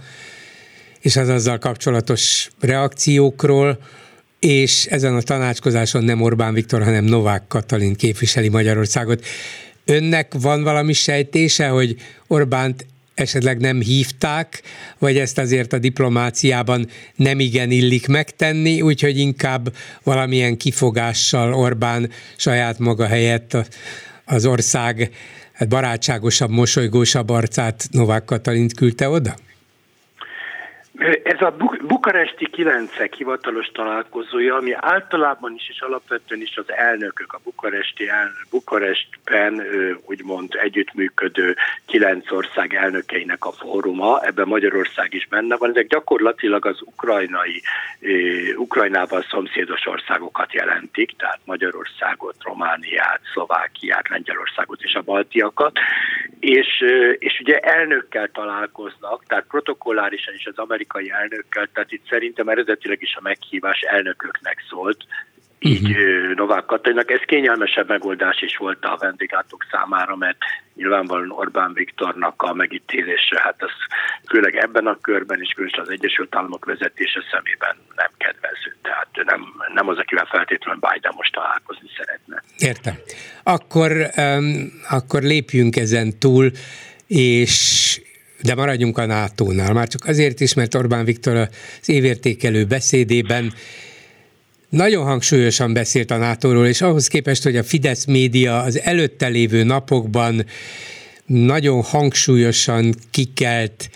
és 1.02 1.16
az 1.16 1.28
azzal 1.28 1.58
kapcsolatos 1.58 2.50
reakciókról, 2.60 3.78
és 4.38 4.86
ezen 4.86 5.16
a 5.16 5.22
tanácskozáson 5.22 6.04
nem 6.04 6.20
Orbán 6.20 6.54
Viktor, 6.54 6.82
hanem 6.82 7.04
Novák 7.04 7.46
Katalin 7.48 7.94
képviseli 7.94 8.48
Magyarországot. 8.48 9.24
Önnek 9.84 10.34
van 10.40 10.62
valami 10.62 10.92
sejtése, 10.92 11.68
hogy 11.68 11.96
Orbánt 12.26 12.86
esetleg 13.14 13.60
nem 13.60 13.80
hívták, 13.80 14.62
vagy 14.98 15.18
ezt 15.18 15.38
azért 15.38 15.72
a 15.72 15.78
diplomáciában 15.78 16.88
nem 17.16 17.40
igen 17.40 17.70
illik 17.70 18.08
megtenni, 18.08 18.80
úgyhogy 18.80 19.18
inkább 19.18 19.74
valamilyen 20.02 20.56
kifogással 20.56 21.54
Orbán 21.54 22.10
saját 22.36 22.78
maga 22.78 23.06
helyett 23.06 23.56
az 24.24 24.46
ország 24.46 25.10
hát 25.52 25.68
barátságosabb, 25.68 26.50
mosolygósabb 26.50 27.30
arcát 27.30 27.88
Novák 27.90 28.24
Katalint 28.24 28.74
küldte 28.74 29.08
oda? 29.08 29.36
Ez 31.22 31.40
a 31.40 31.54
bukaresti 31.82 32.50
kilencek 32.50 33.14
hivatalos 33.14 33.66
találkozója, 33.66 34.56
ami 34.56 34.72
általában 34.76 35.54
is 35.54 35.68
és 35.68 35.80
alapvetően 35.80 36.40
is 36.40 36.56
az 36.56 36.72
elnökök, 36.72 37.32
a 37.32 37.40
bukaresti 37.44 38.08
el, 38.08 38.30
Bukarestben 38.50 39.62
úgymond 40.06 40.54
együttműködő 40.54 41.56
kilenc 41.86 42.32
ország 42.32 42.74
elnökeinek 42.74 43.44
a 43.44 43.52
fóruma, 43.52 44.20
ebben 44.20 44.48
Magyarország 44.48 45.14
is 45.14 45.26
benne 45.28 45.56
van, 45.56 45.70
ezek 45.70 45.86
gyakorlatilag 45.86 46.66
az 46.66 46.80
ukrajnai, 46.80 47.62
Ukrajnával 48.56 49.22
szomszédos 49.30 49.86
országokat 49.86 50.52
jelentik, 50.52 51.16
tehát 51.16 51.40
Magyarországot, 51.44 52.34
Romániát, 52.42 53.20
Szlovákiát, 53.32 54.08
Lengyelországot 54.08 54.82
és 54.82 54.94
a 54.94 55.02
baltiakat, 55.02 55.78
és, 56.40 56.84
és 57.18 57.40
ugye 57.40 57.58
elnökkel 57.58 58.28
találkoznak, 58.32 59.24
tehát 59.26 59.44
protokollárisan 59.48 60.34
is 60.34 60.46
az 60.46 60.58
amerikai 60.58 60.91
elnökkel, 60.98 61.68
tehát 61.72 61.92
itt 61.92 62.08
szerintem 62.08 62.48
eredetileg 62.48 63.02
is 63.02 63.14
a 63.16 63.22
meghívás 63.22 63.80
elnököknek 63.80 64.64
szólt, 64.68 65.06
így 65.64 65.90
uh-huh. 65.90 66.34
Novák 66.34 66.64
Katalinak. 66.64 67.10
Ez 67.10 67.20
kényelmesebb 67.26 67.88
megoldás 67.88 68.42
is 68.42 68.56
volt 68.56 68.84
a 68.84 68.96
vendéglátók 69.00 69.66
számára, 69.70 70.16
mert 70.16 70.38
nyilvánvalóan 70.74 71.30
Orbán 71.30 71.72
Viktornak 71.72 72.42
a 72.42 72.54
megítélése, 72.54 73.40
hát 73.42 73.62
az 73.62 73.70
főleg 74.28 74.56
ebben 74.56 74.86
a 74.86 74.98
körben 75.00 75.40
is 75.40 75.52
különösen 75.52 75.80
az 75.80 75.90
Egyesült 75.90 76.36
Államok 76.36 76.64
vezetése 76.64 77.20
szemében 77.30 77.76
nem 77.96 78.10
kedvező. 78.16 78.76
Tehát 78.82 79.08
nem, 79.24 79.54
nem 79.74 79.88
az, 79.88 79.98
akivel 79.98 80.26
feltétlenül 80.30 80.80
Biden 80.92 81.12
most 81.16 81.32
találkozni 81.32 81.88
szeretne. 81.96 82.42
Értem. 82.58 82.94
Akkor, 83.42 83.90
um, 84.16 84.72
akkor 84.90 85.22
lépjünk 85.22 85.76
ezen 85.76 86.18
túl, 86.18 86.50
és 87.06 88.00
de 88.42 88.54
maradjunk 88.54 88.98
a 88.98 89.06
NATO-nál. 89.06 89.72
Már 89.72 89.88
csak 89.88 90.06
azért 90.06 90.40
is, 90.40 90.54
mert 90.54 90.74
Orbán 90.74 91.04
Viktor 91.04 91.36
az 91.36 91.88
évértékelő 91.88 92.64
beszédében 92.64 93.52
nagyon 94.68 95.04
hangsúlyosan 95.04 95.72
beszélt 95.72 96.10
a 96.10 96.16
nato 96.16 96.66
és 96.66 96.80
ahhoz 96.80 97.08
képest, 97.08 97.42
hogy 97.42 97.56
a 97.56 97.62
Fidesz 97.62 98.04
média 98.04 98.62
az 98.62 98.80
előtte 98.80 99.26
lévő 99.26 99.62
napokban 99.62 100.46
nagyon 101.26 101.82
hangsúlyosan 101.82 102.94
kikelt 103.10 103.90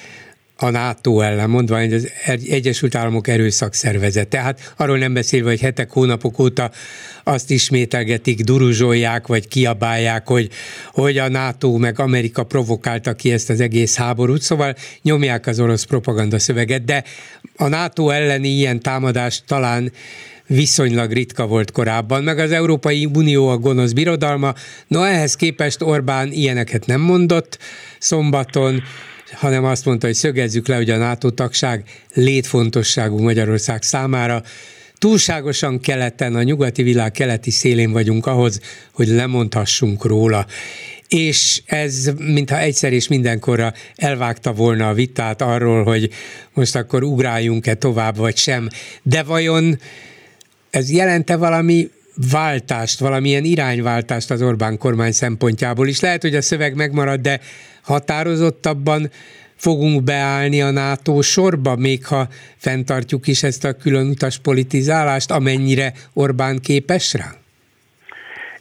a 0.59 0.71
NATO 0.71 1.21
ellen, 1.21 1.51
mondva, 1.51 1.79
hogy 1.79 1.93
az 1.93 2.13
Egyesült 2.49 2.95
Államok 2.95 3.29
erőszakszervezet. 3.29 4.29
Tehát 4.29 4.73
arról 4.77 4.99
nem 4.99 5.13
beszélve, 5.13 5.49
hogy 5.49 5.61
hetek, 5.61 5.91
hónapok 5.91 6.39
óta 6.39 6.71
azt 7.25 7.51
ismételgetik, 7.51 8.41
duruzsolják, 8.41 9.27
vagy 9.27 9.49
kiabálják, 9.49 10.29
hogy, 10.29 10.51
hogy 10.93 11.19
a 11.19 11.29
NATO 11.29 11.77
meg 11.77 12.01
Amerika 12.01 12.45
provokálta 12.45 13.15
ki 13.15 13.33
ezt 13.33 13.51
az 13.51 13.61
egész 13.61 13.97
háborút, 13.97 14.43
szóval 14.43 14.75
nyomják 15.03 15.47
az 15.47 15.61
orosz 15.61 15.85
propaganda 15.85 16.39
szöveget, 16.39 16.85
de 16.85 17.05
a 17.57 17.69
NATO 17.69 18.09
elleni 18.09 18.49
ilyen 18.49 18.81
támadást 18.81 19.45
talán 19.47 19.93
viszonylag 20.47 21.13
ritka 21.13 21.47
volt 21.47 21.71
korábban, 21.71 22.23
meg 22.23 22.39
az 22.39 22.51
Európai 22.51 23.09
Unió 23.15 23.49
a 23.49 23.59
gonosz 23.59 23.93
birodalma. 23.93 24.55
No, 24.87 25.03
ehhez 25.03 25.37
képest 25.37 25.83
Orbán 25.83 26.33
ilyeneket 26.33 26.87
nem 26.87 27.01
mondott 27.01 27.59
szombaton, 27.99 28.83
hanem 29.33 29.65
azt 29.65 29.85
mondta, 29.85 30.07
hogy 30.07 30.15
szögezzük 30.15 30.69
le, 30.69 30.77
hogy 30.77 30.91
a 30.91 30.97
NATO 30.97 31.31
tagság 31.31 31.85
létfontosságú 32.15 33.19
Magyarország 33.19 33.83
számára. 33.83 34.43
Túlságosan 34.99 35.81
keleten, 35.81 36.35
a 36.35 36.43
nyugati 36.43 36.83
világ 36.83 37.13
keleti 37.13 37.51
szélén 37.51 37.93
vagyunk 37.93 38.27
ahhoz, 38.27 38.61
hogy 38.93 39.09
lemondhassunk 39.09 40.05
róla 40.05 40.47
és 41.09 41.63
ez 41.67 42.11
mintha 42.19 42.59
egyszer 42.59 42.93
és 42.93 43.09
mindenkorra 43.09 43.73
elvágta 43.95 44.53
volna 44.53 44.89
a 44.89 44.93
vitát 44.93 45.43
arról, 45.43 45.85
hogy 45.85 46.11
most 46.53 46.77
akkor 46.77 47.03
ugráljunk-e 47.03 47.75
tovább, 47.75 48.17
vagy 48.17 48.37
sem. 48.37 48.69
De 49.03 49.23
vajon 49.23 49.79
ez 50.71 50.91
jelente 50.91 51.37
valami 51.37 51.91
váltást, 52.31 52.99
valamilyen 52.99 53.45
irányváltást 53.45 54.31
az 54.31 54.43
Orbán 54.43 54.79
kormány 54.79 55.13
szempontjából 55.13 55.89
is. 55.89 56.01
Lehet, 56.01 56.23
hogy 56.23 56.35
a 56.35 56.43
szöveg 56.43 56.75
megmarad, 56.75 57.21
de 57.21 57.41
határozottabban 57.87 59.11
fogunk 59.57 60.03
beállni 60.03 60.63
a 60.63 60.71
NATO 60.71 61.23
sorba, 61.23 61.77
még 61.77 62.07
ha 62.07 62.29
fenntartjuk 62.57 63.27
is 63.27 63.43
ezt 63.43 63.65
a 63.65 63.73
külön 63.73 64.09
utas 64.09 64.39
politizálást, 64.39 65.31
amennyire 65.31 65.93
Orbán 66.13 66.59
képes 66.61 67.13
rá? 67.13 67.35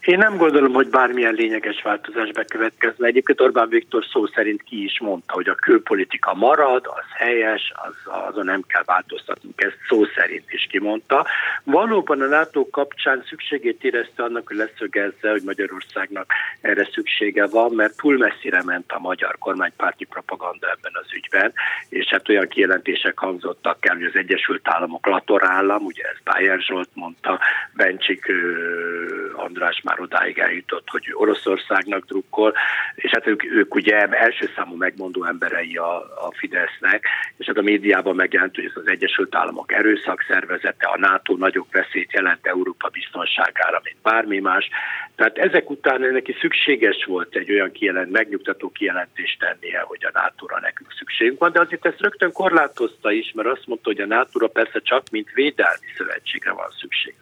Én 0.06 0.18
nem 0.18 0.38
gondolom, 0.38 0.73
hogy 0.73 0.88
bármilyen 0.88 1.34
lényeges 1.34 1.82
változás 1.82 2.32
bekövetkezne. 2.32 3.07
Egyébként 3.07 3.41
Orbán 3.41 3.69
Viktor 3.69 4.06
szó 4.11 4.26
szerint 4.26 4.64
ki 4.64 4.84
is 4.84 4.99
mondta, 4.99 5.34
hogy 5.34 5.49
a 5.49 5.56
külpolitika 5.56 6.34
marad, 6.34 6.86
az 6.86 7.06
helyes, 7.14 7.72
az, 7.76 8.14
azon 8.27 8.45
nem 8.45 8.61
kell 8.68 8.84
változtatnunk, 8.86 9.61
ezt 9.61 9.77
szó 9.88 10.06
szerint 10.15 10.53
is 10.53 10.68
kimondta. 10.69 11.26
Valóban 11.64 12.22
a 12.22 12.26
NATO 12.26 12.69
kapcsán 12.69 13.23
szükségét 13.30 13.84
érezte 13.84 14.23
annak, 14.23 14.48
hogy 14.48 14.57
leszögezze, 14.57 15.30
hogy 15.30 15.41
Magyarországnak 15.45 16.32
erre 16.61 16.88
szüksége 16.91 17.48
van, 17.48 17.72
mert 17.72 17.98
túl 17.98 18.18
messzire 18.18 18.64
ment 18.64 18.91
a 18.91 18.99
magyar 18.99 19.36
kormánypárti 19.40 20.06
propaganda 20.06 20.69
ebben 20.69 20.91
az 20.94 21.14
ügyben, 21.14 21.53
és 21.90 22.06
hát 22.06 22.30
olyan 22.30 22.48
kijelentések 22.48 23.19
hangzottak 23.19 23.86
el, 23.86 23.95
hogy 23.95 24.06
az 24.06 24.15
Egyesült 24.15 24.68
Államok 24.68 25.06
latorállam, 25.07 25.86
ugye 25.86 26.03
ez 26.03 26.18
Bayer 26.23 26.60
Zsolt 26.60 26.90
mondta, 26.94 27.40
Bencsik 27.73 28.32
András 29.36 29.82
már 29.84 29.94
már 29.95 30.03
odáig 30.03 30.39
eljutott, 30.39 30.89
hogy 30.89 31.11
Oroszországnak 31.13 32.05
drukkol, 32.05 32.53
és 32.95 33.11
hát 33.11 33.27
ők, 33.27 33.43
ők 33.43 33.76
ugye 33.76 34.07
első 34.07 34.49
számú 34.55 34.76
megmondó 34.76 35.23
emberei 35.26 35.77
a, 35.77 35.95
a 35.97 36.34
Fidesznek, 36.38 37.05
és 37.38 37.45
hát 37.45 37.57
a 37.57 37.61
médiában 37.61 38.15
megjelent, 38.15 38.55
hogy 38.55 38.65
ez 38.65 38.76
az 38.76 38.88
Egyesült 38.88 39.35
Államok 39.35 39.72
erőszakszervezete, 39.72 40.88
a 40.88 40.97
NATO 40.99 41.35
nagyobb 41.35 41.67
veszélyt 41.72 42.13
jelent 42.13 42.47
Európa 42.47 42.89
biztonságára, 42.89 43.81
mint 43.84 43.97
bármi 44.01 44.39
más. 44.39 44.69
Tehát 45.15 45.38
ezek 45.38 45.69
után 45.69 46.01
neki 46.01 46.35
szükséges 46.39 47.05
volt 47.05 47.35
egy 47.35 47.51
olyan 47.51 47.72
kijelent, 47.72 48.11
megnyugtató 48.11 48.69
kijelentést 48.69 49.39
tennie, 49.39 49.80
hogy 49.80 50.05
a 50.05 50.09
NATO-ra 50.13 50.59
nekünk 50.59 50.91
szükségünk 50.97 51.39
van, 51.39 51.51
de 51.51 51.59
azért 51.59 51.85
ezt 51.85 52.01
rögtön 52.01 52.31
korlátozta 52.31 53.11
is, 53.11 53.31
mert 53.35 53.49
azt 53.49 53.67
mondta, 53.67 53.89
hogy 53.89 54.01
a 54.01 54.05
NATO-ra 54.05 54.47
persze 54.47 54.80
csak 54.80 55.09
mint 55.11 55.30
védelmi 55.34 55.88
szövetségre 55.97 56.51
van 56.51 56.69
szükség. 56.80 57.15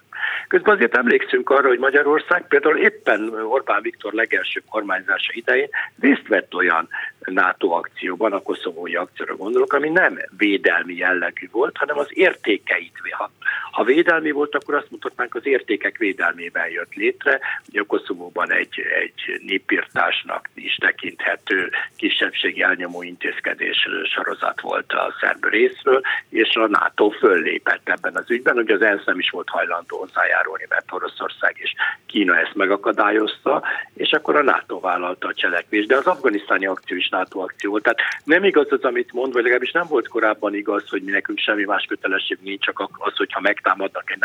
Közben 0.48 0.76
azért 0.76 0.98
emlékszünk 0.98 1.50
arra, 1.50 1.68
hogy 1.68 1.80
Magyarország 1.80 2.48
például 2.48 2.78
éppen 2.78 3.34
Orbán 3.44 3.82
Viktor 3.82 4.14
legelső 4.14 4.64
kormányzása 4.70 5.32
idején 5.34 5.70
részt 6.00 6.28
vett 6.28 6.54
olyan 6.54 6.90
NATO 7.26 7.70
akcióban, 7.70 8.34
a 8.34 8.42
koszovói 8.42 8.96
akcióra 8.96 9.36
gondolok, 9.36 9.74
ami 9.74 9.90
nem 9.90 10.20
védelmi 10.38 10.96
jellegű 10.96 11.48
volt, 11.52 11.78
hanem 11.78 11.98
az 11.98 12.08
értékeit. 12.10 12.92
Ha, 13.12 13.32
ha 13.72 13.84
védelmi 13.84 14.32
volt, 14.32 14.56
akkor 14.56 14.74
azt 14.74 14.92
mutatnánk, 14.92 15.36
az 15.36 15.46
értékek 15.46 15.98
védelmében 15.98 16.70
jött 16.70 16.94
létre. 16.94 17.40
Ugye 17.70 17.82
a 17.82 17.86
Koszovóban 17.86 18.52
egy, 18.52 18.80
egy 19.02 19.42
népírtásnak 19.46 20.50
is 20.54 20.76
tekinthető 20.76 21.72
kisebbségi 21.96 22.62
elnyomó 22.62 23.04
intézkedés 23.04 23.88
sorozat 24.04 24.62
volt 24.62 24.92
a 24.92 25.16
szerb 25.20 25.46
részről, 25.46 26.02
és 26.30 26.56
a 26.56 26.68
NATO 26.68 27.10
föllépett 27.10 27.90
ebben 27.90 28.16
az 28.16 28.32
ügyben. 28.32 28.58
Ugye 28.58 28.74
az 28.74 28.82
ENSZ 28.82 29.06
nem 29.06 29.20
is 29.20 29.30
volt 29.30 29.50
hajlandó 29.50 29.98
hozzájárulni, 29.98 30.66
mert 30.70 30.92
Oroszország 30.92 31.56
és 31.58 31.74
Kína 32.06 32.38
ezt 32.38 32.56
megakadályozta, 32.56 33.64
és 33.94 34.12
akkor 34.12 34.36
a 34.36 34.44
NATO 34.44 34.80
vállalta 34.80 35.28
a 35.28 35.34
cselekvést. 35.34 35.88
De 35.88 35.96
az 35.96 36.06
afganisztáni 36.06 36.66
akció 36.66 36.98
is 36.98 37.10
NATO 37.14 37.40
akció. 37.40 37.80
Tehát 37.80 38.00
nem 38.24 38.44
igaz 38.44 38.68
az, 38.70 38.84
amit 38.84 39.14
mond, 39.14 39.34
vagy 39.34 39.42
legalábbis 39.42 39.72
nem 39.72 39.88
volt 39.88 40.08
korábban 40.08 40.56
igaz, 40.56 40.90
hogy 40.90 41.04
mi 41.04 41.12
nekünk 41.12 41.40
semmi 41.40 41.64
más 41.64 41.86
kötelesség 41.86 42.38
nincs, 42.42 42.66
csak 42.66 42.90
az, 42.98 43.16
hogyha 43.16 43.40
megtámadnak 43.40 44.12
egy 44.12 44.20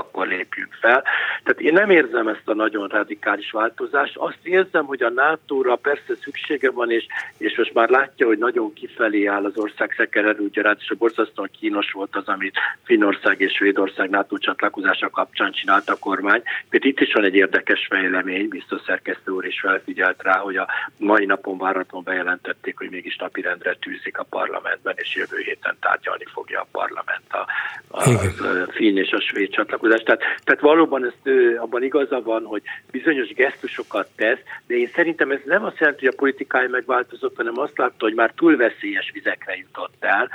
akkor 0.00 0.26
lépjünk 0.26 0.72
fel. 0.80 1.02
Tehát 1.42 1.60
én 1.60 1.72
nem 1.72 1.90
érzem 1.90 2.28
ezt 2.28 2.48
a 2.48 2.54
nagyon 2.54 2.88
radikális 2.88 3.50
változást. 3.50 4.16
Azt 4.16 4.38
érzem, 4.42 4.84
hogy 4.84 5.02
a 5.02 5.10
NATO-ra 5.10 5.76
persze 5.76 6.14
szüksége 6.22 6.70
van, 6.70 6.90
és, 6.90 7.06
és 7.36 7.56
most 7.56 7.74
már 7.74 7.88
látja, 7.88 8.26
hogy 8.26 8.38
nagyon 8.38 8.72
kifelé 8.72 9.26
áll 9.26 9.44
az 9.44 9.56
ország 9.56 9.94
szekererőgyarát, 9.96 10.80
és 10.80 10.90
a 10.90 10.94
borzasztóan 10.94 11.50
kínos 11.58 11.92
volt 11.92 12.16
az, 12.16 12.28
amit 12.28 12.58
Finnország 12.84 13.40
és 13.40 13.52
Svédország 13.52 14.10
NATO 14.10 14.38
csatlakozása 14.38 15.10
kapcsán 15.10 15.52
csinált 15.52 15.88
a 15.88 15.98
kormány. 15.98 16.42
Például 16.68 16.92
itt 16.92 17.00
is 17.00 17.12
van 17.12 17.24
egy 17.24 17.34
érdekes 17.34 17.86
fejlemény, 17.90 18.48
biztos 18.48 18.80
szerkesztő 18.86 19.32
úr 19.32 19.44
is 19.44 19.60
felfigyelt 19.60 20.22
rá, 20.22 20.38
hogy 20.38 20.56
a 20.56 20.68
mai 20.96 21.24
napon 21.24 21.58
várhatóan 21.58 22.04
bejelentették, 22.04 22.78
hogy 22.78 22.90
mégis 22.90 23.16
napirendre 23.16 23.74
tűzik 23.74 24.18
a 24.18 24.26
parlamentben, 24.30 24.94
és 24.96 25.14
jövő 25.14 25.38
héten 25.38 25.76
tárgyalni 25.80 26.24
fogja 26.32 26.60
a 26.60 26.68
parlament 26.72 27.32
a, 27.32 27.46
a, 27.90 28.10
a 28.10 28.70
finn 28.70 28.96
és 28.96 29.12
a 29.12 29.20
svéd 29.20 29.54
gondolkodás. 29.56 30.02
Tehát, 30.02 30.20
tehát 30.44 30.60
valóban 30.60 31.04
ezt, 31.04 31.36
abban 31.58 31.82
igaza 31.82 32.22
van, 32.22 32.44
hogy 32.44 32.62
bizonyos 32.90 33.28
gesztusokat 33.28 34.08
tesz, 34.16 34.38
de 34.66 34.74
én 34.74 34.90
szerintem 34.94 35.30
ez 35.30 35.40
nem 35.44 35.64
azt 35.64 35.78
jelenti, 35.78 36.04
hogy 36.04 36.14
a 36.14 36.20
politikája 36.20 36.68
megváltozott, 36.68 37.36
hanem 37.36 37.58
azt 37.58 37.78
látta, 37.78 38.04
hogy 38.04 38.14
már 38.14 38.32
túl 38.36 38.56
veszélyes 38.56 39.10
vizekre 39.12 39.56
jutott 39.56 39.96
el. 40.00 40.30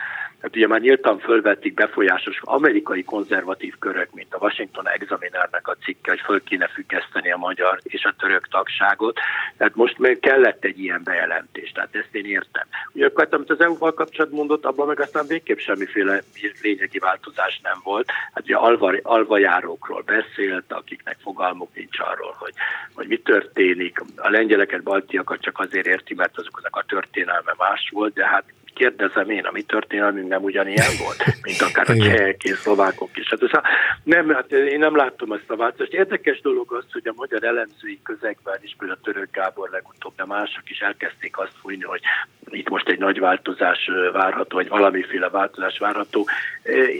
Hát 0.45 0.55
ugye 0.55 0.67
már 0.67 0.81
nyíltan 0.81 1.19
fölvették 1.19 1.73
befolyásos 1.73 2.39
amerikai 2.43 3.03
konzervatív 3.03 3.73
körök, 3.79 4.11
mint 4.13 4.33
a 4.33 4.37
Washington 4.41 4.89
Examinernek 4.89 5.67
a 5.67 5.75
cikke, 5.83 6.09
hogy 6.09 6.19
föl 6.19 6.43
kéne 6.43 6.67
függeszteni 6.67 7.31
a 7.31 7.37
magyar 7.37 7.79
és 7.83 8.03
a 8.03 8.15
török 8.17 8.47
tagságot. 8.47 9.19
Tehát 9.57 9.75
most 9.75 9.97
még 9.97 10.19
kellett 10.19 10.63
egy 10.63 10.79
ilyen 10.79 11.01
bejelentés, 11.03 11.71
tehát 11.71 11.95
ezt 11.95 12.15
én 12.15 12.25
értem. 12.25 12.63
Ugye 12.91 13.05
akkor, 13.05 13.27
amit 13.31 13.49
az 13.49 13.61
EU-val 13.61 13.93
kapcsolatban 13.93 14.37
mondott, 14.37 14.65
abban 14.65 14.87
meg 14.87 14.99
aztán 14.99 15.27
végképp 15.27 15.57
semmiféle 15.57 16.21
lényegi 16.61 16.99
változás 16.99 17.59
nem 17.63 17.79
volt. 17.83 18.09
Hát 18.33 18.43
ugye 18.43 18.55
alva, 18.55 18.93
alvajárókról 19.01 20.01
beszélt, 20.01 20.73
akiknek 20.73 21.17
fogalmuk 21.21 21.75
nincs 21.75 21.99
arról, 21.99 22.35
hogy, 22.37 22.53
hogy 22.93 23.07
mi 23.07 23.17
történik. 23.17 24.03
A 24.15 24.29
lengyeleket, 24.29 24.83
baltiakat 24.83 25.41
csak 25.41 25.59
azért 25.59 25.87
érti, 25.87 26.13
mert 26.13 26.37
azoknak 26.37 26.75
a 26.75 26.85
történelme 26.87 27.53
más 27.57 27.89
volt, 27.93 28.13
de 28.13 28.25
hát 28.25 28.43
kérdezem 28.75 29.29
én, 29.29 29.45
a 29.45 29.51
mi 29.51 29.61
történelmünk 29.61 30.27
nem 30.27 30.43
ugyanilyen 30.43 30.91
volt, 31.03 31.23
mint 31.41 31.61
akár 31.61 31.89
a 31.89 31.97
csehek 31.97 32.43
és 32.43 32.57
szlovákok 32.57 33.17
is. 33.17 33.29
Hát 33.29 33.41
a, 33.41 33.63
nem, 34.03 34.29
hát 34.29 34.51
én 34.51 34.79
nem 34.79 34.95
látom 34.95 35.31
ezt 35.31 35.49
a 35.49 35.55
változást. 35.55 35.93
Érdekes 35.93 36.41
dolog 36.41 36.73
az, 36.73 36.85
hogy 36.91 37.07
a 37.07 37.13
magyar 37.15 37.43
elemzői 37.43 37.99
közegben 38.03 38.59
is, 38.61 38.75
például 38.77 38.99
a 39.01 39.05
Török 39.05 39.31
Gábor 39.31 39.69
legutóbb, 39.69 40.15
de 40.15 40.25
mások 40.25 40.69
is 40.69 40.79
elkezdték 40.79 41.37
azt 41.37 41.55
fújni, 41.61 41.83
hogy 41.83 42.01
itt 42.49 42.69
most 42.69 42.89
egy 42.89 42.99
nagy 42.99 43.19
változás 43.19 43.89
várható, 44.11 44.55
vagy 44.55 44.67
valamiféle 44.67 45.29
változás 45.29 45.77
várható. 45.77 46.27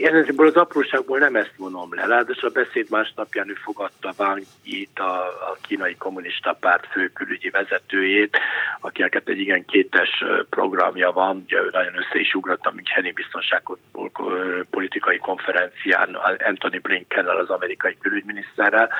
Én 0.00 0.14
ebből 0.14 0.46
az 0.46 0.54
apróságból 0.56 1.18
nem 1.18 1.36
ezt 1.36 1.54
vonom 1.56 1.94
le. 1.94 2.06
Ráadásul 2.06 2.48
a 2.48 2.52
beszéd 2.52 2.90
másnapján 2.90 3.48
ő 3.48 3.54
fogadta 3.54 4.12
Wang 4.18 4.42
Yi-t, 4.64 4.98
a, 4.98 5.18
a 5.26 5.56
kínai 5.68 5.96
kommunista 5.96 6.56
párt 6.60 6.86
főkülügyi 6.86 7.50
vezetőjét, 7.50 8.38
akinek 8.80 9.22
egy 9.24 9.38
igen 9.38 9.64
kétes 9.64 10.24
programja 10.50 11.12
van, 11.12 11.42
ugye 11.44 11.58
nagyon 11.72 11.96
össze 11.96 12.20
is 12.20 12.34
ugrott 12.34 12.64
a 12.64 12.72
Müncheni 12.74 13.12
biztonságpolitikai 13.12 15.18
konferencián 15.18 16.14
Anthony 16.48 16.80
Blinkennel, 16.82 17.36
az 17.36 17.48
amerikai 17.48 17.96
külügyminiszterrel, 18.00 18.90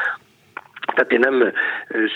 tehát 0.95 1.13
én 1.13 1.19
nem, 1.19 1.53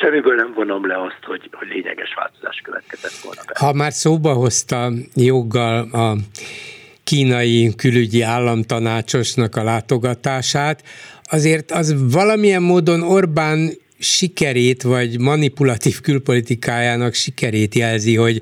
semmiből 0.01 0.35
nem 0.35 0.52
vonom 0.55 0.86
le 0.86 1.02
azt, 1.02 1.18
hogy, 1.22 1.51
hogy 1.52 1.68
lényeges 1.68 2.14
változás 2.14 2.60
következett 2.64 3.24
volna 3.24 3.40
be. 3.47 3.52
Ha 3.59 3.72
már 3.72 3.93
szóba 3.93 4.32
hozta 4.32 4.90
joggal 5.14 5.89
a 5.93 6.16
kínai 7.05 7.74
külügyi 7.77 8.22
államtanácsosnak 8.22 9.56
a 9.56 9.62
látogatását, 9.62 10.82
azért 11.31 11.70
az 11.70 12.12
valamilyen 12.12 12.62
módon 12.62 13.02
Orbán 13.02 13.70
sikerét, 13.98 14.82
vagy 14.82 15.20
manipulatív 15.20 16.01
külpolitikájának 16.01 17.14
sikerét 17.14 17.74
jelzi, 17.74 18.16
hogy 18.16 18.40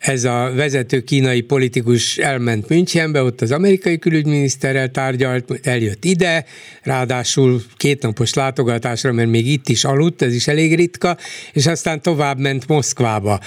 ez 0.00 0.24
a 0.24 0.52
vezető 0.54 1.00
kínai 1.00 1.40
politikus 1.40 2.16
elment 2.16 2.68
Münchenbe, 2.68 3.22
ott 3.22 3.40
az 3.40 3.50
amerikai 3.50 3.98
külügyminiszterrel 3.98 4.90
tárgyalt, 4.90 5.60
eljött 5.62 6.04
ide, 6.04 6.44
ráadásul 6.82 7.62
kétnapos 7.76 8.34
látogatásra, 8.34 9.12
mert 9.12 9.28
még 9.28 9.46
itt 9.46 9.68
is 9.68 9.84
aludt, 9.84 10.22
ez 10.22 10.34
is 10.34 10.48
elég 10.48 10.74
ritka, 10.74 11.16
és 11.52 11.66
aztán 11.66 12.02
tovább 12.02 12.38
ment 12.38 12.66
Moszkvába. 12.66 13.40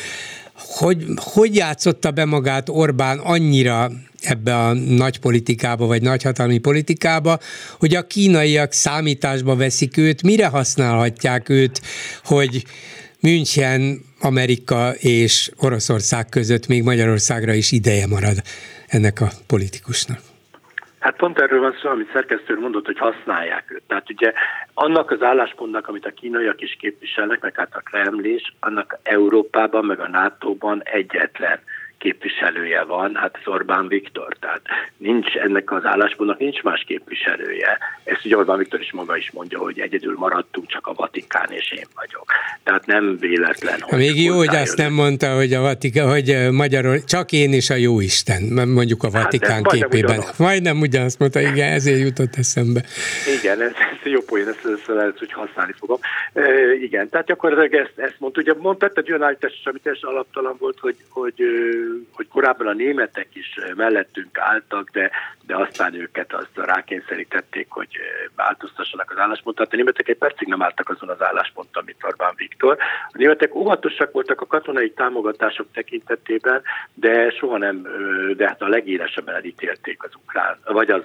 Hogy, 0.53 1.05
hogy 1.15 1.55
játszotta 1.55 2.11
be 2.11 2.25
magát 2.25 2.69
Orbán 2.69 3.17
annyira 3.17 3.91
ebbe 4.21 4.57
a 4.57 4.73
nagy 4.73 5.19
politikába, 5.19 5.85
vagy 5.85 6.01
nagyhatalmi 6.01 6.57
politikába, 6.57 7.39
hogy 7.79 7.95
a 7.95 8.07
kínaiak 8.07 8.71
számításba 8.73 9.55
veszik 9.55 9.97
őt, 9.97 10.23
mire 10.23 10.47
használhatják 10.47 11.49
őt, 11.49 11.81
hogy 12.23 12.63
München, 13.19 14.01
Amerika 14.23 14.91
és 14.99 15.51
Oroszország 15.57 16.25
között 16.29 16.67
még 16.67 16.83
Magyarországra 16.83 17.53
is 17.53 17.71
ideje 17.71 18.07
marad 18.07 18.37
ennek 18.87 19.21
a 19.21 19.29
politikusnak. 19.47 20.19
Hát 20.99 21.15
pont 21.15 21.39
erről 21.39 21.59
van 21.59 21.75
szó, 21.81 21.89
amit 21.89 22.09
szerkesztő 22.13 22.59
mondott, 22.59 22.85
hogy 22.85 22.97
használják 22.97 23.71
őt. 23.71 23.83
Tehát 23.87 24.09
ugye 24.09 24.33
annak 24.73 25.11
az 25.11 25.21
álláspontnak, 25.21 25.87
amit 25.87 26.05
a 26.05 26.11
kínaiak 26.11 26.61
is 26.61 26.77
képviselnek, 26.79 27.41
meg 27.41 27.55
hát 27.55 27.75
a 27.75 27.79
Kremlis, 27.79 28.53
annak 28.59 28.99
Európában, 29.03 29.85
meg 29.85 29.99
a 29.99 30.09
NATO-ban 30.09 30.81
egyetlen 30.83 31.59
képviselője 32.03 32.83
van, 32.83 33.15
hát 33.15 33.37
az 33.39 33.53
Orbán 33.53 33.87
Viktor, 33.87 34.35
tehát 34.39 34.61
nincs 34.97 35.35
ennek 35.35 35.71
az 35.71 35.85
álláspontnak 35.85 36.39
nincs 36.39 36.61
más 36.61 36.83
képviselője. 36.87 37.77
Ezt 38.03 38.25
ugye 38.25 38.37
Orbán 38.37 38.57
Viktor 38.57 38.79
is 38.79 38.91
maga 38.91 39.17
is 39.17 39.31
mondja, 39.31 39.59
hogy 39.59 39.79
egyedül 39.79 40.15
maradtunk, 40.17 40.67
csak 40.67 40.87
a 40.87 40.93
Vatikán 40.93 41.47
és 41.49 41.71
én 41.71 41.87
vagyok. 41.95 42.25
Tehát 42.63 42.85
nem 42.85 43.17
véletlen. 43.19 43.79
Hogy 43.81 43.97
Még 43.97 44.23
jó, 44.23 44.35
hogy 44.35 44.55
azt 44.55 44.77
nem 44.77 44.93
mondta, 44.93 45.35
hogy 45.35 45.53
a 45.53 45.61
Vatikán, 45.61 46.09
hogy 46.09 46.47
Magyarul, 46.51 47.03
csak 47.03 47.31
én 47.31 47.53
és 47.53 47.69
a 47.69 47.75
jó 47.75 47.99
Isten, 47.99 48.67
mondjuk 48.67 49.03
a 49.03 49.09
hát 49.13 49.23
Vatikán 49.23 49.63
hát 49.63 49.71
képében. 49.71 50.17
Ugyanaz. 50.17 50.37
Majdnem 50.37 50.79
ugyanazt 50.79 51.19
mondta, 51.19 51.39
igen, 51.39 51.71
ezért 51.71 51.99
jutott 51.99 52.35
eszembe. 52.35 52.83
Igen, 53.39 53.61
ez, 53.61 53.71
ez 53.71 54.11
jó 54.11 54.21
poén, 54.21 54.47
ezt, 54.47 54.65
ezt 54.77 54.87
lehet, 54.87 55.19
hogy 55.19 55.31
használni 55.31 55.73
fogom. 55.79 55.99
E, 56.33 56.73
igen, 56.81 57.09
tehát 57.09 57.25
gyakorlatilag 57.25 57.73
ezt, 57.73 57.93
ezt 57.95 58.15
mondta. 58.19 58.41
Ugye 58.41 58.53
mondta 58.57 58.91
egy 58.93 59.09
olyan 59.09 59.23
állítás, 59.23 59.61
ami 59.63 59.79
teljesen 59.79 60.09
alaptalan 60.09 60.55
volt, 60.59 60.79
hogy, 60.79 60.95
hogy 61.09 61.43
hogy 62.11 62.27
korábban 62.27 62.67
a 62.67 62.73
németek 62.73 63.27
is 63.33 63.59
mellettünk 63.75 64.37
álltak, 64.37 64.89
de, 64.89 65.11
de 65.45 65.55
aztán 65.57 65.93
őket 65.93 66.33
azt 66.33 66.55
rákényszerítették, 66.55 67.69
hogy 67.69 67.97
változtassanak 68.35 69.11
az 69.11 69.17
álláspontot. 69.17 69.73
A 69.73 69.75
németek 69.75 70.07
egy 70.07 70.17
percig 70.17 70.47
nem 70.47 70.63
álltak 70.63 70.89
azon 70.89 71.09
az 71.09 71.21
állásponton, 71.21 71.83
mint 71.85 72.03
Orbán 72.03 72.33
Viktor. 72.63 72.77
A 73.07 73.17
németek 73.17 73.55
óvatosak 73.55 74.11
voltak 74.11 74.41
a 74.41 74.45
katonai 74.45 74.91
támogatások 74.91 75.67
tekintetében, 75.73 76.61
de 76.93 77.29
soha 77.39 77.57
nem, 77.57 77.87
de 78.37 78.47
hát 78.47 78.61
a 78.61 78.67
legélesebben 78.67 79.35
elítélték 79.35 80.03
az 80.03 80.11
ukrán, 80.23 80.57
vagy 80.65 80.89
az 80.89 81.01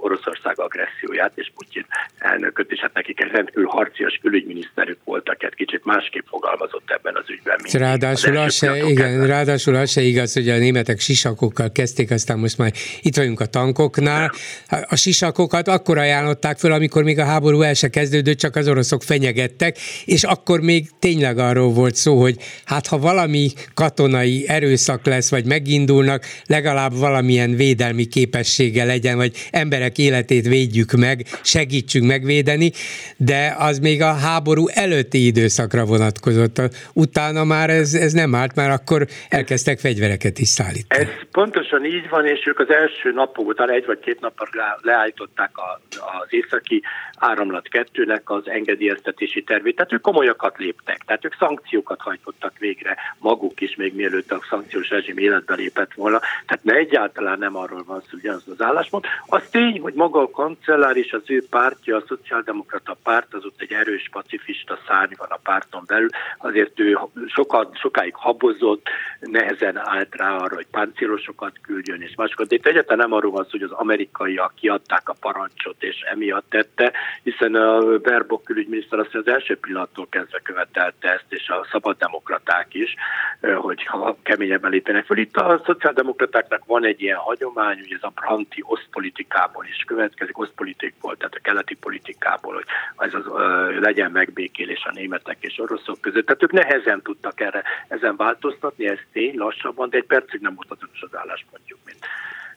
Oroszország 0.00 0.60
agresszióját, 0.60 1.32
és 1.34 1.52
Putyin 1.56 1.86
elnököt, 2.18 2.70
és 2.70 2.80
hát 2.80 2.94
nekik 2.94 3.22
egy 3.22 3.30
rendkívül 3.30 3.66
harcias 3.66 4.18
külügyminiszterük 4.22 4.98
voltak, 5.04 5.42
egy 5.42 5.54
kicsit 5.54 5.84
másképp 5.84 6.26
fogalmazott 6.26 6.90
ebben 6.90 7.16
az 7.16 7.30
ügyben. 7.30 7.58
Mint 7.62 7.74
ráadásul 7.74 8.36
az, 8.36 8.54
se, 8.54 8.76
igen, 8.76 9.26
ráadásul 9.26 9.74
az 9.74 9.90
se 9.90 10.00
igaz, 10.00 10.32
hogy 10.32 10.48
a 10.48 10.58
németek 10.58 10.98
sisakokkal 10.98 11.72
kezdték, 11.72 12.10
aztán 12.10 12.38
most 12.38 12.58
már 12.58 12.72
itt 13.02 13.16
vagyunk 13.16 13.40
a 13.40 13.46
tankoknál. 13.46 14.30
A 14.88 14.96
sisakokat 14.96 15.68
akkor 15.68 15.98
ajánlották 15.98 16.58
föl, 16.58 16.72
amikor 16.72 17.02
még 17.02 17.18
a 17.18 17.24
háború 17.24 17.60
el 17.60 17.74
se 17.74 17.88
kezdődött, 17.88 18.38
csak 18.38 18.56
az 18.56 18.68
oroszok 18.68 19.02
fenyegettek, 19.02 19.76
és 20.04 20.24
akkor 20.24 20.60
még 20.60 20.88
tényleg 20.98 21.38
arról 21.38 21.72
volt 21.72 21.94
szó, 21.94 22.20
hogy 22.20 22.36
hát 22.64 22.86
ha 22.86 22.98
valami 22.98 23.48
katonai 23.74 24.44
erőszak 24.48 25.06
lesz, 25.06 25.30
vagy 25.30 25.44
megindulnak, 25.44 26.24
legalább 26.46 26.92
valamilyen 26.96 27.56
védelmi 27.56 28.04
képessége 28.06 28.84
legyen, 28.84 29.16
vagy 29.16 29.48
emberek 29.50 29.98
életét 29.98 30.48
védjük 30.48 30.92
meg, 30.92 31.24
segítsünk 31.42 32.06
megvédeni, 32.06 32.70
de 33.16 33.54
az 33.58 33.78
még 33.78 34.02
a 34.02 34.12
háború 34.12 34.68
előtti 34.68 35.26
időszakra 35.26 35.84
vonatkozott. 35.84 36.60
Utána 36.92 37.44
már 37.44 37.70
ez, 37.70 37.94
ez 37.94 38.12
nem 38.12 38.34
állt, 38.34 38.54
már 38.54 38.70
akkor 38.70 39.06
elkezdtek 39.28 39.78
fegyvereket 39.78 40.38
is 40.38 40.48
szállítani. 40.48 41.02
Ez 41.02 41.08
pontosan 41.32 41.84
így 41.84 42.08
van, 42.08 42.26
és 42.26 42.46
ők 42.46 42.58
az 42.58 42.70
első 42.70 43.12
napok 43.12 43.46
után 43.46 43.70
egy 43.70 43.86
vagy 43.86 43.98
két 43.98 44.20
napra 44.20 44.46
leállították 44.80 45.50
az 46.20 46.26
északi 46.30 46.82
áramlat 47.18 47.68
kettőnek 47.68 48.30
az 48.30 48.48
engedélyeztetési 48.48 49.42
tervét, 49.42 49.76
tehát 49.76 49.92
ők 49.92 50.00
komolyakat 50.00 50.58
léptek, 50.58 50.87
tehát 51.06 51.24
ők 51.24 51.34
szankciókat 51.38 52.00
hajtottak 52.00 52.58
végre 52.58 52.96
maguk 53.18 53.60
is, 53.60 53.76
még 53.76 53.94
mielőtt 53.94 54.32
a 54.32 54.40
szankciós 54.48 54.88
rezsim 54.88 55.18
életbe 55.18 55.54
lépett 55.54 55.94
volna, 55.94 56.18
tehát 56.18 56.64
ne 56.64 56.74
egyáltalán 56.74 57.38
nem 57.38 57.56
arról 57.56 57.84
van 57.86 58.00
szó, 58.00 58.16
ugyanaz 58.16 58.48
az 58.48 58.62
álláspont. 58.62 59.06
Az 59.26 59.42
tény, 59.50 59.80
hogy 59.80 59.94
maga 59.94 60.20
a 60.20 60.30
kancellár 60.30 60.96
és 60.96 61.12
az 61.12 61.22
ő 61.26 61.44
pártja, 61.50 61.96
a 61.96 62.04
szociáldemokrata 62.06 62.96
párt, 63.02 63.34
az 63.34 63.44
ott 63.44 63.60
egy 63.60 63.72
erős 63.72 64.08
pacifista 64.12 64.78
szárny 64.86 65.12
van 65.16 65.30
a 65.30 65.40
párton 65.42 65.82
belül, 65.86 66.08
azért 66.38 66.80
ő 66.80 66.98
sokat, 67.26 67.78
sokáig 67.78 68.14
habozott, 68.14 68.88
nehezen 69.20 69.76
állt 69.76 70.14
rá 70.14 70.36
arra, 70.36 70.54
hogy 70.54 70.66
páncélosokat 70.70 71.52
küldjön 71.62 72.02
és 72.02 72.14
másokat. 72.16 72.48
De 72.48 72.54
itt 72.54 72.66
egyáltalán 72.66 73.08
nem 73.08 73.12
arról 73.12 73.30
van 73.30 73.44
szó, 73.44 73.50
hogy 73.50 73.62
az 73.62 73.70
amerikaiak 73.70 74.54
kiadták 74.54 75.08
a 75.08 75.16
parancsot 75.20 75.82
és 75.82 76.00
emiatt 76.00 76.50
tette, 76.50 76.92
hiszen 77.22 77.54
a 77.54 77.98
Berbok 77.98 78.44
külügyminiszter 78.44 78.98
azt 78.98 79.14
az 79.14 79.26
első 79.26 79.56
pillanattól 79.56 80.06
kezdve 80.10 80.40
követelte 80.78 81.12
ezt, 81.12 81.24
és 81.28 81.48
a 81.48 81.66
szabaddemokraták 81.70 82.74
is, 82.74 82.94
hogy 83.56 83.84
ha 83.84 84.16
keményebben 84.22 84.70
lépjenek 84.70 85.04
föl. 85.04 85.18
Itt 85.18 85.36
a 85.36 85.62
szociáldemokratáknak 85.64 86.64
van 86.64 86.84
egy 86.84 87.02
ilyen 87.02 87.16
hagyomány, 87.16 87.78
hogy 87.78 87.92
ez 87.92 88.02
a 88.02 88.12
Branti 88.14 88.62
osztpolitikából 88.66 89.64
is 89.64 89.84
következik, 89.86 90.38
osztpolitikból, 90.38 91.16
tehát 91.16 91.34
a 91.34 91.40
keleti 91.42 91.74
politikából, 91.74 92.54
hogy 92.54 92.66
ez 92.96 93.14
az, 93.14 93.24
legyen 93.80 94.10
megbékélés 94.10 94.84
a 94.84 94.92
németek 94.94 95.36
és 95.40 95.58
oroszok 95.58 96.00
között. 96.00 96.26
Tehát 96.26 96.42
ők 96.42 96.52
nehezen 96.52 97.02
tudtak 97.02 97.40
erre 97.40 97.62
ezen 97.88 98.16
változtatni, 98.16 98.86
ez 98.86 98.98
tény, 99.12 99.36
lassabban, 99.36 99.90
de 99.90 99.96
egy 99.96 100.04
percig 100.04 100.40
nem 100.40 100.56
azonos 100.68 101.02
az 101.02 101.16
álláspontjuk, 101.16 101.78
mint, 101.84 102.06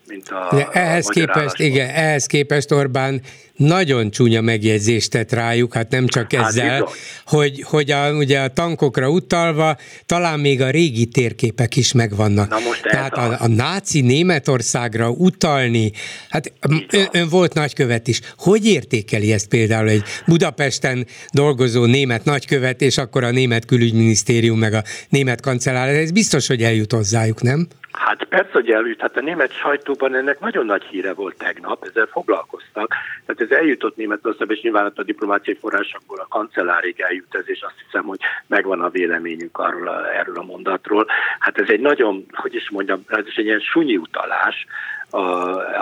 mint 0.08 0.30
a, 0.30 0.56
De 0.56 0.68
ehhez 0.72 1.06
a 1.08 1.12
képest, 1.12 1.60
igen, 1.60 1.90
ehhez 1.90 2.26
képest 2.26 2.72
Orbán 2.72 3.22
nagyon 3.62 4.12
csúnya 4.12 4.42
megjegyzést 4.42 5.10
tett 5.10 5.32
rájuk, 5.32 5.74
hát 5.74 5.90
nem 5.90 6.08
csak 6.08 6.34
hát 6.34 6.48
ezzel, 6.48 6.70
hát 6.70 6.90
hogy, 7.26 7.62
hogy 7.62 7.92
a, 7.92 8.14
ugye 8.14 8.40
a 8.40 8.48
tankokra 8.48 9.10
utalva 9.10 9.78
talán 10.06 10.40
még 10.40 10.62
a 10.62 10.70
régi 10.70 11.06
térképek 11.06 11.76
is 11.76 11.92
megvannak. 11.92 12.50
Na 12.50 12.60
most 12.60 12.82
Tehát 12.82 13.14
a, 13.14 13.38
a 13.40 13.48
náci 13.48 14.02
Németországra 14.02 15.10
utalni, 15.10 15.92
hát 16.30 16.54
ön, 16.60 17.08
ön 17.12 17.30
volt 17.30 17.54
nagykövet 17.54 18.08
is. 18.08 18.22
Hogy 18.38 18.66
értékeli 18.66 19.32
ezt 19.32 19.48
például 19.48 19.90
egy 19.90 20.04
Budapesten 20.26 21.06
dolgozó 21.32 21.86
német 21.86 22.26
nagykövet, 22.26 22.82
és 22.82 22.98
akkor 22.98 23.24
a 23.24 23.32
német 23.32 23.66
külügyminisztérium 23.66 24.60
meg 24.60 24.74
a 24.74 24.84
német 25.10 25.42
kancellár, 25.42 25.90
ez 25.90 26.12
biztos, 26.12 26.48
hogy 26.48 26.64
eljut 26.64 26.92
hozzájuk, 26.92 27.42
nem? 27.42 27.68
Hát 28.06 28.24
persze, 28.24 28.50
hogy 28.52 28.70
eljut. 28.70 29.02
Hát 29.02 29.18
a 29.18 29.22
német 29.22 29.52
sajtóban 29.52 30.16
ennek 30.16 30.40
nagyon 30.40 30.66
nagy 30.66 30.84
híre 30.84 31.14
volt 31.14 31.38
tegnap, 31.38 31.86
ezzel 31.86 32.06
foglalkoztak. 32.06 32.96
Tehát 33.26 33.52
ez 33.52 33.58
eljutott 33.58 33.96
Németországba, 33.96 34.54
és 34.54 34.62
nyilván 34.62 34.92
a 34.96 35.04
diplomáciai 35.04 35.58
forrásokból 35.58 36.20
a 36.20 36.28
kancellárig 36.30 37.00
eljut 37.00 37.36
ez, 37.36 37.50
és 37.50 37.62
azt 37.62 37.84
hiszem, 37.86 38.04
hogy 38.04 38.20
megvan 38.48 38.82
a 38.82 38.90
véleményünk 38.90 39.58
arról 39.58 39.88
a, 39.88 40.14
erről 40.14 40.38
a 40.38 40.44
mondatról. 40.44 41.06
Hát 41.40 41.58
ez 41.58 41.70
egy 41.70 41.80
nagyon, 41.80 42.26
hogy 42.32 42.56
is 42.56 42.70
mondjam, 42.70 43.04
ez 43.08 43.28
is 43.28 43.36
egy 43.36 43.46
ilyen 43.46 43.60
sunyi 43.60 43.98
utalás, 43.98 44.66
a, 45.14 45.20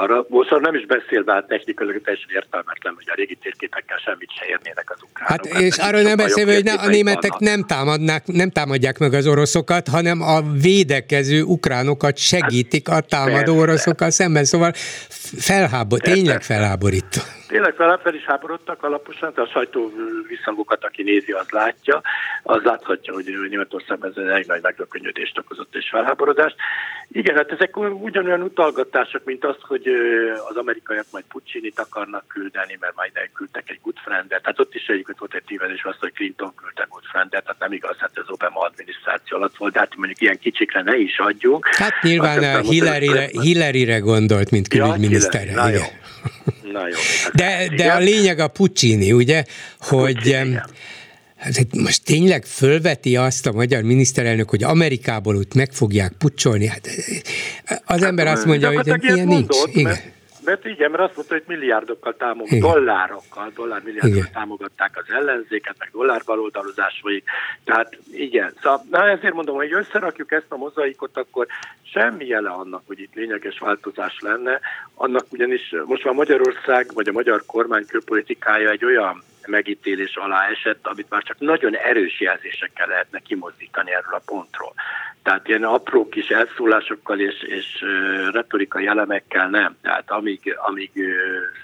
arra, 0.01 0.25
most 0.29 0.49
nem 0.59 0.75
is 0.75 0.85
beszélve, 0.85 1.33
hát 1.33 1.47
technikailag 1.47 2.01
teljesen 2.01 2.29
értelmetlen, 2.33 2.93
hogy 2.95 3.05
a 3.07 3.13
régi 3.15 3.35
térképekkel 3.35 3.97
semmit 3.97 4.29
se 4.39 4.45
érnének 4.45 4.91
az 4.91 4.97
ukránok. 5.03 5.31
Hát, 5.31 5.53
hát 5.53 5.61
és 5.61 5.77
arról 5.77 6.01
nem 6.01 6.17
beszélve, 6.17 6.53
hogy 6.53 6.67
a 6.67 6.87
németek 6.87 7.37
nem, 7.37 7.63
támadnák, 7.63 8.27
nem 8.27 8.49
támadják 8.49 8.97
meg 8.97 9.13
az 9.13 9.27
oroszokat, 9.27 9.87
hanem 9.87 10.21
a 10.21 10.41
védekező 10.61 11.41
ukránokat 11.43 12.17
segítik 12.17 12.89
a 12.89 12.99
támadó 12.99 13.53
hát, 13.53 13.61
oroszokkal 13.61 14.09
szemben, 14.09 14.45
szóval 14.45 14.71
felhábor, 15.37 15.99
tényleg 15.99 16.41
felháborító. 16.41 17.21
Tényleg 17.49 17.73
fel, 17.75 17.99
fel 18.03 18.13
is 18.13 18.23
háborodtak 18.23 18.83
alaposan, 18.83 19.31
de 19.35 19.41
a 19.41 19.47
sajtó 19.47 19.91
visszhangokat, 20.27 20.83
aki 20.83 21.03
nézi, 21.03 21.31
az 21.31 21.49
látja, 21.49 22.01
az 22.43 22.61
láthatja, 22.63 23.13
hogy 23.13 23.25
Németországban 23.49 24.13
ez 24.15 24.23
egy 24.23 24.47
nagy 24.47 24.61
megrökönyödést 24.61 25.37
okozott 25.37 25.75
és 25.75 25.89
felháborodást. 25.89 26.55
Igen, 27.11 27.35
hát 27.35 27.51
ezek 27.51 27.77
ugyanolyan 27.77 28.41
utalgatások, 28.41 29.23
mint 29.23 29.45
az, 29.45 29.55
hogy 29.59 29.87
az 30.49 30.55
amerikaiak 30.55 31.05
majd 31.11 31.23
Puccinit 31.27 31.79
akarnak 31.79 32.27
küldeni, 32.27 32.77
mert 32.79 32.95
majd 32.95 33.11
elküldtek 33.13 33.69
egy 33.69 33.79
good 33.83 33.97
friendet. 34.03 34.45
Hát 34.45 34.59
ott 34.59 34.75
is 34.75 34.87
egyébként 34.87 35.19
volt 35.19 35.33
egy 35.33 35.43
tévedés, 35.43 35.83
azt, 35.83 35.99
hogy 35.99 36.13
Clinton 36.13 36.55
küldte 36.55 36.85
good 36.89 37.03
friendet, 37.03 37.43
tehát 37.43 37.59
nem 37.59 37.71
igaz, 37.71 37.97
hát 37.97 38.11
ez 38.13 38.23
Obama 38.27 38.59
adminisztráció 38.59 39.37
alatt 39.37 39.57
volt, 39.57 39.73
de 39.73 39.79
hát 39.79 39.95
mondjuk 39.95 40.21
ilyen 40.21 40.39
kicsikre 40.39 40.81
ne 40.81 40.97
is 40.97 41.19
adjunk. 41.19 41.67
Hát 41.67 42.01
nyilván 42.01 42.61
Hillary-re, 42.61 43.27
Hillary-re 43.41 43.99
gondolt, 43.99 44.51
mint 44.51 44.67
külügyminiszterre. 44.67 45.51
Ja, 45.51 45.51
igen. 45.51 45.63
Na 45.63 45.69
jó. 45.69 45.83
Hát 47.23 47.33
de, 47.33 47.67
de 47.75 47.91
a 47.91 47.99
lényeg 47.99 48.39
a 48.39 48.47
Puccini, 48.47 49.11
ugye, 49.11 49.43
hogy... 49.79 50.13
Puccini, 50.13 50.61
Hát 51.39 51.75
most 51.75 52.03
tényleg 52.03 52.45
fölveti 52.45 53.15
azt 53.15 53.45
a 53.45 53.51
magyar 53.51 53.83
miniszterelnök, 53.83 54.49
hogy 54.49 54.63
Amerikából 54.63 55.35
úgy 55.35 55.47
meg 55.55 55.71
fogják 55.71 56.13
pucsolni? 56.17 56.67
Hát 56.67 56.89
az 57.85 58.03
ember 58.03 58.27
azt 58.27 58.45
mondja, 58.45 58.71
hogy 58.73 59.03
ilyen 59.03 59.27
nincs. 59.27 59.55
Igen. 59.73 59.83
Mert 59.83 60.03
mert 60.49 60.65
igen, 60.65 60.91
mert 60.91 61.03
azt 61.03 61.15
mondta, 61.15 61.33
hogy 61.33 61.43
milliárdokkal 61.47 62.15
támogat, 62.15 62.51
igen. 62.51 62.71
dollárokkal, 62.71 63.51
dollármilliárdokkal 63.55 64.29
támogatták 64.33 64.97
az 64.97 65.13
ellenzéket, 65.13 65.75
meg 65.77 65.89
dollárbaloldalozásai. 65.91 67.23
Tehát 67.63 67.97
igen, 68.11 68.53
szóval, 68.61 68.85
na 68.89 69.09
ezért 69.09 69.33
mondom, 69.33 69.55
hogy 69.55 69.73
összerakjuk 69.73 70.31
ezt 70.31 70.45
a 70.51 70.57
mozaikot, 70.57 71.17
akkor 71.17 71.47
semmi 71.81 72.25
jele 72.25 72.49
annak, 72.49 72.83
hogy 72.87 72.99
itt 72.99 73.13
lényeges 73.13 73.59
változás 73.59 74.17
lenne. 74.19 74.59
Annak 74.93 75.25
ugyanis 75.29 75.75
most 75.85 76.03
már 76.03 76.13
Magyarország, 76.13 76.93
vagy 76.93 77.07
a 77.07 77.11
magyar 77.11 77.43
kormány 77.45 77.85
külpolitikája 77.85 78.69
egy 78.69 78.85
olyan 78.85 79.23
megítélés 79.45 80.15
alá 80.15 80.47
esett, 80.47 80.87
amit 80.87 81.09
már 81.09 81.23
csak 81.23 81.39
nagyon 81.39 81.75
erős 81.75 82.19
jelzésekkel 82.19 82.87
lehetne 82.87 83.19
kimozdítani 83.19 83.91
erről 83.91 84.13
a 84.13 84.21
pontról. 84.25 84.73
Tehát 85.23 85.47
ilyen 85.47 85.63
apró 85.63 86.09
kis 86.09 86.29
elszólásokkal 86.29 87.19
és, 87.19 87.41
és 87.41 87.85
retorikai 88.31 88.87
elemekkel 88.87 89.49
nem. 89.49 89.77
Tehát 89.81 90.11
amíg, 90.11 90.57
amíg 90.57 90.91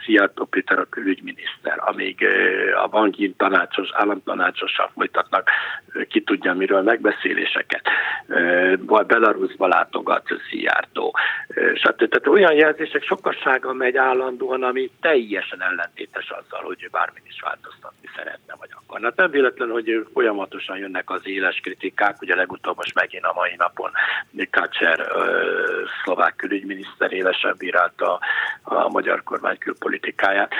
Szijjártó 0.05 0.45
Péter 0.45 0.79
a 0.79 0.89
külügyminiszter, 0.89 1.77
amíg 1.77 2.27
a 2.83 2.87
banki 2.87 3.33
tanácsos, 3.37 3.89
államtanácsosak 3.93 4.91
folytatnak 4.93 5.49
ki 6.09 6.21
tudja 6.21 6.53
miről 6.53 6.81
megbeszéléseket, 6.81 7.81
vagy 8.79 9.05
Belarusba 9.05 9.67
látogat 9.67 10.27
Szijjártó, 10.49 11.15
stb. 11.75 11.97
Tehát 11.97 12.27
olyan 12.27 12.53
jelzések 12.53 13.03
sokassága 13.03 13.73
megy 13.73 13.97
állandóan, 13.97 14.63
ami 14.63 14.91
teljesen 15.01 15.61
ellentétes 15.61 16.29
azzal, 16.29 16.63
hogy 16.63 16.83
ő 16.83 16.87
bármin 16.91 17.23
is 17.27 17.41
változtatni 17.41 18.09
szeretne, 18.15 18.55
vagy 18.59 18.69
akarna. 18.73 19.11
Nem 19.15 19.31
véletlen, 19.31 19.69
hogy 19.69 20.07
folyamatosan 20.13 20.77
jönnek 20.77 21.09
az 21.09 21.21
éles 21.23 21.59
kritikák, 21.59 22.21
ugye 22.21 22.35
legutóbb 22.35 22.75
most 22.75 22.93
megint 22.93 23.23
a 23.23 23.33
mai 23.45 23.55
napon 23.57 23.91
Kácser 24.49 25.07
szlovák 26.03 26.35
külügyminiszter 26.35 27.13
élesebb 27.13 27.57
bírálta 27.57 28.19
a 28.63 28.89
magyar 28.89 29.23
kormány 29.23 29.57
külpolitikáját. 29.57 30.53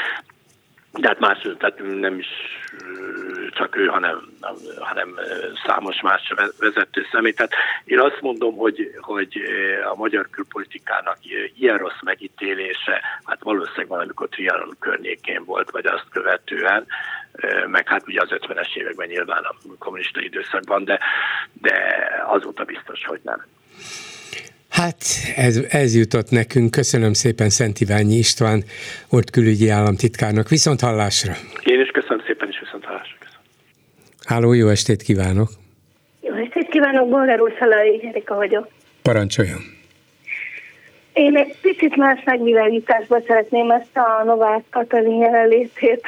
De 0.98 1.08
hát 1.08 1.20
más, 1.20 1.48
tehát 1.58 1.82
nem 2.00 2.18
is 2.20 2.28
csak 3.50 3.76
ő, 3.76 3.86
hanem, 3.86 4.30
hanem 4.80 5.20
számos 5.66 6.02
más 6.02 6.34
vezető 6.60 7.06
személy. 7.12 7.32
Tehát 7.32 7.54
én 7.86 8.00
azt 8.00 8.22
mondom, 8.22 8.56
hogy, 8.56 8.92
hogy 9.02 9.42
a 9.92 9.96
magyar 9.96 10.30
külpolitikának 10.30 11.18
ilyen 11.58 11.78
rossz 11.78 12.02
megítélése, 12.02 13.02
hát 13.24 13.44
valószínűleg 13.44 13.88
valamikor 13.88 14.30
Trianon 14.30 14.76
környékén 14.80 15.44
volt, 15.46 15.72
vagy 15.72 15.86
azt 15.86 16.10
követően, 16.12 16.86
meg 17.68 17.88
hát 17.88 18.08
ugye 18.08 18.22
az 18.22 18.30
50-es 18.32 18.76
években 18.76 19.08
nyilván 19.08 19.44
a 19.44 19.56
kommunista 19.80 20.22
időszakban, 20.22 20.84
de, 20.84 21.00
de 21.54 22.08
azóta 22.26 22.64
biztos, 22.64 23.06
hogy 23.06 23.20
nem. 23.24 23.46
Hát 24.82 25.04
ez, 25.36 25.58
ez 25.70 25.96
jutott 25.96 26.30
nekünk. 26.30 26.72
Köszönöm 26.72 27.14
szépen 27.14 27.50
Szent 27.50 27.80
Iványi 27.80 28.16
István, 28.16 28.64
volt 29.10 29.30
külügyi 29.30 29.70
államtitkárnak. 29.70 30.50
Viszont 30.50 30.80
hallásra! 30.82 31.34
Én 31.64 31.80
is 31.80 31.90
köszönöm 31.90 32.22
szépen, 32.26 32.48
és 32.48 32.60
viszont 32.60 32.84
hallásra. 32.84 33.16
Köszönöm. 33.20 33.42
Háló, 34.26 34.54
jó 34.54 34.68
estét 34.68 35.02
kívánok! 35.02 35.50
Jó 36.22 36.34
estét 36.34 36.68
kívánok, 36.70 37.10
Bolgár 37.10 37.42
úr, 37.42 37.54
Szalai 37.60 38.08
Erika 38.08 38.36
vagyok. 38.36 38.68
Parancsoljon! 39.02 39.60
Én 41.14 41.36
egy 41.36 41.56
picit 41.62 41.96
más 41.96 42.24
megvilágításban 42.24 43.24
szeretném 43.28 43.72
ezt 43.72 43.98
a 43.98 44.24
Novák 44.26 44.64
Katalin 44.70 45.20
jelenlétét 45.20 46.04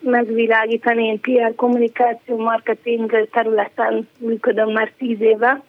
megvilágítani. 0.00 1.04
Én 1.06 1.20
PR 1.20 1.54
kommunikáció, 1.54 2.36
marketing 2.36 3.28
területen 3.32 4.08
működöm 4.18 4.72
már 4.72 4.92
tíz 4.98 5.20
éve, 5.20 5.62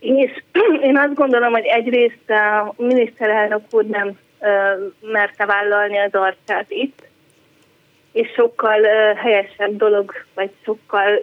és 0.00 0.42
én 0.88 0.96
azt 0.96 1.14
gondolom, 1.14 1.52
hogy 1.52 1.64
egyrészt 1.64 2.30
a 2.30 2.74
miniszterelnök 2.76 3.62
úr 3.70 3.84
nem 3.84 4.18
merte 5.00 5.46
vállalni 5.46 5.98
az 5.98 6.14
arcát 6.14 6.66
itt, 6.68 7.06
és 8.12 8.28
sokkal 8.34 8.82
helyesebb 9.14 9.76
dolog, 9.76 10.12
vagy 10.34 10.50
sokkal 10.64 11.20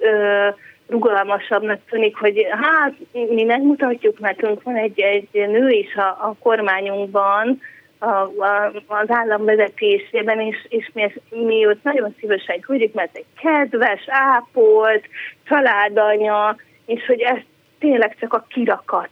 rugalmasabbnak 0.87 1.79
tűnik, 1.89 2.17
hogy 2.17 2.47
hát 2.49 2.93
mi 3.11 3.43
megmutatjuk, 3.43 4.19
nekünk 4.19 4.63
van 4.63 4.75
egy, 4.75 4.99
egy 4.99 5.27
nő 5.31 5.69
is 5.69 5.95
a, 5.95 6.07
a 6.07 6.35
kormányunkban, 6.39 7.61
a, 7.99 8.07
a, 8.07 8.71
az 8.87 9.05
állam 9.07 9.45
vezetésében, 9.45 10.39
és, 10.39 10.65
és 10.69 10.89
mi, 10.93 11.13
mi 11.29 11.67
ott 11.67 11.83
nagyon 11.83 12.15
szívesen 12.19 12.59
küldjük, 12.59 12.93
mert 12.93 13.15
egy 13.15 13.25
kedves, 13.41 14.03
ápolt, 14.07 15.05
családanya, 15.43 16.55
és 16.85 17.05
hogy 17.05 17.21
ezt 17.21 17.45
tényleg 17.85 18.15
csak 18.19 18.33
a 18.33 18.45
kirakat. 18.49 19.09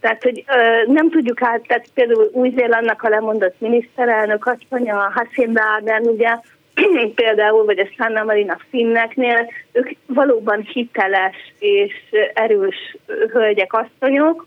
Tehát, 0.00 0.22
hogy 0.22 0.44
ö, 0.46 0.92
nem 0.92 1.10
tudjuk 1.10 1.42
át, 1.42 1.66
tehát 1.66 1.86
például 1.94 2.30
Új-Zélandnak 2.32 3.02
a 3.02 3.08
lemondott 3.08 3.60
miniszterelnök 3.60 4.46
azt 4.46 4.66
mondja, 4.68 4.98
a 4.98 5.12
Hacinda 5.14 5.62
ugye, 6.00 6.38
például, 7.14 7.64
vagy 7.64 7.78
a 7.78 7.88
Sanna 7.96 8.24
Marina 8.24 8.56
finneknél, 8.70 9.50
ők 9.72 9.90
valóban 10.06 10.60
hiteles 10.60 11.36
és 11.58 11.94
erős 12.34 12.96
hölgyek, 13.32 13.72
asszonyok, 13.72 14.46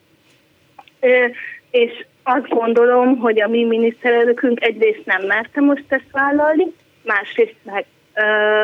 és 1.72 2.06
azt 2.24 2.48
gondolom, 2.48 3.18
hogy 3.18 3.42
a 3.42 3.48
mi 3.48 3.64
miniszterelnökünk 3.64 4.64
egyrészt 4.64 5.06
nem 5.06 5.26
merte 5.26 5.62
most 5.62 5.86
ezt 5.88 6.12
vállalni, 6.12 6.66
másrészt 7.04 7.56
meg 7.64 7.86
ö, 8.14 8.64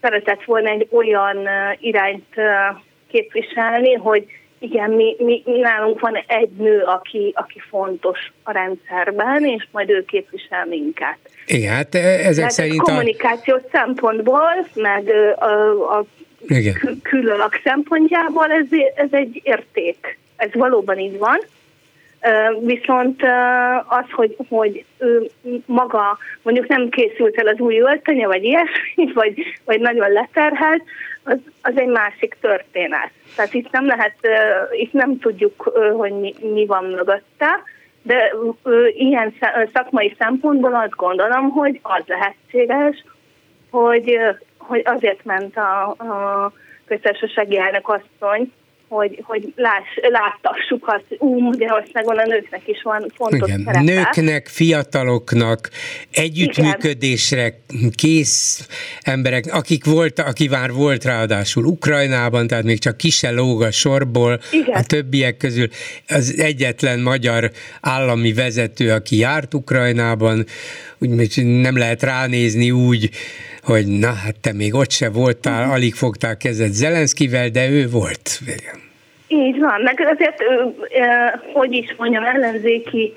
szeretett 0.00 0.44
volna 0.44 0.68
egy 0.68 0.88
olyan 0.90 1.48
irányt 1.80 2.36
képviselni, 3.12 3.94
hogy 3.94 4.26
igen, 4.62 4.90
mi, 4.90 5.16
mi, 5.18 5.42
nálunk 5.44 6.00
van 6.00 6.16
egy 6.26 6.50
nő, 6.58 6.82
aki, 6.82 7.32
aki 7.36 7.60
fontos 7.68 8.32
a 8.42 8.52
rendszerben, 8.52 9.44
és 9.44 9.66
majd 9.70 9.90
ő 9.90 10.04
képvisel 10.04 10.66
minket. 10.66 11.18
Igen, 11.46 11.74
hát 11.74 11.94
ezek 11.94 12.34
Tehát 12.34 12.50
szerint 12.50 12.80
a... 12.80 12.82
kommunikációs 12.82 13.60
szempontból, 13.72 14.66
meg 14.74 15.08
a, 15.38 15.98
a 15.98 16.04
igen. 16.46 17.00
szempontjából 17.64 18.50
ez, 18.50 18.66
ez 18.94 19.08
egy 19.10 19.40
érték. 19.44 20.18
Ez 20.36 20.50
valóban 20.52 20.98
így 20.98 21.18
van. 21.18 21.38
Viszont 22.60 23.22
az, 23.86 24.04
hogy, 24.10 24.36
hogy 24.48 24.84
ő 24.98 25.30
maga 25.66 26.18
mondjuk 26.42 26.66
nem 26.66 26.88
készült 26.88 27.36
el 27.36 27.46
az 27.46 27.58
új 27.58 27.78
öltönye, 27.80 28.26
vagy 28.26 28.44
ilyesmi, 28.44 29.12
vagy, 29.14 29.34
vagy 29.64 29.80
nagyon 29.80 30.12
leterhelt, 30.12 30.82
az, 31.24 31.38
az 31.62 31.72
egy 31.76 31.88
másik 31.88 32.36
történet. 32.40 33.10
Tehát 33.36 33.54
itt 33.54 33.70
nem 33.70 33.86
lehet, 33.86 34.16
itt 34.70 34.92
nem 34.92 35.18
tudjuk, 35.18 35.62
hogy 35.96 36.12
mi, 36.12 36.34
mi 36.40 36.66
van 36.66 36.84
mögötte, 36.84 37.62
de 38.02 38.32
ilyen 38.94 39.34
szakmai 39.72 40.14
szempontból 40.18 40.74
azt 40.74 40.96
gondolom, 40.96 41.50
hogy 41.50 41.80
az 41.82 42.02
lehetséges, 42.06 43.04
hogy, 43.70 44.18
hogy 44.58 44.82
azért 44.84 45.24
ment 45.24 45.56
a, 45.56 45.88
a 45.88 46.52
köztársasági 46.84 47.58
elnök 47.58 47.88
asszony, 47.88 48.52
hogy, 48.92 49.22
hogy 49.22 49.52
láss, 49.56 49.88
láttassuk 50.10 50.88
azt, 50.88 51.04
ú, 51.18 51.38
Magyarországon 51.38 52.18
a 52.18 52.26
nőknek 52.26 52.68
is 52.68 52.82
van 52.82 53.06
fontos 53.14 53.48
Igen. 53.48 53.62
szerepe. 53.64 53.82
Nőknek, 53.82 54.46
fiataloknak, 54.46 55.70
együttműködésre 56.10 57.54
kész 57.94 58.68
emberek, 59.00 59.44
akik 59.52 59.84
volt, 59.84 60.18
aki 60.18 60.48
már 60.48 60.72
volt 60.72 61.04
ráadásul 61.04 61.64
Ukrajnában, 61.64 62.46
tehát 62.46 62.64
még 62.64 62.78
csak 62.78 62.96
kise 62.96 63.30
lóg 63.30 63.62
a 63.62 63.70
sorból, 63.70 64.40
Igen. 64.50 64.74
a 64.74 64.82
többiek 64.82 65.36
közül 65.36 65.68
az 66.08 66.38
egyetlen 66.38 67.00
magyar 67.00 67.50
állami 67.80 68.32
vezető, 68.32 68.90
aki 68.90 69.16
járt 69.16 69.54
Ukrajnában, 69.54 70.44
úgy 70.98 71.42
nem 71.44 71.78
lehet 71.78 72.02
ránézni 72.02 72.70
úgy, 72.70 73.10
hogy 73.64 73.86
na 73.86 74.12
hát 74.12 74.40
te 74.40 74.52
még 74.52 74.74
ott 74.74 74.90
se 74.90 75.10
voltál, 75.10 75.60
uh-huh. 75.60 75.74
alig 75.74 75.94
fogtál 75.94 76.36
kezet 76.36 76.72
Zelenszkivel, 76.72 77.48
de 77.48 77.68
ő 77.68 77.88
volt. 77.88 78.40
Így 79.28 79.58
van, 79.58 79.80
meg 79.82 80.00
azért, 80.14 80.42
hogy 81.52 81.72
is 81.72 81.94
mondjam, 81.96 82.24
ellenzéki 82.24 83.16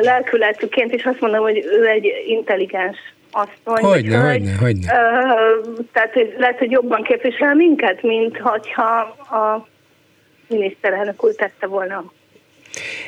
lelkületűként 0.00 0.92
is 0.94 1.04
azt 1.04 1.20
mondom, 1.20 1.42
hogy 1.42 1.64
ő 1.80 1.86
egy 1.86 2.06
intelligens 2.26 2.96
asszony. 3.30 3.82
Hogyne, 3.82 4.18
hogyne, 4.18 4.52
hogyne. 4.60 4.86
Tehát 5.92 6.14
lehet, 6.38 6.58
hogy 6.58 6.70
jobban 6.70 7.02
képvisel 7.02 7.54
minket, 7.54 8.02
mint 8.02 8.38
hogyha 8.38 8.98
a 9.30 9.68
miniszterelnök 10.48 11.24
úr 11.24 11.34
tette 11.34 11.66
volna 11.66 12.12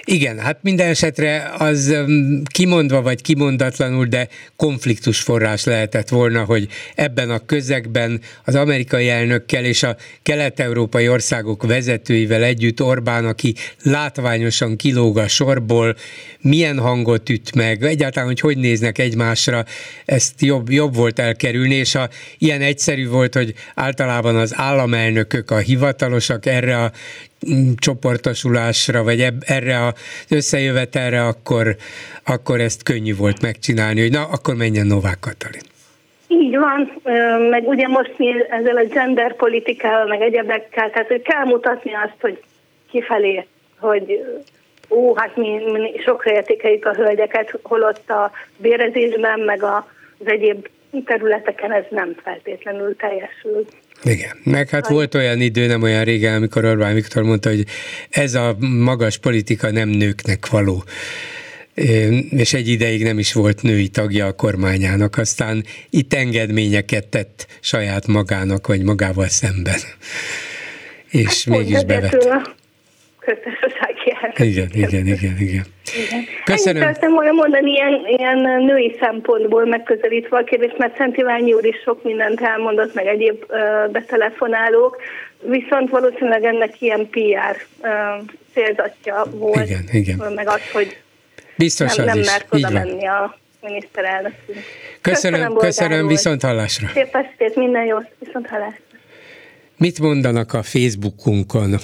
igen, 0.05 0.39
hát 0.39 0.59
minden 0.63 0.89
esetre 0.89 1.53
az 1.59 1.89
um, 1.89 2.43
kimondva 2.45 3.03
vagy 3.03 3.23
kimondatlanul, 3.23 4.07
de 4.07 4.29
konfliktus 4.57 5.21
forrás 5.21 5.65
lehetett 5.65 6.09
volna, 6.09 6.45
hogy 6.45 6.69
ebben 6.95 7.31
a 7.31 7.39
közegben 7.39 8.21
az 8.45 8.55
amerikai 8.55 9.09
elnökkel 9.09 9.65
és 9.65 9.83
a 9.83 9.97
kelet-európai 10.23 11.09
országok 11.09 11.63
vezetőivel 11.63 12.43
együtt 12.43 12.83
Orbán, 12.83 13.25
aki 13.25 13.55
látványosan 13.83 14.77
kilóg 14.77 15.19
a 15.19 15.29
sorból, 15.29 15.97
milyen 16.41 16.79
hangot 16.79 17.29
üt 17.29 17.55
meg, 17.55 17.83
egyáltalán, 17.83 18.29
hogy 18.29 18.41
hogy 18.41 18.57
néznek 18.57 18.99
egymásra, 18.99 19.65
ezt 20.05 20.41
jobb, 20.41 20.71
jobb 20.71 20.95
volt 20.95 21.19
elkerülni, 21.19 21.75
és 21.75 21.95
a, 21.95 22.09
ilyen 22.39 22.61
egyszerű 22.61 23.09
volt, 23.09 23.35
hogy 23.35 23.55
általában 23.75 24.37
az 24.37 24.53
államelnökök, 24.57 25.51
a 25.51 25.59
hivatalosak 25.59 26.47
erre 26.47 26.83
a 26.83 26.93
csoportosulásra, 27.77 29.03
vagy 29.03 29.27
erre 29.47 29.87
az 29.87 29.95
összejövetelre, 30.31 31.27
akkor, 31.27 31.77
akkor 32.25 32.61
ezt 32.61 32.83
könnyű 32.83 33.17
volt 33.17 33.43
megcsinálni, 33.43 34.01
hogy 34.01 34.13
na, 34.13 34.25
akkor 34.25 34.55
menjen 34.55 34.87
Novák 34.87 35.19
Katalin. 35.21 35.63
Így 36.29 36.57
van, 36.57 37.01
meg 37.51 37.69
ugye 37.69 37.89
most 37.89 38.15
mi 38.17 38.35
ezzel 38.51 38.77
a 38.77 38.85
gender 38.85 39.37
politikával, 39.37 40.07
meg 40.07 40.21
egyebekkel, 40.21 40.91
tehát 40.91 41.09
hogy 41.09 41.23
kell 41.23 41.45
mutatni 41.45 41.95
azt, 41.95 42.21
hogy 42.21 42.43
kifelé, 42.91 43.47
hogy 43.79 44.25
ó, 44.89 45.17
hát 45.17 45.37
mi, 45.37 45.61
mi 45.73 46.01
sokra 46.05 46.33
értékeljük 46.33 46.87
a 46.87 46.95
hölgyeket, 46.95 47.59
holott 47.63 48.11
a 48.11 48.31
bérezésben, 48.57 49.41
meg 49.41 49.63
az 49.63 50.27
egyéb 50.27 50.69
területeken 51.05 51.73
ez 51.73 51.85
nem 51.91 52.15
feltétlenül 52.23 52.97
teljesül. 52.97 53.67
Igen, 54.05 54.37
meg 54.43 54.69
hát 54.69 54.89
volt 54.89 55.15
olyan 55.15 55.41
idő, 55.41 55.67
nem 55.67 55.83
olyan 55.83 56.05
régen, 56.05 56.35
amikor 56.35 56.65
Orbán 56.65 56.95
Viktor 56.95 57.23
mondta, 57.23 57.49
hogy 57.49 57.67
ez 58.11 58.35
a 58.35 58.57
magas 58.59 59.19
politika 59.19 59.71
nem 59.71 59.89
nőknek 59.89 60.49
való 60.49 60.85
és 62.31 62.55
egy 62.55 62.69
ideig 62.69 63.03
nem 63.03 63.19
is 63.19 63.33
volt 63.33 63.63
női 63.63 63.89
tagja 63.89 64.27
a 64.27 64.33
kormányának, 64.33 65.19
aztán 65.19 65.65
itt 65.91 66.15
engedményeket 66.15 67.07
tett 67.07 67.47
saját 67.61 68.07
magának, 68.07 68.67
vagy 68.67 68.83
magával 68.83 69.29
szemben. 69.29 69.79
És 71.11 71.45
hát 71.45 71.59
mégis 71.59 71.79
köztársasági 73.19 74.13
elnök. 74.21 74.39
Igen, 74.39 74.69
igen, 74.73 75.07
igen, 75.07 75.39
igen. 75.39 75.39
igen. 75.39 76.25
Köszönöm. 76.45 76.83
Ennyit 76.83 76.95
szeretném 76.95 77.15
volna 77.15 77.33
mondani 77.33 77.71
ilyen, 77.71 78.05
ilyen 78.07 78.63
női 78.63 78.97
szempontból 79.01 79.67
megközelítve 79.67 80.37
a 80.37 80.45
kérdést, 80.45 80.79
mert 80.79 80.97
Szent 80.97 81.17
Iványi 81.17 81.53
úr 81.53 81.65
is 81.65 81.77
sok 81.85 82.03
mindent 82.03 82.41
elmondott, 82.41 82.95
meg 82.95 83.07
egyéb 83.07 83.45
uh, 83.49 83.91
betelefonálók, 83.91 84.97
viszont 85.41 85.91
valószínűleg 85.91 86.45
ennek 86.45 86.81
ilyen 86.81 87.09
PR 87.11 87.57
uh, 87.81 87.91
célzatja 88.55 89.25
volt, 89.31 89.69
igen, 89.69 89.85
igen. 89.93 90.33
meg 90.35 90.49
az, 90.49 90.61
hogy 90.73 90.97
Biztos 91.57 91.95
nem, 91.95 92.07
nem 92.07 92.19
mert 92.19 92.47
oda 92.51 92.71
menni 92.71 93.07
a 93.07 93.39
miniszterelnök. 93.61 94.33
Köszönöm, 95.01 95.41
köszönöm, 95.41 95.57
köszönöm 95.57 96.07
viszont 96.07 96.43
hallásra. 96.43 96.89
Szép 96.95 97.15
estét, 97.15 97.57
minden 97.57 97.85
jót, 97.85 98.09
viszont 98.19 98.47
hallásra. 98.47 98.83
Mit 99.77 99.99
mondanak 99.99 100.53
a 100.53 100.63
Facebookunkon 100.63 101.75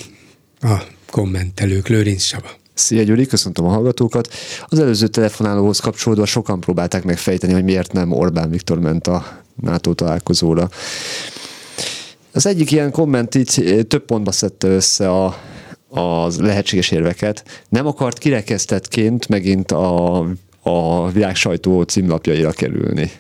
a 0.61 0.77
kommentelők, 1.11 1.89
Lőrinc 1.89 2.23
Saba. 2.23 2.60
Szia 2.81 3.03
Gyuri, 3.03 3.27
köszöntöm 3.27 3.65
a 3.65 3.69
hallgatókat. 3.69 4.29
Az 4.67 4.79
előző 4.79 5.07
telefonálóhoz 5.07 5.79
kapcsolódva 5.79 6.27
sokan 6.27 6.61
próbálták 6.61 7.05
megfejteni, 7.05 7.53
hogy 7.53 7.65
miért 7.65 7.93
nem 7.93 8.13
Orbán 8.13 8.51
Viktor 8.51 8.79
ment 8.79 9.07
a 9.07 9.43
NATO 9.55 9.95
találkozóra. 9.95 10.69
Az 12.33 12.47
egyik 12.47 12.71
ilyen 12.71 12.91
komment 12.91 13.35
így 13.35 13.85
több 13.89 14.05
pontba 14.05 14.33
szedte 14.33 14.69
össze 14.69 15.11
a, 15.11 15.37
az 15.89 16.41
lehetséges 16.41 16.91
érveket. 16.91 17.45
Nem 17.69 17.87
akart 17.87 18.19
kirekesztettként 18.19 19.29
megint 19.29 19.73
a, 19.73 20.19
a 20.63 21.11
világ 21.11 21.37
sajtó 21.37 21.83
címlapjaira 21.83 22.51
kerülni 22.51 23.11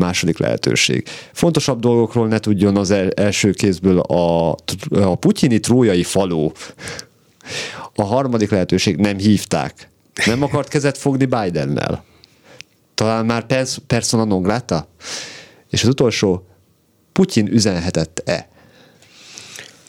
második 0.00 0.38
lehetőség. 0.38 1.08
Fontosabb 1.32 1.80
dolgokról 1.80 2.28
ne 2.28 2.38
tudjon 2.38 2.76
az 2.76 2.94
első 3.14 3.50
kézből 3.50 3.98
a, 3.98 4.50
a 4.90 5.14
putyini 5.14 5.60
trójai 5.60 6.02
faló. 6.02 6.52
A 7.94 8.02
harmadik 8.02 8.50
lehetőség 8.50 8.96
nem 8.96 9.18
hívták. 9.18 9.88
Nem 10.26 10.42
akart 10.42 10.68
kezet 10.68 10.98
fogni 10.98 11.24
Bidennel. 11.24 12.04
Talán 12.94 13.26
már 13.26 13.46
pers- 13.46 13.78
persona 13.86 14.24
non 14.24 14.42
grata? 14.42 14.88
És 15.70 15.82
az 15.82 15.88
utolsó, 15.88 16.44
Putyin 17.12 17.46
üzenhetett-e? 17.46 18.48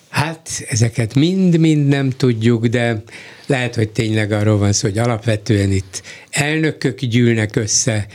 Hát 0.09 0.49
ezeket 0.69 1.15
mind-mind 1.15 1.87
nem 1.87 2.09
tudjuk, 2.09 2.65
de 2.65 3.03
lehet, 3.45 3.75
hogy 3.75 3.89
tényleg 3.89 4.31
arról 4.31 4.57
van 4.57 4.73
szó, 4.73 4.87
hogy 4.87 4.97
alapvetően 4.97 5.71
itt 5.71 6.01
elnökök 6.29 6.99
gyűlnek 6.99 7.55
össze, 7.55 8.05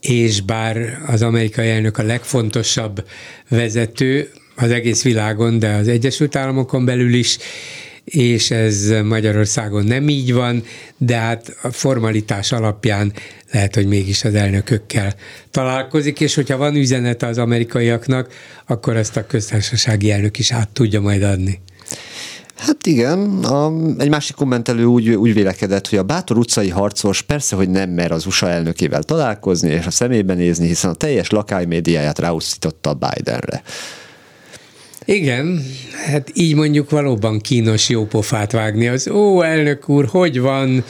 és 0.00 0.40
bár 0.40 0.98
az 1.06 1.22
amerikai 1.22 1.68
elnök 1.68 1.98
a 1.98 2.02
legfontosabb 2.02 3.06
vezető 3.48 4.30
az 4.56 4.70
egész 4.70 5.02
világon, 5.02 5.58
de 5.58 5.68
az 5.68 5.88
Egyesült 5.88 6.36
Államokon 6.36 6.84
belül 6.84 7.14
is, 7.14 7.38
és 8.06 8.50
ez 8.50 8.88
Magyarországon 9.04 9.84
nem 9.84 10.08
így 10.08 10.32
van, 10.32 10.62
de 10.96 11.16
hát 11.16 11.56
a 11.62 11.70
formalitás 11.70 12.52
alapján 12.52 13.12
lehet, 13.52 13.74
hogy 13.74 13.86
mégis 13.86 14.24
az 14.24 14.34
elnökökkel 14.34 15.14
találkozik, 15.50 16.20
és 16.20 16.34
hogyha 16.34 16.56
van 16.56 16.74
üzenete 16.74 17.26
az 17.26 17.38
amerikaiaknak, 17.38 18.32
akkor 18.66 18.96
ezt 18.96 19.16
a 19.16 19.26
köztársasági 19.26 20.10
elnök 20.10 20.38
is 20.38 20.52
át 20.52 20.68
tudja 20.68 21.00
majd 21.00 21.22
adni. 21.22 21.60
Hát 22.56 22.86
igen, 22.86 23.44
a, 23.44 23.72
egy 23.98 24.08
másik 24.08 24.36
kommentelő 24.36 24.84
úgy, 24.84 25.08
úgy 25.08 25.34
vélekedett, 25.34 25.88
hogy 25.88 25.98
a 25.98 26.02
bátor 26.02 26.38
utcai 26.38 26.68
harcos 26.68 27.22
persze, 27.22 27.56
hogy 27.56 27.70
nem 27.70 27.90
mer 27.90 28.12
az 28.12 28.26
USA 28.26 28.48
elnökével 28.48 29.02
találkozni 29.02 29.70
és 29.70 29.86
a 29.86 29.90
szemébe 29.90 30.34
nézni, 30.34 30.66
hiszen 30.66 30.90
a 30.90 30.94
teljes 30.94 31.30
lakály 31.30 31.64
médiáját 31.64 32.18
ráuszította 32.18 32.94
Bidenre. 32.94 33.62
Igen, 35.08 35.62
hát 36.06 36.30
így 36.34 36.54
mondjuk 36.54 36.90
valóban 36.90 37.40
kínos 37.40 37.88
jópofát 37.88 38.52
vágni. 38.52 38.88
Az, 38.88 39.08
ó, 39.08 39.42
elnök 39.42 39.88
úr, 39.88 40.06
hogy 40.06 40.40
van? 40.40 40.84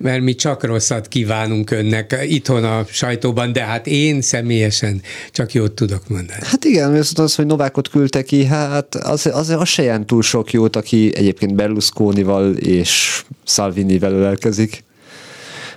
mert 0.00 0.20
mi 0.20 0.34
csak 0.34 0.64
rosszat 0.64 1.08
kívánunk 1.08 1.70
önnek 1.70 2.18
itthon 2.28 2.64
a 2.64 2.84
sajtóban, 2.90 3.52
de 3.52 3.64
hát 3.64 3.86
én 3.86 4.20
személyesen 4.20 5.02
csak 5.30 5.52
jót 5.52 5.72
tudok 5.72 6.08
mondani. 6.08 6.40
Hát 6.42 6.64
igen, 6.64 6.92
viszont 6.92 7.18
az, 7.18 7.34
hogy 7.34 7.46
Novákot 7.46 7.88
küldte 7.88 8.22
ki, 8.22 8.44
hát 8.44 8.94
az, 8.94 9.26
az, 9.26 9.48
az 9.48 9.68
se 9.68 9.82
jelent 9.82 10.06
túl 10.06 10.22
sok 10.22 10.52
jót, 10.52 10.76
aki 10.76 11.12
egyébként 11.16 11.54
Berlusconival 11.54 12.52
és 12.54 13.22
Salvinivel 13.44 14.12
ölelkezik. 14.12 14.84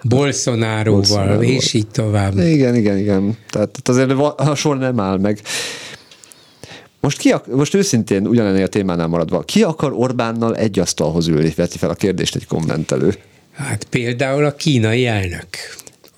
Bolsonaroval, 0.04 1.44
és 1.44 1.74
így 1.74 1.88
tovább. 1.88 2.38
Igen, 2.38 2.76
igen, 2.76 2.98
igen. 2.98 3.38
Tehát 3.50 3.78
azért 3.84 4.12
a 4.36 4.56
sor 4.56 4.78
nem 4.78 5.00
áll 5.00 5.18
meg. 5.18 5.42
Most, 7.02 7.18
ki, 7.18 7.34
most 7.52 7.74
őszintén 7.74 8.28
ugyanennél 8.28 8.64
a 8.64 8.68
témánál 8.68 9.08
maradva, 9.08 9.42
ki 9.42 9.64
akar 9.64 9.94
Orbánnal 9.96 10.56
egy 10.56 10.80
asztalhoz 10.80 11.28
ülni? 11.28 11.54
Veti 11.56 11.78
fel 11.78 11.90
a 11.90 11.96
kérdést 11.96 12.36
egy 12.36 12.48
kommentelő. 12.48 13.16
Hát 13.54 13.84
például 13.84 14.46
a 14.46 14.56
kínai 14.56 15.06
elnök. 15.06 15.48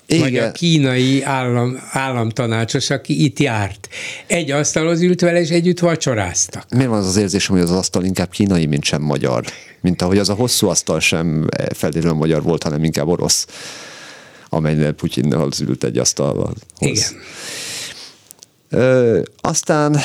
Igen. 0.06 0.22
Vagy 0.22 0.36
a 0.36 0.52
kínai 0.52 1.22
állam, 1.22 1.78
államtanácsos, 1.90 2.90
aki 2.90 3.24
itt 3.24 3.38
járt. 3.38 3.88
Egy 4.26 4.50
asztalhoz 4.50 5.00
ült 5.00 5.20
vele, 5.20 5.40
és 5.40 5.48
együtt 5.48 5.78
vacsoráztak. 5.78 6.66
Miért 6.70 6.88
van 6.88 6.98
az 6.98 7.06
az 7.06 7.16
érzésem, 7.16 7.54
hogy 7.54 7.64
az 7.64 7.70
asztal 7.70 8.04
inkább 8.04 8.30
kínai, 8.30 8.66
mint 8.66 8.84
sem 8.84 9.02
magyar? 9.02 9.44
Mint 9.80 10.02
ahogy 10.02 10.18
az 10.18 10.28
a 10.28 10.34
hosszú 10.34 10.68
asztal 10.68 11.00
sem 11.00 11.48
feltétlenül 11.74 12.18
magyar 12.18 12.42
volt, 12.42 12.62
hanem 12.62 12.84
inkább 12.84 13.08
orosz, 13.08 13.46
amelynél 14.48 14.92
Putyinnal 14.92 15.48
ült 15.60 15.84
egy 15.84 15.98
asztalhoz. 15.98 16.54
Igen. 16.78 17.04
Ö, 18.68 19.20
aztán 19.40 19.96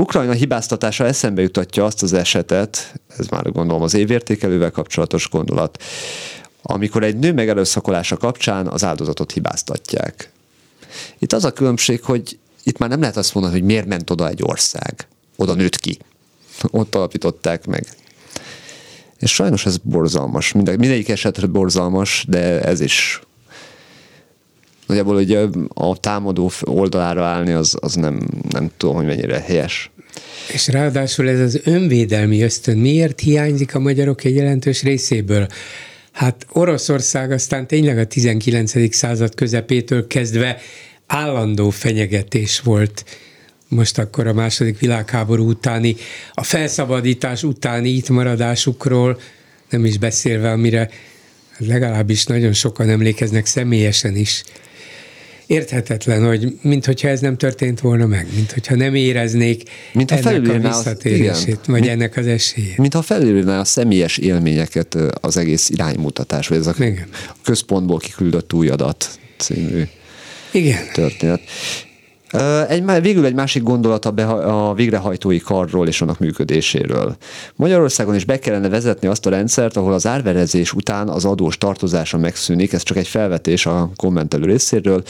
Ukrajna 0.00 0.32
hibáztatása 0.32 1.04
eszembe 1.04 1.42
jutatja 1.42 1.84
azt 1.84 2.02
az 2.02 2.12
esetet, 2.12 3.00
ez 3.18 3.26
már 3.26 3.52
gondolom 3.52 3.82
az 3.82 3.94
évértékelővel 3.94 4.70
kapcsolatos 4.70 5.28
gondolat, 5.28 5.82
amikor 6.62 7.04
egy 7.04 7.16
nő 7.18 7.32
megerőszakolása 7.32 8.16
kapcsán 8.16 8.66
az 8.66 8.84
áldozatot 8.84 9.32
hibáztatják. 9.32 10.30
Itt 11.18 11.32
az 11.32 11.44
a 11.44 11.52
különbség, 11.52 12.02
hogy 12.02 12.38
itt 12.62 12.78
már 12.78 12.88
nem 12.88 13.00
lehet 13.00 13.16
azt 13.16 13.34
mondani, 13.34 13.54
hogy 13.54 13.64
miért 13.64 13.86
ment 13.86 14.10
oda 14.10 14.28
egy 14.28 14.42
ország. 14.42 15.08
Oda 15.36 15.54
nőtt 15.54 15.76
ki. 15.76 15.98
Ott 16.70 16.94
alapították 16.94 17.66
meg. 17.66 17.86
És 19.18 19.32
sajnos 19.34 19.66
ez 19.66 19.76
borzalmas. 19.76 20.52
Minden, 20.52 20.78
mindegyik 20.78 21.08
esetre 21.08 21.46
borzalmas, 21.46 22.24
de 22.28 22.60
ez 22.60 22.80
is 22.80 23.20
nagyjából 24.90 25.16
ugye 25.16 25.46
a 25.74 25.96
támadó 26.00 26.50
oldalára 26.60 27.24
állni, 27.24 27.52
az, 27.52 27.76
az 27.80 27.94
nem, 27.94 28.28
nem 28.50 28.70
tudom, 28.76 28.94
hogy 28.94 29.06
mennyire 29.06 29.40
helyes. 29.40 29.90
És 30.52 30.68
ráadásul 30.68 31.28
ez 31.28 31.40
az 31.40 31.60
önvédelmi 31.64 32.42
ösztön 32.42 32.78
miért 32.78 33.20
hiányzik 33.20 33.74
a 33.74 33.78
magyarok 33.78 34.24
egy 34.24 34.34
jelentős 34.34 34.82
részéből? 34.82 35.46
Hát 36.12 36.46
Oroszország 36.52 37.30
aztán 37.30 37.66
tényleg 37.66 37.98
a 37.98 38.06
19. 38.06 38.94
század 38.94 39.34
közepétől 39.34 40.06
kezdve 40.06 40.58
állandó 41.06 41.70
fenyegetés 41.70 42.60
volt 42.60 43.04
most 43.70 43.98
akkor 43.98 44.26
a 44.26 44.32
második 44.32 44.78
világháború 44.78 45.48
utáni, 45.48 45.96
a 46.32 46.42
felszabadítás 46.42 47.42
utáni 47.42 47.88
itt 47.88 48.08
maradásukról, 48.08 49.20
nem 49.70 49.84
is 49.84 49.98
beszélve, 49.98 50.50
amire 50.50 50.90
legalábbis 51.58 52.24
nagyon 52.24 52.52
sokan 52.52 52.88
emlékeznek 52.88 53.46
személyesen 53.46 54.16
is. 54.16 54.42
Érthetetlen, 55.50 56.26
hogy 56.26 56.58
mintha 56.62 57.08
ez 57.08 57.20
nem 57.20 57.36
történt 57.36 57.80
volna 57.80 58.06
meg, 58.06 58.26
mintha 58.34 58.76
nem 58.76 58.94
éreznék 58.94 59.62
mint 59.92 60.10
ennek 60.10 60.48
a 60.48 60.68
visszatérését, 60.68 61.58
az, 61.60 61.66
vagy 61.66 61.80
mint, 61.80 61.92
ennek 61.92 62.16
az 62.16 62.26
esélyét. 62.26 62.76
Mintha 62.76 63.02
felülne 63.02 63.58
a 63.58 63.64
személyes 63.64 64.18
élményeket 64.18 64.96
az 65.20 65.36
egész 65.36 65.68
iránymutatás, 65.68 66.48
vagy 66.48 66.58
ez 66.58 66.66
a 66.66 66.74
Igen. 66.78 67.06
központból 67.42 67.98
kiküldött 67.98 68.52
új 68.52 68.68
adat 68.68 69.08
című 69.36 69.82
Igen. 70.52 70.82
történet. 70.92 71.40
Egy, 72.68 72.84
végül 73.02 73.24
egy 73.24 73.34
másik 73.34 73.62
gondolat 73.62 74.04
a, 74.04 74.68
a 74.70 74.74
végrehajtói 74.74 75.38
karról 75.38 75.88
és 75.88 76.00
annak 76.00 76.18
működéséről. 76.18 77.16
Magyarországon 77.56 78.14
is 78.14 78.24
be 78.24 78.38
kellene 78.38 78.68
vezetni 78.68 79.08
azt 79.08 79.26
a 79.26 79.30
rendszert, 79.30 79.76
ahol 79.76 79.92
az 79.92 80.06
árverezés 80.06 80.72
után 80.72 81.08
az 81.08 81.28
tartozása 81.58 82.18
megszűnik, 82.18 82.72
ez 82.72 82.82
csak 82.82 82.96
egy 82.96 83.08
felvetés 83.08 83.66
a 83.66 83.90
kommentelő 83.96 84.44
részéről. 84.44 85.02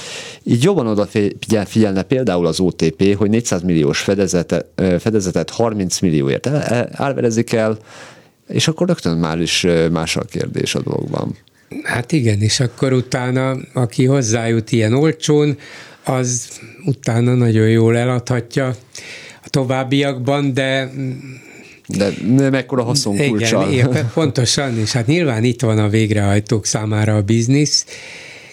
Így 0.42 0.62
jobban 0.62 0.86
odafigyelne 0.86 2.02
például 2.02 2.46
az 2.46 2.60
OTP, 2.60 3.16
hogy 3.16 3.30
400 3.30 3.62
milliós 3.62 4.00
fedezete, 4.00 4.66
fedezetet 4.98 5.50
30 5.50 5.98
millióért 6.00 6.46
árverezik 6.92 7.52
el, 7.52 7.78
és 8.48 8.68
akkor 8.68 8.86
rögtön 8.86 9.16
már 9.16 9.40
is 9.40 9.66
más 9.92 10.16
a 10.16 10.22
kérdés 10.22 10.74
a 10.74 10.80
dologban. 10.80 11.36
Hát 11.82 12.12
igen, 12.12 12.40
és 12.40 12.60
akkor 12.60 12.92
utána, 12.92 13.56
aki 13.72 14.04
hozzájut 14.04 14.72
ilyen 14.72 14.92
olcsón, 14.92 15.58
az 16.04 16.60
utána 16.84 17.34
nagyon 17.34 17.68
jól 17.68 17.96
eladhatja 17.96 18.66
a 19.44 19.48
továbbiakban, 19.48 20.54
de 20.54 20.90
de 21.96 22.50
mekkora 22.50 22.82
haszonkulcsal. 22.82 23.70
Igen, 23.70 23.90
igen, 23.90 24.10
pontosan, 24.14 24.78
és 24.78 24.92
hát 24.92 25.06
nyilván 25.06 25.44
itt 25.44 25.60
van 25.60 25.78
a 25.78 25.88
végrehajtók 25.88 26.66
számára 26.66 27.16
a 27.16 27.22
biznisz, 27.22 27.86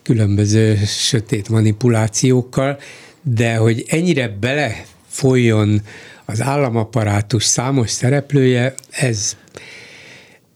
különböző 0.03 0.79
sötét 0.85 1.49
manipulációkkal, 1.49 2.79
de 3.21 3.55
hogy 3.55 3.85
ennyire 3.87 4.27
bele 4.39 4.85
folyjon 5.07 5.81
az 6.25 6.41
államaparátus 6.41 7.43
számos 7.43 7.89
szereplője, 7.89 8.73
ez 8.89 9.35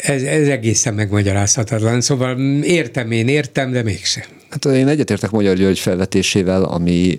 ez, 0.02 0.24
ez 0.24 0.48
egészen 0.48 0.94
megmagyarázhatatlan. 0.94 2.02
Szóval 2.02 2.62
értem, 2.64 3.12
én 3.12 3.28
értem, 3.28 3.72
de 3.72 3.84
mégsem. 3.84 4.24
Hát 4.50 4.66
én 4.66 4.88
egyetértek 4.88 5.32
Magyar 5.32 5.56
György 5.56 5.80
felvetésével, 5.80 6.64
ami 6.64 7.18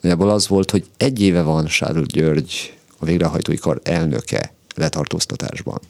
nagyjából 0.00 0.30
az 0.30 0.48
volt, 0.48 0.70
hogy 0.70 0.84
egy 0.96 1.20
éve 1.20 1.42
van 1.42 1.66
Sárl 1.66 2.00
György 2.00 2.74
a 2.98 3.04
végrehajtói 3.04 3.56
kar 3.56 3.80
elnöke 3.84 4.52
letartóztatásban. 4.74 5.80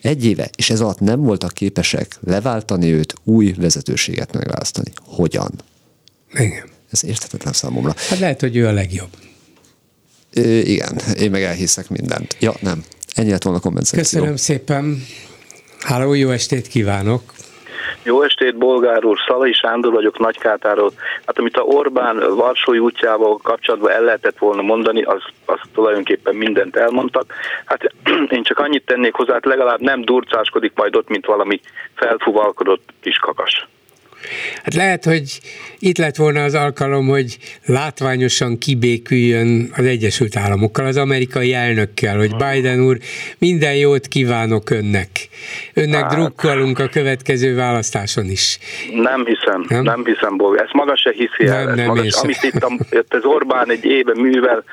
Egy 0.00 0.24
éve, 0.24 0.50
és 0.56 0.70
ez 0.70 0.80
alatt 0.80 1.00
nem 1.00 1.20
voltak 1.20 1.52
képesek 1.52 2.16
leváltani 2.20 2.92
őt, 2.92 3.14
új 3.24 3.52
vezetőséget 3.52 4.32
megválasztani. 4.32 4.92
Hogyan? 5.04 5.50
Igen. 6.34 6.70
Ez 6.90 7.04
érthetetlen 7.04 7.52
számomra. 7.52 7.94
Hát 8.08 8.18
lehet, 8.18 8.40
hogy 8.40 8.56
ő 8.56 8.66
a 8.66 8.72
legjobb. 8.72 9.10
Ö, 10.32 10.58
igen, 10.58 11.00
én 11.18 11.30
meg 11.30 11.42
elhiszek 11.42 11.88
mindent. 11.88 12.36
Ja, 12.40 12.54
nem. 12.60 12.84
Ennyi 13.14 13.30
lett 13.30 13.42
volna 13.42 13.58
a 13.58 13.62
komment 13.62 13.90
Köszönöm 13.90 14.36
szépen. 14.36 15.04
Háló, 15.84 16.14
jó 16.14 16.30
estét 16.30 16.66
kívánok! 16.66 17.22
Jó 18.02 18.22
estét, 18.22 18.56
Bolgár 18.56 19.04
úr, 19.04 19.18
Szalai 19.26 19.52
Sándor 19.52 19.92
vagyok 19.92 20.18
Nagykátáról. 20.18 20.92
Hát 21.26 21.38
amit 21.38 21.56
a 21.56 21.60
Orbán 21.60 22.34
Varsói 22.34 22.78
útjával 22.78 23.36
kapcsolatban 23.36 23.90
el 23.90 24.02
lehetett 24.02 24.38
volna 24.38 24.62
mondani, 24.62 25.02
az, 25.02 25.22
az 25.44 25.58
tulajdonképpen 25.74 26.34
mindent 26.34 26.76
elmondtak. 26.76 27.34
Hát 27.64 27.94
én 28.36 28.42
csak 28.42 28.58
annyit 28.58 28.84
tennék 28.84 29.14
hozzá, 29.14 29.32
hogy 29.32 29.44
legalább 29.44 29.80
nem 29.80 30.04
durcáskodik 30.04 30.72
majd 30.74 30.96
ott, 30.96 31.08
mint 31.08 31.26
valami 31.26 31.60
felfuvalkodott 31.94 32.88
kis 33.00 33.16
kakas. 33.16 33.68
Hát 34.62 34.74
lehet, 34.74 35.04
hogy 35.04 35.40
itt 35.78 35.98
lett 35.98 36.16
volna 36.16 36.42
az 36.42 36.54
alkalom, 36.54 37.06
hogy 37.06 37.38
látványosan 37.66 38.58
kibéküljön 38.58 39.70
az 39.76 39.84
Egyesült 39.84 40.36
Államokkal, 40.36 40.86
az 40.86 40.96
amerikai 40.96 41.54
elnökkel, 41.54 42.16
hogy 42.16 42.30
Biden 42.36 42.84
úr, 42.84 42.98
minden 43.38 43.74
jót 43.74 44.06
kívánok 44.06 44.70
önnek. 44.70 45.08
Önnek 45.74 46.02
hát, 46.02 46.14
drukkolunk 46.14 46.78
a 46.78 46.88
következő 46.88 47.54
választáson 47.54 48.24
is. 48.24 48.58
Nem 48.94 49.24
hiszem, 49.24 49.64
nem, 49.68 49.82
nem 49.82 50.04
hiszem, 50.04 50.36
Bolg. 50.36 50.56
Ezt 50.56 50.72
maga 50.72 50.96
se 50.96 51.10
hiszi 51.10 51.50
el. 51.50 51.64
Nem, 51.64 51.74
nem 51.74 51.86
maga, 51.86 52.02
amit 52.22 52.42
itt, 52.42 52.62
a, 52.62 52.72
itt 52.90 53.14
az 53.14 53.24
Orbán 53.24 53.70
egy 53.70 53.84
éve 53.84 54.12
művel, 54.14 54.64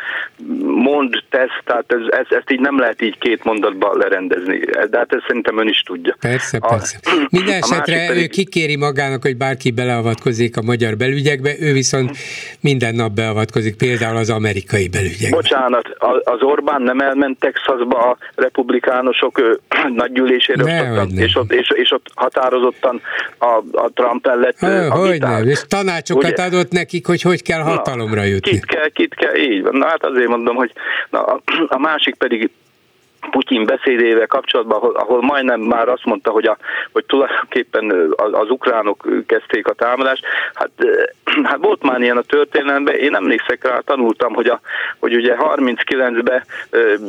mond, 0.63 1.23
tesz, 1.29 1.57
tehát 1.65 1.85
ez, 1.87 2.19
ez, 2.19 2.25
ezt 2.29 2.51
így 2.51 2.59
nem 2.59 2.79
lehet 2.79 3.01
így 3.01 3.17
két 3.17 3.43
mondatban 3.43 3.97
lerendezni. 3.97 4.59
De 4.89 4.97
hát 4.97 5.13
ezt 5.13 5.23
szerintem 5.27 5.59
ön 5.59 5.67
is 5.67 5.81
tudja. 5.81 6.15
Persze, 6.19 6.57
a, 6.61 6.67
persze. 6.67 6.99
Minden 7.29 7.61
esetre 7.61 8.07
pedig... 8.07 8.23
ő 8.23 8.27
kikéri 8.27 8.75
magának, 8.75 9.21
hogy 9.21 9.37
bárki 9.39 9.71
beleavatkozik 9.71 10.57
a 10.57 10.61
magyar 10.61 10.97
belügyekbe, 10.97 11.51
ő 11.59 11.73
viszont 11.73 12.17
minden 12.59 12.95
nap 12.95 13.11
beavatkozik 13.11 13.75
például 13.75 14.17
az 14.17 14.29
amerikai 14.29 14.87
belügyekbe. 14.87 15.35
Bocsánat, 15.35 15.87
az 16.23 16.41
Orbán 16.41 16.81
nem 16.81 16.99
elment 16.99 17.39
Texasba 17.39 18.09
a 18.09 18.17
republikánusok 18.35 19.59
nagygyűlésére, 20.01 20.93
és 21.15 21.35
ott, 21.35 21.53
és, 21.53 21.71
és 21.75 21.91
ott 21.91 22.05
határozottan 22.15 23.01
a, 23.37 23.61
a 23.71 23.89
Trump 23.93 24.27
ellett 24.27 24.57
ha, 24.59 24.97
hogy 24.97 25.19
nem, 25.19 25.47
és 25.47 25.61
tanácsokat 25.67 26.31
ugye? 26.31 26.43
adott 26.43 26.71
nekik, 26.71 27.07
hogy 27.07 27.21
hogy 27.21 27.41
kell 27.41 27.61
hatalomra 27.61 28.23
jutni. 28.23 28.51
Kit 28.51 28.65
kell, 28.65 28.89
kit 28.89 29.15
kell, 29.15 29.35
így 29.35 29.61
van. 29.61 29.75
Na 29.75 29.87
hát 29.87 30.03
azért 30.03 30.27
mondom, 30.27 30.55
hogy 30.55 30.71
na, 31.09 31.41
a 31.67 31.79
másik 31.79 32.15
pedig 32.15 32.49
Putyin 33.31 33.65
beszédével 33.65 34.27
kapcsolatban, 34.27 34.77
ahol, 34.77 34.95
ahol 34.95 35.21
majdnem 35.21 35.59
már 35.59 35.87
azt 35.87 36.05
mondta, 36.05 36.31
hogy, 36.31 36.45
a, 36.45 36.57
hogy 36.91 37.05
tulajdonképpen 37.05 38.13
az, 38.15 38.29
az 38.31 38.49
ukránok 38.49 39.07
kezdték 39.25 39.67
a 39.67 39.73
támadást. 39.73 40.25
Hát, 40.53 40.69
hát 41.43 41.57
volt 41.61 41.83
már 41.83 42.01
ilyen 42.01 42.17
a 42.17 42.21
történelemben, 42.21 42.95
én 42.95 43.15
emlékszek 43.15 43.63
rá, 43.63 43.79
tanultam, 43.79 44.33
hogy, 44.33 44.47
a, 44.47 44.59
hogy 44.99 45.15
ugye 45.15 45.35
39-ben 45.39 46.43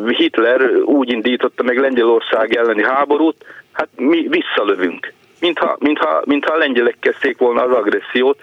Hitler 0.09 0.71
úgy 0.85 1.13
indította 1.13 1.63
meg 1.63 1.79
Lengyelország 1.79 2.57
elleni 2.57 2.83
háborút, 2.83 3.45
hát 3.73 3.89
mi 3.97 4.27
visszalövünk. 4.29 5.13
Mintha, 5.41 5.77
mintha, 5.79 6.23
mintha 6.25 6.55
a 6.55 6.59
lengyelek 6.59 6.97
kezdték 7.01 7.39
volna 7.39 7.63
az 7.63 7.71
agressziót 7.71 8.39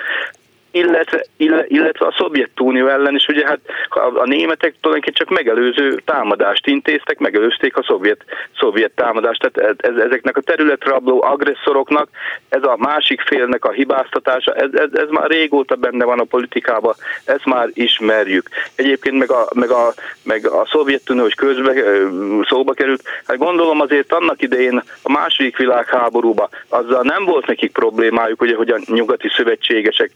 illetve, 0.77 1.25
illetve 1.67 2.05
a 2.05 2.15
Szovjetunió 2.17 2.87
ellen 2.87 3.15
is, 3.15 3.27
ugye 3.27 3.45
hát 3.45 3.59
a, 3.89 3.99
a 3.99 4.25
németek 4.25 4.75
tulajdonképpen 4.81 5.25
csak 5.25 5.37
megelőző 5.37 6.01
támadást 6.05 6.67
intéztek, 6.67 7.19
megelőzték 7.19 7.77
a 7.77 7.83
szovjet, 7.83 8.25
szovjet 8.59 8.91
támadást, 8.91 9.51
tehát 9.51 9.81
ez, 9.81 9.95
ezeknek 9.95 10.37
a 10.37 10.41
területrabló 10.41 11.23
agresszoroknak 11.23 12.09
ez 12.49 12.63
a 12.63 12.75
másik 12.77 13.21
félnek 13.21 13.65
a 13.65 13.71
hibáztatása, 13.71 14.53
ez, 14.53 14.69
ez, 14.73 14.89
ez 14.93 15.09
már 15.09 15.29
régóta 15.29 15.75
benne 15.75 16.05
van 16.05 16.19
a 16.19 16.23
politikában, 16.23 16.93
ezt 17.25 17.45
már 17.45 17.69
ismerjük. 17.73 18.49
Egyébként 18.75 19.17
meg 19.17 19.31
a, 19.31 19.47
meg 19.53 19.69
a, 19.69 19.93
meg 20.23 20.47
a 20.47 20.65
Szovjetunió, 20.65 21.21
hogy 21.21 21.35
közbe 21.35 21.73
szóba 22.47 22.73
került, 22.73 23.01
hát 23.25 23.37
gondolom 23.37 23.81
azért 23.81 24.13
annak 24.13 24.41
idején 24.41 24.83
a 25.01 25.11
második 25.11 25.57
világháborúban 25.57 26.49
azzal 26.69 27.01
nem 27.01 27.25
volt 27.25 27.45
nekik 27.45 27.71
problémájuk, 27.71 28.41
ugye, 28.41 28.55
hogy 28.55 28.69
a 28.69 28.79
nyugati 28.85 29.29
szövetségesek 29.35 30.11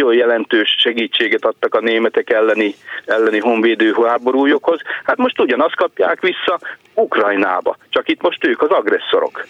nagyon 0.00 0.14
jelentős 0.16 0.76
segítséget 0.78 1.44
adtak 1.44 1.74
a 1.74 1.80
németek 1.80 2.30
elleni, 2.30 2.74
elleni 3.06 3.38
honvédő 3.38 3.94
háborújukhoz. 4.06 4.80
Hát 5.04 5.16
most 5.16 5.40
ugyanazt 5.40 5.76
kapják 5.76 6.20
vissza 6.20 6.60
Ukrajnába, 6.94 7.76
csak 7.88 8.08
itt 8.08 8.22
most 8.22 8.46
ők 8.46 8.62
az 8.62 8.70
agresszorok. 8.70 9.46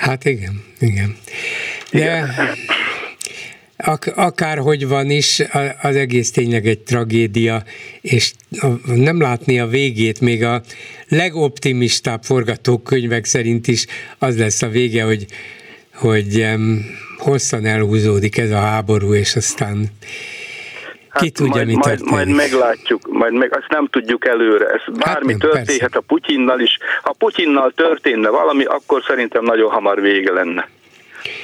Hát 0.00 0.24
igen, 0.24 0.64
igen. 0.78 1.16
De 1.92 1.98
igen. 1.98 2.28
Ak- 3.76 4.16
akárhogy 4.16 4.88
van 4.88 5.10
is, 5.10 5.42
az 5.82 5.96
egész 5.96 6.30
tényleg 6.30 6.66
egy 6.66 6.78
tragédia, 6.78 7.62
és 8.00 8.32
nem 8.84 9.20
látni 9.20 9.60
a 9.60 9.66
végét, 9.66 10.20
még 10.20 10.44
a 10.44 10.62
legoptimistább 11.08 12.22
forgatókönyvek 12.22 13.24
szerint 13.24 13.68
is 13.68 13.86
az 14.18 14.38
lesz 14.38 14.62
a 14.62 14.68
vége, 14.68 15.02
hogy, 15.02 15.26
hogy 15.94 16.46
hosszan 17.18 17.64
elhúzódik 17.64 18.38
ez 18.38 18.50
a 18.50 18.60
háború, 18.60 19.14
és 19.14 19.36
aztán 19.36 19.86
Hát 21.08 21.22
ki 21.22 21.30
tudja, 21.30 21.54
majd, 21.54 21.66
mi 21.66 21.74
majd, 21.74 22.00
majd 22.04 22.28
meglátjuk, 22.28 23.08
majd 23.10 23.32
meg 23.32 23.56
azt 23.56 23.68
nem 23.68 23.86
tudjuk 23.86 24.26
előre. 24.26 24.66
Ez 24.66 24.80
hát 24.80 24.98
bármi 24.98 25.32
hát 25.32 25.42
nem, 25.42 25.50
történhet 25.50 25.78
persze. 25.78 25.98
a 25.98 26.00
Putyinnal 26.06 26.60
is. 26.60 26.78
Ha 27.02 27.14
Putyinnal 27.18 27.72
történne 27.76 28.28
valami, 28.28 28.64
akkor 28.64 29.02
szerintem 29.06 29.44
nagyon 29.44 29.70
hamar 29.70 30.00
vége 30.00 30.32
lenne 30.32 30.68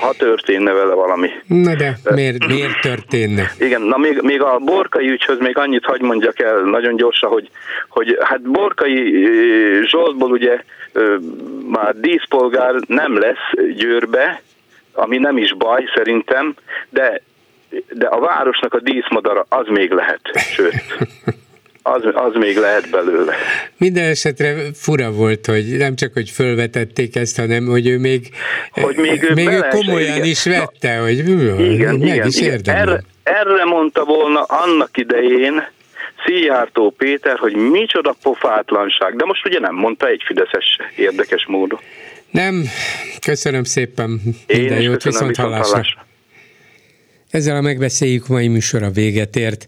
ha 0.00 0.12
történne 0.12 0.72
vele 0.72 0.94
valami. 0.94 1.30
Na 1.46 1.74
de 1.74 1.98
miért, 2.10 2.46
miért 2.46 2.80
történne? 2.80 3.52
Igen, 3.58 3.82
na 3.82 3.96
még, 3.96 4.20
még 4.22 4.42
a 4.42 4.58
Borkai 4.58 5.10
ügyhöz 5.10 5.38
még 5.38 5.58
annyit 5.58 5.84
hagy 5.84 6.00
mondjak 6.00 6.40
el 6.40 6.60
nagyon 6.60 6.96
gyorsan, 6.96 7.30
hogy, 7.30 7.50
hogy 7.88 8.18
hát 8.20 8.42
Borkai 8.42 9.26
Zsoltból 9.84 10.30
ugye 10.30 10.62
már 11.70 11.94
díszpolgár 12.00 12.74
nem 12.86 13.18
lesz 13.18 13.74
Győrbe, 13.76 14.42
ami 14.92 15.18
nem 15.18 15.36
is 15.36 15.54
baj 15.54 15.84
szerintem, 15.94 16.54
de 16.88 17.20
de 17.88 18.06
a 18.06 18.20
városnak 18.20 18.74
a 18.74 18.80
díszmadara 18.80 19.46
az 19.48 19.66
még 19.66 19.90
lehet, 19.90 20.20
sőt, 20.34 20.74
az, 21.82 22.02
az 22.14 22.34
még 22.34 22.56
lehet 22.56 22.90
belőle. 22.90 23.34
Minden 23.76 24.04
esetre 24.04 24.54
fura 24.74 25.10
volt, 25.10 25.46
hogy 25.46 25.76
nem 25.76 25.96
csak, 25.96 26.12
hogy 26.12 26.30
fölvetették 26.30 27.16
ezt, 27.16 27.36
hanem 27.36 27.66
hogy 27.66 27.86
ő 27.86 27.98
még, 27.98 28.28
hogy 28.70 28.96
még, 28.96 29.22
ő 29.22 29.34
még 29.34 29.48
ő 29.48 29.66
komolyan 29.70 30.16
igen. 30.16 30.24
is 30.24 30.44
vette, 30.44 30.96
Na, 30.96 31.02
hogy 31.02 31.18
igen, 31.18 31.94
meg 31.94 32.14
igen, 32.14 32.26
is 32.26 32.40
igen. 32.40 32.60
Erre, 32.64 33.02
erre 33.22 33.64
mondta 33.64 34.04
volna 34.04 34.42
annak 34.42 34.96
idején 34.96 35.62
Szijjártó 36.24 36.94
Péter, 36.98 37.38
hogy 37.38 37.54
micsoda 37.54 38.16
pofátlanság, 38.22 39.16
de 39.16 39.24
most 39.24 39.46
ugye 39.46 39.58
nem 39.58 39.74
mondta 39.74 40.08
egy 40.08 40.22
fideszes 40.26 40.78
érdekes 40.96 41.46
módon. 41.46 41.80
Nem, 42.30 42.64
köszönöm 43.26 43.64
szépen, 43.64 44.20
minden 44.46 44.80
jót, 44.80 45.02
viszont 45.02 45.36
hallásra. 45.36 45.72
hallásra. 45.72 46.06
Ezzel 47.30 47.56
a 47.56 47.60
megbeszéljük 47.60 48.26
mai 48.26 48.48
műsora 48.48 48.90
véget 48.90 49.36
ért. 49.36 49.66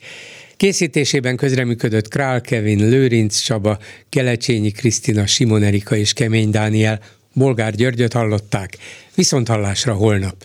Készítésében 0.61 1.37
közreműködött 1.37 2.09
Král 2.09 2.41
Kevin, 2.41 2.89
Lőrinc 2.89 3.39
Csaba, 3.39 3.79
Kelecsényi 4.09 4.71
Krisztina, 4.71 5.27
Simon 5.27 5.63
Erika 5.63 5.97
és 5.97 6.13
Kemény 6.13 6.51
Dániel. 6.51 7.01
Bolgár 7.33 7.75
Györgyöt 7.75 8.13
hallották. 8.13 8.77
Viszont 9.15 9.49
hallásra 9.49 9.95
holnap. 9.95 10.37